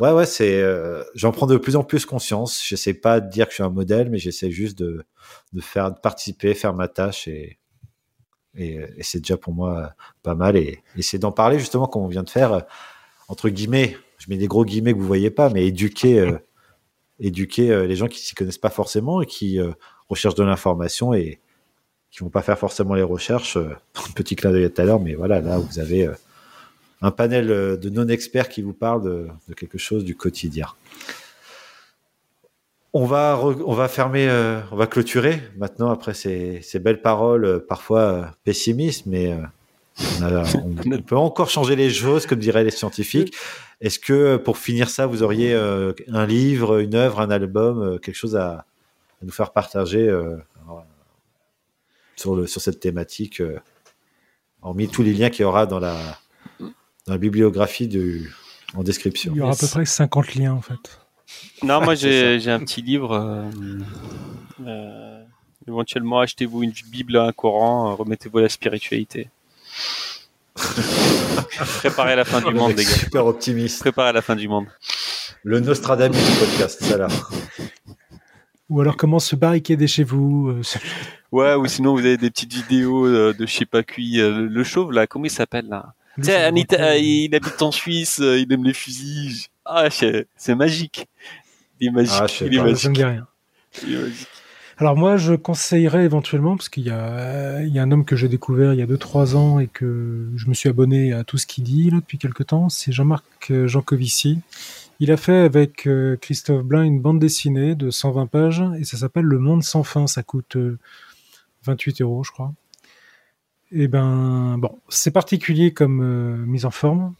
Ouais, 0.00 0.12
ouais, 0.12 0.26
c'est. 0.26 0.60
Euh, 0.60 1.02
J'en 1.14 1.32
prends 1.32 1.46
de 1.46 1.56
plus 1.56 1.76
en 1.76 1.84
plus 1.84 2.06
conscience. 2.06 2.64
J'essaie 2.66 2.94
pas 2.94 3.20
de 3.20 3.28
dire 3.28 3.46
que 3.46 3.52
je 3.52 3.56
suis 3.56 3.62
un 3.62 3.70
modèle, 3.70 4.10
mais 4.10 4.18
j'essaie 4.18 4.50
juste 4.50 4.78
de, 4.78 5.04
de 5.52 5.60
faire 5.60 5.92
de 5.92 5.98
participer, 5.98 6.54
faire 6.54 6.74
ma 6.74 6.88
tâche 6.88 7.28
et 7.28 7.58
et, 8.56 8.80
c'est 9.02 9.20
déjà 9.20 9.36
pour 9.36 9.52
moi 9.52 9.92
pas 10.22 10.34
mal. 10.34 10.56
Et, 10.56 10.82
et 10.96 11.02
c'est 11.02 11.18
d'en 11.18 11.32
parler 11.32 11.58
justement 11.58 11.86
comme 11.86 12.02
on 12.02 12.08
vient 12.08 12.24
de 12.24 12.30
faire 12.30 12.64
entre 13.30 13.48
guillemets. 13.48 13.96
Je 14.18 14.26
mets 14.28 14.36
des 14.36 14.48
gros 14.48 14.64
guillemets 14.64 14.92
que 14.92 14.98
vous 14.98 15.06
voyez 15.06 15.30
pas, 15.30 15.48
mais 15.48 15.66
éduquer, 15.66 16.18
euh, 16.18 16.38
éduquer 17.20 17.70
euh, 17.70 17.86
les 17.86 17.96
gens 17.96 18.08
qui 18.08 18.20
s'y 18.20 18.34
connaissent 18.34 18.58
pas 18.58 18.70
forcément 18.70 19.22
et 19.22 19.26
qui 19.26 19.58
euh, 19.58 19.70
recherchent 20.10 20.34
de 20.34 20.44
l'information 20.44 21.14
et 21.14 21.40
qui 22.10 22.20
vont 22.20 22.28
pas 22.28 22.42
faire 22.42 22.58
forcément 22.58 22.94
les 22.94 23.02
recherches. 23.02 23.56
petit 24.14 24.36
clin 24.36 24.50
d'œil 24.50 24.70
tout 24.70 24.82
à 24.82 24.84
l'heure, 24.84 25.00
mais 25.00 25.14
voilà, 25.14 25.40
là 25.40 25.58
vous 25.58 25.78
avez 25.78 26.10
un 27.02 27.10
panel 27.10 27.46
de 27.46 27.90
non-experts 27.90 28.48
qui 28.48 28.62
vous 28.62 28.74
parle 28.74 29.02
de, 29.02 29.28
de, 29.48 29.54
quelque 29.54 29.78
chose 29.78 30.04
du 30.04 30.16
quotidien. 30.16 30.66
On 32.92 33.06
va, 33.06 33.40
on 33.40 33.72
va 33.72 33.86
fermer, 33.86 34.28
euh, 34.28 34.60
on 34.72 34.76
va 34.76 34.88
clôturer 34.88 35.40
maintenant 35.56 35.90
après 35.90 36.12
ces, 36.12 36.60
ces 36.62 36.80
belles 36.80 37.00
paroles, 37.00 37.44
euh, 37.44 37.58
parfois 37.60 38.00
euh, 38.00 38.24
pessimistes, 38.42 39.06
mais 39.06 39.32
on, 40.18 40.24
a, 40.24 40.42
on, 40.56 40.74
on, 40.92 41.02
peut 41.06 41.16
encore 41.16 41.50
changer 41.50 41.76
les 41.76 41.90
choses, 41.90 42.26
comme 42.26 42.40
diraient 42.40 42.64
les 42.64 42.72
scientifiques. 42.72 43.34
Est-ce 43.80 44.00
que 44.00 44.36
pour 44.38 44.58
finir 44.58 44.90
ça, 44.90 45.06
vous 45.06 45.22
auriez 45.22 45.54
un 45.54 46.26
livre, 46.26 46.80
une 46.80 46.94
œuvre, 46.94 47.20
un 47.20 47.30
album, 47.30 47.98
quelque 48.00 48.16
chose 48.16 48.36
à, 48.36 48.50
à 48.50 48.64
nous 49.22 49.30
faire 49.30 49.52
partager 49.52 50.06
sur, 52.16 52.36
le, 52.36 52.46
sur 52.46 52.60
cette 52.60 52.78
thématique, 52.78 53.42
hormis 54.60 54.88
tous 54.88 55.02
les 55.02 55.14
liens 55.14 55.30
qu'il 55.30 55.42
y 55.42 55.44
aura 55.46 55.64
dans 55.64 55.78
la, 55.78 55.96
dans 57.10 57.14
la 57.14 57.18
bibliographie 57.18 57.88
du, 57.88 58.30
en 58.76 58.84
description. 58.84 59.32
Il 59.34 59.38
y 59.38 59.40
aura 59.40 59.50
yes. 59.50 59.64
à 59.64 59.66
peu 59.66 59.70
près 59.72 59.84
50 59.84 60.34
liens 60.36 60.52
en 60.52 60.60
fait. 60.60 61.00
Non, 61.64 61.80
moi 61.80 61.94
j'ai 61.96 62.50
un 62.50 62.60
petit 62.60 62.82
livre. 62.82 63.12
euh, 63.12 63.50
euh, 64.64 65.24
éventuellement, 65.66 66.20
achetez-vous 66.20 66.62
une 66.62 66.72
Bible, 66.86 67.16
un 67.16 67.32
Coran, 67.32 67.90
euh, 67.90 67.94
remettez-vous 67.94 68.38
à 68.38 68.42
la 68.42 68.48
spiritualité. 68.48 69.28
Préparez 71.78 72.14
la 72.14 72.24
fin 72.24 72.40
du 72.40 72.54
monde, 72.54 72.76
les 72.76 72.84
gars. 72.84 72.90
Super 72.90 73.26
optimiste. 73.26 73.80
Préparez 73.80 74.12
la 74.12 74.22
fin 74.22 74.36
du 74.36 74.46
monde. 74.46 74.66
Le 75.42 75.58
Nostradamus 75.58 76.16
du 76.16 76.38
podcast, 76.38 76.84
ça 76.84 76.96
là. 76.96 77.08
Ou 78.68 78.80
alors 78.80 78.96
comment 78.96 79.18
se 79.18 79.34
barricader 79.34 79.88
chez 79.88 80.04
vous 80.04 80.54
Ouais, 81.32 81.54
ou 81.54 81.66
sinon 81.66 81.94
vous 81.94 82.00
avez 82.00 82.18
des 82.18 82.30
petites 82.30 82.52
vidéos 82.52 83.08
de 83.08 83.46
je 83.46 83.52
sais 83.52 83.64
pas 83.64 83.82
qui, 83.82 84.18
le 84.18 84.62
chauve 84.62 84.92
là, 84.92 85.08
comment 85.08 85.24
il 85.24 85.30
s'appelle 85.30 85.66
là? 85.68 85.94
Euh, 86.28 86.96
il 86.98 87.34
habite 87.34 87.62
en 87.62 87.70
Suisse, 87.70 88.20
euh, 88.20 88.38
il 88.38 88.52
aime 88.52 88.64
les 88.64 88.74
fusils. 88.74 89.46
Ah, 89.64 89.88
c'est 89.90 90.54
magique. 90.54 91.06
Il 91.80 91.88
est 91.88 91.90
magique. 91.90 92.14
Ah, 92.20 92.26
il 92.40 92.54
est 92.54 92.58
pas, 92.58 92.64
Ça 92.64 92.70
magique. 92.70 92.88
me 92.88 92.94
dit 92.94 93.04
rien. 93.04 93.26
Il 93.86 93.94
est 93.94 94.02
magique. 94.02 94.26
Alors 94.78 94.96
moi, 94.96 95.18
je 95.18 95.34
conseillerais 95.34 96.04
éventuellement, 96.04 96.56
parce 96.56 96.70
qu'il 96.70 96.84
y 96.84 96.90
a, 96.90 97.60
il 97.62 97.68
y 97.72 97.78
a 97.78 97.82
un 97.82 97.90
homme 97.92 98.06
que 98.06 98.16
j'ai 98.16 98.28
découvert 98.28 98.72
il 98.72 98.78
y 98.78 98.82
a 98.82 98.86
2-3 98.86 99.36
ans 99.36 99.58
et 99.58 99.66
que 99.66 100.30
je 100.36 100.46
me 100.48 100.54
suis 100.54 100.70
abonné 100.70 101.12
à 101.12 101.22
tout 101.22 101.36
ce 101.36 101.46
qu'il 101.46 101.64
dit 101.64 101.90
là, 101.90 101.98
depuis 101.98 102.16
quelque 102.16 102.42
temps, 102.42 102.70
c'est 102.70 102.90
Jean-Marc 102.90 103.24
euh, 103.50 103.66
Jancovici. 103.66 104.38
Il 104.98 105.10
a 105.12 105.16
fait 105.16 105.38
avec 105.38 105.88
Christophe 106.20 106.62
Blain 106.62 106.82
une 106.82 107.00
bande 107.00 107.18
dessinée 107.18 107.74
de 107.74 107.90
120 107.90 108.26
pages 108.26 108.62
et 108.78 108.84
ça 108.84 108.98
s'appelle 108.98 109.24
Le 109.24 109.38
Monde 109.38 109.62
sans 109.62 109.82
fin. 109.82 110.06
Ça 110.06 110.22
coûte 110.22 110.56
euh, 110.56 110.78
28 111.64 112.02
euros, 112.02 112.22
je 112.22 112.32
crois. 112.32 112.52
Et 113.72 113.88
ben, 113.88 114.56
bon, 114.58 114.78
c'est 114.88 115.12
particulier 115.12 115.72
comme 115.72 116.00
euh, 116.02 116.36
mise 116.44 116.64
en 116.64 116.70
forme, 116.70 117.14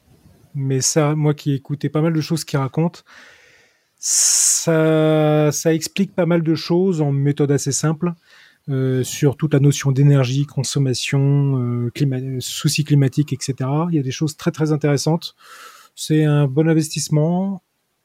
mais 0.55 0.81
ça, 0.81 1.15
moi 1.15 1.33
qui 1.33 1.53
ai 1.53 1.55
écouté 1.55 1.89
pas 1.89 2.01
mal 2.01 2.13
de 2.13 2.21
choses 2.21 2.45
qu'il 2.45 2.59
raconte, 2.59 3.05
ça, 3.99 5.51
ça 5.53 5.75
explique 5.75 6.15
pas 6.15 6.27
mal 6.27 6.43
de 6.43 6.55
choses 6.55 7.01
en 7.03 7.13
méthode 7.13 7.53
assez 7.53 7.71
simple 7.71 8.15
euh, 8.69 9.05
sur 9.05 9.37
toute 9.37 9.55
la 9.55 9.61
notion 9.61 9.93
d'énergie, 9.93 10.45
consommation, 10.45 11.59
euh, 11.59 11.91
climat, 11.91 12.19
soucis 12.41 12.85
climatiques, 12.85 13.33
etc. 13.33 13.55
Il 13.91 13.95
y 13.95 13.99
a 13.99 14.03
des 14.03 14.11
choses 14.11 14.37
très 14.37 14.51
très 14.51 14.73
intéressantes. 14.73 15.37
C'est 15.95 16.25
un 16.25 16.47
bon 16.47 16.69
investissement 16.69 17.63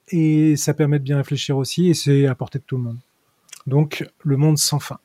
et 0.09 0.55
ça 0.55 0.73
permet 0.73 0.99
de 0.99 1.03
bien 1.03 1.17
réfléchir 1.17 1.57
aussi 1.57 1.87
et 1.87 1.93
c'est 1.93 2.27
à 2.27 2.35
portée 2.35 2.59
de 2.59 2.63
tout 2.63 2.77
le 2.77 2.83
monde. 2.83 2.99
Donc 3.65 4.07
le 4.23 4.37
monde 4.37 4.57
sans 4.57 4.79
fin. 4.79 4.99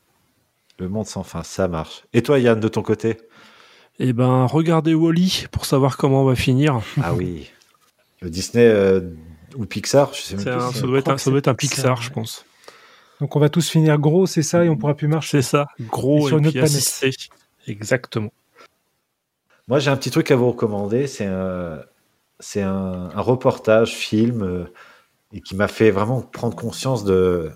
Le 0.80 0.88
monde 0.88 1.06
sans 1.06 1.22
fin, 1.22 1.42
ça 1.42 1.68
marche. 1.68 2.04
Et 2.14 2.22
toi, 2.22 2.38
Yann, 2.38 2.58
de 2.58 2.68
ton 2.68 2.82
côté? 2.82 3.18
Eh 3.98 4.12
ben, 4.14 4.46
regardez 4.46 4.94
Wally 4.94 5.44
pour 5.52 5.66
savoir 5.66 5.98
comment 5.98 6.22
on 6.22 6.24
va 6.24 6.34
finir. 6.34 6.80
Ah 7.02 7.12
oui. 7.12 7.50
Le 8.22 8.30
Disney 8.30 8.64
euh, 8.66 9.00
ou 9.56 9.66
Pixar, 9.66 10.14
je 10.14 10.22
sais 10.22 10.36
même 10.36 10.48
un- 10.48 10.60
si 10.70 10.74
ça 10.74 10.80
c'est- 10.80 10.86
doit 10.86 10.98
être 10.98 11.08
un, 11.08 11.12
crois 11.12 11.18
ça 11.18 11.30
doit 11.30 11.38
être 11.38 11.48
un 11.48 11.54
que 11.54 11.66
c'est 11.66 11.68
Pixar, 11.74 12.00
je 12.00 12.10
pense. 12.10 12.46
Donc 13.20 13.36
on 13.36 13.40
va 13.40 13.50
tous 13.50 13.68
finir 13.68 13.98
gros, 13.98 14.26
c'est 14.26 14.42
ça, 14.42 14.64
et 14.64 14.70
on 14.70 14.76
pourra 14.78 14.94
plus 14.94 15.06
marcher. 15.08 15.42
C'est 15.42 15.50
ça, 15.50 15.66
Et 15.78 15.82
gros 15.84 16.28
sur 16.28 16.38
et, 16.38 16.40
puis 16.40 16.48
autre 16.48 16.58
planète. 16.58 16.76
assisté. 16.76 17.10
Exactement. 17.66 18.32
Moi, 19.68 19.78
j'ai 19.80 19.90
un 19.90 19.96
petit 19.98 20.10
truc 20.10 20.30
à 20.30 20.36
vous 20.36 20.48
recommander. 20.50 21.06
C'est 21.06 21.26
un, 21.26 21.80
c'est 22.38 22.62
un, 22.62 23.10
un 23.14 23.20
reportage, 23.20 23.92
film, 23.94 24.42
euh, 24.42 24.64
et 25.34 25.42
qui 25.42 25.54
m'a 25.54 25.68
fait 25.68 25.90
vraiment 25.90 26.22
prendre 26.22 26.56
conscience 26.56 27.04
de, 27.04 27.50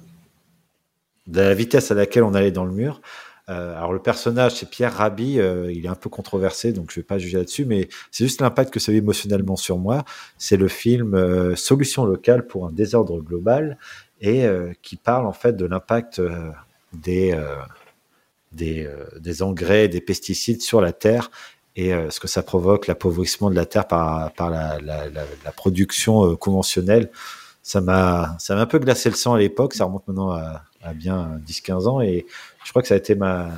de 1.27 1.41
la 1.41 1.55
vitesse 1.55 1.91
à 1.91 1.95
laquelle 1.95 2.23
on 2.23 2.35
allait 2.35 2.53
dans 2.53 2.65
le 2.65 2.73
mur. 2.73 3.01
Euh, 3.51 3.77
alors, 3.77 3.93
le 3.93 3.99
personnage, 3.99 4.55
c'est 4.55 4.71
Pierre 4.71 4.95
Rabhi. 4.95 5.39
euh, 5.39 5.71
il 5.71 5.85
est 5.85 5.89
un 5.89 5.95
peu 5.95 6.09
controversé, 6.09 6.73
donc 6.73 6.91
je 6.91 7.01
vais 7.01 7.05
pas 7.05 7.19
juger 7.19 7.39
là-dessus, 7.39 7.67
mais 7.67 7.89
c'est 8.11 8.25
juste 8.25 8.41
l'impact 8.41 8.73
que 8.73 8.81
ça 8.81 8.91
a 8.91 8.95
eu 8.95 8.99
émotionnellement 8.99 9.57
sur 9.57 9.79
moi. 9.79 10.05
C'est 10.39 10.57
le 10.57 10.69
film 10.69 11.15
euh, 11.15 11.55
Solution 11.55 12.05
locale 12.07 12.47
pour 12.47 12.67
un 12.67 12.73
désordre 12.73 13.21
global 13.21 13.79
et 14.21 14.47
qui 14.81 14.97
parle 14.97 15.27
en 15.27 15.35
fait 15.35 15.55
de 15.55 15.67
l'impact 15.67 16.23
des, 16.95 17.39
des, 18.53 19.43
engrais, 19.43 19.89
des 19.89 20.01
pesticides 20.01 20.63
sur 20.63 20.81
la 20.81 20.95
terre 20.95 21.31
et 21.77 21.93
ce 22.09 22.21
que 22.21 22.29
ça 22.29 22.43
provoque, 22.43 22.87
l'appauvrissement 22.87 23.51
de 23.51 23.55
la 23.55 23.67
terre 23.67 23.87
par, 23.87 24.33
par 24.33 24.49
la, 24.49 24.79
la, 24.81 25.53
production 25.53 26.37
conventionnelle. 26.37 27.11
Ça 27.67 27.81
m'a, 27.81 28.37
ça 28.39 28.55
m'a 28.55 28.61
un 28.61 28.67
peu 28.67 28.79
glacé 28.79 29.09
le 29.09 29.17
sang 29.17 29.33
à 29.33 29.39
l'époque. 29.39 29.73
Ça 29.73 29.87
remonte 29.87 30.07
maintenant 30.07 30.33
à, 30.33 30.63
à 30.83 30.93
bien 30.93 31.41
10-15 31.47 31.89
ans 31.89 32.01
et 32.03 32.27
je 32.63 32.71
crois 32.71 32.83
que 32.83 32.89
ça 32.89 32.95
a 32.95 32.99
été 32.99 33.15
ma, 33.15 33.49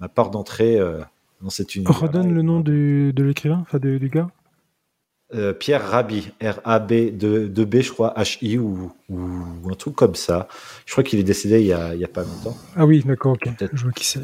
ma 0.00 0.08
porte 0.08 0.32
d'entrée 0.32 0.78
euh, 0.78 1.00
dans 1.42 1.50
cette 1.50 1.74
univers. 1.74 2.00
Redonne 2.00 2.32
le 2.32 2.40
nom 2.40 2.60
du, 2.60 3.12
de 3.12 3.22
l'écrivain, 3.22 3.58
enfin 3.60 3.78
du 3.78 4.08
gars. 4.08 4.30
Euh, 5.34 5.52
Pierre 5.52 5.86
Rabhi, 5.86 6.30
R-A-B, 6.42 6.92
2B, 6.92 7.82
je 7.82 7.92
crois, 7.92 8.14
H-I 8.16 8.56
ou, 8.58 8.90
ou 9.10 9.70
un 9.70 9.74
truc 9.74 9.94
comme 9.96 10.14
ça. 10.14 10.48
Je 10.86 10.92
crois 10.92 11.04
qu'il 11.04 11.18
est 11.18 11.22
décédé 11.24 11.60
il 11.60 11.66
y 11.66 11.72
a, 11.74 11.94
il 11.94 12.00
y 12.00 12.04
a 12.04 12.08
pas 12.08 12.22
longtemps. 12.22 12.56
Ah 12.74 12.86
oui, 12.86 13.02
d'accord, 13.04 13.32
ok. 13.32 13.54
Peut-être. 13.56 13.76
Je 13.76 13.82
vois 13.82 13.92
qui 13.92 14.06
c'est. 14.06 14.20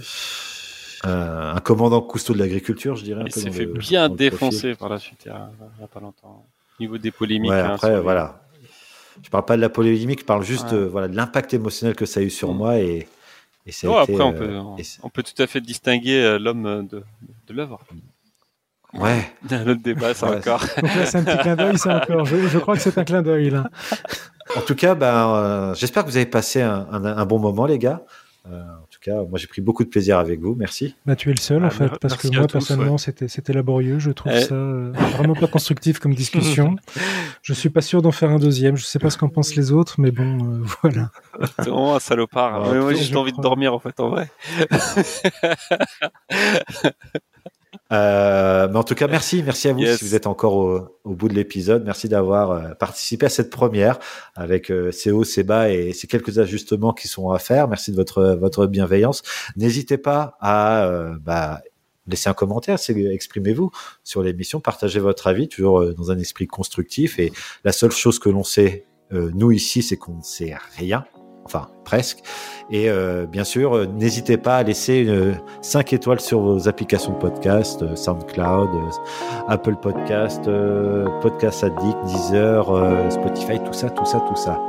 Euh, 1.07 1.55
un 1.55 1.61
commandant 1.61 2.01
cousteau 2.01 2.33
de 2.33 2.39
l'agriculture, 2.39 2.97
je 2.97 3.05
dirais. 3.05 3.23
un 3.23 3.27
Il 3.27 3.33
s'est 3.33 3.51
fait 3.51 3.67
le- 3.67 3.75
bien 3.75 4.09
défoncer 4.09 4.75
par 4.75 4.89
la 4.89 4.99
suite, 4.99 5.21
il 5.27 5.29
y 5.29 5.31
a, 5.31 5.51
pas 5.93 6.01
longtemps. 6.01 6.45
Au 6.79 6.83
niveau 6.83 6.99
des 6.99 7.11
polémiques. 7.11 7.51
Ouais, 7.51 7.61
hein, 7.61 7.75
après, 7.75 8.01
voilà. 8.01 8.43
Je 9.23 9.31
parle 9.31 9.45
pas 9.45 9.57
de 9.57 9.61
la 9.61 9.69
polémique, 9.69 10.20
je 10.20 10.24
parle 10.24 10.43
juste 10.45 10.73
Ouais. 10.73 10.78
euh, 10.78 10.89
voilà, 10.89 11.09
de 11.09 11.16
l'impact 11.16 11.53
émotionnel 11.55 11.95
que 11.95 12.07
ça 12.07 12.20
a 12.20 12.23
eu 12.23 12.31
sur 12.31 12.53
Mm. 12.53 12.57
moi. 12.57 12.78
Et, 12.78 13.09
et 13.66 13.73
ça 13.73 13.86
a 13.86 13.90
Ouais, 13.90 14.03
été, 14.05 14.12
après, 14.15 14.24
on 14.24 14.32
euh, 14.35 14.39
peut, 14.39 14.57
on, 14.57 14.77
et 14.77 14.82
c'est- 14.85 15.01
on 15.03 15.11
peut 15.11 15.23
tout 15.23 15.40
à 15.43 15.47
fait 15.47 15.61
distinguer 15.61 16.23
euh, 16.23 16.39
l'homme 16.39 16.86
de, 16.90 17.03
de 17.49 17.53
l'œuvre. 17.55 17.81
Ouais, 18.95 19.31
Un 19.51 19.66
autre 19.69 19.82
débat, 19.82 20.15
ça 20.15 20.31
Ouais. 20.31 20.36
encore. 20.39 20.61
Donc 20.81 20.95
là, 20.95 21.05
c'est 21.07 21.19
un 21.19 21.24
petit 21.24 21.39
clin 21.39 21.57
d'œil, 21.57 21.78
ça 21.78 21.97
encore. 22.03 22.24
Je, 22.24 22.36
je 22.49 22.59
crois 22.59 22.74
que 22.74 22.81
c'est 22.81 22.97
un 22.97 23.05
clin 23.05 23.20
d'œil, 23.23 23.51
là. 23.51 23.69
en 24.57 24.61
tout 24.62 24.74
cas, 24.74 24.95
ben, 24.95 25.35
euh, 25.35 25.74
j'espère 25.74 26.05
que 26.05 26.11
vous 26.11 26.16
avez 26.16 26.27
passé 26.27 26.62
un, 26.62 26.86
un- 26.90 27.05
un 27.05 27.27
bon 27.27 27.39
moment, 27.39 27.66
les 27.66 27.78
gars. 27.78 28.03
Euh, 28.51 28.62
cas, 29.09 29.22
moi, 29.28 29.39
j'ai 29.39 29.47
pris 29.47 29.60
beaucoup 29.60 29.85
de 29.85 29.89
plaisir 29.89 30.18
avec 30.18 30.40
vous. 30.40 30.55
Merci. 30.55 30.94
Bah, 31.06 31.16
tu 31.16 31.30
es 31.30 31.32
le 31.32 31.39
seul, 31.40 31.62
Ah, 31.62 31.66
en 31.66 31.70
fait, 31.70 31.85
mer- 31.85 31.98
parce 32.01 32.16
que 32.16 32.28
moi, 32.28 32.47
tous, 32.47 32.52
personnellement, 32.52 32.98
c'était, 32.98 33.28
c'était 33.28 33.52
laborieux. 33.52 33.98
Je 33.98 34.10
trouve 34.10 34.32
Eh. 34.35 34.40
ça 34.43 34.55
euh, 34.55 34.93
vraiment 35.16 35.35
pas 35.35 35.47
constructif 35.47 35.98
comme 35.98 36.14
discussion. 36.14 36.76
je 37.43 37.52
suis 37.52 37.70
pas 37.70 37.80
sûr 37.80 38.02
d'en 38.02 38.12
faire 38.12 38.30
un 38.30 38.39
deuxième. 38.39 38.76
Je 38.76 38.85
sais 38.85 38.98
pas 38.98 39.10
ce 39.10 39.18
qu'en 39.18 39.28
pensent 39.28 39.55
les 39.56 39.72
autres, 39.72 39.97
mais 40.01 40.10
bon, 40.10 40.39
euh, 40.39 40.64
voilà. 40.82 41.10
C'est 41.56 41.70
vraiment 41.70 41.94
un 41.97 42.01
salopard. 42.01 42.64
Ah, 42.64 42.68
Mais 42.72 42.78
moi, 42.80 42.93
j'ai 42.93 43.01
juste 43.01 43.16
envie 43.16 43.32
de 43.32 43.40
dormir, 43.43 43.74
en 43.74 43.78
fait, 43.78 43.98
en 44.01 44.10
vrai. 44.10 44.30
Euh, 47.93 48.69
mais 48.70 48.77
en 48.77 48.85
tout 48.85 48.94
cas, 48.94 49.06
merci, 49.09 49.43
merci 49.43 49.69
à 49.69 49.73
vous 49.73 49.81
Yes. 49.81 49.98
si 49.98 50.05
vous 50.05 50.15
êtes 50.15 50.27
encore 50.27 50.56
au, 50.56 51.01
au 51.05 51.15
bout 51.15 51.28
de 51.28 51.35
l'épisode. 51.35 51.85
Merci 51.85 52.09
d'avoir 52.09 52.51
euh, 52.51 52.74
participé 52.74 53.27
à 53.27 53.28
cette 53.31 53.51
première 53.51 53.98
avec 54.35 54.70
euh, 54.70 54.93
ces 54.93 55.10
hauts, 55.10 55.24
ces 55.24 55.43
bas 55.43 55.70
et 55.70 55.93
ces 55.94 56.06
quelques 56.06 56.39
ajustements 56.39 56.93
qui 56.93 57.09
sont 57.09 57.31
à 57.31 57.39
faire. 57.39 57.66
Merci 57.69 57.90
de 57.90 57.97
votre 57.97 58.36
votre 58.39 58.66
bienveillance. 58.66 59.23
N'hésitez 59.56 59.97
pas 59.97 60.36
à 60.40 60.85
euh, 60.86 61.16
bah, 61.20 61.62
laisser 62.06 62.28
un 62.28 62.35
commentaire, 62.35 62.78
exprimez-vous 62.89 63.70
sur 64.05 64.23
l'émission, 64.23 64.60
partagez 64.60 65.01
votre 65.01 65.27
avis, 65.27 65.48
toujours 65.48 65.81
euh, 65.81 65.94
dans 65.94 66.10
un 66.10 66.19
esprit 66.19 66.47
constructif. 66.47 67.19
Et 67.19 67.32
la 67.65 67.73
seule 67.73 67.90
chose 67.93 68.19
que 68.19 68.28
l'on 68.28 68.44
sait, 68.44 68.86
euh, 69.12 69.31
nous 69.35 69.52
ici, 69.52 69.82
c'est 69.82 69.97
qu'on 69.97 70.16
ne 70.16 70.23
sait 70.23 70.55
rien. 70.78 71.05
Enfin, 71.49 71.69
presque. 71.85 72.19
Et 72.70 72.91
euh, 72.91 73.25
bien 73.25 73.45
sûr, 73.45 73.75
euh, 73.75 73.87
n'hésitez 73.87 74.37
pas 74.37 74.59
à 74.59 74.62
laisser 74.62 74.99
une, 74.99 75.41
5 75.62 75.95
étoiles 75.95 76.20
sur 76.20 76.41
vos 76.41 76.69
applications 76.69 77.12
de 77.12 77.19
podcast, 77.19 77.83
euh, 77.83 77.97
SoundCloud, 77.97 78.69
euh, 78.69 79.49
Apple 79.49 79.77
Podcast, 79.77 80.47
euh, 80.47 81.07
Podcast 81.23 81.65
Addict, 81.65 81.97
Deezer, 82.05 82.70
euh, 82.70 83.09
Spotify, 83.09 83.59
tout 83.65 83.73
ça, 83.73 83.89
tout 83.89 84.05
ça, 84.05 84.20
tout 84.29 84.37
ça. 84.37 84.61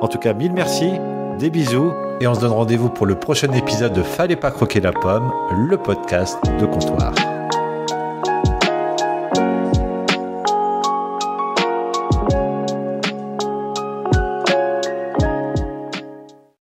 En 0.00 0.08
tout 0.08 0.18
cas, 0.18 0.32
mille 0.32 0.54
merci, 0.54 0.92
des 1.38 1.50
bisous, 1.50 1.92
et 2.22 2.26
on 2.26 2.34
se 2.34 2.40
donne 2.40 2.52
rendez-vous 2.52 2.88
pour 2.88 3.04
le 3.04 3.16
prochain 3.16 3.52
épisode 3.52 3.92
de 3.92 4.02
Fallait 4.02 4.36
pas 4.36 4.50
croquer 4.50 4.80
la 4.80 4.92
pomme, 4.92 5.30
le 5.68 5.76
podcast 5.76 6.38
de 6.58 6.64
comptoir. 6.64 7.12